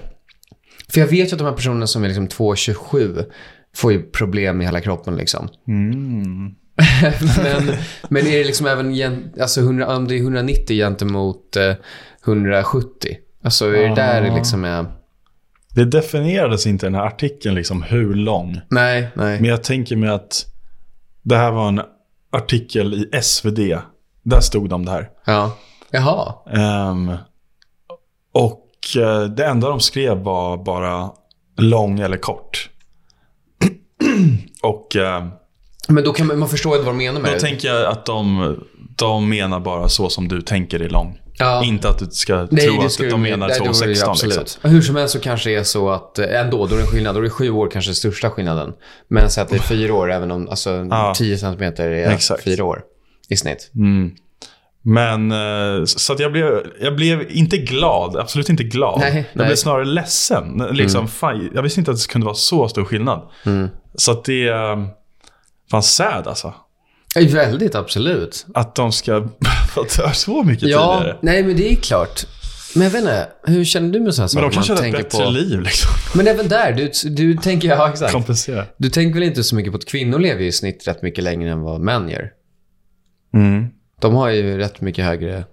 För 0.93 0.99
jag 0.99 1.07
vet 1.07 1.29
ju 1.31 1.33
att 1.33 1.39
de 1.39 1.45
här 1.45 1.53
personerna 1.53 1.87
som 1.87 2.03
är 2.03 2.07
liksom 2.07 2.27
2,27 2.27 3.25
får 3.75 3.91
ju 3.91 4.01
problem 4.01 4.61
i 4.61 4.65
hela 4.65 4.81
kroppen 4.81 5.15
liksom. 5.15 5.49
Mm. 5.67 6.55
men, 7.43 7.75
men 8.09 8.27
är 8.27 8.37
det 8.37 8.43
liksom 8.43 8.67
även, 8.67 9.31
alltså 9.41 9.59
100, 9.61 9.97
om 9.97 10.07
det 10.07 10.15
är 10.15 10.19
190 10.19 10.75
gentemot 10.75 11.55
eh, 11.55 11.73
170? 12.25 13.17
Alltså 13.43 13.65
är 13.65 13.89
det 13.89 13.95
där 13.95 14.21
det 14.21 14.35
liksom 14.35 14.65
är, 14.65 14.85
Det 15.75 15.85
definierades 15.85 16.67
inte 16.67 16.85
i 16.85 16.87
den 16.87 16.95
här 16.95 17.05
artikeln 17.05 17.55
liksom 17.55 17.83
hur 17.83 18.13
lång. 18.13 18.59
nej, 18.69 19.07
nej. 19.15 19.41
Men 19.41 19.49
jag 19.49 19.63
tänker 19.63 19.95
mig 19.95 20.09
att 20.09 20.45
det 21.21 21.37
här 21.37 21.51
var 21.51 21.67
en 21.67 21.81
artikel 22.31 22.93
i 22.93 23.21
SvD. 23.21 23.59
Där 24.23 24.39
stod 24.39 24.69
det 24.69 24.75
om 24.75 24.85
det 24.85 24.91
här. 24.91 25.09
Ja. 25.25 25.57
Jaha. 25.91 26.33
Ehm, 26.51 27.11
och 28.31 28.69
eh, 28.97 29.23
det 29.23 29.45
enda 29.45 29.69
de 29.69 29.79
skrev 29.79 30.17
var 30.17 30.57
bara 30.57 31.11
lång 31.57 31.99
eller 31.99 32.17
kort. 32.17 32.69
och 34.61 34.95
eh, 34.95 35.27
Men 35.87 36.03
då 36.03 36.13
kan 36.13 36.27
man, 36.27 36.39
man 36.39 36.49
förstår 36.49 36.69
vad 36.77 36.85
de 36.85 36.97
menar 36.97 37.21
med 37.21 37.31
då 37.31 37.33
det. 37.35 37.39
tänker 37.39 37.67
jag 37.67 37.85
att 37.85 38.05
de, 38.05 38.55
de 38.95 39.29
menar 39.29 39.59
bara 39.59 39.89
så 39.89 40.09
som 40.09 40.27
du 40.27 40.41
tänker 40.41 40.79
är 40.79 40.89
lång. 40.89 41.19
Ja. 41.37 41.63
Inte 41.63 41.89
att 41.89 41.99
du 41.99 42.05
ska 42.05 42.47
Nej, 42.51 42.65
tro 42.67 42.81
att 42.81 42.97
de 42.97 43.21
menar 43.21 43.47
nej, 43.47 43.59
då 43.59 43.65
är 43.65 43.87
det 43.87 43.93
ju 43.93 43.93
2,16 43.93 44.09
absolut. 44.09 44.37
liksom. 44.39 44.71
Hur 44.71 44.81
som 44.81 44.95
helst 44.95 45.13
så 45.13 45.19
kanske 45.19 45.49
det 45.49 45.55
är 45.55 45.63
så 45.63 45.89
att 45.89 46.19
eh, 46.19 46.39
ändå, 46.41 46.65
då 46.67 46.75
är 46.75 46.79
det 46.79 46.85
skillnad. 46.85 47.15
Då 47.15 47.19
är 47.19 47.23
det 47.23 47.29
sju 47.29 47.49
år 47.49 47.69
kanske 47.69 47.93
största 47.93 48.29
skillnaden. 48.29 48.73
Men 49.07 49.29
så 49.29 49.41
att 49.41 49.49
det 49.49 49.55
är 49.55 49.59
fyra 49.59 49.93
år, 49.93 50.11
även 50.11 50.31
om 50.31 50.49
alltså, 50.49 50.87
Ja. 50.89 51.13
10 51.17 51.37
centimeter 51.37 51.89
är 51.89 52.11
Exakt. 52.11 52.43
fyra 52.43 52.63
år 52.63 52.81
i 53.29 53.35
snitt. 53.35 53.71
Mm. 53.75 54.11
Men 54.85 55.31
eh, 55.31 55.85
så 55.85 56.13
att 56.13 56.19
jag 56.19 56.31
blev, 56.31 56.61
jag 56.81 56.95
blev 56.95 57.31
inte 57.31 57.57
glad, 57.57 58.17
absolut 58.17 58.49
inte 58.49 58.63
glad. 58.63 58.99
Nej, 58.99 59.07
jag 59.09 59.13
nej. 59.15 59.25
Mm. 59.35 59.47
blev 59.47 59.55
snarare 59.55 59.85
ledsen. 59.85 60.57
Liksom, 60.71 61.07
fan, 61.07 61.49
jag 61.55 61.61
visste 61.61 61.79
inte 61.79 61.91
att 61.91 61.97
det 62.01 62.07
kunde 62.07 62.25
vara 62.25 62.35
så 62.35 62.67
stor 62.67 62.85
skillnad. 62.85 63.21
Så 63.95 64.11
att 64.11 64.25
det 64.25 64.47
är 64.47 64.87
fan 65.71 65.83
sad 65.83 66.27
alltså. 66.27 66.53
Väldigt, 67.15 67.75
absolut. 67.75 68.45
Att 68.53 68.75
de 68.75 68.91
ska 68.91 69.27
få 69.73 69.83
dö 69.97 70.11
så 70.13 70.43
mycket 70.43 70.69
Ja, 70.69 70.97
tidigare. 70.99 71.17
nej 71.21 71.43
men 71.43 71.57
det 71.57 71.71
är 71.71 71.75
klart. 71.75 72.23
Men 72.75 72.83
jag 72.83 72.91
vet 72.91 73.01
inte, 73.01 73.27
hur 73.43 73.65
känner 73.65 73.89
du 73.93 73.99
med 73.99 74.13
sådana 74.15 74.25
Men 74.25 74.29
saker? 74.29 74.49
de 74.49 74.55
kanske 74.55 74.73
hade 74.73 74.87
ett 74.87 75.11
bättre 75.11 75.25
på? 75.25 75.31
liv 75.31 75.59
liksom. 75.61 75.91
Men 76.15 76.27
även 76.27 76.47
där, 76.47 76.73
du, 76.73 76.91
du 77.09 77.33
tänker, 77.33 77.67
ja 77.69 77.89
exakt. 77.89 78.11
Kompensera. 78.13 78.65
Du 78.77 78.89
tänker 78.89 79.13
väl 79.13 79.23
inte 79.23 79.43
så 79.43 79.55
mycket 79.55 79.71
på 79.71 79.77
att 79.77 79.85
kvinnor 79.85 80.19
lever 80.19 80.41
i 80.41 80.51
snitt 80.51 80.87
rätt 80.87 81.01
mycket 81.01 81.23
längre 81.23 81.51
än 81.51 81.61
vad 81.61 81.81
män 81.81 82.09
gör? 82.09 82.29
Mm. 83.33 83.67
De 84.03 84.15
har 84.15 84.29
ju 84.29 84.57
rätt 84.57 84.81
mycket 84.81 85.05
högre 85.05 85.43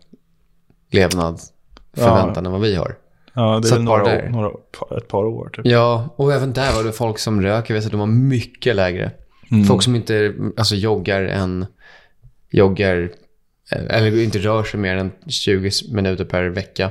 levnadsförväntan 0.90 2.46
än 2.46 2.52
vad 2.52 2.60
vi 2.60 2.74
har. 2.74 2.96
Ja, 3.34 3.58
det 3.62 3.68
Så 3.68 3.74
är 3.74 3.78
väl 3.78 3.84
några, 3.84 4.02
år- 4.04 4.28
några, 4.30 4.50
ett 4.98 5.08
par 5.08 5.24
år 5.24 5.50
typ. 5.52 5.66
Ja, 5.66 6.08
och 6.16 6.32
även 6.32 6.52
där 6.52 6.72
var 6.74 6.84
det 6.84 6.92
folk 6.92 7.18
som 7.18 7.42
röker. 7.42 7.74
Vet 7.74 7.84
att 7.84 7.90
de 7.90 8.00
var 8.00 8.06
mycket 8.06 8.76
lägre. 8.76 9.10
Mm. 9.50 9.64
Folk 9.64 9.82
som 9.82 9.94
inte 9.96 10.34
alltså, 10.56 10.74
joggar 10.74 11.22
en... 11.22 11.66
Joggar... 12.50 13.10
eh, 13.72 13.96
Eller 13.96 14.22
inte 14.22 14.38
rör 14.38 14.64
sig 14.64 14.80
mer 14.80 14.96
än 14.96 15.10
20 15.28 15.70
minuter 15.92 16.24
per 16.24 16.44
vecka. 16.44 16.90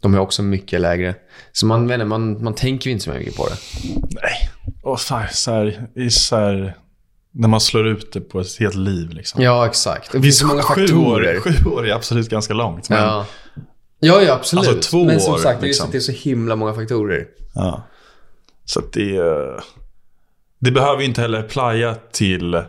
De 0.00 0.14
är 0.14 0.18
också 0.18 0.42
mycket 0.42 0.80
lägre. 0.80 1.14
Så 1.52 1.66
man, 1.66 2.08
man, 2.08 2.44
man 2.44 2.54
tänker 2.54 2.86
ju 2.86 2.92
inte 2.92 3.04
så 3.04 3.10
mycket 3.10 3.36
på 3.36 3.46
det. 3.48 3.56
Nej. 4.22 4.50
Och 4.82 5.00
fan, 5.00 5.24
så 5.32 5.50
här, 5.50 5.86
i 5.94 6.10
så 6.10 6.36
här, 6.36 6.74
när 7.38 7.48
man 7.48 7.60
slår 7.60 7.86
ut 7.86 8.12
det 8.12 8.20
på 8.20 8.40
ett 8.40 8.58
helt 8.60 8.74
liv 8.74 9.10
liksom. 9.10 9.42
Ja, 9.42 9.66
exakt. 9.66 10.12
Det 10.12 10.22
finns 10.22 10.38
så 10.38 10.46
många 10.46 10.62
sju 10.62 10.80
faktorer. 10.80 11.36
År, 11.36 11.40
sju 11.40 11.70
år 11.70 11.88
är 11.88 11.92
absolut 11.94 12.28
ganska 12.28 12.54
långt. 12.54 12.88
Men, 12.88 12.98
Ja. 13.02 13.26
ja, 14.00 14.22
ja, 14.22 14.32
absolut. 14.34 14.68
Alltså, 14.68 14.90
två 14.90 15.04
Men 15.04 15.20
som 15.20 15.38
sagt, 15.38 15.60
det 15.60 15.66
liksom. 15.66 15.88
det 15.90 15.98
är 15.98 16.00
så 16.00 16.12
himla 16.12 16.56
många 16.56 16.74
faktorer. 16.74 17.26
Ja. 17.54 17.82
Så 18.64 18.78
att 18.80 18.92
det, 18.92 19.20
det 20.60 20.70
behöver 20.70 20.98
ju 21.00 21.04
inte 21.04 21.20
heller 21.20 21.42
playa 21.42 21.94
till 22.12 22.62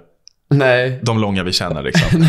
Nej, 0.49 0.99
de 1.03 1.19
långa 1.19 1.43
vi 1.43 1.51
känner 1.53 1.83
liksom. 1.83 2.19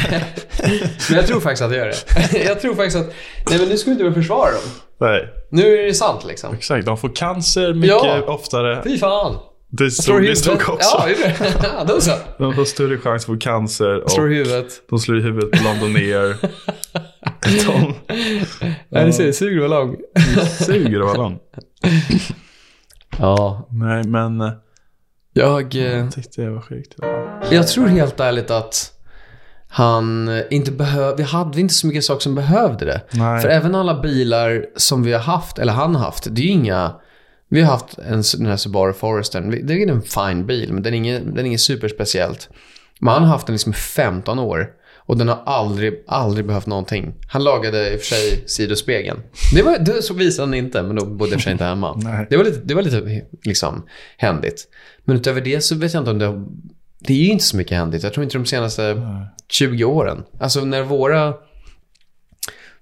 men 1.09 1.17
jag 1.19 1.27
tror 1.27 1.41
faktiskt 1.41 1.63
att 1.63 1.71
jag 1.73 1.79
gör 1.79 1.87
det. 2.33 2.39
jag 2.45 2.61
tror 2.61 2.75
faktiskt 2.75 2.97
att... 2.97 3.07
Nej, 3.51 3.59
men 3.59 3.69
nu 3.69 3.77
ska 3.79 3.91
vi 3.91 4.03
inte 4.05 4.21
försvara 4.21 4.51
dem. 4.51 4.71
Nej, 5.01 5.29
Nu 5.51 5.79
är 5.79 5.87
det 5.87 5.95
sant 5.95 6.25
liksom. 6.25 6.55
exakt. 6.55 6.87
De 6.87 6.99
får 6.99 7.17
cancer 7.17 7.75
mycket 7.75 7.89
Ja. 8.05 8.23
oftare. 8.27 8.83
Fy 8.85 8.99
fan. 8.99 9.37
Det 9.71 9.91
Slår 9.91 10.15
stod, 10.15 10.23
det 10.27 10.37
stod 10.37 10.55
också. 10.55 11.03
Ja. 11.09 11.09
Ja, 11.63 11.85
då 11.89 12.01
så. 12.01 12.13
De 12.39 12.55
får 12.55 12.65
större 12.65 12.99
chans 12.99 13.23
att 13.23 13.27
få 13.27 13.37
cancer 13.37 14.05
Slår 14.09 14.25
och 14.27 14.33
i 14.33 14.35
huvudet. 14.35 14.67
de 14.91 14.99
slår 14.99 15.19
i 15.19 15.23
huvudet 15.23 15.51
på 15.51 15.65
Londoner. 15.65 16.37
de 17.67 17.95
Nej, 18.89 19.07
det 19.07 19.13
ser 19.13 19.25
det 19.27 19.33
suger 19.33 19.65
att 19.65 19.71
vara 19.71 19.81
lång. 19.85 19.97
suger 20.67 21.01
att 21.01 21.07
vara 21.07 21.17
lång. 21.17 21.39
Ja. 23.19 23.69
Nej, 23.71 24.05
men 24.05 24.41
eh, 24.41 24.53
Jag, 25.33 25.75
eh, 25.75 25.83
jag 25.83 26.13
tyckte 26.13 26.43
det 26.43 26.51
var 26.51 26.61
sjukt. 26.61 26.95
jag 27.51 27.69
tror 27.69 27.87
helt 27.87 28.21
ärligt 28.21 28.51
att 28.51 28.93
han 29.69 30.29
eh, 30.29 30.43
inte 30.51 30.73
behövde... 30.73 31.17
Vi 31.17 31.23
hade 31.23 31.61
inte 31.61 31.75
så 31.75 31.87
mycket 31.87 32.05
saker 32.05 32.21
som 32.21 32.35
behövde 32.35 32.85
det. 32.85 33.01
Nej. 33.11 33.43
För 33.43 33.49
även 33.49 33.75
alla 33.75 34.01
bilar 34.01 34.65
som 34.77 35.03
vi 35.03 35.13
har 35.13 35.21
haft, 35.21 35.59
eller 35.59 35.73
han 35.73 35.95
har 35.95 36.05
haft, 36.05 36.27
det 36.31 36.41
är 36.41 36.45
ju 36.45 36.51
inga... 36.51 36.93
Vi 37.49 37.61
har 37.61 37.73
haft 37.73 37.99
en, 37.99 38.23
den 38.39 38.47
här 38.47 38.57
Subaru 38.57 38.93
Forestern. 38.93 39.67
Det 39.67 39.75
är 39.75 39.89
en 39.89 40.03
fin 40.03 40.47
bil, 40.47 40.73
men 40.73 40.83
den 40.83 40.95
är 40.95 40.97
inget, 40.97 41.25
den 41.25 41.39
är 41.39 41.45
inget 41.45 41.61
superspeciellt. 41.61 42.49
Men 43.01 43.15
han 43.15 43.23
har 43.23 43.29
haft 43.29 43.47
den 43.47 43.55
liksom 43.55 43.73
i 43.73 43.77
15 43.77 44.39
år. 44.39 44.71
Och 45.09 45.17
den 45.17 45.29
har 45.29 45.43
aldrig, 45.47 46.05
aldrig 46.07 46.47
behövt 46.47 46.67
någonting. 46.67 47.15
Han 47.29 47.45
lagade 47.45 47.93
i 47.93 47.97
och 47.97 48.01
för 48.01 48.07
sig 48.07 48.45
sidospegeln. 48.47 49.21
Det, 49.55 49.63
var, 49.63 49.79
det 49.79 50.03
så 50.03 50.15
visade 50.15 50.47
han 50.47 50.55
inte, 50.55 50.83
men 50.83 50.97
då 50.97 51.07
bodde 51.07 51.31
jag 51.31 51.33
i 51.33 51.37
och 51.37 51.41
för 51.41 51.45
sig 51.45 51.53
inte 51.53 51.65
hemma. 51.65 51.95
Nej. 52.03 52.27
Det 52.31 52.37
var 52.37 52.45
lite, 52.45 52.61
det 52.65 52.75
var 52.75 52.83
lite 52.83 53.23
liksom, 53.43 53.83
händigt. 54.17 54.69
Men 55.05 55.17
utöver 55.17 55.41
det 55.41 55.61
så 55.61 55.75
vet 55.75 55.95
jag 55.95 56.01
inte 56.01 56.11
om 56.11 56.19
det... 56.19 56.45
Det 56.99 57.13
är 57.13 57.17
ju 57.17 57.31
inte 57.31 57.45
så 57.45 57.57
mycket 57.57 57.77
händigt. 57.77 58.03
Jag 58.03 58.13
tror 58.13 58.25
inte 58.25 58.39
de 58.39 58.47
senaste 58.47 59.03
20 59.49 59.85
åren. 59.85 60.25
Alltså 60.41 60.65
när 60.65 60.83
våra, 60.83 61.35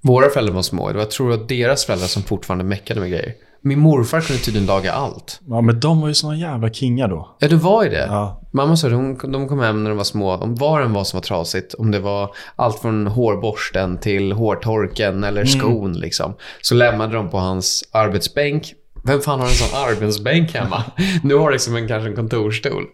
våra 0.00 0.28
föräldrar 0.28 0.54
var 0.54 0.62
små, 0.62 0.88
det 0.88 0.94
var, 0.94 1.00
jag 1.00 1.10
tror 1.10 1.32
att 1.32 1.48
deras 1.48 1.84
föräldrar 1.84 2.06
som 2.06 2.22
fortfarande 2.22 2.64
meckade 2.64 3.00
med 3.00 3.10
grejer. 3.10 3.34
Min 3.66 3.80
morfar 3.80 4.20
kunde 4.20 4.42
tydligen 4.42 4.66
laga 4.66 4.92
allt. 4.92 5.40
Ja, 5.48 5.60
men 5.60 5.80
de 5.80 6.00
var 6.00 6.08
ju 6.08 6.14
såna 6.14 6.36
jävla 6.36 6.70
kingar 6.70 7.08
då. 7.08 7.36
Ja, 7.38 7.48
det 7.48 7.56
var 7.56 7.84
ju 7.84 7.90
det. 7.90 8.06
Ja. 8.06 8.40
Mamma 8.52 8.76
sa 8.76 8.86
att 8.86 9.32
de 9.32 9.48
kom 9.48 9.60
hem 9.60 9.82
när 9.82 9.90
de 9.90 9.96
var 9.96 10.04
små, 10.04 10.34
om 10.34 10.54
vad 10.54 10.80
den 10.80 10.92
var 10.92 11.04
som 11.04 11.16
var 11.16 11.22
trasigt. 11.22 11.74
Om 11.74 11.90
det 11.90 11.98
var 11.98 12.34
allt 12.56 12.78
från 12.78 13.06
hårborsten 13.06 13.98
till 13.98 14.32
hårtorken 14.32 15.24
eller 15.24 15.44
skon 15.44 15.92
liksom. 15.92 16.34
Så 16.62 16.74
lämnade 16.74 17.14
de 17.14 17.30
på 17.30 17.38
hans 17.38 17.84
arbetsbänk. 17.92 18.74
Vem 19.04 19.20
fan 19.20 19.40
har 19.40 19.46
en 19.46 19.52
sån 19.52 19.78
arbetsbänk 19.78 20.54
hemma? 20.54 20.84
nu 21.22 21.34
har 21.34 21.52
liksom 21.52 21.76
en, 21.76 21.88
kanske 21.88 22.08
en 22.10 22.16
kontorsstol. 22.16 22.84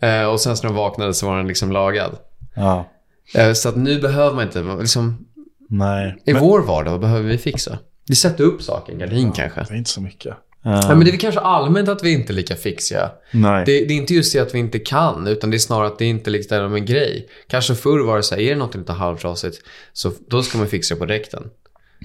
Eh, 0.00 0.24
och 0.24 0.40
sen 0.40 0.56
när 0.62 0.68
de 0.68 0.74
vaknade 0.74 1.14
så 1.14 1.26
var 1.26 1.36
den 1.36 1.48
liksom 1.48 1.72
lagad. 1.72 2.16
ja. 2.54 2.84
Eh, 3.34 3.52
så 3.52 3.68
att 3.68 3.76
nu 3.76 4.00
behöver 4.00 4.34
man 4.34 4.44
inte, 4.44 4.62
liksom, 4.80 5.26
Nej. 5.68 6.22
i 6.26 6.32
vår 6.32 6.60
vardag, 6.60 6.90
vad 6.90 7.00
behöver 7.00 7.28
vi 7.28 7.38
fixa? 7.38 7.78
Vi 8.08 8.14
sätter 8.14 8.44
upp 8.44 8.62
saker, 8.62 8.92
en 8.92 8.98
gardin 8.98 9.32
kanske. 9.32 9.60
Det 9.68 9.74
är 9.74 9.78
inte 9.78 9.90
så 9.90 10.00
mycket. 10.00 10.34
Ja, 10.66 10.88
men 10.88 11.00
det 11.00 11.04
är 11.10 11.12
väl 11.12 11.20
kanske 11.20 11.40
allmänt 11.40 11.88
att 11.88 12.04
vi 12.04 12.12
inte 12.12 12.32
är 12.32 12.34
lika 12.34 12.56
fixiga. 12.56 13.10
Nej. 13.32 13.62
Det, 13.66 13.84
det 13.84 13.94
är 13.94 13.96
inte 13.96 14.14
just 14.14 14.32
det 14.32 14.38
att 14.40 14.54
vi 14.54 14.58
inte 14.58 14.78
kan, 14.78 15.26
utan 15.26 15.50
det 15.50 15.56
är 15.56 15.58
snarare 15.58 15.86
att 15.86 15.98
det 15.98 16.04
inte 16.04 16.30
är 16.30 16.32
liksom 16.32 16.74
en 16.74 16.86
grej. 16.86 17.28
Kanske 17.48 17.74
förr 17.74 17.98
var 18.06 18.16
det 18.16 18.22
så 18.22 18.34
här, 18.34 18.42
är 18.42 18.50
det 18.50 18.56
något 18.56 18.74
lite 18.74 18.92
halvtrasigt, 18.92 19.56
så 19.92 20.12
då 20.28 20.42
ska 20.42 20.58
man 20.58 20.66
fixa 20.66 20.94
det 20.94 20.98
på 20.98 21.06
direkten. 21.06 21.42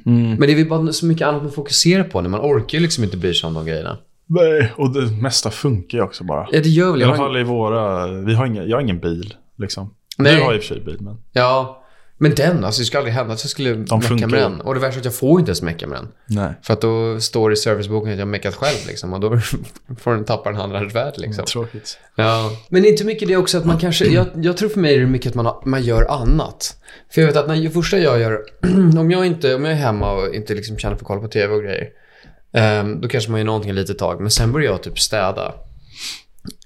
Mm. 0.06 0.30
Men 0.30 0.40
det 0.40 0.52
är 0.52 0.56
väl 0.56 0.70
bara 0.70 0.94
så 0.94 1.06
mycket 1.06 1.28
annat 1.28 1.44
man 1.44 1.52
fokuserar 1.52 2.04
på 2.04 2.22
nu. 2.22 2.30
Man 2.30 2.40
orkar 2.42 2.78
ju 2.78 2.82
liksom 2.82 3.04
inte 3.04 3.18
bry 3.18 3.34
sig 3.34 3.48
om 3.48 3.54
de 3.54 3.66
grejerna. 3.66 3.98
Nej, 4.26 4.74
och 4.78 4.94
det 4.94 5.12
mesta 5.22 5.52
funkar 5.52 5.98
ju 5.98 6.04
också 6.04 6.24
bara. 6.24 6.48
Ja, 6.52 6.60
det 6.64 6.70
gör 6.70 6.92
väl 6.92 7.02
I 7.02 7.04
jag. 7.04 7.10
alla 7.12 7.18
har- 7.18 7.28
fall 7.30 7.38
i 7.38 7.44
våra... 7.44 8.08
Vi 8.08 8.34
har 8.34 8.46
ingen, 8.46 8.70
jag 8.70 8.78
har 8.78 8.82
ingen 8.82 9.00
bil, 9.00 9.34
liksom. 9.58 9.94
Nej. 10.18 10.36
Du 10.36 10.42
har 10.42 10.54
i 10.54 10.58
och 10.58 10.62
för 10.64 10.68
sig 10.76 10.84
bil, 10.86 10.98
men... 11.00 11.18
Ja, 11.34 11.79
men 12.22 12.36
den, 12.36 12.66
alltså 12.66 12.82
det 12.82 12.86
skulle 12.86 13.00
aldrig 13.00 13.14
hända 13.16 13.34
att 13.34 13.44
jag 13.44 13.50
skulle 13.50 13.76
mecka 13.76 14.02
funkar 14.02 14.28
med 14.28 14.40
den. 14.42 14.62
Och 14.62 14.74
det 14.74 14.80
värsta 14.80 14.96
är 14.98 15.00
att 15.00 15.06
jag 15.06 15.14
får 15.16 15.40
inte 15.40 15.50
ens 15.50 15.62
mecka 15.62 15.88
med 15.88 15.98
den. 15.98 16.08
Nej. 16.26 16.54
För 16.64 16.74
att 16.74 16.82
då 16.82 17.20
står 17.20 17.50
det 17.50 17.54
i 17.54 17.58
serviceboken 17.58 18.12
att 18.12 18.18
jag 18.20 18.26
har 18.26 18.32
meckat 18.32 18.56
själv 18.56 18.78
liksom. 18.88 19.14
Och 19.14 19.20
då 19.20 19.40
får 20.00 20.12
den 20.14 20.26
tappa 20.26 20.50
en 20.50 20.56
handrads 20.56 20.96
värde 20.96 21.14
liksom. 21.18 21.46
Tråkigt. 21.46 21.98
Ja. 22.16 22.52
Men 22.70 22.86
inte 22.86 23.04
mycket 23.06 23.28
det 23.28 23.38
också 23.38 23.58
att 23.58 23.66
man 23.66 23.78
kanske, 23.78 24.06
jag, 24.06 24.28
jag 24.36 24.58
tror 24.58 24.70
för 24.70 24.80
mig 24.80 24.96
är 24.96 25.00
det 25.00 25.06
mycket 25.06 25.30
att 25.30 25.36
man, 25.36 25.46
har- 25.46 25.62
man 25.66 25.84
gör 25.84 26.06
annat. 26.12 26.76
För 27.14 27.22
jag 27.22 27.28
vet 27.28 27.38
att 27.38 27.48
när 27.48 27.56
det 27.56 27.70
första 27.70 27.98
jag 27.98 28.20
gör, 28.20 28.42
om 29.00 29.12
jag 29.12 29.26
inte, 29.26 29.56
om 29.56 29.66
jag 29.66 29.72
är 29.74 29.78
hemma 29.78 30.12
och 30.12 30.36
inte 30.36 30.54
liksom 30.56 30.78
känner 30.78 30.96
för 30.96 31.04
att 31.04 31.08
kolla 31.08 31.22
på 31.22 31.28
tv 31.28 31.54
och 31.54 31.62
grejer. 31.64 31.88
ehm, 32.54 33.02
då 33.02 33.08
kanske 33.08 33.32
man 33.32 33.40
gör 33.40 33.46
någonting 33.46 33.70
ett 33.72 33.76
litet 33.76 33.98
tag. 33.98 34.22
Men 34.22 34.32
sen 34.32 34.52
börjar 34.52 34.72
jag 34.72 34.84
typ 34.84 35.00
städa. 35.00 35.54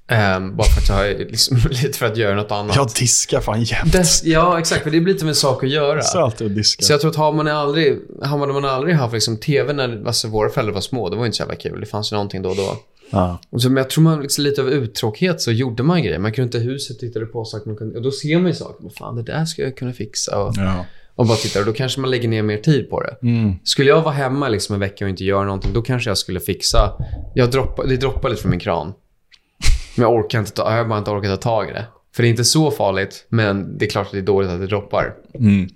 Ehm, 0.08 0.56
bara 0.56 0.68
för 0.68 0.82
att 0.82 1.10
jag 1.10 1.20
liksom, 1.32 1.58
lite 1.70 1.98
för 1.98 2.06
att 2.06 2.18
göra 2.18 2.36
något 2.36 2.52
annat. 2.52 2.76
Jag 2.76 2.90
diskar 3.00 3.42
fan 3.42 3.64
jämt. 3.64 3.94
Dess, 3.94 4.24
ja, 4.24 4.60
exakt. 4.60 4.84
För 4.84 4.92
det 4.92 5.00
blir 5.00 5.14
lite 5.14 5.26
en 5.26 5.36
sak 5.36 5.64
att 5.64 5.70
göra. 5.70 6.02
Så 6.02 6.20
alltid 6.20 6.48
att 6.48 6.56
diska. 6.56 6.84
Så 6.86 6.94
jag 6.94 7.02
tror 7.02 7.12
att 7.12 7.18
har 7.18 7.34
man 7.34 7.48
aldrig, 7.48 8.00
har 8.22 8.38
man, 8.38 8.54
man 8.54 8.66
aldrig 8.66 8.96
haft 8.96 9.14
liksom 9.14 9.38
tv 9.38 9.74
när 9.74 10.04
alltså, 10.08 10.28
våra 10.28 10.50
föräldrar 10.50 10.74
var 10.74 10.82
små, 10.82 11.10
det 11.10 11.16
var 11.16 11.26
inte 11.26 11.38
så 11.38 11.42
jävla 11.42 11.56
kul. 11.56 11.80
Det 11.80 11.86
fanns 11.86 12.12
ju 12.12 12.16
någonting 12.16 12.42
då 12.42 12.50
och 12.50 12.56
då. 12.56 12.78
Ja. 13.10 13.40
Och 13.50 13.62
så, 13.62 13.70
men 13.70 13.78
jag 13.78 13.90
tror 13.90 14.04
man 14.04 14.22
liksom 14.22 14.44
lite 14.44 14.62
av 14.62 14.70
uttråkighet 14.70 15.42
så 15.42 15.52
gjorde 15.52 15.84
man 15.84 16.04
grejer. 16.04 16.20
Man 16.20 16.32
kunde 16.34 16.46
inte 16.58 16.60
huset, 16.60 17.00
tittade 17.00 17.26
på 17.26 17.46
saker. 17.46 17.68
Man 17.68 17.78
kunde, 17.78 17.98
och 17.98 18.04
då 18.04 18.12
ser 18.12 18.38
man 18.38 18.48
ju 18.48 18.54
saker. 18.56 18.90
Fan, 19.00 19.16
det 19.16 19.24
där 19.24 19.46
ska 19.46 19.62
jag 19.62 19.78
kunna 19.78 19.94
fixa. 19.94 20.44
Och, 20.44 20.54
Ja. 20.58 20.86
och 21.16 21.26
bara 21.26 21.38
tittar. 21.38 21.60
Och 21.60 21.66
då 21.66 21.74
kanske 21.74 22.02
man 22.02 22.12
lägger 22.12 22.28
ner 22.30 22.44
mer 22.44 22.58
tid 22.58 22.90
på 22.90 23.02
det. 23.02 23.16
Mm. 23.22 23.54
Skulle 23.64 23.90
jag 23.90 24.02
vara 24.02 24.14
hemma 24.14 24.48
liksom 24.50 24.74
en 24.74 24.80
vecka 24.80 25.06
och 25.06 25.10
inte 25.10 25.24
göra 25.24 25.44
någonting, 25.46 25.74
då 25.74 25.82
kanske 25.82 26.10
jag 26.10 26.18
skulle 26.18 26.40
fixa... 26.40 26.94
Jag 27.36 27.52
droppar, 27.52 27.88
det 27.88 27.98
droppar 27.98 28.30
lite 28.30 28.42
från 28.42 28.52
min 28.52 28.60
kran. 28.60 28.94
Men 29.96 30.04
jag 30.04 30.14
orkar 30.14 30.40
inte 30.40 30.52
ta, 30.52 30.72
jag 30.72 30.78
har 30.78 30.86
bara 30.86 31.00
inte 31.00 31.12
orkat 31.12 31.42
ta 31.42 31.50
tag 31.50 31.70
i 31.70 31.74
det. 31.74 31.86
För 32.16 32.24
det 32.24 32.28
är 32.28 32.30
inte 32.30 32.44
så 32.44 32.72
farligt, 32.72 33.26
men 33.30 33.78
det 33.78 33.86
är 33.86 33.90
klart 33.90 34.06
att 34.06 34.12
det 34.12 34.18
är 34.18 34.22
dåligt 34.22 34.52
att 34.52 34.60
det 34.60 34.68
droppar. 34.68 35.14
Mm. 35.36 35.70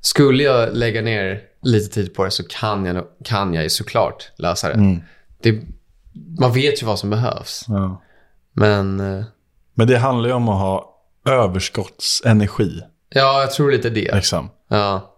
Skulle 0.00 0.42
jag 0.42 0.76
lägga 0.76 1.02
ner 1.02 1.40
lite 1.62 1.94
tid 1.94 2.14
på 2.14 2.24
det 2.24 2.30
så 2.30 2.42
kan 2.48 2.84
jag, 2.84 3.04
kan 3.24 3.54
jag 3.54 3.70
såklart 3.70 4.32
lösa 4.36 4.68
det. 4.68 4.74
Mm. 4.74 5.00
det. 5.42 5.62
Man 6.40 6.52
vet 6.52 6.82
ju 6.82 6.86
vad 6.86 6.98
som 6.98 7.10
behövs. 7.10 7.64
Ja. 7.68 8.02
Men 8.52 8.96
Men 9.74 9.86
det 9.88 9.98
handlar 9.98 10.28
ju 10.28 10.34
om 10.34 10.48
att 10.48 10.60
ha 10.60 10.96
överskottsenergi. 11.28 12.80
ja, 13.08 13.40
jag 13.40 13.50
tror 13.50 13.70
lite 13.70 13.90
det. 13.90 14.14
Liksom. 14.14 14.50
Ja, 14.68 15.14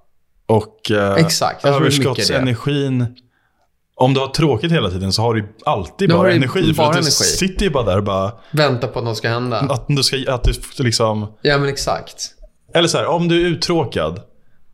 Och 0.47 0.91
eh, 0.91 1.15
Exakt, 1.15 1.65
överskottsenergin. 1.65 3.17
Om 3.95 4.15
du 4.15 4.21
har 4.21 4.29
tråkigt 4.29 4.73
hela 4.73 4.91
tiden 4.91 5.13
så 5.13 5.23
har 5.23 5.35
du 5.35 5.55
alltid 5.65 6.11
har 6.13 6.19
bara 6.19 6.29
du 6.29 6.35
energi. 6.35 6.73
bara 6.73 6.75
för 6.75 6.83
att 6.83 6.93
du 6.93 6.99
energi. 6.99 7.11
sitter 7.11 7.65
ju 7.65 7.71
bara 7.71 7.85
där 7.85 7.97
och 7.97 8.05
bara... 8.05 8.33
vänta 8.51 8.89
på 8.89 8.99
att 8.99 9.05
något 9.05 9.17
ska 9.17 9.29
hända. 9.29 9.59
Att 9.59 9.85
du 9.89 10.03
ska... 10.03 10.17
Att 10.29 10.49
du 10.77 10.85
liksom... 10.85 11.33
Ja, 11.43 11.59
men 11.59 11.69
exakt. 11.69 12.31
Eller 12.75 12.89
så 12.89 12.99
här, 12.99 13.07
om 13.07 13.29
du 13.29 13.43
är 13.43 13.47
uttråkad. 13.47 14.21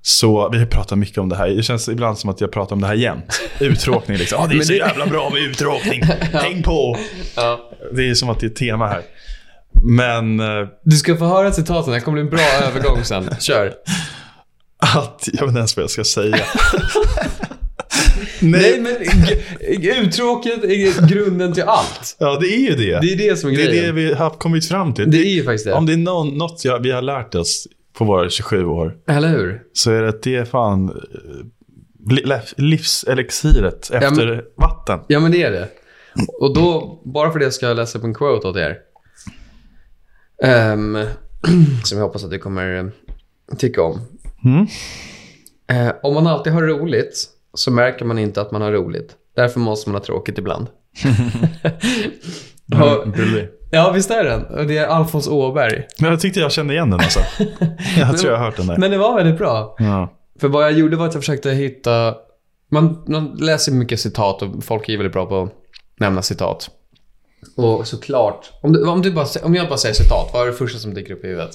Så, 0.03 0.49
vi 0.49 0.59
har 0.59 0.67
pratat 0.67 0.99
mycket 0.99 1.19
om 1.19 1.29
det 1.29 1.37
här. 1.37 1.49
Det 1.49 1.63
känns 1.63 1.89
ibland 1.89 2.19
som 2.19 2.31
att 2.31 2.41
jag 2.41 2.53
pratar 2.53 2.77
om 2.77 2.81
det 2.81 2.87
här 2.87 2.95
jämt. 2.95 3.41
Uttråkning 3.61 4.17
liksom. 4.17 4.39
Ja, 4.41 4.47
det 4.47 4.59
är 4.59 4.63
så 4.63 4.73
jävla 4.73 5.07
bra 5.07 5.31
med 5.31 5.43
uttråkning. 5.43 6.03
Häng 6.33 6.63
på. 6.63 6.99
Ja. 7.37 7.71
Det 7.95 8.11
är 8.11 8.15
som 8.15 8.31
att 8.31 8.41
det 8.41 8.47
är 8.47 8.51
ett 8.51 8.57
tema 8.57 8.87
här. 8.87 9.03
Men 9.85 10.41
eh, 10.41 10.69
Du 10.85 10.97
ska 10.97 11.17
få 11.17 11.25
höra 11.25 11.53
citaten, 11.53 11.93
det 11.93 12.01
kommer 12.01 12.15
bli 12.15 12.23
en 12.23 12.31
bra 12.31 12.69
övergång 12.69 13.05
sen. 13.05 13.31
Kör. 13.41 13.73
att, 14.79 15.29
jag 15.33 15.41
vet 15.41 15.49
inte 15.49 15.59
ens 15.59 15.77
vad 15.77 15.83
jag 15.83 15.91
ska 15.91 16.05
säga. 16.05 16.37
Nej, 18.41 18.81
men 18.81 18.97
uttråkighet 20.05 20.65
är 20.65 21.09
grunden 21.09 21.53
till 21.53 21.63
allt. 21.63 22.17
Ja, 22.19 22.39
det 22.41 22.47
är 22.47 22.59
ju 22.59 22.75
det. 22.77 23.01
Det 23.01 23.13
är 23.13 23.17
det 23.31 23.37
som 23.37 23.51
är 23.51 23.57
Det 23.57 23.63
är 23.63 23.67
grejen. 23.67 23.85
det 23.87 23.93
vi 23.93 24.13
har 24.15 24.31
kommit 24.31 24.69
fram 24.69 24.95
till. 24.95 25.11
Det 25.11 25.19
är 25.19 25.35
ju 25.35 25.45
faktiskt 25.45 25.65
det. 25.65 25.73
Om 25.73 25.87
det 25.87 25.93
är 25.93 25.97
någon, 25.97 26.39
något 26.39 26.65
jag, 26.65 26.81
vi 26.81 26.91
har 26.91 27.03
lärt 27.03 27.35
oss 27.35 27.67
på 27.93 28.05
våra 28.05 28.31
27 28.31 28.65
år 28.65 28.97
Eller 29.09 29.29
hur? 29.29 29.63
så 29.73 29.91
är 29.91 30.03
det 30.03 30.09
att 30.09 30.23
det 30.23 30.37
är 30.37 30.45
fan 30.45 30.89
eh, 30.89 32.41
livselixiret 32.57 33.91
efter 33.91 34.45
vatten. 34.57 35.01
Ja, 35.07 35.21
men 35.21 35.33
det 35.33 35.43
är 35.43 35.51
det. 35.51 35.69
Och 36.41 36.55
då, 36.55 37.01
bara 37.05 37.33
för 37.33 37.39
det 37.39 37.51
ska 37.51 37.67
jag 37.67 37.77
läsa 37.77 37.99
upp 37.99 38.05
en 38.05 38.15
quote 38.15 38.49
åt 38.49 38.57
er. 38.57 38.77
Ehm, 40.45 40.99
som 41.85 41.99
jag 41.99 42.05
hoppas 42.05 42.25
att 42.25 42.31
du 42.31 42.39
kommer 42.39 42.77
eh, 42.79 43.57
tycka 43.59 43.83
om. 43.83 44.01
Mm. 44.45 44.67
Eh, 45.71 45.95
om 46.03 46.15
man 46.15 46.27
alltid 46.27 46.53
har 46.53 46.63
roligt 46.63 47.29
så 47.59 47.71
märker 47.71 48.05
man 48.05 48.19
inte 48.19 48.41
att 48.41 48.51
man 48.53 48.63
har 48.63 48.73
roligt. 48.73 49.15
Därför 49.37 49.61
måste 49.61 49.91
man 49.91 49.95
ha 50.01 50.05
tråkigt 50.05 50.39
ibland. 50.39 50.67
Och- 52.75 53.07
Mm, 53.07 53.47
ja, 53.71 53.91
visst 53.93 54.11
är 54.11 54.25
den. 54.25 54.45
Och 54.45 54.67
det 54.67 54.79
är 54.79 54.87
Alfons 54.87 55.29
Åberg. 55.29 55.87
Men 56.01 56.11
jag 56.11 56.21
tyckte 56.21 56.41
jag 56.41 56.53
kände 56.53 56.75
igen 56.75 56.91
den 56.91 57.01
alltså. 57.01 57.21
Jag 57.99 58.19
tror 58.19 58.33
jag 58.33 58.39
har 58.39 58.45
hört 58.45 58.57
den 58.57 58.67
där. 58.67 58.77
Men 58.77 58.91
det 58.91 58.99
var 58.99 59.17
väldigt 59.17 59.39
bra. 59.39 59.75
Ja. 59.79 60.13
För 60.41 60.49
vad 60.49 60.65
jag 60.65 60.73
gjorde 60.73 60.97
var 60.97 61.07
att 61.07 61.15
jag 61.15 61.23
försökte 61.23 61.51
hitta... 61.51 62.15
Man, 62.71 63.05
man 63.07 63.37
läser 63.41 63.73
mycket 63.73 64.01
citat 64.01 64.43
och 64.43 64.65
folk 64.65 64.89
är 64.89 64.97
väldigt 64.97 65.13
bra 65.13 65.27
på 65.27 65.43
att 65.43 65.53
nämna 66.01 66.23
citat. 66.23 66.71
Och 67.57 67.87
såklart, 67.87 68.53
om, 68.63 68.73
du, 68.73 68.87
om, 68.89 69.03
du 69.03 69.13
bara, 69.13 69.27
om 69.43 69.55
jag 69.55 69.69
bara 69.69 69.79
säger 69.79 69.95
citat, 69.95 70.31
vad 70.33 70.43
är 70.43 70.47
det 70.47 70.53
första 70.53 70.79
som 70.79 70.95
dyker 70.95 71.15
upp 71.15 71.25
i 71.25 71.29
huvudet? 71.29 71.51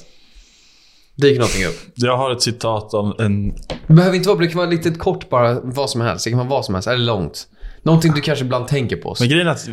Dyker 1.16 1.40
någonting 1.40 1.64
upp? 1.66 1.92
Jag 1.94 2.16
har 2.16 2.30
ett 2.30 2.42
citat 2.42 2.94
om 2.94 3.14
en... 3.18 3.48
Det 3.86 3.94
behöver 3.94 4.16
inte 4.16 4.28
vara, 4.28 4.38
det 4.38 4.46
kan 4.46 4.58
vara 4.58 4.70
lite 4.70 4.90
kort 4.90 5.28
bara, 5.28 5.60
vad 5.60 5.90
som 5.90 6.00
helst. 6.00 6.24
Det 6.24 6.30
kan 6.30 6.38
vara 6.38 6.48
vad 6.48 6.64
som 6.64 6.74
helst, 6.74 6.88
eller 6.88 7.04
långt. 7.04 7.46
Någonting 7.82 8.12
du 8.14 8.20
kanske 8.20 8.44
ibland 8.44 8.68
tänker 8.68 8.96
på. 8.96 9.16
Men 9.20 9.28
grejen 9.28 9.46
är 9.46 9.50
att, 9.50 9.68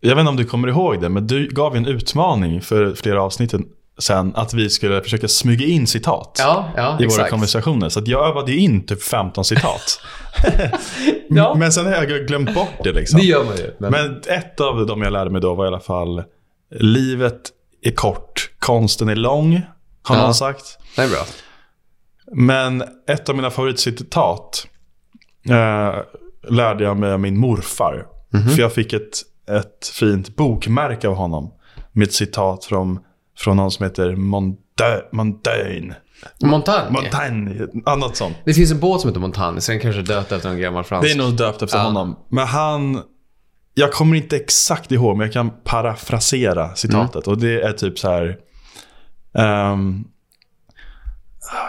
jag 0.00 0.10
vet 0.14 0.20
inte 0.20 0.30
om 0.30 0.36
du 0.36 0.44
kommer 0.44 0.68
ihåg 0.68 1.00
det, 1.00 1.08
men 1.08 1.26
du 1.26 1.48
gav 1.48 1.74
ju 1.74 1.78
en 1.78 1.86
utmaning 1.86 2.60
för 2.60 2.94
flera 2.94 3.22
avsnitt 3.22 3.54
sen 3.98 4.32
att 4.34 4.54
vi 4.54 4.70
skulle 4.70 5.02
försöka 5.02 5.28
smyga 5.28 5.66
in 5.66 5.86
citat. 5.86 6.36
Ja, 6.38 6.72
ja, 6.76 6.96
i 7.00 7.04
våra 7.04 7.04
exakt. 7.04 7.30
konversationer. 7.30 7.88
Så 7.88 7.98
att 7.98 8.08
jag 8.08 8.28
övade 8.28 8.52
ju 8.52 8.58
in 8.58 8.86
typ 8.86 9.02
15 9.02 9.44
citat. 9.44 10.00
Ja. 11.34 11.54
Men 11.54 11.72
sen 11.72 11.86
har 11.86 11.92
jag 11.92 12.26
glömt 12.26 12.54
bort 12.54 12.84
det 12.84 12.92
liksom. 12.92 13.20
Det 13.20 13.26
gör 13.26 13.44
man 13.44 13.56
ju. 13.56 13.74
Men, 13.78 13.90
Men 13.90 14.20
ett 14.28 14.60
av 14.60 14.86
dem 14.86 15.02
jag 15.02 15.12
lärde 15.12 15.30
mig 15.30 15.40
då 15.40 15.54
var 15.54 15.64
i 15.64 15.68
alla 15.68 15.80
fall 15.80 16.22
Livet 16.80 17.40
är 17.82 17.90
kort, 17.90 18.50
konsten 18.58 19.08
är 19.08 19.16
lång. 19.16 19.62
Har 20.02 20.16
Ja. 20.16 20.22
någon 20.22 20.34
sagt. 20.34 20.78
det 20.96 21.02
är 21.02 21.08
bra. 21.08 21.24
Men 22.32 22.84
ett 23.08 23.28
av 23.28 23.36
mina 23.36 23.50
favoritcitat 23.50 24.66
eh, 25.48 25.94
lärde 26.48 26.84
jag 26.84 26.96
mig 26.96 27.12
av 27.12 27.20
min 27.20 27.36
morfar. 27.38 28.06
Mhm. 28.32 28.48
För 28.48 28.60
jag 28.62 28.72
fick 28.72 28.92
ett, 28.92 29.22
ett 29.50 29.86
fint 29.88 30.36
bokmärke 30.36 31.08
av 31.08 31.14
honom. 31.14 31.52
Med 31.92 32.06
ett 32.06 32.12
citat 32.14 32.64
från, 32.64 32.98
från 33.38 33.56
någon 33.56 33.70
som 33.70 33.84
heter 33.84 34.12
Monda- 34.16 35.02
Mondaine. 35.12 35.94
Montagne. 36.42 36.90
Montagne, 36.90 37.66
annat 37.86 38.16
sånt. 38.16 38.36
Det 38.44 38.54
finns 38.54 38.70
en 38.72 38.80
båt 38.80 39.00
som 39.00 39.10
heter 39.10 39.20
Montagne, 39.20 39.60
så 39.60 39.72
den 39.72 39.80
kanske 39.80 40.00
är 40.00 40.04
döpt 40.04 40.32
efter 40.32 40.48
en 40.50 40.60
gammal 40.60 40.84
fransk. 40.84 41.08
Det 41.08 41.12
är 41.12 41.18
nog 41.24 41.36
döpt 41.36 41.62
efter 41.62 41.78
Ja. 41.78 41.84
honom. 41.84 42.16
Men 42.28 42.46
han... 42.46 43.02
Jag 43.74 43.92
kommer 43.92 44.16
inte 44.16 44.36
exakt 44.36 44.92
ihåg, 44.92 45.16
men 45.16 45.26
jag 45.26 45.32
kan 45.32 45.50
parafrasera 45.64 46.74
citatet. 46.74 47.26
Och 47.28 47.38
det 47.38 47.62
är 47.62 47.72
typ 47.72 47.98
så 47.98 48.08
här... 48.10 48.36
ehm, 49.34 50.04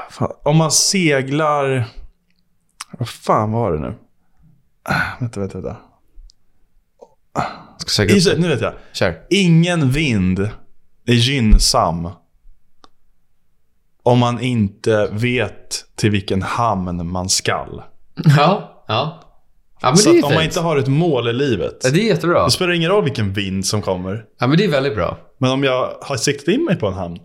fan, 0.10 0.32
om 0.44 0.58
man 0.58 0.72
seglar... 0.72 1.86
Vad 3.00 3.10
fan 3.10 3.52
var 3.52 3.72
det 3.72 3.80
nu? 3.80 3.96
Ah, 4.90 5.02
vänta, 5.20 5.40
vänta, 5.40 5.58
vänta. 5.62 5.78
Ska 7.78 7.90
söka 7.90 8.14
Just 8.14 8.38
nu 8.38 8.48
vet 8.48 8.62
jag. 8.62 8.74
Kör. 8.94 9.26
Ingen 9.30 9.92
vind 9.92 10.40
är 11.06 11.14
gynnsam 11.14 12.10
om 14.04 14.20
man 14.20 14.40
inte 14.40 15.10
vet 15.12 15.86
till 15.96 16.10
vilken 16.12 16.42
hamn 16.42 17.12
man 17.12 17.30
skall. 17.30 17.82
Ja, 18.38 18.84
ja. 18.88 19.20
Ja, 19.82 19.90
men 19.90 19.98
Så 19.98 20.10
det 20.12 20.16
är 20.16 20.20
att 20.20 20.26
om 20.26 20.34
man 20.34 20.44
inte 20.44 20.60
har 20.60 20.78
ett 20.78 20.88
mål 20.88 21.28
i 21.28 21.34
livet, 21.34 21.80
Ja, 21.84 21.90
det 21.90 22.00
är 22.00 22.08
jättebra. 22.08 22.46
det 22.46 22.52
spelar 22.52 22.74
ingen 22.74 22.90
roll 22.90 23.04
vilken 23.04 23.34
vind 23.34 23.66
som 23.66 23.82
kommer. 23.82 24.26
Ja, 24.40 24.48
men 24.48 24.58
det 24.58 24.64
är 24.66 24.70
väldigt 24.70 24.96
bra. 24.96 25.18
Men 25.38 25.52
om 25.52 25.64
jag 25.64 25.94
har 26.02 26.18
siktat 26.18 26.48
in 26.48 26.66
mig 26.66 26.76
på 26.76 26.88
en 26.88 26.94
hamn, 26.94 27.18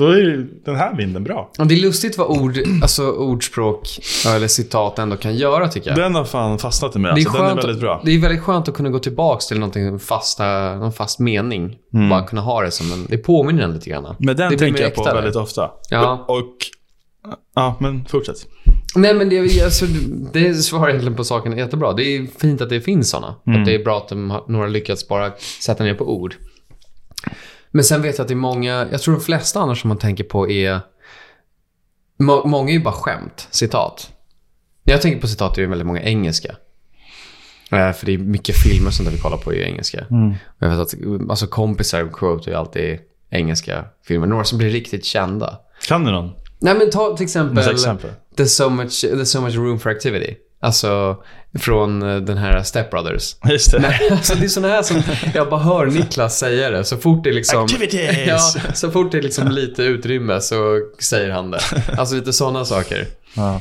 då 0.00 0.10
är 0.10 0.46
den 0.64 0.76
här 0.76 0.96
vinden 0.96 1.24
bra. 1.24 1.50
Och 1.58 1.66
det 1.66 1.74
är 1.74 1.80
lustigt 1.80 2.18
vad 2.18 2.28
ord, 2.28 2.58
alltså 2.82 3.10
ordspråk 3.10 3.88
eller 4.26 4.48
citat 4.48 4.98
ändå 4.98 5.16
kan 5.16 5.36
göra 5.36 5.68
tycker 5.68 5.90
jag. 5.90 5.98
Den 5.98 6.14
har 6.14 6.24
fan 6.24 6.58
fastnat 6.58 6.96
i 6.96 6.98
mig. 6.98 7.12
Alltså, 7.12 7.32
den 7.32 7.44
är 7.44 7.54
väldigt 7.54 7.80
bra. 7.80 8.02
det 8.04 8.10
är 8.10 8.18
väldigt 8.18 8.42
skönt 8.42 8.68
att 8.68 8.74
kunna 8.74 8.88
gå 8.88 8.98
tillbaka 8.98 9.40
till 9.40 9.58
någonting 9.58 9.98
fasta, 9.98 10.74
någon 10.74 10.92
fast 10.92 11.18
mening. 11.18 11.76
Bara 12.10 12.26
kunna 12.26 12.42
ha 12.42 12.62
det 12.62 12.70
som 12.70 12.92
en... 12.92 13.06
Det 13.08 13.18
påminner 13.18 13.62
en 13.62 13.74
lite 13.74 13.90
grann. 13.90 14.04
Mm. 14.04 14.16
Men 14.18 14.36
den 14.36 14.52
det 14.52 14.58
tänker 14.58 14.82
jag 14.82 14.94
på 14.94 15.00
äkta, 15.00 15.14
väldigt 15.14 15.36
ofta. 15.36 15.70
Ja. 15.90 16.24
Och, 16.28 16.56
ja, 17.54 17.76
men 17.80 18.04
fortsätt. 18.04 18.36
Nej, 18.94 19.14
men 19.14 19.28
det, 19.28 19.62
alltså, 19.64 19.86
det 20.32 20.54
svarar 20.54 20.88
egentligen 20.88 21.16
på 21.16 21.24
saken 21.24 21.58
jättebra. 21.58 21.92
Det 21.92 22.02
är 22.04 22.26
fint 22.38 22.60
att 22.60 22.68
det 22.68 22.80
finns 22.80 23.10
sådana. 23.10 23.34
Mm. 23.46 23.60
Att 23.60 23.66
det 23.66 23.74
är 23.74 23.84
bra 23.84 23.96
att 23.96 24.08
de 24.08 24.30
har, 24.30 24.44
några 24.48 24.66
lyckats 24.66 25.08
bara 25.08 25.32
sätta 25.60 25.84
ner 25.84 25.94
på 25.94 26.04
ord. 26.04 26.34
Men 27.70 27.84
sen 27.84 28.02
vet 28.02 28.18
jag 28.18 28.24
att 28.24 28.28
det 28.28 28.34
är 28.34 28.36
många, 28.36 28.88
jag 28.90 29.02
tror 29.02 29.14
de 29.14 29.20
flesta 29.20 29.60
annars 29.60 29.80
som 29.80 29.88
man 29.88 29.98
tänker 29.98 30.24
på 30.24 30.50
är... 30.50 30.80
Må, 32.18 32.46
många 32.46 32.70
är 32.70 32.74
ju 32.74 32.82
bara 32.82 32.94
skämt, 32.94 33.48
citat. 33.50 34.10
När 34.82 34.92
jag 34.94 35.02
tänker 35.02 35.20
på 35.20 35.28
citat 35.28 35.58
är 35.58 35.62
det 35.62 35.68
väldigt 35.68 35.86
många 35.86 36.02
engelska. 36.02 36.56
Eh, 37.72 37.92
för 37.92 38.06
det 38.06 38.14
är 38.14 38.18
mycket 38.18 38.56
filmer 38.56 39.04
där 39.04 39.10
vi 39.10 39.18
kollar 39.18 39.36
på 39.36 39.54
ju 39.54 39.62
engelska. 39.62 40.06
Mm. 40.10 40.34
Jag 40.58 40.68
vet 40.68 40.78
att 40.78 40.94
alltså 41.30 41.46
kompisar 41.46 42.10
quote 42.12 42.50
är 42.50 42.54
alltid 42.54 42.98
engelska 43.30 43.84
filmer. 44.04 44.26
Några 44.26 44.44
som 44.44 44.58
blir 44.58 44.70
riktigt 44.70 45.04
kända. 45.04 45.60
Kan 45.88 46.04
du 46.04 46.12
någon? 46.12 46.30
Nej 46.58 46.74
men 46.74 46.90
ta 46.90 47.16
till 47.16 47.24
exempel... 47.24 47.70
Exempel? 47.70 48.10
There's 48.36 48.44
so 48.44 48.68
much, 48.68 49.04
there's 49.04 49.24
so 49.24 49.40
much 49.40 49.54
room 49.54 49.78
for 49.78 49.90
activity. 49.90 50.36
Alltså 50.62 51.16
från 51.58 52.02
eh, 52.02 52.16
den 52.16 52.38
här 52.38 52.62
Step 52.62 52.90
Brothers. 52.90 53.36
Just 53.50 53.70
det. 53.70 53.78
Nej, 53.78 54.08
alltså 54.10 54.34
det 54.34 54.44
är 54.44 54.48
sådana 54.48 54.74
här 54.74 54.82
som 54.82 55.02
jag 55.34 55.50
bara 55.50 55.60
hör 55.60 55.86
Niklas 55.86 56.38
säga 56.38 56.70
det. 56.70 56.84
Så 56.84 56.96
fort 56.96 57.24
det 57.24 57.30
är 57.30 57.34
liksom... 57.34 57.64
Activities! 57.64 58.26
Ja, 58.26 58.38
så 58.74 58.90
fort 58.90 59.12
det 59.12 59.18
är 59.18 59.22
liksom 59.22 59.48
lite 59.48 59.82
utrymme 59.82 60.40
så 60.40 60.80
säger 60.98 61.30
han 61.30 61.50
det. 61.50 61.60
Alltså 61.98 62.14
lite 62.14 62.32
sådana 62.32 62.64
saker. 62.64 63.06
Ja. 63.34 63.60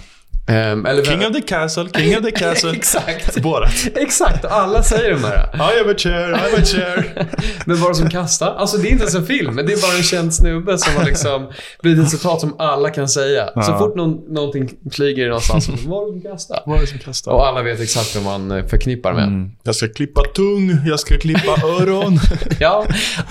Ehm, 0.49 0.85
eller, 0.85 1.03
King 1.03 1.25
of 1.27 1.33
the 1.33 1.41
castle, 1.41 1.89
king 1.95 2.17
of 2.17 2.23
the 2.23 2.31
castle. 2.39 2.71
Exakt. 2.75 3.41
Båda. 3.41 3.69
Exakt, 3.95 4.45
och 4.45 4.51
alla 4.53 4.83
säger 4.83 5.11
de 5.11 5.23
här. 5.23 5.49
I 5.55 5.77
have 5.77 5.91
a 5.91 5.95
chair, 5.97 6.29
I 6.29 6.37
have 6.37 6.57
a 6.61 6.65
chair. 6.65 7.27
Men 7.65 7.81
vad 7.81 7.97
som 7.97 8.09
kastar? 8.09 8.55
Alltså 8.55 8.77
det 8.77 8.87
är 8.87 8.91
inte 8.91 9.03
ens 9.03 9.15
en 9.15 9.25
film, 9.25 9.55
men 9.55 9.65
det 9.65 9.73
är 9.73 9.81
bara 9.81 9.97
en 9.97 10.03
känd 10.03 10.33
snubbe 10.33 10.77
som 10.77 10.95
har 10.95 11.05
liksom 11.05 11.51
blivit 11.81 12.03
ett 12.05 12.09
citat 12.11 12.41
som 12.41 12.55
alla 12.59 12.89
kan 12.89 13.09
säga. 13.09 13.45
Så 13.47 13.51
Ja. 13.55 13.79
fort 13.79 13.95
någon, 13.95 14.33
någonting 14.33 14.69
flyger 14.91 15.27
någonstans, 15.27 15.65
så 15.65 15.71
vad 15.85 16.07
är 16.09 16.13
det 16.13 16.21
som 16.21 16.31
kastar? 16.31 16.63
Vad 16.65 16.77
är 16.77 16.81
det 16.81 16.87
som 16.87 16.99
kastar? 16.99 17.31
Och 17.31 17.47
alla 17.47 17.61
vet 17.61 17.79
exakt 17.81 18.15
vad 18.15 18.23
man 18.23 18.51
eh, 18.57 18.65
förknippar 18.65 19.13
med. 19.13 19.23
Mm. 19.23 19.51
Jag 19.63 19.75
ska 19.75 19.87
klippa 19.87 20.21
tung, 20.35 20.77
jag 20.85 20.99
ska 20.99 21.17
klippa 21.17 21.51
öron. 21.67 22.19
Ja, 22.59 22.85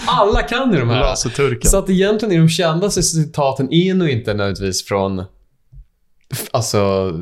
alla 0.06 0.42
kan 0.42 0.72
ju 0.72 0.80
de 0.80 0.90
här. 0.90 1.00
Laserturken. 1.00 1.70
Så 1.70 1.78
att 1.78 1.90
egentligen 1.90 2.34
är 2.34 2.38
de 2.38 2.48
kändaste 2.48 3.02
citaten 3.02 3.72
är 3.72 3.94
nog 3.94 4.08
inte 4.08 4.34
nödvändigtvis 4.34 4.84
från, 4.84 5.24
alltså, 6.50 7.12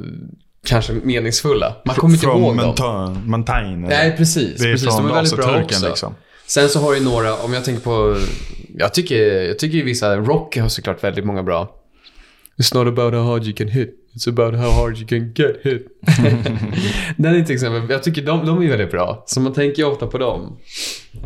kanske 0.66 0.92
meningsfulla. 0.92 1.76
Man 1.84 1.94
kommer 1.96 2.14
inte 2.14 2.26
From 2.26 2.40
ihåg 2.42 2.56
dem. 2.56 2.66
Monta- 2.74 3.26
Montaigne. 3.26 3.88
Nej, 3.88 4.16
precis. 4.16 4.60
det 4.60 4.68
är 4.68 4.72
precis. 4.72 4.88
från 4.88 5.02
De 5.02 5.10
är 5.10 5.14
väldigt 5.14 5.36
bra 5.36 5.62
också. 5.62 5.88
liksom. 5.88 6.14
Sen 6.46 6.68
så 6.68 6.80
har 6.80 6.94
ju 6.94 7.00
några, 7.00 7.34
om 7.34 7.52
jag 7.52 7.64
tänker 7.64 7.82
på, 7.82 8.16
jag 8.74 8.94
tycker, 8.94 9.42
jag 9.42 9.58
tycker 9.58 9.84
vissa, 9.84 10.16
Rocky 10.16 10.60
har 10.60 10.68
såklart 10.68 11.04
väldigt 11.04 11.24
många 11.24 11.42
bra. 11.42 11.72
It's 12.58 12.74
not 12.74 12.86
about 12.98 13.14
how 13.14 13.22
hard 13.22 13.44
you 13.44 13.52
can 13.52 13.68
hit, 13.68 13.94
it's 14.14 14.28
about 14.28 14.54
how 14.54 14.70
hard 14.70 14.96
you 14.98 15.06
can 15.06 15.32
get 15.34 15.56
hit. 15.62 15.86
Den 17.16 17.34
är 17.36 17.44
till 17.44 17.54
exempel, 17.54 17.90
jag 17.90 18.02
tycker 18.02 18.22
de, 18.22 18.46
de 18.46 18.62
är 18.62 18.68
väldigt 18.68 18.90
bra. 18.90 19.24
Så 19.26 19.40
man 19.40 19.52
tänker 19.52 19.82
ju 19.82 19.88
ofta 19.88 20.06
på 20.06 20.18
dem. 20.18 20.58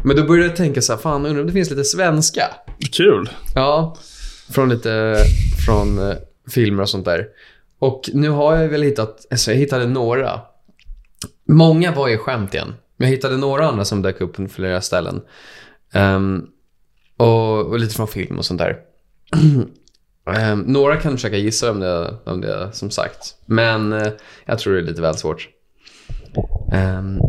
Men 0.03 0.16
då 0.16 0.24
börjar 0.24 0.45
jag 0.47 0.57
tänka 0.57 0.83
så 0.83 0.93
här, 0.93 1.01
fan 1.01 1.26
undrar 1.26 1.41
om 1.41 1.47
det 1.47 1.53
finns 1.53 1.70
lite 1.70 1.85
svenska? 1.85 2.43
Kul. 2.93 3.31
Ja, 3.55 3.97
från 4.51 4.68
lite, 4.68 5.16
från 5.66 5.99
eh, 6.11 6.16
filmer 6.51 6.83
och 6.83 6.89
sånt 6.89 7.05
där. 7.05 7.26
Och 7.81 8.11
nu 8.12 8.28
har 8.28 8.57
jag 8.57 8.68
väl 8.68 8.83
hittat, 8.83 9.26
alltså 9.31 9.51
jag 9.51 9.59
hittade 9.59 9.87
några. 9.87 10.41
Många 11.45 11.93
var 11.93 12.09
ju 12.09 12.18
skämt 12.18 12.55
igen. 12.55 12.74
Men 12.97 13.09
jag 13.09 13.16
hittade 13.16 13.37
några 13.37 13.68
andra 13.68 13.85
som 13.85 14.03
dök 14.03 14.20
upp 14.20 14.37
på 14.37 14.49
flera 14.49 14.81
ställen. 14.81 15.20
Um, 15.95 16.51
och, 17.16 17.66
och 17.66 17.78
lite 17.78 17.95
från 17.95 18.09
film 18.09 18.39
och 18.39 18.45
sånt 18.45 18.61
där. 18.61 18.78
um, 20.53 20.61
några 20.66 20.97
kan 20.97 21.12
försöka 21.12 21.37
gissa 21.37 21.70
om 21.70 21.81
det, 21.81 22.14
om 22.24 22.41
det 22.41 22.55
är 22.55 22.70
som 22.70 22.91
sagt. 22.91 23.35
Men 23.47 23.93
uh, 23.93 24.09
jag 24.45 24.59
tror 24.59 24.74
det 24.74 24.81
är 24.81 24.85
lite 24.85 25.03
väl 25.03 25.16
svårt. 25.16 25.49
Um, 26.72 27.20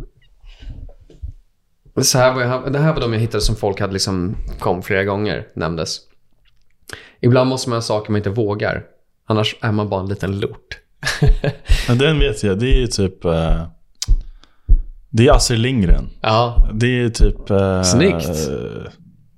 så 2.04 2.18
här 2.18 2.34
var 2.34 2.42
jag, 2.42 2.74
det 2.74 2.80
här 2.80 2.94
var 2.94 3.02
de 3.02 3.14
jag 3.14 3.20
hittade 3.20 3.42
som 3.42 3.56
folk 3.56 3.80
hade 3.80 3.94
liksom 3.94 4.36
kom 4.60 4.84
flera 4.84 5.04
gånger, 5.04 5.48
nämndes. 5.54 6.00
Ibland 7.20 7.50
måste 7.50 7.70
man 7.70 7.76
göra 7.76 7.82
saker 7.82 8.12
man 8.12 8.18
inte 8.20 8.30
vågar. 8.30 8.86
Annars 9.32 9.56
är 9.62 9.72
man 9.72 9.90
bara 9.90 10.02
en 10.02 10.08
liten 10.10 10.40
lort. 10.40 10.78
Men 11.88 11.98
den 11.98 12.20
vet 12.20 12.44
jag, 12.44 12.60
det 12.60 12.66
är 12.74 12.78
ju 12.80 12.88
typ... 12.88 13.26
eh, 13.26 13.64
det 15.10 15.28
är 15.28 15.32
Astrid 15.32 15.60
Lindgren. 15.60 16.10
ja, 16.22 16.70
Det 16.74 16.88
är 17.02 17.10
typ... 17.10 17.52
Uh, 17.52 17.82
Snyggt. 17.84 18.30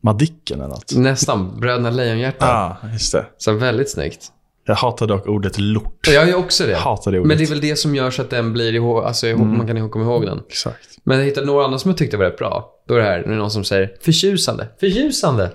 Madicken 0.02 0.60
eller 0.60 0.70
något. 0.70 0.94
nästan. 0.96 1.60
Bröderna 1.60 1.90
Lejonhjärta. 1.90 2.46
Ja, 2.82 2.90
just 2.94 3.12
det. 3.12 3.26
Så 3.38 3.54
väldigt 3.54 3.92
snyggt. 3.92 4.28
Jag 4.66 4.76
hatar 4.76 5.08
dock 5.08 5.28
ordet 5.28 5.60
lort. 5.60 6.08
Jag 6.08 6.30
gör 6.30 6.36
också 6.38 6.66
det. 6.66 6.76
Hatar 6.76 7.12
det 7.12 7.20
ordet. 7.20 7.28
Men 7.28 7.38
det 7.38 7.44
är 7.44 7.48
väl 7.48 7.62
det 7.62 7.76
som 7.76 7.96
gör 7.96 8.12
så 8.12 8.22
att 8.22 8.30
den 8.30 8.54
blir 8.54 8.74
ihåg, 8.76 9.04
alltså 9.04 9.28
ihåg, 9.28 9.40
man 9.40 9.68
kan 9.68 9.78
ihåg- 9.78 9.92
komma 9.92 10.06
ihåg 10.06 10.26
den. 10.26 10.40
Exakt. 10.50 10.90
Men 11.04 11.18
jag 11.18 11.26
hittade 11.26 11.48
några 11.48 11.66
andra 11.66 11.80
som 11.80 11.92
jag 11.92 11.98
tyckte 11.98 12.18
var 12.18 12.26
rätt 12.26 12.38
bra. 12.38 12.70
Då 12.88 12.94
är 12.94 12.98
det 13.00 13.04
här, 13.06 13.20
är 13.20 13.28
någon 13.36 13.52
som 13.52 13.64
säger 13.64 13.92
förtjusande, 14.02 14.68
förtjusande. 14.80 15.52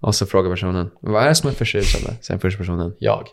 Och 0.00 0.14
så 0.14 0.26
frågar 0.26 0.50
personen, 0.50 0.90
vad 1.00 1.22
är 1.24 1.28
det 1.28 1.34
som 1.34 1.50
är 1.50 1.54
förtjusande? 1.54 2.16
Sen 2.20 2.40
första 2.40 2.58
personen, 2.58 2.94
jag. 2.98 3.28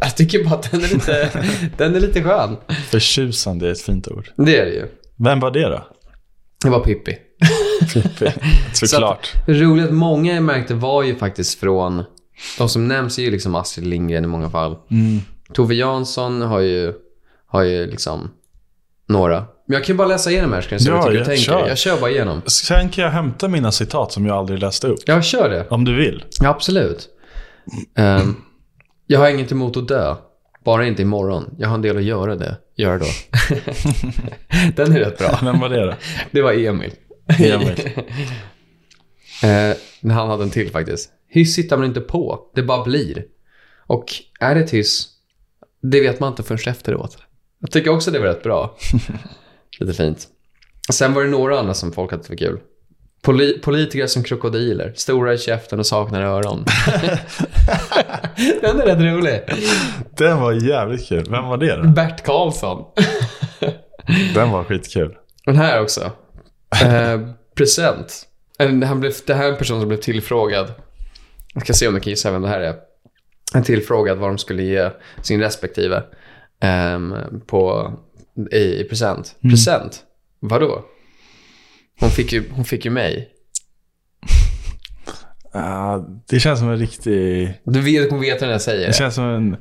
Jag 0.00 0.16
tycker 0.16 0.44
bara 0.44 0.54
att 0.54 0.70
den 0.70 0.84
är 0.84 0.88
lite, 0.88 1.30
den 1.76 1.96
är 1.96 2.00
lite 2.00 2.22
skön. 2.22 2.56
Förtjusande 2.90 3.68
är 3.68 3.72
ett 3.72 3.80
fint 3.80 4.08
ord. 4.08 4.30
Det 4.36 4.56
är 4.58 4.64
det 4.64 4.72
ju. 4.72 4.86
Vem 5.16 5.40
var 5.40 5.50
det 5.50 5.68
då? 5.68 5.86
Det 6.64 6.70
var 6.70 6.80
Pippi. 6.80 7.18
Såklart. 8.72 9.32
Det 9.46 9.52
roliga 9.52 9.84
är 9.84 9.88
att 9.88 9.94
många 9.94 10.34
jag 10.34 10.42
märkte 10.42 10.74
var 10.74 11.02
ju 11.02 11.16
faktiskt 11.16 11.60
från... 11.60 12.04
De 12.58 12.68
som 12.68 12.88
nämns 12.88 13.18
är 13.18 13.22
ju 13.22 13.30
liksom 13.30 13.54
Astrid 13.54 13.86
Lindgren 13.86 14.24
i 14.24 14.26
många 14.26 14.50
fall. 14.50 14.76
Mm. 14.90 15.20
Tove 15.54 15.74
Jansson 15.74 16.42
har 16.42 16.60
ju, 16.60 16.92
har 17.46 17.62
ju 17.62 17.86
liksom 17.86 18.30
några. 19.08 19.36
Men 19.66 19.74
jag 19.74 19.84
kan 19.84 19.94
ju 19.94 19.96
bara 19.98 20.08
läsa 20.08 20.30
igenom 20.30 20.52
här 20.52 20.60
så 20.60 20.68
kan 20.68 20.78
du 20.78 20.84
se 20.84 20.90
vad 20.90 21.00
Ja, 21.00 21.10
du 21.10 21.18
tycker 21.18 21.18
ja, 21.18 21.22
och 21.22 21.26
tänker. 21.36 21.42
kör. 21.62 21.68
Jag 21.68 21.78
kör 21.78 22.00
bara 22.00 22.10
igenom. 22.10 22.42
Sen 22.46 22.88
kan 22.88 23.04
jag 23.04 23.10
hämta 23.10 23.48
mina 23.48 23.72
citat 23.72 24.12
som 24.12 24.26
jag 24.26 24.36
aldrig 24.36 24.58
läste 24.60 24.86
upp. 24.88 24.98
Jag 25.06 25.24
kör 25.24 25.48
det. 25.50 25.66
Om 25.70 25.84
du 25.84 25.94
vill. 25.96 26.24
Ja, 26.40 26.48
absolut. 26.48 27.08
Ehm, 27.96 28.36
jag 29.10 29.18
har 29.20 29.30
inget 29.30 29.52
emot 29.52 29.76
att 29.76 29.88
dö. 29.88 30.16
Bara 30.64 30.86
inte 30.86 31.02
imorgon. 31.02 31.54
Jag 31.58 31.68
har 31.68 31.74
en 31.74 31.82
del 31.82 31.96
att 31.96 32.02
göra 32.02 32.36
det. 32.36 32.56
Gör 32.76 32.98
då. 32.98 33.06
Den 34.76 34.92
är 34.92 34.98
rätt 34.98 35.18
bra. 35.18 35.38
Vem 35.42 35.60
var 35.60 35.68
det 35.68 35.86
då? 35.86 35.94
Det 36.30 36.42
var 36.42 36.52
Emil. 36.52 36.92
Emil. 37.38 37.90
Eh, 39.42 39.76
han 40.02 40.28
hade 40.28 40.42
en 40.42 40.50
till 40.50 40.70
faktiskt. 40.70 41.10
Hyss 41.28 41.58
hittar 41.58 41.76
man 41.76 41.86
inte 41.86 42.00
på, 42.00 42.50
det 42.54 42.62
bara 42.62 42.84
blir. 42.84 43.24
Och 43.86 44.04
är 44.40 44.54
det 44.54 44.60
ett 44.60 44.70
hyss, 44.74 45.08
det 45.82 46.00
vet 46.00 46.20
man 46.20 46.32
inte 46.32 46.42
först 46.42 46.66
efteråt. 46.66 47.18
Jag 47.58 47.70
tycker 47.70 47.90
också 47.90 48.10
det 48.10 48.18
var 48.18 48.26
rätt 48.26 48.42
bra. 48.42 48.76
Lite 49.80 49.92
fint. 49.92 50.28
Sen 50.92 51.14
var 51.14 51.22
det 51.22 51.30
några 51.30 51.58
andra 51.58 51.74
som 51.74 51.92
folk 51.92 52.10
hade 52.10 52.28
var 52.28 52.36
kul. 52.36 52.60
Poli- 53.22 53.60
politiker 53.62 54.06
som 54.06 54.22
krokodiler, 54.22 54.92
stora 54.96 55.34
i 55.34 55.38
käften 55.38 55.78
och 55.78 55.86
saknar 55.86 56.22
öron. 56.22 56.64
Den 58.60 58.80
är 58.80 58.86
rätt 58.86 59.00
rolig. 59.00 59.40
Den 60.16 60.40
var 60.40 60.52
jävligt 60.52 61.08
kul. 61.08 61.26
Vem 61.30 61.44
var 61.44 61.56
det 61.56 61.76
då? 61.76 61.88
Bert 61.88 62.24
Karlsson. 62.24 62.84
Den 64.34 64.50
var 64.50 64.64
skitkul. 64.64 65.16
Den 65.44 65.56
här 65.56 65.82
också. 65.82 66.10
Eh, 66.84 67.20
present. 67.54 68.26
En, 68.58 68.82
han 68.82 69.00
blev, 69.00 69.12
det 69.26 69.34
här 69.34 69.44
är 69.44 69.52
en 69.52 69.58
person 69.58 69.80
som 69.80 69.88
blev 69.88 70.00
tillfrågad. 70.00 70.72
Jag 71.54 71.62
ska 71.62 71.72
se 71.72 71.88
om 71.88 71.94
du 71.94 72.00
kan 72.00 72.10
gissa 72.10 72.30
vem 72.30 72.42
det 72.42 72.48
här 72.48 72.60
är. 72.60 72.74
En 73.54 73.62
tillfrågad 73.62 74.18
vad 74.18 74.30
de 74.30 74.38
skulle 74.38 74.62
ge 74.62 74.90
sin 75.22 75.40
respektive 75.40 76.02
ehm, 76.60 77.14
på, 77.46 77.92
i, 78.52 78.80
i 78.80 78.84
present. 78.88 79.34
Present? 79.42 80.02
Vadå? 80.40 80.84
Hon 82.00 82.10
fick 82.10 82.32
ju, 82.32 82.50
hon 82.50 82.64
fick 82.64 82.84
ju 82.84 82.90
mig. 82.90 83.28
Ah, 85.52 85.98
det 86.28 86.40
känns 86.40 86.58
som 86.58 86.68
en 86.70 86.76
riktig... 86.78 87.54
Du 87.64 87.80
vet, 87.80 88.10
hon 88.10 88.20
vet 88.20 88.40
när 88.40 88.50
jag 88.50 88.62
säger 88.62 88.80
Det 88.80 88.86
det. 88.86 88.92
känns 88.92 89.14
som 89.14 89.24
en 89.24 89.56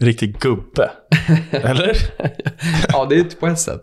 riktig 0.00 0.38
gubbe. 0.40 0.90
Eller? 1.50 1.96
Ja, 2.88 3.06
det 3.10 3.16
är 3.16 3.40
på 3.40 3.46
ett 3.46 3.58
sätt. 3.58 3.80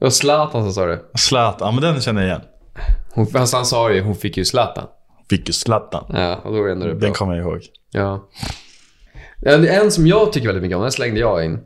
Och 0.00 0.12
Zlatan 0.12 0.62
som 0.64 0.72
sa 0.72 0.86
det. 0.86 1.00
Zlatan. 1.18 1.66
Ja, 1.74 1.80
men 1.80 1.92
den 1.92 2.00
känner 2.00 2.20
jag 2.22 2.28
igen. 2.28 2.40
Hon, 3.14 3.26
alltså 3.36 3.56
han 3.56 3.66
sa 3.66 3.92
ju, 3.92 4.00
hon 4.00 4.14
fick 4.16 4.36
ju 4.36 4.44
Zlatan. 4.44 4.86
Fick 5.30 5.48
ju 5.48 5.52
Zlatan. 5.52 6.04
Ja, 6.08 6.36
och 6.36 6.52
då 6.52 6.64
är 6.64 6.68
det 6.68 6.74
det 6.74 6.94
bra. 6.94 6.94
Den 6.94 7.12
kommer 7.12 7.34
jag 7.36 7.46
ihåg. 7.46 7.60
Ja. 7.90 8.28
Det 9.42 9.68
En 9.68 9.90
som 9.90 10.06
jag 10.06 10.32
tycker 10.32 10.46
väldigt 10.46 10.62
mycket 10.62 10.76
om, 10.76 10.82
den 10.82 10.92
slängde 10.92 11.20
jag 11.20 11.44
in. 11.44 11.58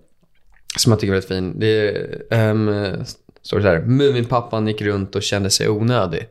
Som 0.78 0.92
jag 0.92 1.00
tycker 1.00 1.12
är 1.12 1.14
väldigt 1.14 1.28
fin. 1.28 1.60
Det 1.60 1.88
är, 2.30 2.50
um, 2.50 3.04
står 3.44 3.56
det 3.56 3.62
så 3.62 3.68
här. 3.68 3.80
Muminpappan 3.80 4.66
gick 4.66 4.82
runt 4.82 5.14
och 5.16 5.22
kände 5.22 5.50
sig 5.50 5.68
onödig. 5.68 6.26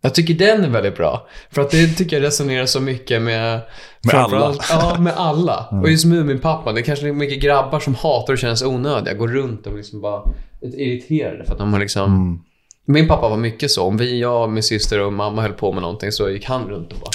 Jag 0.00 0.14
tycker 0.14 0.34
den 0.34 0.64
är 0.64 0.68
väldigt 0.68 0.96
bra. 0.96 1.26
För 1.50 1.62
att 1.62 1.70
det 1.70 1.86
tycker 1.86 2.16
jag 2.16 2.26
resonerar 2.26 2.66
så 2.66 2.80
mycket 2.80 3.22
med... 3.22 3.60
Med 4.02 4.12
framförallt- 4.12 4.66
Ja, 4.70 4.96
med 5.00 5.12
alla. 5.16 5.68
Och 5.82 5.90
just 5.90 6.04
Muminpappan, 6.04 6.74
det 6.74 6.80
är 6.80 6.82
kanske 6.82 7.08
är 7.08 7.12
mycket 7.12 7.42
grabbar 7.42 7.80
som 7.80 7.94
hatar 7.94 8.32
att 8.32 8.38
känna 8.38 8.56
sig 8.56 8.68
onödiga. 8.68 9.14
Går 9.14 9.28
runt 9.28 9.66
och 9.66 9.76
liksom 9.76 10.00
bara 10.00 10.22
är 10.62 10.80
irriterade 10.80 11.44
för 11.44 11.52
att 11.52 11.58
de 11.58 11.72
har 11.72 11.80
liksom... 11.80 12.14
Mm. 12.14 12.38
Min 12.88 13.08
pappa 13.08 13.28
var 13.28 13.36
mycket 13.36 13.70
så. 13.70 13.82
Om 13.84 13.96
vi, 13.96 14.20
jag, 14.20 14.50
min 14.50 14.62
syster 14.62 15.00
och 15.00 15.12
mamma 15.12 15.42
höll 15.42 15.52
på 15.52 15.72
med 15.72 15.82
någonting 15.82 16.12
så 16.12 16.30
gick 16.30 16.44
han 16.44 16.68
runt 16.68 16.92
och 16.92 16.98
bara... 16.98 17.10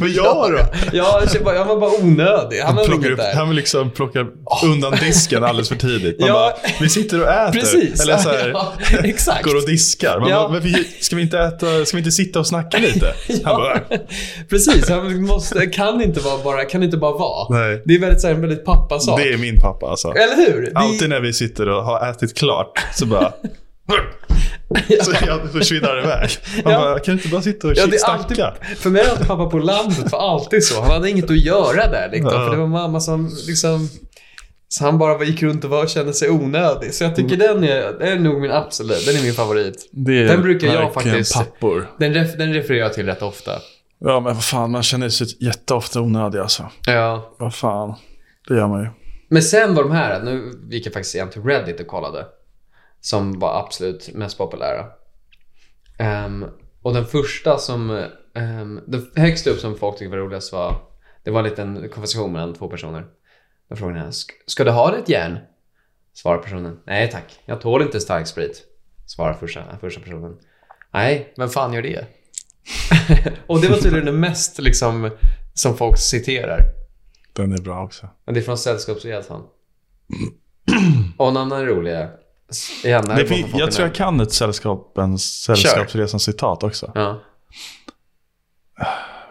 Men 0.00 0.12
jag 0.12 0.52
då? 0.52 0.58
Ja, 0.92 1.22
jag 1.34 1.44
bara- 1.44 1.54
jag 1.54 1.64
var 1.64 1.80
bara 1.80 1.90
onödig. 2.02 2.60
Han 2.60 2.74
hade 2.76 2.88
Plockar 2.88 3.10
upp, 3.10 3.18
där. 3.18 3.34
han 3.34 3.48
vill 3.48 3.56
liksom 3.56 3.90
plocka 3.90 4.26
undan 4.64 4.92
disken 5.00 5.44
alldeles 5.44 5.68
för 5.68 5.76
tidigt. 5.76 6.20
Man 6.20 6.28
Ja. 6.28 6.34
bara, 6.34 6.70
vi 6.80 6.88
sitter 6.88 7.22
och 7.22 7.28
äter. 7.32 7.60
Precis. 7.60 8.00
Eller 8.00 8.16
så 8.16 8.28
här, 8.28 8.48
ja, 8.54 8.72
exakt. 9.04 9.44
går 9.44 9.56
och 9.56 9.66
diskar. 9.66 10.20
Man 10.20 10.30
Ja. 10.30 10.48
bara, 10.48 10.60
vi, 10.60 10.74
ska 11.00 11.16
vi 11.16 11.22
inte 11.22 11.38
äta, 11.38 11.84
ska 11.84 11.96
vi 11.96 11.98
inte 12.00 12.10
sitta 12.12 12.38
och 12.40 12.46
snacka 12.46 12.78
lite? 12.78 13.14
Han 13.44 13.56
bara, 13.56 13.80
Precis, 14.48 14.88
han 14.88 15.22
måste, 15.22 15.66
kan 15.66 16.02
inte 16.02 16.20
vara 16.20 16.38
bara, 16.44 16.64
kan 16.64 16.82
inte 16.82 16.96
bara 16.96 17.12
vara. 17.12 17.58
nej. 17.60 17.82
Det 17.84 17.94
är 17.94 17.98
väldigt, 18.00 18.20
så 18.20 18.26
här, 18.26 18.34
en 18.34 18.40
väldigt 18.40 18.64
pappasak. 18.64 19.18
Det 19.20 19.32
är 19.32 19.38
min 19.38 19.56
pappa 19.60 19.86
alltså. 19.86 20.08
Eller 20.08 20.36
hur? 20.52 20.62
Det- 20.62 20.72
Alltid 20.74 21.08
när 21.08 21.20
vi 21.20 21.32
sitter 21.32 21.68
och 21.68 21.84
har 21.84 22.10
ätit 22.10 22.38
klart 22.38 22.78
så 22.94 23.06
bara... 23.06 23.32
Så 25.02 25.12
jag 25.26 25.52
försvinner 25.52 25.98
iväg. 26.04 26.30
Man 26.64 26.72
Ja. 26.72 26.78
bara, 26.80 26.98
kan 26.98 27.14
du 27.16 27.22
inte 27.22 27.28
bara 27.28 27.42
sitta 27.42 27.68
och 27.68 27.74
Ja, 27.76 27.86
alltid, 28.06 28.36
för 28.76 28.90
mig 28.90 29.02
är 29.02 29.10
alltid 29.10 29.26
pappa 29.26 29.46
på 29.46 29.58
landet 29.58 30.12
var 30.12 30.18
alltid 30.34 30.64
så. 30.64 30.80
Han 30.82 30.90
hade 30.90 31.10
inget 31.10 31.30
att 31.30 31.36
göra 31.44 31.86
där 31.86 32.08
liksom, 32.12 32.30
Ja. 32.34 32.44
För 32.44 32.50
det 32.50 32.56
var 32.60 32.66
mamma 32.66 33.00
som 33.00 33.30
liksom... 33.46 33.88
Så 34.68 34.84
han 34.84 34.98
bara 34.98 35.24
gick 35.24 35.42
runt 35.42 35.64
och 35.64 35.70
var, 35.70 35.86
kände 35.86 36.12
sig 36.12 36.30
onödig. 36.30 36.94
Så 36.94 37.04
jag 37.04 37.16
tycker 37.16 37.36
den 37.36 37.64
är, 37.64 37.92
den 37.98 38.08
är 38.08 38.18
nog 38.18 38.40
min 38.40 38.50
absolut, 38.50 39.06
den 39.06 39.16
är 39.16 39.22
min 39.22 39.34
favorit. 39.34 39.90
Är 40.08 40.28
Den 40.28 40.42
brukar 40.42 40.68
jag 40.68 40.94
faktiskt- 40.94 41.34
pappor. 41.34 41.90
Den, 41.98 42.14
ref, 42.14 42.36
den 42.36 42.52
refererar 42.54 42.82
jag 42.82 42.92
till 42.94 43.06
rätt 43.06 43.22
ofta. 43.22 43.52
Ja, 44.00 44.20
men 44.20 44.34
vad 44.34 44.44
fan, 44.44 44.70
man 44.70 44.82
känner 44.82 45.08
sig 45.08 45.26
jätteofta 45.40 46.00
onödig 46.00 46.38
alltså. 46.38 46.70
Ja. 46.86 47.34
Vad 47.38 47.54
fan, 47.54 47.94
det 48.48 48.54
gör 48.54 48.68
man 48.68 48.82
ju. 48.82 48.88
Men 49.30 49.42
sen 49.42 49.74
var 49.74 49.82
de 49.82 49.92
här, 49.92 50.20
nu 50.22 50.52
gick 50.70 50.86
jag 50.86 50.92
faktiskt 50.92 51.14
igen 51.14 51.30
till 51.30 51.42
Reddit 51.42 51.80
och 51.80 51.86
kollade. 51.86 52.24
Som 53.00 53.38
var 53.38 53.58
absolut 53.60 54.14
mest 54.14 54.38
populära. 54.38 54.86
Ehm, 55.98 56.46
och 56.82 56.94
den 56.94 57.06
första 57.06 57.58
som, 57.58 57.90
um, 58.34 58.80
den 58.86 59.10
högst 59.16 59.46
upp 59.46 59.58
som 59.60 59.76
folk 59.78 59.98
tyckte 59.98 60.10
var 60.10 60.18
roligast 60.18 60.52
var, 60.52 60.76
det 61.24 61.30
var 61.30 61.40
en 61.42 61.48
liten 61.50 61.88
konversation 61.88 62.32
mellan 62.32 62.54
två 62.54 62.68
personer. 62.68 63.06
Då 63.70 63.76
frågade 63.76 63.98
jag, 64.00 64.08
"Sk- 64.10 64.30
ska 64.46 64.64
du 64.64 64.70
ha 64.70 64.96
ett 64.96 65.08
järn? 65.08 65.38
Svarar 66.12 66.38
personen, 66.38 66.80
nej 66.86 67.10
tack, 67.10 67.40
jag 67.44 67.60
tål 67.60 67.82
inte 67.82 68.00
stark 68.00 68.26
sprit. 68.26 68.62
Svarar 69.06 69.34
första, 69.34 69.78
första 69.80 70.00
personen, 70.00 70.36
nej, 70.92 71.32
vem 71.36 71.48
fan 71.48 71.72
gör 71.72 71.82
det? 71.82 72.06
och 73.46 73.60
det 73.60 73.68
var 73.68 73.76
tydligen 73.76 74.06
det 74.06 74.12
mest 74.12 74.58
liksom, 74.58 75.10
som 75.54 75.76
folk 75.76 75.98
citerar. 75.98 76.60
Den 77.32 77.52
är 77.52 77.58
bra 77.62 77.84
också. 77.84 78.08
Men 78.24 78.34
det 78.34 78.40
är 78.40 78.42
från 78.42 78.58
Sällskapsresan. 78.58 79.42
Och 81.18 81.28
en 81.28 81.36
annan 81.36 81.66
rolig 81.66 81.92
här 82.84 83.16
Det 83.16 83.26
fin- 83.26 83.48
jag 83.54 83.72
tror 83.72 83.86
jag 83.88 83.94
kan 83.94 84.20
ett 84.20 84.32
sällskapens, 84.32 85.42
Sällskapsresans 85.42 86.22
citat 86.22 86.62
också. 86.62 86.92
Ja. 86.94 87.20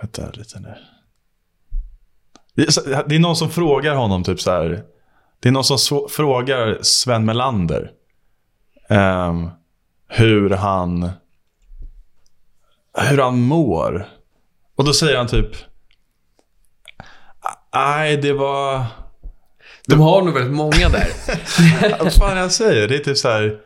Vänta 0.01 0.29
lite 0.33 0.59
nu. 0.59 0.75
Det 2.55 2.61
är, 3.15 3.19
någon 3.19 3.35
som 3.35 3.49
frågar 3.49 3.95
honom 3.95 4.23
typ 4.23 4.41
så 4.41 4.51
här. 4.51 4.83
Det 5.39 5.49
är 5.49 5.51
någon 5.53 5.63
som 5.63 5.77
så, 5.77 6.07
frågar 6.09 6.77
Sven 6.81 7.25
Melander. 7.25 7.91
ehm, 8.89 9.49
hur 10.07 10.49
han... 10.49 11.09
Hur 13.09 13.17
han 13.17 13.41
mår. 13.41 14.07
Och 14.75 14.85
då 14.85 14.93
säger 14.93 15.17
han 15.17 15.27
typ... 15.27 15.49
Nej, 17.73 18.17
det 18.17 18.33
var... 18.33 18.85
De 19.89 19.99
har 19.99 20.21
nog 20.21 20.33
väldigt 20.33 20.53
många 20.53 20.89
där. 20.89 21.07
Vad 22.03 22.13
fan 22.13 22.37
jag 22.37 22.51
säger? 22.51 22.87
Det 22.87 22.95
är 22.95 22.99
typ 22.99 23.17
så 23.17 23.29
här... 23.29 23.57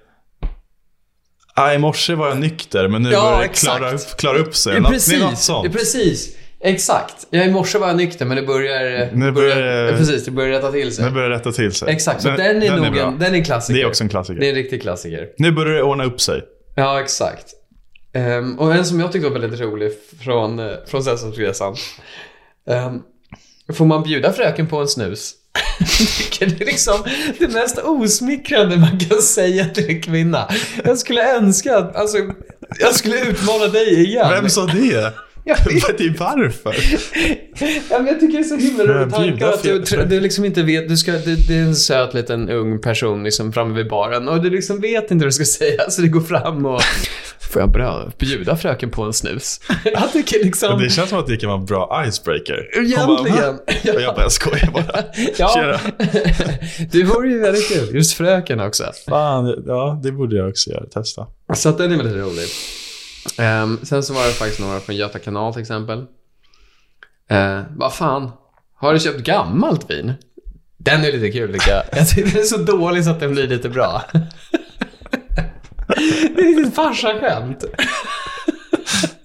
I 1.75 1.77
morse 1.77 2.15
var 2.15 2.27
jag 2.27 2.39
nykter, 2.39 2.87
men 2.87 3.03
nu 3.03 3.11
Ja, 3.11 3.21
börjar 3.21 3.41
det 3.41 3.47
klara 3.47 3.91
upp, 3.91 4.17
klara 4.17 4.37
upp 4.37 4.55
sig. 4.55 4.75
Ja, 4.83 4.89
precis. 4.89 5.13
Är 5.13 5.19
något 5.19 5.37
sånt. 5.37 5.73
Precis. 5.73 6.35
Exakt. 6.59 7.27
Ja, 7.29 7.43
I 7.43 7.51
morse 7.51 7.77
var 7.77 7.87
jag 7.87 7.97
nykter, 7.97 8.25
men 8.25 8.37
det 8.37 8.43
börjar... 8.43 9.09
Nu 9.13 9.31
börjar- 9.31 9.59
ja, 9.59 9.97
Precis, 9.97 10.25
det 10.25 10.31
börjar 10.31 10.49
rätta 10.49 10.71
till 10.71 10.95
sig. 10.95 11.05
Nu 11.05 11.11
börjar 11.11 11.29
rätta 11.29 11.51
till 11.51 11.71
sig. 11.71 11.89
Exakt, 11.93 12.21
så 12.21 12.27
den, 12.27 12.63
är 12.63 12.77
nog 12.77 12.93
bra. 12.93 13.07
en, 13.07 13.19
den 13.19 13.35
är 13.35 13.43
klassiker. 13.43 13.79
Det 13.79 13.85
är 13.85 13.87
också 13.87 14.03
en 14.03 14.09
klassiker. 14.09 14.39
Det 14.39 14.45
är 14.45 14.49
en 14.49 14.55
riktig 14.55 14.81
klassiker. 14.81 15.27
Nu 15.37 15.51
börjar 15.51 15.75
det 15.75 15.83
ordna 15.83 16.03
upp 16.05 16.21
sig. 16.21 16.41
Ja, 16.75 17.01
exakt. 17.01 17.45
Ehm, 18.13 18.59
och 18.59 18.75
en 18.75 18.85
som 18.85 18.99
jag 18.99 19.11
tyckte 19.11 19.29
var 19.29 19.39
väldigt 19.39 19.59
rolig 19.59 19.91
från, 20.23 20.59
uh, 20.59 20.71
från 20.87 21.03
Sällskapsresan. 21.03 21.75
Um, 22.67 23.03
får 23.75 23.85
man 23.85 24.03
bjuda 24.03 24.33
fröken 24.33 24.67
på 24.67 24.77
en 24.77 24.87
snus? 24.87 25.33
Det 26.39 26.61
är 26.61 26.65
liksom 26.65 27.03
det 27.39 27.47
mest 27.47 27.77
osmickrande 27.77 28.77
man 28.77 28.99
kan 28.99 29.21
säga 29.21 29.65
till 29.65 29.89
en 29.89 30.01
kvinna. 30.01 30.49
Jag 30.83 30.97
skulle 30.97 31.35
önska 31.35 31.77
att, 31.77 31.95
alltså, 31.95 32.17
jag 32.79 32.95
skulle 32.95 33.21
utmana 33.21 33.67
dig 33.67 34.03
igen. 34.03 34.29
Vem 34.29 34.49
sa 34.49 34.65
det? 34.65 35.13
Jag 35.45 35.57
vet. 35.65 36.01
är 36.01 36.19
varför. 36.19 36.75
Ja, 37.89 37.97
men 37.99 38.07
jag 38.07 38.19
tycker 38.19 38.33
det 38.37 38.43
är 38.43 38.43
så 38.43 38.55
himla 38.57 38.83
rolig 38.83 39.07
Bjuda 39.07 39.17
tanke 39.17 39.49
att 39.53 39.63
du, 39.89 40.05
du 40.05 40.19
liksom 40.19 40.45
inte 40.45 40.63
vet, 40.63 40.89
du 40.89 40.97
ska, 40.97 41.11
det, 41.11 41.47
det 41.47 41.55
är 41.57 41.61
en 41.61 41.75
söt 41.75 42.13
liten 42.13 42.49
ung 42.49 42.81
person 42.81 43.23
liksom 43.23 43.53
framme 43.53 43.75
vid 43.75 43.89
baren 43.89 44.27
och 44.27 44.41
du 44.43 44.49
liksom 44.49 44.81
vet 44.81 45.11
inte 45.11 45.15
vad 45.15 45.27
du 45.27 45.31
ska 45.31 45.45
säga 45.45 45.89
så 45.89 46.01
du 46.01 46.09
går 46.09 46.21
fram 46.21 46.65
och 46.65 46.81
Får 47.51 47.61
jag 47.61 47.71
bra, 47.71 48.11
bjuda 48.19 48.57
fröken 48.57 48.89
på 48.91 49.03
en 49.03 49.13
snus? 49.13 49.59
Jag 49.83 50.11
tycker 50.13 50.43
liksom... 50.43 50.79
Det 50.81 50.89
känns 50.89 51.09
som 51.09 51.19
att 51.19 51.27
det 51.27 51.37
kan 51.37 51.49
vara 51.49 51.59
en 51.59 51.65
bra 51.65 52.03
icebreaker. 52.07 52.69
Bara, 52.75 52.83
Egentligen. 52.85 53.53
"Va?" 53.55 53.93
Och 53.95 54.01
jag 54.01 54.15
bara, 54.15 54.21
jag 54.21 54.31
skojar 54.31 54.71
bara. 54.73 55.03
Ja, 55.37 55.51
Tjena. 55.55 55.79
det 56.91 57.03
vore 57.03 57.29
ju 57.29 57.39
väldigt 57.39 57.69
kul. 57.73 57.95
Just 57.95 58.13
fröken 58.13 58.59
också. 58.59 58.83
Fan, 59.09 59.63
ja 59.67 59.99
det 60.03 60.11
borde 60.11 60.35
jag 60.35 60.49
också 60.49 60.69
göra. 60.69 60.85
Testa. 60.85 61.27
Så 61.55 61.69
att 61.69 61.77
den 61.77 61.91
är 61.91 61.97
väldigt 61.97 62.15
rolig. 62.17 62.45
Ehm, 63.37 63.79
sen 63.83 64.03
så 64.03 64.13
var 64.13 64.25
det 64.25 64.31
faktiskt 64.31 64.59
några 64.59 64.79
från 64.79 64.95
Göta 64.95 65.19
kanal 65.19 65.53
till 65.53 65.61
exempel. 65.61 65.99
Uh, 67.31 67.61
vad 67.69 67.93
fan, 67.93 68.31
har 68.75 68.93
du 68.93 68.99
köpt 68.99 69.23
gammalt 69.23 69.89
vin? 69.89 70.13
Den 70.77 71.05
är 71.05 71.11
lite 71.11 71.31
kul 71.31 71.53
tycker 71.53 71.71
jag. 71.71 71.83
Jag 71.91 72.09
tycker 72.09 72.31
den 72.31 72.39
är 72.39 72.43
så 72.43 72.57
dålig 72.57 73.03
så 73.03 73.09
att 73.09 73.19
den 73.19 73.31
blir 73.31 73.47
lite 73.47 73.69
bra. 73.69 74.03
det 75.87 76.41
är 76.41 76.55
riktigt 76.55 76.75
farsaskämt. 76.75 77.63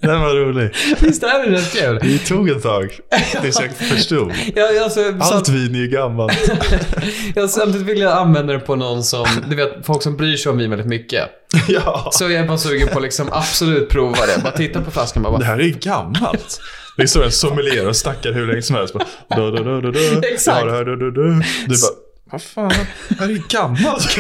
Den 0.00 0.20
var 0.20 0.34
rolig. 0.34 0.70
Visst 1.00 1.22
är 1.22 1.46
det 1.46 1.56
rätt 1.56 1.72
kul? 1.72 1.98
Det 2.02 2.18
tog 2.18 2.48
ett 2.48 2.62
tag 2.62 2.98
tills 3.42 3.60
jag 3.60 3.72
förstod. 3.72 4.32
Jag, 4.54 4.76
alltså, 4.76 5.14
Allt 5.20 5.48
vin 5.48 5.74
är 5.74 5.78
ju 5.78 5.88
gammalt. 5.88 6.50
jag, 7.34 7.50
samtidigt 7.50 7.86
vill 7.86 8.00
jag 8.00 8.12
använda 8.12 8.52
det 8.52 8.58
på 8.58 8.76
någon 8.76 9.02
som, 9.02 9.26
du 9.50 9.56
vet, 9.56 9.86
folk 9.86 10.02
som 10.02 10.16
bryr 10.16 10.36
sig 10.36 10.52
om 10.52 10.58
vin 10.58 10.70
väldigt 10.70 10.88
mycket. 10.88 11.28
ja. 11.68 12.08
Så 12.12 12.24
jag 12.24 12.32
är 12.32 12.46
bara 12.46 12.58
sugen 12.58 12.88
på 12.88 12.98
att 12.98 13.02
liksom 13.02 13.28
absolut 13.32 13.88
prova 13.88 14.26
det. 14.26 14.42
Bara 14.42 14.52
titta 14.52 14.80
på 14.80 14.90
flaskan 14.90 15.26
och 15.26 15.32
bara, 15.32 15.38
Det 15.38 15.44
här 15.44 15.58
är 15.58 15.64
ju 15.64 15.76
gammalt. 15.80 16.60
Det 16.96 17.08
står 17.08 17.24
en 17.24 17.32
sommelier 17.32 17.88
och 17.88 17.96
snackar 17.96 18.32
hur 18.32 18.46
länge 18.46 18.62
som 18.62 18.76
helst. 18.76 18.94
Bara, 18.94 19.04
du, 19.36 19.50
du, 19.50 19.64
du, 19.64 19.80
du, 19.80 19.92
du. 19.92 20.28
Exakt. 20.28 20.58
Ja, 20.60 20.66
det 20.66 20.72
här, 20.72 20.84
du, 20.84 20.96
du, 20.96 21.10
du. 21.10 21.42
Du 21.66 21.80
bara, 21.80 21.92
vad 22.32 22.42
fan, 22.42 22.72
det 23.08 23.14
här 23.18 23.26
är 23.26 23.30
ju 23.32 23.42
gammalt. 23.48 24.18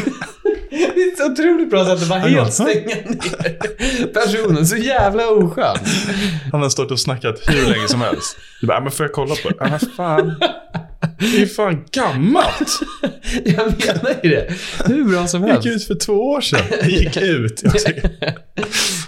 Det 0.94 1.02
är 1.02 1.12
ett 1.12 1.18
så 1.18 1.32
otroligt 1.32 1.70
bra 1.70 1.84
sätt 1.84 2.02
att 2.02 2.08
bara 2.08 2.18
helt 2.18 2.52
stänga 2.54 2.70
ner 2.80 4.06
personen. 4.14 4.66
Så 4.66 4.76
jävla 4.76 5.28
oskön. 5.30 5.76
Han 6.52 6.62
har 6.62 6.68
stått 6.68 6.90
och 6.90 7.00
snackat 7.00 7.40
hur 7.46 7.70
länge 7.70 7.88
som 7.88 8.00
helst. 8.00 8.36
Du 8.60 8.66
bara, 8.66 8.76
"Ja, 8.76 8.80
men 8.80 8.92
får 8.92 9.04
jag 9.06 9.12
kolla 9.12 9.34
på 9.42 9.48
det? 9.48 9.56
Men 9.70 9.78
fan. 9.96 10.34
Det 11.18 11.42
är 11.42 11.46
fan 11.46 11.84
gammalt. 11.92 12.80
Jag 13.44 13.56
menar 13.66 14.14
ju 14.22 14.30
det. 14.30 14.52
Hur 14.86 15.04
bra 15.04 15.26
som 15.26 15.42
Det 15.42 15.48
helst. 15.52 15.66
gick 15.66 15.74
ut 15.76 15.84
för 15.84 15.94
två 15.94 16.12
år 16.12 16.40
sedan. 16.40 16.60
Det 16.82 16.90
gick 16.90 17.16
ut. 17.16 17.60
Jag 17.64 17.72
tycker- 17.78 18.10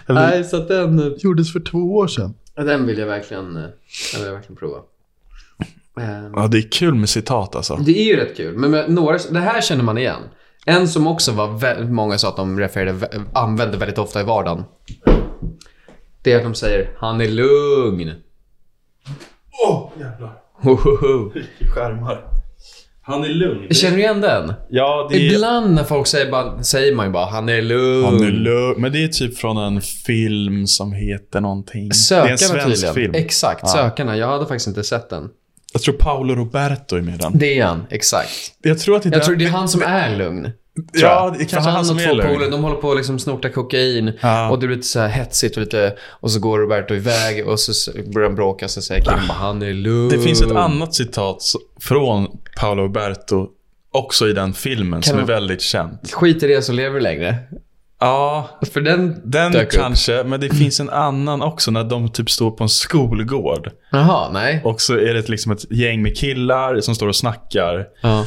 Eller, 0.08 0.20
Nej, 0.30 0.44
så 0.44 0.56
att 0.56 0.68
den, 0.68 1.14
gjordes 1.18 1.52
för 1.52 1.60
två 1.60 1.78
år 1.96 2.06
sedan. 2.08 2.34
den 2.56 2.86
vill 2.86 2.98
jag 2.98 3.06
verkligen, 3.06 3.54
den 3.54 3.70
vill 4.16 4.24
jag 4.26 4.32
verkligen 4.32 4.56
prova. 4.56 4.78
Ja, 6.36 6.46
det 6.46 6.58
är 6.58 6.70
kul 6.72 6.94
med 6.94 7.08
citat 7.08 7.56
alltså. 7.56 7.76
Det 7.76 7.98
är 7.98 8.04
ju 8.04 8.16
rätt 8.16 8.36
kul, 8.36 8.56
men 8.56 8.70
med 8.70 8.90
några, 8.90 9.18
det 9.30 9.40
här 9.40 9.60
känner 9.60 9.84
man 9.84 9.98
igen. 9.98 10.20
En 10.70 10.88
som 10.88 11.06
också 11.06 11.32
var 11.32 11.58
väldigt 11.58 11.90
många 11.90 12.18
sa 12.18 12.28
att 12.28 12.36
de 12.36 12.58
refererade, 12.58 12.92
vä- 13.06 13.24
använde 13.34 13.76
väldigt 13.76 13.98
ofta 13.98 14.20
i 14.20 14.24
vardagen. 14.24 14.64
Det 16.22 16.32
är 16.32 16.36
att 16.36 16.42
de 16.42 16.54
säger 16.54 16.90
“Han 16.98 17.20
är 17.20 17.28
lugn”. 17.28 18.12
Åh, 19.68 19.90
jävlar. 20.00 20.32
Hohoho. 20.62 21.30
Skärmar. 21.74 22.24
Han 23.02 23.24
är 23.24 23.28
lugn. 23.28 23.74
Känner 23.74 23.96
du 23.96 24.02
igen 24.02 24.20
den? 24.20 24.52
Ja, 24.70 25.08
det 25.10 25.16
är... 25.16 25.32
Ibland 25.34 25.74
när 25.74 25.84
folk 25.84 26.06
säger, 26.06 26.30
bara, 26.30 26.62
säger 26.62 26.94
man 26.94 27.06
ju 27.06 27.12
bara 27.12 27.26
“Han 27.26 27.48
är 27.48 27.62
lugn”. 27.62 28.04
Han 28.04 28.22
är 28.22 28.30
lugn. 28.30 28.80
Men 28.82 28.92
det 28.92 29.04
är 29.04 29.08
typ 29.08 29.38
från 29.38 29.56
en 29.56 29.80
film 29.80 30.66
som 30.66 30.92
heter 30.92 31.40
någonting. 31.40 31.88
det 31.88 31.94
är 31.94 31.94
Sökarna 31.94 32.30
en 32.32 32.38
svensk 32.38 32.66
tydligen. 32.66 32.94
film. 32.94 33.14
Exakt, 33.14 33.60
Ja. 33.62 33.68
Sökarna. 33.68 34.16
Jag 34.16 34.26
hade 34.26 34.46
faktiskt 34.46 34.66
inte 34.68 34.84
sett 34.84 35.10
den. 35.10 35.28
Jag 35.72 35.82
tror 35.82 35.94
Paolo 35.94 36.34
Roberto 36.34 36.96
är 36.96 37.00
med 37.00 37.14
i 37.14 37.18
den. 37.18 37.32
Det 37.38 37.58
är 37.58 37.64
han, 37.64 37.86
exakt. 37.90 38.30
Jag 38.62 38.78
tror 38.78 38.96
att 38.96 39.02
det 39.02 39.08
är 39.08 39.12
Jag 39.12 39.24
tror 39.24 39.36
det 39.36 39.44
är 39.44 39.50
han 39.50 39.68
som 39.68 39.82
är 39.82 40.16
lugn. 40.16 40.50
Ja, 40.92 41.34
det 41.38 41.44
är 41.44 41.48
kanske 41.48 41.70
han 41.70 41.84
som 41.84 41.96
och 41.96 42.02
två 42.02 42.10
polare, 42.10 42.50
de 42.50 42.62
håller 42.62 42.76
på 42.76 42.90
att 42.90 42.96
liksom 42.96 43.18
snorta 43.18 43.48
kokain. 43.48 44.12
Ja. 44.20 44.50
Och 44.50 44.58
det 44.60 44.66
blir 44.66 44.76
lite 44.76 44.88
så 44.88 45.00
här 45.00 45.08
hetsigt 45.08 45.56
och 45.56 45.60
lite... 45.60 45.94
Och 46.20 46.30
så 46.30 46.40
går 46.40 46.58
Roberto 46.58 46.94
iväg 46.94 47.48
och 47.48 47.60
så 47.60 47.92
börjar 48.14 48.28
de 48.28 48.34
bråka. 48.34 48.68
Så 48.68 48.82
säger 48.82 49.00
killen 49.04 49.26
bara, 49.28 49.34
han 49.38 49.62
är 49.62 49.72
lugn. 49.72 50.08
Det 50.08 50.18
finns 50.18 50.42
ett 50.42 50.52
annat 50.52 50.94
citat 50.94 51.42
från 51.80 52.26
Paolo 52.60 52.82
Roberto 52.82 53.48
också 53.92 54.28
i 54.28 54.32
den 54.32 54.52
filmen 54.52 55.02
som 55.02 55.16
de- 55.16 55.22
är 55.22 55.26
väldigt 55.26 55.62
känt. 55.62 56.12
Skit 56.12 56.42
i 56.42 56.46
det 56.46 56.62
så 56.62 56.72
lever 56.72 57.00
längre. 57.00 57.36
Ja, 58.00 58.48
För 58.72 58.80
den, 58.80 59.20
den 59.24 59.52
dök 59.52 59.74
upp. 59.74 59.80
kanske, 59.80 60.24
men 60.24 60.40
det 60.40 60.48
finns 60.48 60.80
en 60.80 60.90
annan 60.90 61.42
också 61.42 61.70
när 61.70 61.84
de 61.84 62.08
typ 62.12 62.30
står 62.30 62.50
på 62.50 62.62
en 62.64 62.68
skolgård. 62.68 63.70
Jaha, 63.92 64.30
nej. 64.32 64.60
Och 64.64 64.80
så 64.80 64.94
är 64.94 65.14
det 65.14 65.28
liksom 65.28 65.52
ett 65.52 65.72
gäng 65.72 66.02
med 66.02 66.16
killar 66.16 66.80
som 66.80 66.94
står 66.94 67.08
och 67.08 67.16
snackar. 67.16 67.86
Ja. 68.02 68.26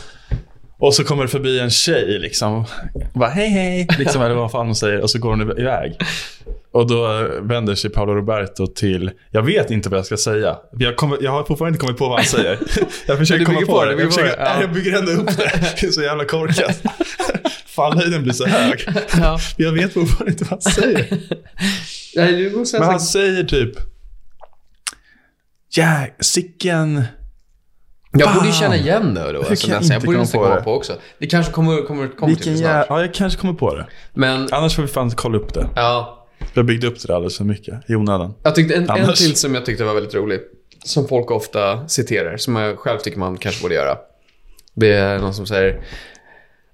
Och 0.84 0.96
så 0.96 1.04
kommer 1.04 1.24
det 1.24 1.30
förbi 1.30 1.60
en 1.60 1.70
tjej 1.70 2.20
liksom. 2.20 2.66
Bara 3.14 3.30
hej 3.30 3.50
hej, 3.50 3.88
liksom, 4.00 4.22
eller 4.22 4.36
vad 4.36 4.52
fan 4.52 4.66
hon 4.66 4.76
säger. 4.76 5.02
Och 5.02 5.10
så 5.10 5.20
går 5.20 5.30
hon 5.30 5.60
iväg. 5.60 5.98
Och 6.72 6.88
då 6.88 7.28
vänder 7.42 7.76
sig 7.76 7.90
Paolo 7.90 8.14
Roberto 8.14 8.68
till, 8.68 9.12
jag 9.32 9.42
vet 9.42 9.72
inte 9.72 9.90
vad 9.90 10.00
jag 10.00 10.06
ska 10.06 10.18
säga. 10.18 10.58
Jag, 10.80 10.96
kommer, 10.96 11.18
jag 11.22 11.32
har 11.32 11.44
fortfarande 11.44 11.76
inte 11.76 11.86
kommit 11.86 11.98
på 11.98 12.10
vad 12.10 12.20
han 12.20 12.26
säger. 12.26 12.60
Jag 13.08 13.18
försöker 13.18 13.46
komma 13.46 13.60
på, 13.60 13.66
på 13.66 13.86
det. 13.86 13.96
det, 13.96 14.02
Jag, 14.02 14.14
försöker, 14.14 14.42
ja. 14.42 14.62
jag 14.62 14.74
bygger 14.74 14.98
ändå 15.00 15.12
upp 15.12 15.38
det. 15.38 15.52
Det 15.82 15.88
är 15.88 15.92
så 15.92 16.02
jävla 16.02 16.26
korkat. 16.26 16.82
Fallhöjden 17.66 18.24
blir 18.24 18.34
så 18.34 18.46
hög. 18.46 18.86
ja. 19.18 19.40
Jag 19.58 19.72
vet 19.72 19.94
fortfarande 19.94 20.32
inte 20.32 20.44
vad 20.44 20.64
han 20.64 20.74
säger. 20.74 22.58
Måste 22.58 22.78
Men 22.78 22.86
ha 22.86 22.92
han 22.92 23.02
säger 23.02 23.44
typ, 23.44 23.76
ja, 25.76 26.08
sicken... 26.20 27.04
Jag 28.18 28.34
borde 28.34 28.48
ju 28.48 28.54
känna 28.54 28.76
igen 28.76 29.14
det 29.14 29.32
då. 29.32 29.40
Alltså, 29.40 29.68
kan 29.68 29.82
jag 29.82 29.96
jag 29.96 30.02
borde 30.02 30.18
nästan 30.18 30.42
komma 30.42 30.62
på 30.62 30.74
också. 30.74 30.94
Det 31.18 31.28
kanske 31.28 31.52
kommer, 31.52 31.82
kommer, 31.82 32.08
kommer 32.08 32.36
till 32.36 32.52
det 32.52 32.58
snart. 32.58 32.86
Ja, 32.90 33.02
jag 33.02 33.14
kanske 33.14 33.42
kommer 33.42 33.54
på 33.54 33.76
det. 33.76 33.86
Men, 34.14 34.48
Annars 34.52 34.76
får 34.76 34.82
vi 34.82 34.88
fan 34.88 35.12
kolla 35.12 35.38
upp 35.38 35.54
det. 35.54 35.68
ja. 35.76 36.20
Jag 36.54 36.66
byggde 36.66 36.88
upp 36.88 37.02
det 37.02 37.08
där 37.08 37.16
alldeles 37.16 37.38
för 37.38 37.44
mycket 37.44 37.90
i 37.90 37.96
onödan. 37.96 38.34
Jag 38.44 38.56
tyckte 38.56 38.76
en, 38.76 38.90
en 38.90 39.14
till 39.14 39.36
som 39.36 39.56
jag 39.56 39.66
tyckte 39.66 39.84
var 39.84 39.94
väldigt 39.94 40.16
rolig. 40.16 40.40
Som 40.86 41.08
folk 41.08 41.32
ofta 41.32 41.88
citerar. 41.88 42.38
Som 42.38 42.56
jag 42.56 42.80
själv 42.80 43.00
tycker 43.00 43.20
man 43.20 43.38
kanske 43.38 43.62
borde 43.62 43.76
göra. 43.76 43.98
Det 44.74 44.94
är 44.94 45.20
någon 45.20 45.34
som 45.34 45.46
säger 45.46 45.82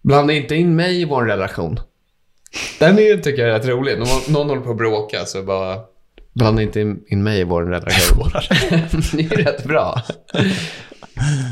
Blanda 0.02 0.34
inte 0.34 0.56
in 0.56 0.76
mig 0.76 1.02
i 1.02 1.06
vår 1.06 1.26
relation. 1.26 1.80
Den 2.80 3.00
är, 3.00 3.18
tycker 3.18 3.42
jag 3.42 3.56
är 3.56 3.60
rätt 3.60 3.68
rolig. 3.68 4.00
Någon, 4.00 4.08
någon 4.28 4.50
håller 4.50 4.62
på 4.62 4.72
att 4.72 4.78
bråka 4.78 5.26
så 5.26 5.44
bara 5.44 5.80
Blanda 6.34 6.62
inte 6.62 6.80
in, 7.08 7.24
mig 7.24 7.40
i 7.40 7.44
vår 7.44 7.64
relation. 7.64 8.32
det 9.14 9.24
är 9.24 9.44
rätt 9.44 9.64
bra. 9.64 10.02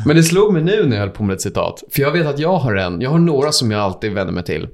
Men 0.06 0.16
det 0.16 0.24
slog 0.24 0.54
mig 0.54 0.64
nu 0.64 0.86
när 0.86 0.96
jag 0.96 1.04
höll 1.04 1.10
på 1.10 1.24
med 1.24 1.34
ett 1.34 1.42
citat. 1.42 1.84
För 1.92 2.02
jag 2.02 2.12
vet 2.12 2.28
att 2.28 2.40
jag 2.40 2.58
har 2.58 2.76
en. 2.76 3.02
Jag 3.02 3.10
har 3.10 3.20
några 3.20 3.52
som 3.52 3.72
jag 3.72 3.82
alltid 3.82 4.14
vänder 4.14 4.34
mig 4.34 4.44
till. 4.44 4.68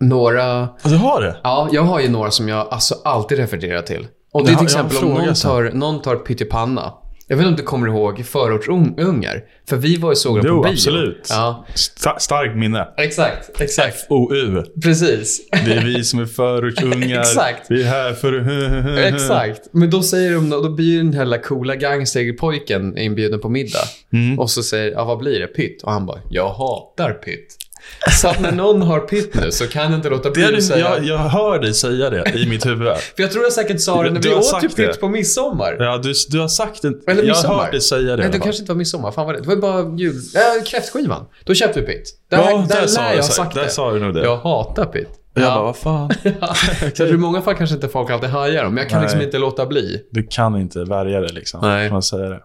Några... 0.00 0.68
Du 0.84 0.96
har 0.96 1.22
det? 1.22 1.36
Ja, 1.42 1.68
jag 1.72 1.82
har 1.82 2.00
ju 2.00 2.08
några 2.08 2.30
som 2.30 2.48
jag 2.48 2.68
alltså 2.70 2.94
alltid 3.04 3.38
refererar 3.38 3.82
till. 3.82 4.06
Och 4.32 4.44
det 4.46 4.52
är 4.52 4.56
till 4.56 4.64
exempel 4.64 4.96
om 4.96 5.08
någon 5.08 5.34
tar, 5.34 5.70
någon 5.74 6.02
tar 6.02 6.16
pyttipanna. 6.16 6.92
Jag 7.32 7.36
vet 7.36 7.46
inte 7.46 7.50
om 7.52 7.56
du 7.56 7.62
kommer 7.62 7.86
ihåg 7.88 8.24
förortsungar. 8.26 9.40
För 9.68 9.76
vi 9.76 9.96
var 9.96 10.10
ju 10.10 10.16
såg 10.16 10.36
dem 10.36 10.56
på 10.56 10.62
bio. 10.62 10.72
absolut. 10.72 11.26
Ja, 11.30 11.66
Sta- 11.74 12.18
starkt 12.18 12.56
minne. 12.56 12.88
exakt. 12.96 13.60
Exakt. 13.60 14.06
OU. 14.08 14.62
Precis. 14.82 15.48
Det 15.50 15.72
är 15.72 15.84
vi 15.84 16.04
som 16.04 16.20
är 16.20 16.26
förortsungar. 16.26 17.20
Exakt. 17.20 17.70
Vi 17.70 17.82
är 17.82 17.86
här 17.86 18.12
för... 18.12 18.98
Exakt. 19.14 19.60
Men 19.72 19.90
då 19.90 20.02
säger 20.02 20.34
de, 20.34 20.50
då 20.50 20.70
blir 20.70 20.98
den 20.98 21.12
här 21.14 21.42
coola 21.42 21.76
gangsterpojken 21.76 22.98
inbjuden 22.98 23.40
på 23.40 23.48
middag. 23.48 23.84
Mm. 24.12 24.38
Och 24.38 24.50
så 24.50 24.62
säger, 24.62 24.92
ja 24.92 25.04
vad 25.04 25.18
blir 25.18 25.40
det? 25.40 25.46
Pytt? 25.46 25.82
Och 25.82 25.92
han 25.92 26.06
bara, 26.06 26.20
jag 26.30 26.48
hatar 26.48 27.12
pytt. 27.12 27.56
Så 28.20 28.28
att 28.28 28.40
när 28.40 28.52
någon 28.52 28.82
har 28.82 29.00
pytt 29.00 29.34
nu 29.34 29.52
så 29.52 29.66
kan 29.66 29.82
jag 29.82 29.94
inte 29.94 30.08
låta 30.08 30.30
bli 30.30 30.44
att 30.56 30.62
säga... 30.64 30.78
jag, 30.96 31.04
jag 31.04 31.18
hör 31.18 31.58
dig 31.58 31.74
säga 31.74 32.10
det 32.10 32.32
i 32.34 32.46
mitt 32.48 32.66
huvud. 32.66 32.88
För 33.16 33.22
jag 33.22 33.32
tror 33.32 33.44
jag 33.44 33.52
säkert 33.52 33.80
sa 33.80 34.02
det 34.02 34.10
när 34.10 34.20
Du 34.20 34.28
vi 34.28 34.34
åt 34.34 34.62
ju 34.62 34.68
pytt 34.68 34.76
det. 34.76 35.00
på 35.00 35.08
midsommar. 35.08 35.76
Ja, 35.78 35.98
du, 35.98 36.12
du 36.28 36.40
har 36.40 36.48
sagt 36.48 36.82
det. 36.82 36.92
Eller 37.10 37.22
jag 37.22 37.34
har 37.34 37.54
hört 37.54 37.70
dig 37.70 37.80
säga 37.80 38.16
det. 38.16 38.22
Nej, 38.22 38.32
det 38.32 38.38
kanske 38.38 38.60
inte 38.62 38.72
var 38.72 38.76
midsommar. 38.78 39.12
Fan 39.12 39.26
vad 39.26 39.34
det 39.34 39.40
Det 39.40 39.46
var 39.48 39.56
bara 39.56 39.96
jul... 39.96 40.14
Äh, 40.16 40.64
kräftskivan. 40.64 41.24
Då 41.44 41.54
köpte 41.54 41.80
vi 41.80 41.86
pytt. 41.86 42.10
Där, 42.30 42.38
Ja, 42.38 42.66
där, 42.68 42.80
där 42.80 42.86
sa 42.86 43.00
du 43.02 43.08
jag 43.08 43.16
ha 43.16 43.22
sagt- 43.22 43.54
där 43.54 43.62
det. 43.64 43.70
sa 43.70 43.92
du 43.92 44.00
nog 44.00 44.14
det. 44.14 44.22
Jag 44.24 44.36
hatar 44.36 44.84
pytt. 44.86 45.08
Jag 45.34 45.44
bara, 45.44 45.62
vad 45.62 45.76
fan? 45.76 46.10
Så 46.22 46.84
jag 46.84 46.94
tror 46.94 47.08
i 47.08 47.16
många 47.16 47.42
fall 47.42 47.54
kanske 47.54 47.74
inte 47.74 47.88
folk 47.88 48.10
alltid 48.10 48.28
hajar 48.30 48.64
dem, 48.64 48.74
men 48.74 48.82
jag 48.82 48.90
kan 48.90 48.98
Nej. 48.98 49.06
liksom 49.06 49.22
inte 49.22 49.38
låta 49.38 49.66
bli. 49.66 50.02
Du 50.10 50.26
kan 50.30 50.56
inte 50.60 50.84
värja 50.84 51.20
dig 51.20 51.32
liksom. 51.32 51.60
Nej. 51.62 51.90
Man 51.90 52.02
säga 52.02 52.28
det? 52.28 52.40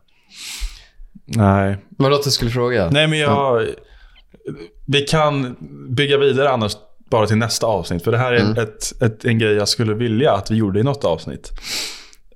Nej. 1.25 1.77
Vad 1.97 2.11
låter 2.11 2.25
du 2.25 2.31
skulle 2.31 2.51
fråga? 2.51 2.89
Nej, 2.91 3.07
men 3.07 3.19
jag... 3.19 3.65
Vi 4.87 5.01
kan 5.01 5.55
bygga 5.89 6.17
vidare 6.17 6.49
annars 6.49 6.73
bara 7.11 7.27
till 7.27 7.37
nästa 7.37 7.67
avsnitt. 7.67 8.03
För 8.03 8.11
det 8.11 8.17
här 8.17 8.33
är 8.33 8.39
Mm. 8.39 8.57
ett, 8.63 9.01
ett, 9.01 9.25
en 9.25 9.39
grej 9.39 9.53
jag 9.55 9.67
skulle 9.67 9.93
vilja 9.93 10.33
att 10.33 10.51
vi 10.51 10.55
gjorde 10.55 10.79
i 10.79 10.83
något 10.83 11.03
avsnitt. 11.05 11.51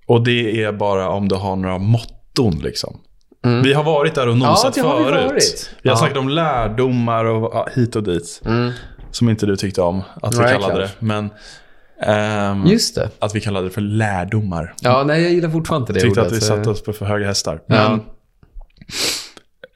Och 0.08 0.24
det 0.24 0.64
är 0.64 0.72
bara 0.72 1.10
om 1.10 1.28
du 1.28 1.36
har 1.36 1.56
några 1.56 1.78
motton 1.78 2.60
liksom. 2.64 3.00
Mm. 3.46 3.64
Vi 3.64 3.74
har 3.74 3.84
varit 3.84 4.16
där 4.16 4.28
och 4.28 4.38
nosat 4.38 4.74
det 4.74 4.82
har 4.82 4.98
vi 4.98 5.04
förut. 5.04 5.26
varit. 5.32 5.70
Vi 5.82 5.90
har 5.90 5.96
Ja. 5.96 6.00
snackat 6.00 6.18
om 6.18 6.30
lärdomar 6.30 7.26
och 7.26 7.52
ja, 7.54 7.68
hit 7.76 7.96
och 7.96 8.04
dit. 8.04 8.42
Mm. 8.46 8.72
Som 9.12 9.30
inte 9.30 9.46
du 9.46 9.56
tyckte 9.56 9.82
om 9.82 10.02
att 10.22 10.34
vi 10.36 10.40
Nej, 10.40 10.52
kallade 10.54 10.74
klart. 10.76 10.90
det. 11.00 11.06
Men 11.06 11.30
ehm, 12.04 12.66
Just 12.68 12.96
det. 12.96 13.10
att 13.20 13.36
vi 13.36 13.42
kallade 13.42 13.68
det 13.68 13.72
för 13.72 13.82
lärdomar. 13.82 14.74
Ja, 14.82 15.04
nej, 15.04 15.24
jag 15.24 15.32
gillar 15.32 15.50
fortfarande 15.50 15.84
inte 15.84 15.94
det 15.94 16.00
Tyckte 16.00 16.20
ordet. 16.22 16.32
att 16.32 16.38
vi 16.38 16.42
så- 16.42 16.48
satte 16.48 16.70
oss 16.70 16.84
på 16.84 16.94
för 16.94 17.06
höga 17.06 17.28
hästar. 17.28 17.62
Ja. 17.66 18.00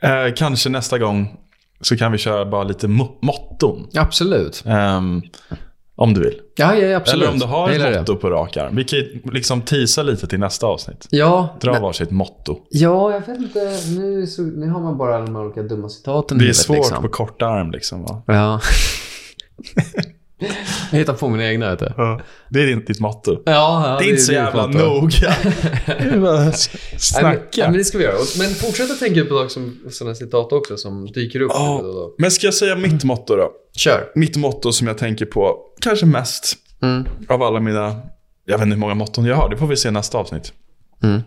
Men, 0.02 0.28
eh, 0.28 0.34
kanske 0.34 0.70
nästa 0.70 0.98
gång 0.98 1.38
så 1.82 1.98
kan 1.98 2.12
vi 2.12 2.18
köra 2.18 2.46
bara 2.46 2.64
lite 2.64 2.88
mo- 2.88 3.18
motton. 3.22 3.88
Absolut. 3.96 4.64
Ehm, 4.66 5.22
om 5.96 6.14
du 6.14 6.22
vill. 6.22 6.40
Ja, 6.56 6.76
ja, 6.76 6.98
absolut. 6.98 7.22
Eller 7.24 7.34
om 7.34 7.40
du 7.40 7.46
har 7.46 7.70
ett 7.70 8.00
motto 8.00 8.16
på 8.16 8.30
rak 8.30 8.58
arm. 8.58 8.76
Vi 8.76 8.84
kan 8.84 9.00
ju 9.00 9.22
liksom 9.32 9.62
teasa 9.62 10.04
lite 10.04 10.28
till 10.28 10.40
nästa 10.40 10.68
avsnitt. 10.68 11.08
Ja, 11.10 11.58
Dra 11.62 11.72
men- 11.72 11.82
varsitt 11.82 12.12
motto. 12.12 12.58
ja, 12.70 13.12
jag 13.12 13.20
vet 13.20 13.38
inte. 13.38 13.60
Nu, 14.00 14.28
så, 14.28 14.42
nu 14.42 14.70
har 14.70 14.82
man 14.82 14.98
bara 14.98 15.16
alla 15.16 15.26
de 15.26 15.36
olika 15.36 15.64
dumma 15.64 15.90
citaten 15.90 16.38
Det 16.38 16.42
är 16.42 16.46
huvudet, 16.46 16.58
svårt 16.58 16.76
liksom. 16.78 17.02
på 17.04 17.10
korta 17.10 17.46
arm 17.46 17.72
liksom. 17.72 18.04
Va? 18.04 18.22
Ja. 18.28 18.60
jag 20.92 21.00
hittar 21.00 21.14
på 21.14 21.30
mina 21.30 21.46
egna, 21.46 21.70
vet 21.70 21.80
du. 21.80 21.86
Det 22.50 22.62
är 22.62 22.68
ditt, 22.76 22.88
ditt 22.88 23.00
motto. 23.00 23.42
Ja, 23.46 23.88
ja, 23.90 23.98
det 24.00 24.06
är 24.06 24.10
inte 24.10 24.22
så 24.22 24.34
jävla 24.34 24.68
noga. 24.68 25.36
Men, 26.16 26.54
Snacka. 26.98 27.40
nej, 27.58 27.68
men 27.68 27.74
det 27.78 27.84
ska 27.86 27.98
vi 27.98 28.04
göra. 28.04 28.18
Men 28.38 28.50
fortsätt 28.56 28.92
att 28.92 29.00
tänka 29.00 29.26
på 29.26 29.50
som, 29.50 29.80
sådana 29.92 30.16
citat 30.16 30.54
också 30.54 30.78
som 30.78 31.06
dyker 31.12 31.42
upp. 31.42 31.52
Ja. 31.54 31.80
då 31.84 31.94
då. 31.94 32.16
Men 32.18 32.32
ska 32.32 32.48
jag 32.48 32.54
säga 32.54 32.76
mitt 32.76 33.04
motto 33.04 33.36
då? 33.36 33.52
Kör. 33.78 34.12
Mitt 34.16 34.36
motto 34.36 34.72
som 34.72 34.88
jag 34.88 34.98
tänker 34.98 35.26
på, 35.26 35.58
kanske 35.82 36.06
mest 36.06 36.58
Mm. 36.82 37.06
av 37.30 37.44
alla 37.44 37.60
mina, 37.60 37.96
jag 38.46 38.58
vet 38.58 38.64
inte 38.66 38.74
hur 38.76 38.80
många 38.80 38.94
motton 38.94 39.26
jag 39.26 39.36
har, 39.36 39.50
det 39.50 39.58
får 39.58 39.68
vi 39.68 39.78
se 39.78 39.90
i 39.90 39.92
nästa 39.92 40.18
avsnitt. 40.18 40.54
Mm. 41.04 41.22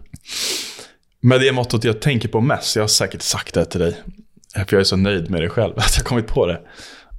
Men 1.21 1.41
det 1.41 1.49
är 1.49 1.53
mottot 1.53 1.85
jag 1.85 2.01
tänker 2.01 2.29
på 2.29 2.41
mest, 2.41 2.77
jag 2.77 2.83
har 2.83 2.89
säkert 2.89 3.23
sagt 3.23 3.55
det 3.55 3.64
till 3.64 3.81
dig. 3.81 3.97
För 4.55 4.66
jag 4.71 4.81
är 4.81 4.85
så 4.85 4.97
nöjd 4.97 5.31
med 5.31 5.43
det 5.43 5.49
själv, 5.49 5.73
att 5.77 5.97
jag 5.97 6.07
kommit 6.07 6.27
på 6.27 6.47
det. 6.47 6.61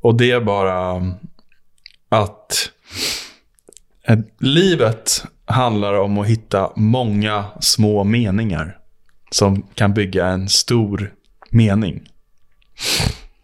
Och 0.02 0.16
det 0.18 0.32
är 0.32 0.42
bara 0.42 1.02
att 2.10 2.72
livet 4.40 5.24
handlar 5.46 5.94
om 5.94 6.18
att 6.18 6.28
hitta 6.28 6.72
många 6.76 7.46
små 7.60 8.04
meningar 8.04 8.78
som 9.32 9.62
kan 9.62 9.94
bygga 9.94 10.28
en 10.28 10.50
stor 10.50 11.14
mening. 11.50 12.10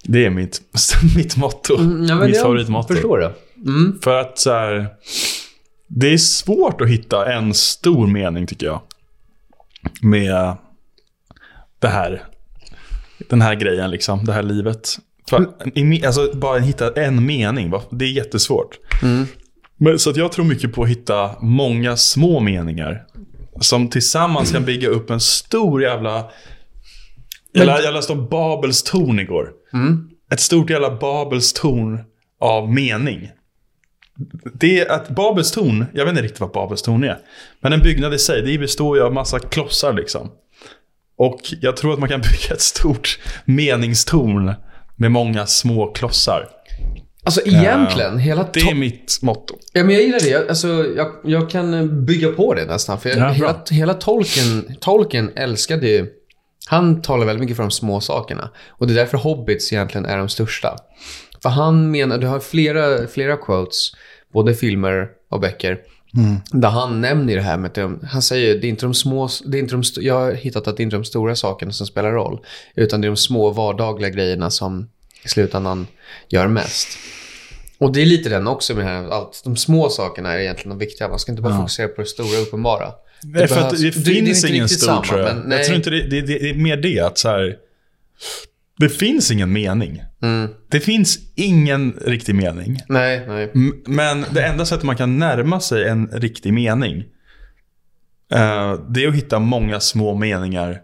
Det 0.04 0.26
är 0.26 0.30
mitt, 0.30 0.62
mitt 1.16 1.38
motto. 1.38 1.78
Mm, 1.78 2.06
ja, 2.06 2.16
mitt 2.16 2.42
favoritmotto. 2.42 2.94
förstår 2.94 3.18
det. 3.18 3.34
Mm. 3.70 4.00
För 4.04 4.22
att 4.22 4.40
så 4.40 4.52
här, 4.52 4.88
det 5.88 6.14
är 6.14 6.18
svårt 6.18 6.82
att 6.82 6.90
hitta 6.90 7.34
en 7.34 7.54
stor 7.54 8.08
mening 8.08 8.48
tycker 8.48 8.66
jag. 8.66 8.82
Med 10.02 10.58
det 11.80 11.88
här. 11.88 12.24
Den 13.30 13.42
här 13.42 13.56
grejen 13.56 13.92
liksom, 13.92 14.26
det 14.26 14.34
här 14.34 14.44
livet. 14.44 14.98
För, 15.30 15.48
i 15.78 16.06
alltså 16.06 16.32
bara 16.34 16.60
hitta 16.60 17.04
en 17.04 17.26
mening, 17.26 17.70
va? 17.70 17.82
det 17.90 18.06
är 18.06 18.10
jättesvårt. 18.10 18.80
Mm. 19.04 19.26
Men, 19.78 20.00
så 20.00 20.10
att 20.10 20.18
jag 20.18 20.32
tror 20.32 20.46
mycket 20.46 20.74
på 20.74 20.84
att 20.84 20.90
hitta 20.90 21.32
många 21.42 21.98
små 21.98 22.40
meningar. 22.40 23.04
Som 23.62 23.90
tillsammans 23.90 24.52
kan 24.52 24.66
bygga 24.66 24.90
upp 24.90 25.10
en 25.10 25.20
stor 25.20 25.82
jävla... 25.82 26.30
Jag, 27.52 27.66
lä- 27.66 27.82
jag 27.84 27.94
läste 27.94 28.14
om 28.14 28.28
Babels 28.30 28.84
torn 28.84 29.20
igår. 29.20 29.50
Mm. 29.74 30.10
Ett 30.32 30.40
stort 30.40 30.70
jävla 30.70 30.96
Babels 30.96 31.54
torn 31.54 32.00
av 32.42 32.74
mening. 32.74 33.30
Det 34.54 34.80
är 34.80 34.92
att 34.92 35.10
Babels 35.10 35.52
torn, 35.52 35.86
jag 35.94 36.06
vet 36.06 36.12
inte 36.12 36.22
riktigt 36.22 36.40
vad 36.40 36.52
Babels 36.52 36.82
torn 36.82 37.04
är. 37.04 37.18
Men 37.62 37.74
en 37.74 37.80
byggnad 37.80 38.14
i 38.14 38.20
sig, 38.20 38.42
det 38.42 38.58
består 38.58 38.98
ju 38.98 39.04
av 39.04 39.14
massa 39.14 39.40
klossar 39.40 39.94
liksom. 39.94 40.32
Och 41.18 41.40
jag 41.62 41.78
tror 41.78 41.94
att 41.94 42.00
man 42.00 42.10
kan 42.10 42.22
bygga 42.32 42.54
ett 42.54 42.62
stort 42.62 43.20
meningstorn 43.46 44.54
med 44.96 45.12
många 45.12 45.46
små 45.46 45.92
klossar. 45.92 46.50
Alltså 47.24 47.42
egentligen, 47.46 48.18
hela 48.18 48.48
Det 48.54 48.60
är 48.60 48.76
mitt 48.76 49.20
motto. 49.22 49.56
Ja, 49.74 49.84
men 49.84 49.96
jag 49.96 50.04
gillar 50.04 50.20
det. 50.20 50.30
Jag, 50.30 50.48
alltså, 50.50 50.68
jag, 50.96 51.12
jag 51.24 51.50
kan 51.50 52.06
bygga 52.06 52.32
på 52.32 52.54
det 52.54 52.66
nästan. 52.66 53.00
För 53.00 53.10
jag, 53.10 53.20
Ja, 53.20 53.30
hela, 53.30 53.64
hela 53.70 53.94
Tolkien, 53.94 54.76
Tolkien 54.80 55.32
älskade 55.36 55.88
ju... 55.88 56.08
Han 56.68 57.02
talar 57.02 57.26
väldigt 57.26 57.42
mycket 57.42 57.56
för 57.56 57.64
de 57.64 57.72
små 57.72 58.02
sakerna. 58.02 58.50
Och 58.70 58.88
det 58.88 58.94
är 58.94 58.96
därför 58.96 59.18
Hobbits 59.18 59.74
egentligen 59.74 60.06
är 60.06 60.18
de 60.18 60.30
största. 60.30 60.76
För 61.44 61.50
han 61.50 61.92
menar, 61.92 62.18
du 62.18 62.28
har 62.28 62.40
flera, 62.40 63.08
flera 63.08 63.38
quotes, 63.38 63.92
både 64.34 64.54
filmer 64.54 65.08
och 65.32 65.40
böcker, 65.40 65.80
där 66.52 66.70
han 66.70 67.02
nämner 67.02 67.36
det 67.36 67.42
här 67.42 67.58
med 67.58 67.78
att 67.78 67.92
han 68.12 68.22
säger 68.22 68.56
det 68.56 68.68
är 68.68 68.70
inte 68.70 68.86
de 68.86 68.94
små, 68.94 69.30
det 69.46 69.58
är 69.58 69.60
inte 69.60 69.76
de, 69.76 69.84
jag 70.02 70.14
har 70.16 70.32
hittat 70.34 70.68
att 70.68 70.78
det 70.78 70.82
är 70.82 70.84
inte 70.84 70.96
de 70.96 71.06
stora 71.06 71.36
sakerna 71.36 71.72
som 71.72 71.88
spelar 71.88 72.12
roll, 72.12 72.40
utan 72.76 73.02
det 73.02 73.08
är 73.08 73.10
de 73.10 73.18
små 73.18 73.50
vardagliga 73.52 74.10
grejerna 74.10 74.50
som 74.50 74.90
i 75.26 75.28
slutändan 75.28 75.88
gör 76.30 76.48
mest. 76.48 76.88
Och 77.78 77.94
det 77.94 78.02
är 78.02 78.06
lite 78.06 78.30
den 78.30 78.48
också 78.48 78.76
med 78.76 78.86
det 78.86 78.90
här, 78.90 79.22
att 79.22 79.42
de 79.44 79.56
små 79.58 79.90
sakerna 79.90 80.34
är 80.34 80.40
egentligen 80.40 80.70
de 80.70 80.86
viktiga. 80.86 81.08
Man 81.10 81.20
ska 81.20 81.32
inte 81.32 81.42
bara 81.42 81.54
Ja. 81.54 81.58
fokusera 81.60 81.88
på 81.88 82.02
det 82.02 82.08
stora 82.08 82.38
uppenbara. 82.42 82.92
Nej, 83.24 83.48
för 83.48 83.58
att 83.60 83.74
behövs- 83.74 83.78
det, 83.82 83.90
det- 83.90 84.04
det 84.04 84.12
är 84.12 84.26
finns 84.26 84.44
inte 84.44 84.56
ingen 84.56 84.70
stor 84.70 84.86
samma, 84.88 85.04
tror 85.04 85.20
jag. 85.20 85.36
men 85.36 85.44
nej. 85.50 85.58
jag 85.58 85.66
tror 85.66 85.76
inte 85.78 85.90
det, 85.90 86.08
det, 86.10 86.22
det 86.22 86.50
är 86.50 86.54
mer 86.54 86.78
det 86.78 87.00
att 87.00 87.18
så 87.18 87.30
här, 87.30 87.56
det 88.78 88.90
finns 88.90 89.32
ingen 89.32 89.54
mening. 89.54 90.04
Mm. 90.22 90.50
Det 90.72 90.80
finns 90.80 91.20
ingen 91.36 91.92
riktig 92.02 92.36
mening. 92.36 92.78
Nej, 92.90 93.26
nej. 93.28 93.52
Men 93.86 94.26
det 94.34 94.44
enda 94.46 94.66
sättet 94.66 94.84
man 94.84 94.96
kan 94.98 95.20
närma 95.20 95.60
sig 95.60 95.88
en 95.88 96.08
riktig 96.08 96.54
mening 96.54 97.04
eh, 98.32 98.74
det 98.90 99.04
är 99.04 99.08
att 99.08 99.16
hitta 99.16 99.40
många 99.40 99.80
små 99.80 100.16
meningar 100.16 100.80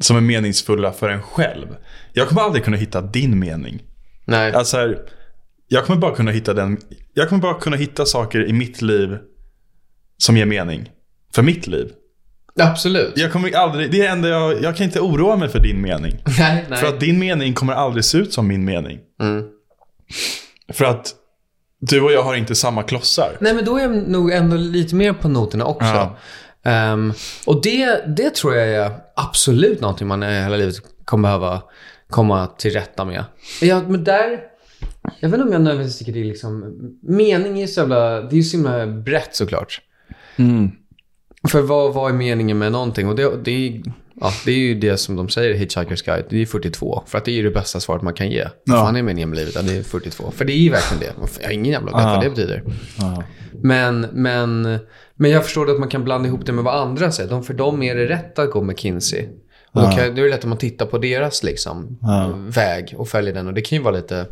som 0.00 0.16
är 0.16 0.20
meningsfulla 0.20 0.92
för 0.92 1.08
en 1.08 1.22
själv. 1.22 1.66
Jag 2.12 2.28
kommer 2.28 2.42
aldrig 2.42 2.64
kunna 2.64 2.76
hitta 2.76 3.00
din 3.00 3.38
mening. 3.38 3.82
nej. 4.24 4.52
Alltså 4.52 4.76
här, 4.76 4.98
jag 5.68 5.84
kommer 5.84 6.00
bara 6.00 6.14
kunna 6.14 6.30
hitta 6.30 6.54
den. 6.54 6.78
Jag 7.14 7.28
kommer 7.28 7.42
bara 7.42 7.60
kunna 7.60 7.76
hitta 7.76 8.04
saker 8.06 8.48
i 8.48 8.52
mitt 8.52 8.82
liv 8.82 9.18
som 10.16 10.36
ger 10.36 10.46
mening. 10.46 10.90
För 11.34 11.42
mitt 11.42 11.66
liv. 11.66 11.90
Absolut. 12.60 13.12
Jag 13.16 13.32
kommer 13.32 13.56
aldrig, 13.56 13.90
det 13.90 13.98
är 13.98 14.02
det 14.02 14.08
enda 14.08 14.28
jag, 14.28 14.62
jag 14.62 14.76
kan 14.76 14.84
inte 14.84 15.00
oroa 15.00 15.36
mig 15.36 15.48
för 15.48 15.58
din 15.58 15.80
mening. 15.80 16.12
Nej, 16.38 16.64
nej. 16.68 16.78
För 16.78 16.86
att 16.86 17.00
din 17.00 17.18
mening 17.18 17.54
kommer 17.54 17.72
aldrig 17.72 18.04
se 18.04 18.18
ut 18.18 18.32
som 18.32 18.48
min 18.48 18.64
mening. 18.64 18.98
Mm. 19.22 19.44
För 20.72 20.84
att 20.84 21.14
du 21.80 22.00
och 22.00 22.12
jag 22.12 22.22
har 22.22 22.34
inte 22.34 22.54
samma 22.54 22.82
klossar. 22.82 23.36
Nej, 23.40 23.54
men 23.54 23.64
då 23.64 23.76
är 23.76 23.82
jag 23.82 24.08
nog 24.08 24.32
ändå 24.32 24.56
lite 24.56 24.94
mer 24.94 25.12
på 25.12 25.28
noterna 25.28 25.64
också. 25.64 25.86
Ja. 25.86 26.16
Ehm, 26.64 27.12
och 27.46 27.62
det, 27.62 28.04
det 28.16 28.34
tror 28.34 28.54
jag 28.54 28.68
är 28.68 28.92
absolut 29.16 29.80
någonting 29.80 30.06
man 30.06 30.22
i 30.22 30.42
hela 30.42 30.56
livet 30.56 30.76
kommer 31.04 31.28
behöva 31.28 31.62
komma 32.10 32.46
till 32.46 32.72
rätta 32.72 33.04
med. 33.04 33.24
Ja, 33.60 33.82
men 33.88 34.04
där... 34.04 34.40
Jag 35.20 35.28
vet 35.28 35.40
inte 35.40 35.46
om 35.46 35.52
jag 35.52 35.62
nödvändigtvis 35.62 35.98
tycker 35.98 36.12
det 36.12 36.20
är 36.20 36.24
liksom... 36.24 36.78
Mening 37.02 37.60
är 37.60 37.66
så 37.66 37.80
jävla... 37.80 38.20
Det 38.20 38.34
är 38.34 38.36
ju 38.36 38.42
så 38.42 38.56
himla 38.56 38.86
brett 38.86 39.36
såklart. 39.36 39.80
Mm. 40.36 40.70
För 41.48 41.62
vad, 41.62 41.94
vad 41.94 42.10
är 42.10 42.14
meningen 42.14 42.58
med 42.58 42.72
någonting? 42.72 43.08
Och 43.08 43.16
det, 43.16 43.30
det, 43.44 43.50
är, 43.50 43.82
ja, 44.20 44.30
det 44.44 44.50
är 44.52 44.56
ju 44.58 44.74
det 44.74 44.96
som 44.96 45.16
de 45.16 45.28
säger 45.28 45.54
i 45.54 45.58
Hitchhiker's 45.64 46.04
Guide. 46.04 46.24
Det 46.30 46.42
är 46.42 46.46
42. 46.46 47.02
För 47.06 47.18
att 47.18 47.24
det 47.24 47.30
är 47.30 47.34
ju 47.34 47.42
det 47.42 47.50
bästa 47.50 47.80
svaret 47.80 48.02
man 48.02 48.14
kan 48.14 48.30
ge. 48.30 48.46
Vad 48.66 48.78
fan 48.78 48.96
är 48.96 49.02
meningen 49.02 49.28
med 49.30 49.38
livet? 49.38 49.54
Ja, 49.54 49.62
det 49.62 49.76
är 49.76 49.82
42. 49.82 50.30
För 50.30 50.44
det 50.44 50.52
är 50.52 50.56
ju 50.58 50.70
verkligen 50.70 51.00
det. 51.00 51.14
Jag 51.40 51.46
har 51.48 51.52
ingen 51.52 51.72
jävla 51.72 51.92
vet 51.92 52.00
Ja. 52.02 52.08
vad 52.14 52.24
det 52.24 52.30
betyder. 52.30 52.62
Ja. 52.98 53.22
Men, 53.62 54.00
men, 54.12 54.78
men 55.16 55.30
jag 55.30 55.44
förstår 55.44 55.70
att 55.70 55.78
man 55.80 55.88
kan 55.88 56.04
blanda 56.04 56.28
ihop 56.28 56.46
det 56.46 56.52
med 56.52 56.64
vad 56.64 56.74
andra 56.74 57.12
säger. 57.12 57.30
De, 57.30 57.42
för 57.42 57.54
dem 57.54 57.82
är 57.82 57.94
det 57.94 58.06
rätt 58.08 58.38
att 58.38 58.50
gå 58.50 58.62
med 58.62 58.78
Kinsey. 58.78 59.26
Och 59.72 59.80
då, 59.82 59.88
Ja. 59.88 59.92
kan, 59.96 60.14
då 60.14 60.20
är 60.20 60.24
det 60.24 60.30
lätt 60.30 60.38
att 60.38 60.44
man 60.44 60.58
tittar 60.58 60.86
på 60.86 60.98
deras 60.98 61.42
liksom, 61.42 61.98
Ja. 62.02 62.32
väg 62.36 62.94
och 62.98 63.08
följer 63.08 63.34
den. 63.34 63.46
Och 63.46 63.54
det 63.54 63.60
kan 63.60 63.78
ju 63.78 63.84
vara 63.84 63.96
lite, 63.96 64.26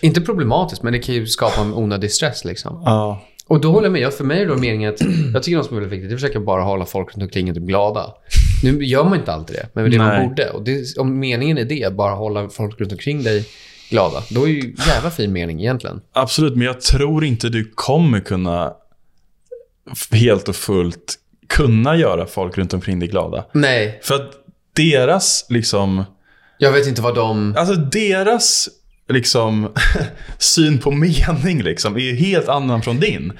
inte 0.00 0.20
problematiskt, 0.20 0.82
men 0.82 0.92
det 0.92 0.98
kan 0.98 1.14
ju 1.14 1.26
skapa 1.26 1.60
en 1.60 1.74
onödig 1.74 2.10
stress. 2.12 2.44
Liksom. 2.44 2.82
Ja. 2.84 3.22
Och 3.52 3.60
då 3.60 3.70
håller 3.70 3.86
jag 3.86 3.92
med. 3.92 4.12
För 4.12 4.24
mig 4.24 4.42
är 4.42 4.46
det 4.46 4.56
meningen 4.56 4.94
att, 4.94 5.00
jag 5.34 5.42
tycker 5.42 5.56
något 5.56 5.66
som 5.66 5.76
är 5.76 5.80
väldigt 5.80 5.98
viktigt, 5.98 6.10
det 6.10 6.12
är 6.12 6.16
att 6.16 6.20
försöka 6.20 6.40
bara 6.40 6.62
hålla 6.62 6.86
folk 6.86 7.14
runt 7.14 7.22
omkring 7.22 7.54
typ 7.54 7.62
glada. 7.62 8.14
Nu 8.62 8.84
gör 8.84 9.04
man 9.04 9.18
inte 9.18 9.32
alltid 9.32 9.56
det, 9.56 9.68
men 9.72 9.90
det 9.90 9.98
man 9.98 10.08
Nej. 10.08 10.28
borde. 10.28 10.50
Och 10.50 10.62
det, 10.62 10.98
om 10.98 11.18
meningen 11.18 11.58
är 11.58 11.64
det, 11.64 11.96
bara 11.96 12.14
hålla 12.14 12.48
folk 12.48 12.80
runt 12.80 12.92
omkring 12.92 13.22
dig 13.22 13.48
glada, 13.90 14.22
då 14.30 14.44
är 14.44 14.48
ju 14.48 14.74
jävla 14.88 15.10
fin 15.10 15.32
mening 15.32 15.60
egentligen. 15.60 16.00
Absolut, 16.12 16.56
men 16.56 16.66
jag 16.66 16.80
tror 16.80 17.24
inte 17.24 17.48
du 17.48 17.72
kommer 17.74 18.20
kunna 18.20 18.72
helt 20.10 20.48
och 20.48 20.56
fullt 20.56 21.14
kunna 21.48 21.96
göra 21.96 22.26
folk 22.26 22.58
runt 22.58 22.74
omkring 22.74 22.98
dig 22.98 23.08
glada. 23.08 23.46
Nej, 23.52 24.00
För 24.02 24.14
att 24.14 24.32
deras 24.76 25.46
liksom, 25.48 26.04
jag 26.58 26.72
vet 26.72 26.86
inte 26.86 27.02
vad 27.02 27.14
de... 27.14 27.54
alltså 27.58 27.74
deras 27.74 28.68
liksom 29.12 29.72
syn 30.38 30.78
på 30.78 30.90
mening 30.90 31.62
liksom 31.62 31.96
är 31.96 32.00
ju 32.00 32.14
helt 32.14 32.48
annan 32.48 32.82
från 32.82 33.00
din. 33.00 33.32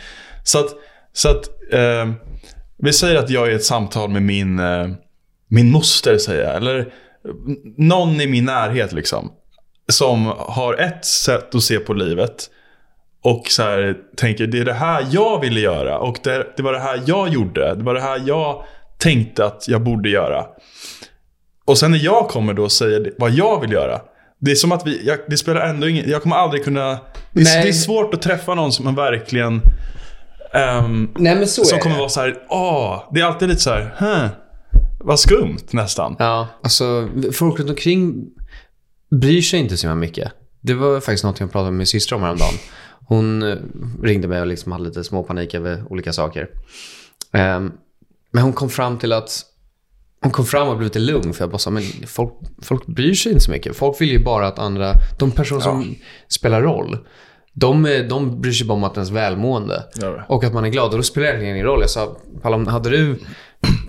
Så 0.45 0.59
att, 0.59 0.71
så 1.13 1.29
att 1.29 1.73
eh, 1.73 2.13
vi 2.79 2.93
säger 2.93 3.19
att 3.19 3.31
jag 3.31 3.47
är 3.47 3.51
i 3.51 3.55
ett 3.55 3.65
samtal 3.65 4.11
med 4.11 4.23
min, 4.23 4.59
eh, 4.59 4.89
min 5.49 5.71
moster 5.71 6.19
säger 6.19 6.45
jag, 6.45 6.57
eller 6.57 6.93
någon 7.77 8.21
i 8.21 8.27
min 8.27 8.45
närhet 8.45 8.93
liksom. 8.93 9.33
Som 9.89 10.33
har 10.39 10.75
ett 10.75 11.05
sätt 11.05 11.55
att 11.55 11.63
se 11.63 11.79
på 11.79 11.95
livet. 11.95 12.51
Och 13.25 13.47
så 13.49 13.63
här, 13.63 13.97
tänker, 14.17 14.47
det 14.47 14.59
är 14.59 14.65
det 14.65 14.73
här 14.73 15.07
jag 15.11 15.41
ville 15.41 15.61
göra. 15.61 15.99
Och 15.99 16.19
det, 16.23 16.47
det 16.57 16.63
var 16.63 16.73
det 16.73 16.79
här 16.79 17.03
jag 17.07 17.29
gjorde. 17.29 17.75
Det 17.75 17.85
var 17.85 17.95
det 17.95 18.01
här 18.01 18.23
jag 18.27 18.65
tänkte 18.99 19.45
att 19.45 19.69
jag 19.69 19.83
borde 19.83 20.09
göra. 20.09 20.47
Och 21.65 21.79
sen 21.79 21.91
när 21.91 22.05
jag 22.05 22.29
kommer 22.29 22.55
då 22.55 22.63
och 22.63 22.73
säger 22.73 23.13
vad 23.19 23.31
jag 23.31 23.61
vill 23.61 23.73
göra. 23.73 24.01
Det 24.45 24.51
är 24.51 24.55
som 24.55 24.73
att 24.73 24.87
vi, 24.87 25.07
jag, 25.07 25.19
det 25.29 25.37
spelar 25.37 25.61
ändå 25.61 25.89
ingen, 25.89 26.11
jag 26.11 26.23
kommer 26.23 26.37
aldrig 26.37 26.65
kunna, 26.65 27.01
det 27.33 27.41
är, 27.41 27.63
det 27.63 27.69
är 27.69 27.73
svårt 27.73 28.15
att 28.15 28.23
träffa 28.23 28.55
någon 28.55 28.73
som 28.73 28.85
man 28.85 28.95
verkligen, 28.95 29.63
ehm, 30.55 31.09
Nej, 31.17 31.35
men 31.37 31.47
så 31.49 31.65
som 31.65 31.79
är 31.79 31.83
kommer 31.83 31.95
det. 31.95 32.01
vara 32.01 32.09
så 32.09 32.21
här, 32.21 32.39
åh, 32.49 33.11
det 33.15 33.21
är 33.21 33.25
alltid 33.25 33.49
lite 33.49 33.61
så 33.61 33.71
här, 33.71 33.95
huh, 33.99 34.29
vad 35.01 35.21
skumt 35.21 35.67
nästan. 35.71 36.17
Ja, 36.19 36.49
alltså 36.63 37.09
folk 37.33 37.59
runt 37.61 37.71
omkring 37.71 38.25
bryr 39.11 39.43
sig 39.43 39.61
inte 39.61 39.77
så 39.77 39.87
himla 39.87 40.01
mycket. 40.01 40.33
Det 40.61 40.75
var 40.75 41.01
faktiskt 41.01 41.25
något 41.25 41.41
jag 41.41 41.53
pratade 41.53 41.71
med 41.71 41.79
min 41.79 41.87
syster 41.87 42.17
om 42.17 42.23
häromdagen. 42.23 42.55
Hon 43.07 43.43
eh, 43.43 43.57
ringde 44.03 44.29
mig 44.29 44.41
och 44.41 44.47
liksom 44.47 44.73
hade 44.73 44.85
lite 44.85 45.05
små 45.05 45.23
panik 45.23 45.55
över 45.55 45.85
olika 45.91 46.13
saker. 46.13 46.49
Ehm, 47.33 47.73
men 48.31 48.43
hon 48.43 48.53
kom 48.53 48.71
fram 48.71 48.99
till 48.99 49.13
att 49.13 49.41
hon 50.23 50.33
kom 50.33 50.45
fram 50.45 50.69
och 50.69 50.77
blev 50.77 50.85
lite 50.85 50.99
lugn 50.99 51.33
för 51.33 51.43
jag 51.43 51.51
bara 51.51 51.59
sa, 51.59 51.71
men 51.71 51.83
folk, 52.07 52.33
folk 52.63 52.87
bryr 52.87 53.15
sig 53.15 53.33
inte 53.33 53.45
så 53.45 53.51
mycket. 53.51 53.77
Folk 53.77 54.01
vill 54.01 54.11
ju 54.11 54.25
bara 54.25 54.47
att 54.47 54.59
andra, 54.59 54.93
de 55.19 55.31
personer 55.31 55.61
som 55.61 55.95
spelar 56.29 56.63
roll, 56.63 56.99
de, 57.53 58.05
de 58.09 58.41
bryr 58.41 58.53
sig 58.53 58.67
bara 58.67 58.75
om 58.75 58.85
att 58.85 58.97
ens 58.97 59.11
välmående. 59.11 59.85
Ja. 59.95 60.25
Och 60.29 60.45
att 60.45 60.53
man 60.53 60.65
är 60.65 60.69
glad. 60.69 60.91
Och 60.91 60.97
då 60.97 61.03
spelar 61.03 61.33
det 61.33 61.45
ingen 61.45 61.67
roll. 61.67 61.81
Jag 61.81 61.91
sa, 61.91 62.17
Palom, 62.43 62.67
hade 62.67 62.91
du 62.91 63.17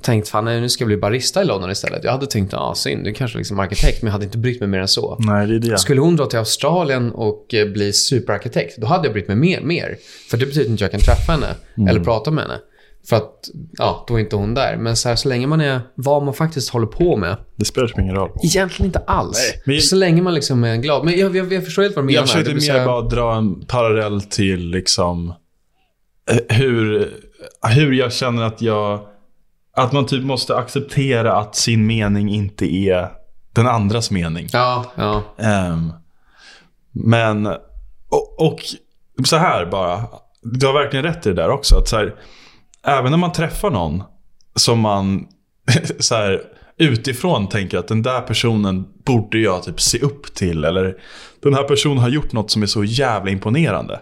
tänkt, 0.02 0.30
fan 0.30 0.46
nej, 0.46 0.62
nu 0.62 0.70
ska 0.70 0.82
jag 0.82 0.88
bli 0.88 0.98
barista 0.98 1.42
i 1.42 1.46
London 1.46 1.72
istället. 1.72 2.04
Jag 2.04 2.12
hade 2.12 2.28
tänkt, 2.28 2.54
ja 2.54 2.60
ah, 2.60 2.76
synd, 2.76 3.04
du 3.04 3.14
kanske 3.14 3.38
liksom 3.38 3.60
arkitekt, 3.60 4.02
men 4.02 4.08
jag 4.08 4.14
hade 4.14 4.26
inte 4.26 4.38
brytt 4.38 4.60
mig 4.60 4.70
mer 4.70 4.80
än 4.80 4.88
så. 4.88 5.18
Nej, 5.20 5.48
det 5.48 5.56
är 5.56 5.72
det. 5.72 5.78
Skulle 5.78 6.02
hon 6.02 6.16
dra 6.16 6.26
till 6.26 6.40
Australien 6.40 7.12
och 7.12 7.54
eh, 7.54 7.68
bli 7.68 7.94
superarkitekt, 7.94 8.78
då 8.78 8.88
hade 8.88 9.08
jag 9.08 9.14
brytt 9.14 9.28
mig 9.28 9.38
mer. 9.38 9.62
mer. 9.62 9.98
För 10.30 10.38
det 10.38 10.46
betyder 10.46 10.70
inte 10.70 10.74
att 10.74 10.82
jag 10.82 10.92
kan 10.92 11.16
träffa 11.16 11.32
henne 11.32 11.90
eller 11.90 12.04
prata 12.04 12.32
med 12.32 12.44
henne. 12.44 12.60
För 13.10 13.16
att, 13.16 13.50
ja, 13.78 14.06
då 14.08 14.16
är 14.16 14.20
inte 14.20 14.36
hon 14.36 14.54
där. 14.54 14.78
Men 14.78 14.96
så, 14.98 15.10
här, 15.10 15.16
så 15.16 15.30
länge 15.30 15.48
man 15.48 15.62
är 15.62 15.82
vad 15.96 16.24
man 16.24 16.34
faktiskt 16.34 16.70
håller 16.70 16.88
på 16.88 17.18
med, 17.18 17.38
Det 17.56 17.66
spelar 17.66 17.88
typ 17.88 18.00
ingen 18.00 18.16
roll. 18.16 18.32
egentligen 18.44 18.86
inte 18.86 19.00
alls. 19.00 19.38
Nej, 19.38 19.62
men 19.76 19.82
Så 19.82 19.96
länge 19.96 20.22
man 20.22 20.34
liksom 20.34 20.64
är 20.64 20.76
glad. 20.78 21.06
Men 21.06 21.18
jag, 21.20 21.36
jag, 21.36 21.54
jag 21.54 21.66
förstår 21.66 21.82
helt 21.84 21.96
vad 21.96 22.04
du 22.04 22.06
menar. 22.06 22.20
Jag 22.20 22.30
försökte 22.30 22.54
mer 22.54 22.80
här- 22.80 22.86
bara 22.86 23.02
dra 23.02 23.36
en 23.36 23.66
parallell 23.66 24.22
till 24.22 24.70
liksom 24.70 25.34
eh, 26.32 26.58
hur, 26.58 27.10
hur 27.70 27.92
jag 27.94 28.14
känner 28.14 28.44
att 28.44 28.62
jag, 28.62 29.00
att 29.76 29.92
man 29.92 30.06
typ 30.06 30.24
måste 30.24 30.56
acceptera 30.58 31.34
att 31.38 31.56
sin 31.56 31.86
mening 31.88 32.30
inte 32.30 32.76
är 32.76 33.10
den 33.54 33.68
andras 33.68 34.12
mening. 34.12 34.48
Ja, 34.54 34.86
ja. 34.96 35.22
Ehm, 35.38 35.94
men, 36.92 37.46
och, 38.10 38.40
och 38.42 38.60
så 39.26 39.36
här 39.38 39.66
bara, 39.66 40.04
du 40.42 40.66
har 40.66 40.74
verkligen 40.74 41.06
rätt 41.06 41.26
i 41.26 41.30
det 41.30 41.36
där 41.36 41.50
också. 41.50 41.76
Att 41.78 41.88
så 41.88 41.96
här, 41.98 42.16
även 42.86 43.12
när 43.12 43.18
man 43.18 43.32
träffar 43.32 43.72
någon 43.72 44.04
som 44.56 44.80
man 44.80 45.28
så 46.00 46.16
här, 46.16 46.42
utifrån 46.78 47.50
tänker 47.50 47.78
att 47.78 47.88
den 47.88 48.02
där 48.02 48.22
personen 48.22 48.86
borde 49.06 49.40
jag 49.40 49.64
typ 49.64 49.82
se 49.82 50.00
upp 50.00 50.36
till. 50.36 50.64
Eller 50.64 50.96
den 51.42 51.54
här 51.54 51.64
personen 51.64 51.98
har 51.98 52.10
gjort 52.10 52.32
något 52.32 52.52
som 52.52 52.64
är 52.64 52.68
så 52.68 52.84
jävla 52.84 53.32
imponerande. 53.32 54.02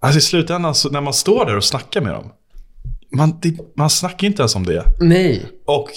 Alltså 0.00 0.18
i 0.18 0.22
slutändan 0.22 0.74
när 0.90 1.00
man 1.00 1.14
står 1.14 1.46
där 1.46 1.56
och 1.56 1.64
snackar 1.64 2.00
med 2.00 2.12
dem. 2.12 2.32
Man, 3.16 3.38
det, 3.42 3.76
man 3.76 3.90
snackar 3.90 4.26
inte 4.26 4.42
ens 4.42 4.56
om 4.56 4.66
det. 4.66 4.84
Nej. 5.00 5.46
Och 5.66 5.90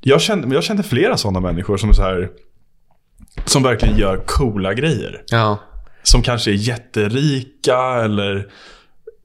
jag 0.00 0.20
kände, 0.20 0.54
jag 0.54 0.64
kände 0.64 0.82
flera 0.82 1.16
sådana 1.16 1.40
människor 1.40 1.76
som 1.76 1.94
så 1.94 2.02
här 2.02 2.30
som 3.44 3.62
verkligen 3.62 3.98
gör 3.98 4.16
coola 4.26 4.74
grejer. 4.74 5.22
Ja. 5.26 5.58
Som 6.02 6.22
kanske 6.22 6.50
är 6.50 6.54
jätterika 6.54 7.78
eller 8.04 8.46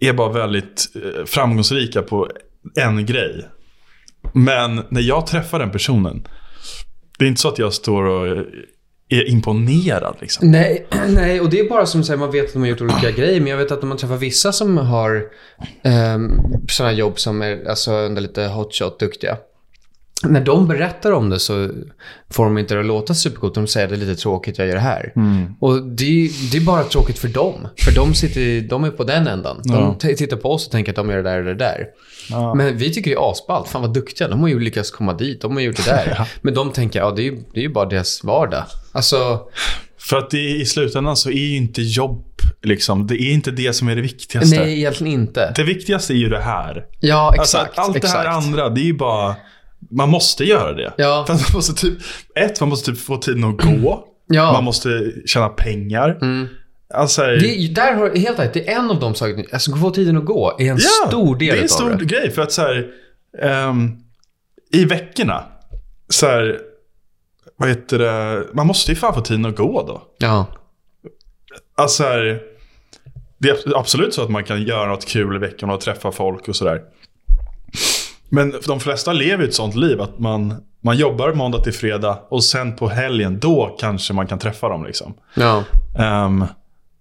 är 0.07 0.13
bara 0.13 0.31
väldigt 0.31 0.91
eh, 0.95 1.25
framgångsrika 1.25 2.01
på 2.01 2.29
en 2.75 3.05
grej. 3.05 3.45
Men 4.33 4.81
när 4.89 5.01
jag 5.01 5.27
träffar 5.27 5.59
den 5.59 5.71
personen, 5.71 6.27
det 7.19 7.25
är 7.25 7.29
inte 7.29 7.41
så 7.41 7.47
att 7.47 7.59
jag 7.59 7.73
står 7.73 8.03
och 8.03 8.27
eh, 8.27 8.43
är 9.09 9.29
imponerad 9.29 10.15
liksom. 10.21 10.51
Nej, 10.51 10.87
nej, 11.09 11.41
och 11.41 11.49
det 11.49 11.59
är 11.59 11.69
bara 11.69 11.85
som 11.85 12.01
att 12.01 12.19
man 12.19 12.31
vet 12.31 12.45
att 12.45 12.53
de 12.53 12.61
har 12.61 12.69
gjort 12.69 12.81
olika 12.81 13.11
grejer. 13.11 13.39
Men 13.39 13.49
jag 13.49 13.57
vet 13.57 13.71
att 13.71 13.81
när 13.81 13.87
man 13.87 13.97
träffar 13.97 14.17
vissa 14.17 14.51
som 14.51 14.77
har 14.77 15.23
ehm, 15.83 16.25
um, 16.25 16.67
sådana 16.69 16.93
jobb 16.93 17.19
som 17.19 17.41
är 17.41 17.69
alltså, 17.69 17.91
ändå 17.91 18.21
lite 18.21 18.43
hotshot 18.43 18.99
duktiga. 18.99 19.37
När 20.23 20.41
de 20.41 20.67
berättar 20.67 21.11
om 21.11 21.29
det 21.29 21.39
så 21.39 21.69
får 22.31 22.43
de 22.45 22.57
inte 22.57 22.73
det 22.73 22.79
att 22.79 22.85
låta 22.85 23.13
supercoolt. 23.13 23.55
De 23.55 23.67
säger 23.67 23.85
att 23.87 23.89
det 23.89 23.95
är 23.95 24.05
lite 24.07 24.21
tråkigt, 24.21 24.57
jag 24.57 24.67
gör 24.67 24.73
det 24.75 24.79
här. 24.81 25.13
Och 25.59 25.83
det, 25.83 26.29
det 26.51 26.57
är 26.57 26.61
bara 26.65 26.83
tråkigt 26.83 27.19
för 27.19 27.27
dem. 27.27 27.67
För 27.79 27.91
de, 27.91 28.13
sitter, 28.13 28.61
de 28.69 28.83
är 28.83 28.89
på 28.91 29.03
den 29.03 29.27
ändan. 29.27 29.61
De 29.63 29.73
Ja. 29.73 29.95
t- 30.01 30.15
tittar 30.15 30.37
på 30.37 30.51
oss 30.51 30.65
och 30.65 30.71
tänker 30.71 30.91
att 30.91 30.95
de 30.95 31.09
gör 31.09 31.17
det 31.17 31.23
där 31.23 31.37
och 31.39 31.45
det 31.45 31.55
där. 31.55 31.85
Ja. 32.29 32.53
Men 32.53 32.77
vi 32.77 32.93
tycker 32.93 33.11
det 33.11 33.17
är 33.17 33.31
asballt. 33.31 33.67
Fan 33.69 33.81
vad 33.81 33.93
duktiga. 33.93 34.27
De 34.27 34.41
har 34.41 34.47
ju 34.47 34.59
lyckats 34.59 34.91
komma 34.91 35.13
dit. 35.13 35.41
De 35.41 35.53
har 35.53 35.61
gjort 35.61 35.75
det 35.75 35.85
där. 35.91 36.13
Ja. 36.17 36.27
Men 36.41 36.53
de 36.53 36.71
tänker, 36.71 36.99
ja 36.99 37.11
det 37.11 37.27
är 37.27 37.31
det 37.53 37.59
är 37.59 37.63
ju 37.63 37.69
bara 37.73 37.85
deras 37.85 38.23
vardag. 38.23 38.63
Alltså, 38.91 39.39
För 39.99 40.17
att 40.17 40.29
det, 40.29 40.49
i 40.49 40.65
slutändan 40.65 41.17
så 41.17 41.29
är 41.29 41.33
ju 41.33 41.55
inte 41.55 41.81
jobb, 41.81 42.25
liksom, 42.63 43.07
det 43.07 43.15
är 43.21 43.31
inte 43.33 43.51
det 43.51 43.73
som 43.73 43.87
är 43.87 43.95
det 43.95 44.01
viktigaste. 44.01 44.55
nej 44.59 44.77
egentligen 44.77 45.13
inte. 45.13 45.53
Det 45.55 45.63
viktigaste 45.63 46.13
är 46.13 46.17
ju 46.17 46.29
det 46.29 46.41
här. 46.41 46.85
Ja, 46.99 47.35
Alltså, 47.39 47.57
exakt. 47.57 47.79
allt 47.79 47.93
det 47.93 47.97
exakt. 47.97 48.17
här 48.17 48.25
andra, 48.25 48.69
det 48.69 48.81
är 48.81 48.85
ju 48.85 48.93
bara... 48.97 49.35
Man 49.91 50.09
måste 50.09 50.43
göra 50.43 50.73
det. 50.73 50.93
Ja. 50.97 51.23
För 51.27 51.33
man 51.33 51.41
måste 51.53 51.73
typ, 51.73 51.97
ett, 52.35 52.59
man 52.59 52.69
måste 52.69 52.91
typ 52.91 52.99
få 52.99 53.17
tiden 53.17 53.43
att 53.43 53.57
gå. 53.57 54.07
Ja. 54.27 54.53
Man 54.53 54.63
måste 54.63 55.11
tjäna 55.25 55.49
pengar. 55.49 56.17
Mm. 56.21 56.47
Alltså, 56.93 57.21
Det, 57.21 57.47
är- 57.47 57.75
där 57.75 57.93
har, 57.95 58.15
helt 58.15 58.39
ärligt, 58.39 58.53
det 58.53 58.69
är 58.69 58.75
en 58.79 58.89
av 58.89 58.99
de 58.99 59.15
sakerna. 59.15 59.43
Alltså, 59.51 59.75
få 59.75 59.91
tiden 59.91 60.17
att 60.17 60.25
gå 60.25 60.55
är 60.59 60.63
en 60.71 60.77
ja, 60.79 61.07
stor 61.07 61.35
del 61.35 61.47
det 61.47 61.53
är 61.53 61.57
en 61.57 61.63
av 61.63 61.67
stor 61.67 61.89
det. 61.89 62.05
grej. 62.05 62.31
För 62.31 62.41
att 62.41 62.51
så 62.51 62.61
här, 62.61 62.87
ehm, 63.41 63.91
i 64.71 64.85
veckorna, 64.85 65.43
så 66.09 66.25
här, 66.27 66.59
vad 67.57 67.69
heter 67.69 67.99
det, 67.99 68.43
man 68.53 68.67
måste 68.67 68.91
ju 68.91 68.95
fan 68.95 69.13
få 69.13 69.21
tiden 69.21 69.45
att 69.45 69.55
gå 69.55 69.83
då. 69.87 70.01
Ja. 70.17 70.45
Alltså 71.77 72.03
här, 72.03 72.41
det 73.37 73.49
är 73.49 73.77
absolut 73.77 74.13
så 74.13 74.21
att 74.23 74.29
man 74.29 74.43
kan 74.43 74.63
göra 74.63 74.85
något 74.87 75.05
kul 75.05 75.35
i 75.35 75.39
veckan 75.39 75.69
och 75.69 75.81
träffa 75.81 76.11
folk 76.11 76.47
och 76.47 76.55
sådär. 76.55 76.81
Men 78.33 78.53
de 78.67 78.79
flesta 78.79 79.13
lever 79.13 79.43
ett 79.43 79.53
sånt 79.53 79.75
liv 79.75 80.01
att 80.01 80.19
man, 80.19 80.55
man 80.81 80.97
jobbar 80.97 81.33
måndag 81.33 81.59
till 81.59 81.73
fredag 81.73 82.19
och 82.29 82.43
sen 82.43 82.75
på 82.75 82.87
helgen, 82.89 83.39
då 83.39 83.75
kanske 83.79 84.13
man 84.13 84.27
kan 84.27 84.39
träffa 84.39 84.69
dem 84.69 84.85
liksom. 84.85 85.13
Ja. 85.33 85.63
Ehm, 85.99 86.45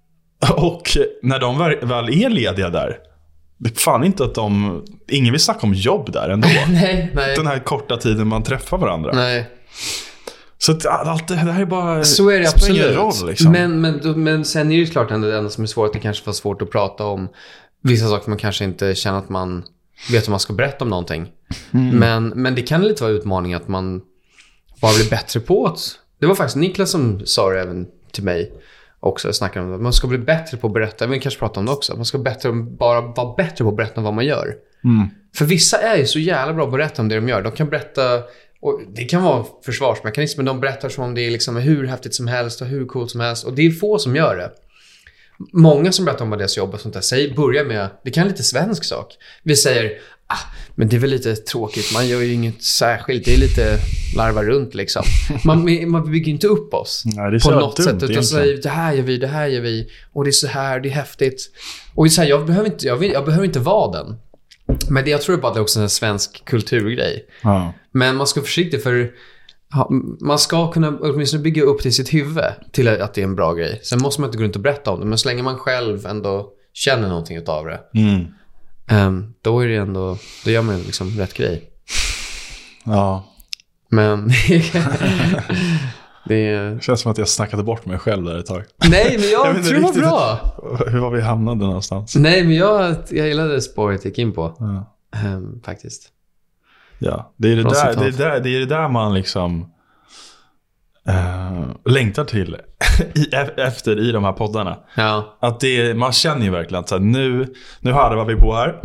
och 0.57 0.83
när 1.23 1.39
de 1.39 1.59
väl 1.89 2.09
är 2.09 2.29
lediga 2.29 2.71
där, 2.71 2.97
det 3.59 3.71
är 3.71 3.81
fan 3.81 4.05
inte 4.05 4.25
att 4.25 4.35
de, 4.35 4.83
ingen 5.09 5.33
vill 5.33 5.41
snacka 5.41 5.61
om 5.63 5.75
jobb 5.75 6.13
där 6.13 6.29
ändå. 6.29 6.49
Nej, 6.69 7.11
nej. 7.15 7.37
Den 7.37 7.47
här 7.47 7.59
korta 7.59 7.97
tiden 7.97 8.29
man 8.29 8.43
träffar 8.43 8.79
varandra. 8.79 9.11
Nej. 9.15 9.51
Så 10.59 10.73
att 10.73 10.87
allt 10.87 11.29
det, 11.29 11.35
här 11.35 11.61
är 11.61 11.65
bara... 11.65 12.05
Så 12.05 12.31
är 12.31 12.41
det 12.41 12.49
absolut. 12.49 12.97
roll 12.97 13.29
liksom. 13.29 13.53
men, 13.53 13.81
men, 13.81 14.23
men 14.23 14.45
sen 14.45 14.67
är 14.67 14.71
det 14.71 14.75
ju 14.75 14.87
klart 14.87 15.11
ändå 15.11 15.29
det 15.29 15.39
enda 15.39 15.51
som 15.51 15.65
är 15.65 15.69
svårt 15.69 15.87
att 15.87 15.93
det 15.93 15.99
kanske 15.99 16.27
var 16.27 16.33
svårt 16.33 16.63
att 16.63 16.71
prata 16.71 17.05
om 17.05 17.29
vissa 17.83 18.09
saker 18.09 18.31
man 18.31 18.39
kanske 18.39 18.65
inte 18.65 18.95
känner 18.95 19.19
att 19.19 19.29
man 19.29 19.65
vet 20.11 20.29
om 20.29 20.31
man 20.31 20.41
ska 20.41 20.53
berätta 20.53 20.85
om 20.85 20.91
någonting. 20.91 21.33
Mm. 21.71 21.99
Men, 21.99 22.29
men 22.29 22.55
det 22.55 22.63
kan 22.63 22.83
lite 22.83 23.03
vara 23.03 23.13
utmaning 23.13 23.55
att 23.55 23.69
man 23.69 24.03
bara 24.81 24.95
blir 24.95 25.11
bättre 25.11 25.41
på 25.41 25.69
det. 25.69 25.81
Det 26.19 26.27
var 26.27 26.35
faktiskt 26.35 26.57
Niklas 26.57 26.91
som 26.91 27.27
sa 27.27 27.51
det 27.51 27.61
även 27.61 27.87
till 28.13 28.25
mig 28.25 28.53
också. 29.01 29.29
Jag 29.29 29.35
snackade 29.35 29.67
om 29.67 29.73
det. 29.73 29.79
Man 29.79 29.93
ska 29.93 30.07
bli 30.07 30.19
bättre 30.19 30.57
på 30.57 30.67
att 30.67 30.73
berätta. 30.73 31.07
Vi 31.07 31.21
kanske 31.21 31.41
prata 31.41 31.61
om 31.61 31.67
det 31.67 31.73
också. 31.73 31.97
Man 31.97 32.05
ska 32.05 32.19
bättre, 32.19 32.53
bara 32.53 33.01
vara 33.01 33.35
bättre 33.35 33.65
på 33.65 33.71
att 33.71 33.77
berätta 33.77 34.01
om 34.01 34.05
vad 34.05 34.15
man 34.15 34.27
gör. 34.27 34.55
Mm. 34.85 35.09
För 35.35 35.45
vissa 35.45 35.79
är 35.79 35.97
ju 35.97 36.07
så 36.07 36.19
jävla 36.19 36.55
bra 36.55 36.65
på 36.65 36.69
att 36.69 36.73
berätta 36.73 37.03
om 37.03 37.09
det 37.09 37.15
de 37.15 37.29
gör. 37.29 37.43
De 37.43 37.53
kan 37.53 37.69
berätta, 37.69 38.17
och 38.61 38.81
det 38.95 39.05
kan 39.05 39.23
vara 39.23 39.45
försvarsmekanism, 39.65 40.39
men 40.39 40.47
de 40.47 40.61
berättar 40.61 40.89
som 40.89 41.05
om 41.05 41.15
det 41.15 41.23
är 41.23 41.31
liksom 41.31 41.57
hur 41.57 41.87
häftigt 41.87 42.15
som 42.15 42.27
helst 42.27 42.61
och 42.61 42.67
hur 42.67 42.87
coolt 42.87 43.11
som 43.11 43.21
helst. 43.21 43.45
Och 43.45 43.53
det 43.53 43.67
är 43.67 43.71
få 43.71 43.99
som 43.99 44.17
gör 44.17 44.37
det. 44.37 44.51
Många 45.53 45.93
som 45.93 46.05
berättar 46.05 46.25
om 46.25 46.31
deras 46.31 46.57
jobb 46.57 46.75
och 46.75 46.81
sånt 46.81 46.95
där 46.95 47.01
säger, 47.01 47.35
börjar 47.35 47.65
med, 47.65 47.91
det 48.05 48.11
kan 48.11 48.29
lite 48.29 48.43
svensk 48.43 48.85
sak. 48.85 49.17
Vi 49.43 49.57
säger, 49.57 49.93
ah, 50.27 50.39
men 50.75 50.89
det 50.89 50.97
är 50.97 51.01
väl 51.01 51.11
lite 51.11 51.37
tråkigt, 51.37 51.95
man 51.95 52.09
gör 52.09 52.21
ju 52.21 52.33
inget 52.33 52.63
särskilt, 52.63 53.25
det 53.25 53.35
är 53.35 53.39
lite 53.39 53.79
larva 54.17 54.43
runt 54.43 54.75
liksom. 54.75 55.03
Man, 55.45 55.91
man 55.91 56.11
bygger 56.11 56.33
inte 56.33 56.47
upp 56.47 56.75
oss 56.75 57.03
Nej, 57.05 57.41
på 57.41 57.51
något 57.51 57.77
dumt 57.77 58.01
sätt. 58.01 58.11
Utan 58.11 58.25
säger, 58.25 58.63
det 58.63 58.69
här 58.69 58.93
gör 58.93 59.03
vi, 59.03 59.17
det 59.17 59.27
här 59.27 59.47
gör 59.47 59.61
vi. 59.61 59.91
Och 60.13 60.25
det 60.25 60.31
är 60.31 60.33
så 60.33 60.47
här, 60.47 60.81
det 60.81 60.89
är 60.89 60.93
häftigt. 60.93 61.51
Och 61.95 62.13
så 62.13 62.21
här, 62.21 62.29
jag, 62.29 62.47
behöver 62.47 62.67
inte, 62.67 62.87
jag, 62.87 62.97
vill, 62.97 63.13
jag 63.13 63.25
behöver 63.25 63.45
inte 63.45 63.61
vara 63.61 64.03
den. 64.03 64.17
Men 64.89 65.05
det, 65.05 65.11
jag 65.11 65.23
tror 65.23 65.37
bara 65.37 65.49
att 65.49 65.55
det 65.55 65.59
är 65.59 65.63
också 65.63 65.81
en 65.81 65.91
svensk 65.91 66.45
kulturgrej. 66.45 67.27
Ja. 67.43 67.73
Men 67.93 68.17
man 68.17 68.27
ska 68.27 68.41
vara 68.41 68.47
försiktig 68.47 68.83
för 68.83 69.11
man 70.21 70.39
ska 70.39 70.73
kunna 70.73 70.99
åtminstone 71.01 71.43
bygga 71.43 71.63
upp 71.63 71.81
till 71.81 71.95
sitt 71.95 72.15
huvud 72.15 72.45
till 72.73 72.89
att 72.89 73.15
det 73.15 73.21
är 73.21 73.25
en 73.25 73.35
bra 73.37 73.55
grej. 73.55 73.81
Sen 73.83 74.03
måste 74.03 74.21
man 74.21 74.29
inte 74.29 74.39
gå 74.39 74.45
runt 74.45 74.57
och 74.57 74.63
berätta 74.63 74.91
om 74.91 75.01
det. 75.01 75.07
Men 75.07 75.19
så 75.19 75.29
länge 75.29 75.43
man 75.43 75.59
själv 75.59 76.07
ändå 76.07 76.49
känner 76.73 77.09
någonting 77.09 77.49
av 77.49 77.65
det. 77.67 77.81
Mm. 77.95 78.25
ehm, 78.89 79.35
då 79.43 79.61
är 79.61 79.69
det 79.69 79.77
ändå, 79.77 80.19
då 80.45 80.51
gör 80.51 80.63
man 80.63 80.83
liksom 80.83 81.09
rätt 81.19 81.35
grej. 81.35 81.71
ja. 82.85 83.29
Men 83.89 84.29
det 86.25 86.47
är... 86.47 86.71
Det 86.75 86.83
känns 86.83 87.01
som 87.01 87.13
att 87.13 87.19
jag 87.19 87.29
snackade 87.29 87.63
bort 87.63 87.87
mig 87.87 87.99
själv 87.99 88.25
där 88.25 88.39
ett 88.39 88.47
tag. 88.47 88.65
Nej, 88.91 89.19
men 89.19 89.31
jag, 89.31 89.47
Jag 89.57 89.65
tror 89.65 89.79
det 89.79 89.83
var 89.83 89.93
bra. 89.93 90.39
Hur 90.87 90.99
var 90.99 91.11
vi 91.11 91.21
hamnade 91.21 91.65
någonstans? 91.65 92.17
Nej, 92.17 92.45
men 92.45 92.55
jag, 92.55 92.97
jag 93.11 93.29
gillade 93.29 93.61
spåret 93.61 94.05
jag 94.05 94.11
gick 94.11 94.19
in 94.19 94.33
på. 94.33 94.57
Ja. 94.59 94.97
ehm, 95.19 95.61
faktiskt. 95.65 96.09
Ja, 97.05 97.35
det 97.37 97.53
är 97.53 97.57
det, 97.57 97.63
Bra 97.63 97.73
där, 97.73 97.93
citat. 97.93 97.99
det, 97.99 98.25
är 98.25 98.31
där, 98.31 98.41
det 98.41 98.57
är 98.57 98.61
det 98.61 98.67
där 98.67 98.89
man 98.89 99.15
liksom 99.15 99.73
eh, 101.09 101.93
längtar 101.93 102.25
till 102.25 102.57
i, 103.15 103.35
efter 103.57 103.99
i 103.99 104.13
de 104.13 104.25
här 104.25 104.33
poddarna. 104.33 104.79
Ja. 104.95 105.39
Att 105.41 105.61
det, 105.61 105.95
man 105.97 106.13
känner 106.13 106.45
ju 106.45 106.51
verkligen 106.51 106.81
att 106.83 106.89
så 106.89 106.95
här, 106.95 107.03
nu, 107.03 107.55
nu 107.81 107.93
harvar 107.93 108.25
vi 108.25 108.37
på 108.37 108.55
här. 108.55 108.81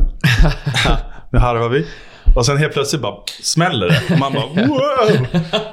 nu 1.32 1.40
harvar 1.40 1.70
vi. 1.70 1.88
Och 2.36 2.46
sen 2.46 2.58
helt 2.58 2.74
plötsligt 2.74 3.02
bara 3.02 3.16
smäller 3.42 3.88
det. 3.88 4.18
Man 4.18 4.34
bara 4.34 4.46
wow! 4.68 5.28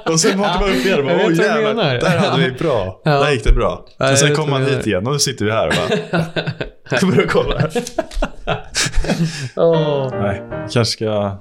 Och 0.05 0.19
sen 0.19 0.39
vaknar 0.39 0.61
man 0.61 0.69
upp 0.69 0.85
igen 0.85 0.99
och 0.99 1.05
bara 1.05 1.27
du 1.27 1.35
jävlar, 1.35 1.73
menar." 1.73 1.93
där 1.93 2.17
hade 2.17 2.43
vi 2.43 2.51
bra. 2.51 3.01
Ja. 3.03 3.11
Där 3.11 3.31
gick 3.31 3.43
det 3.43 3.51
bra. 3.53 3.85
Ja, 3.97 4.11
och 4.11 4.17
sen 4.17 4.35
kommer 4.35 4.49
man 4.49 4.61
du 4.61 4.75
hit 4.75 4.87
igen 4.87 5.07
och 5.07 5.13
nu 5.13 5.19
sitter 5.19 5.45
vi 5.45 5.51
här 5.51 5.67
och 5.67 5.73
bara 5.73 6.25
Jag 7.01 7.09
börjar 7.09 7.27
kolla. 7.27 7.61
Nej, 10.21 10.41
kanske 10.73 10.85
ska... 10.85 11.37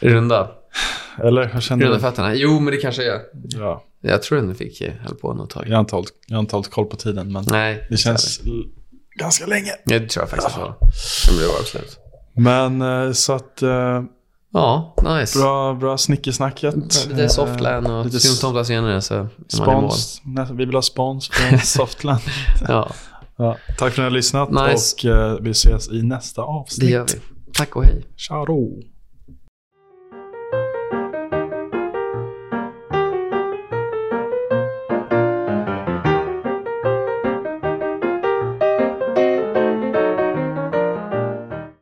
Runda. 0.00 0.50
Eller 1.24 1.60
känner 1.60 1.84
Runda 1.86 2.00
fötterna. 2.00 2.34
Jo, 2.34 2.60
men 2.60 2.74
det 2.74 2.80
kanske 2.80 3.04
är. 3.12 3.20
Ja, 3.48 3.84
Jag 4.00 4.22
tror 4.22 4.38
den 4.38 4.54
fick 4.54 4.80
eh, 4.80 4.92
höll 5.00 5.14
på 5.14 5.34
något 5.34 5.50
tag. 5.50 5.64
jag 5.68 5.74
har 5.76 5.80
inte 5.80 5.94
hållit, 5.94 6.10
jag 6.26 6.36
har 6.36 6.40
inte 6.40 6.56
hållit 6.56 6.70
koll 6.70 6.86
på 6.86 6.96
tiden 6.96 7.32
men 7.32 7.44
Nej, 7.50 7.86
det 7.90 7.96
känns 7.96 8.40
l- 8.46 8.64
ganska 9.18 9.46
länge. 9.46 9.70
Ja, 9.84 9.98
det 9.98 10.08
tror 10.08 10.22
jag 10.22 10.30
faktiskt 10.30 10.58
var. 10.58 10.74
Det 11.28 11.36
blev 11.38 11.48
avslut. 11.60 11.98
Men 12.36 12.82
eh, 12.82 13.12
så 13.12 13.32
att 13.32 13.62
eh, 13.62 14.02
Ja, 14.52 14.94
nice. 15.18 15.38
bra, 15.38 15.74
bra 15.74 15.98
snickesnacket. 15.98 16.74
Lite 17.08 17.28
softland 17.28 17.86
och 17.86 18.04
lite 18.04 18.20
symptomta 18.20 18.64
senare 18.64 19.00
så 19.02 19.14
är 19.14 19.18
man 19.58 19.78
i 19.78 19.80
mål. 19.80 19.90
Spons, 19.92 20.20
vi 20.50 20.64
vill 20.64 20.74
ha 20.74 20.82
spons 20.82 21.28
från 21.28 21.58
Softland. 21.64 22.20
Ja, 22.68 22.90
ja. 23.36 23.56
Tack 23.68 23.78
för 23.78 23.86
att 23.86 23.96
ni 23.96 24.02
har 24.02 24.10
lyssnat 24.10 24.50
Nice. 24.50 25.12
och 25.12 25.46
vi 25.46 25.50
ses 25.50 25.88
i 25.90 26.02
nästa 26.02 26.40
det 26.42 26.46
avsnitt. 26.46 26.90
gör 26.90 27.06
vi. 27.14 27.20
Tack 27.54 27.76
och 27.76 27.84
hej. 27.84 28.06
Ciao! 28.16 28.82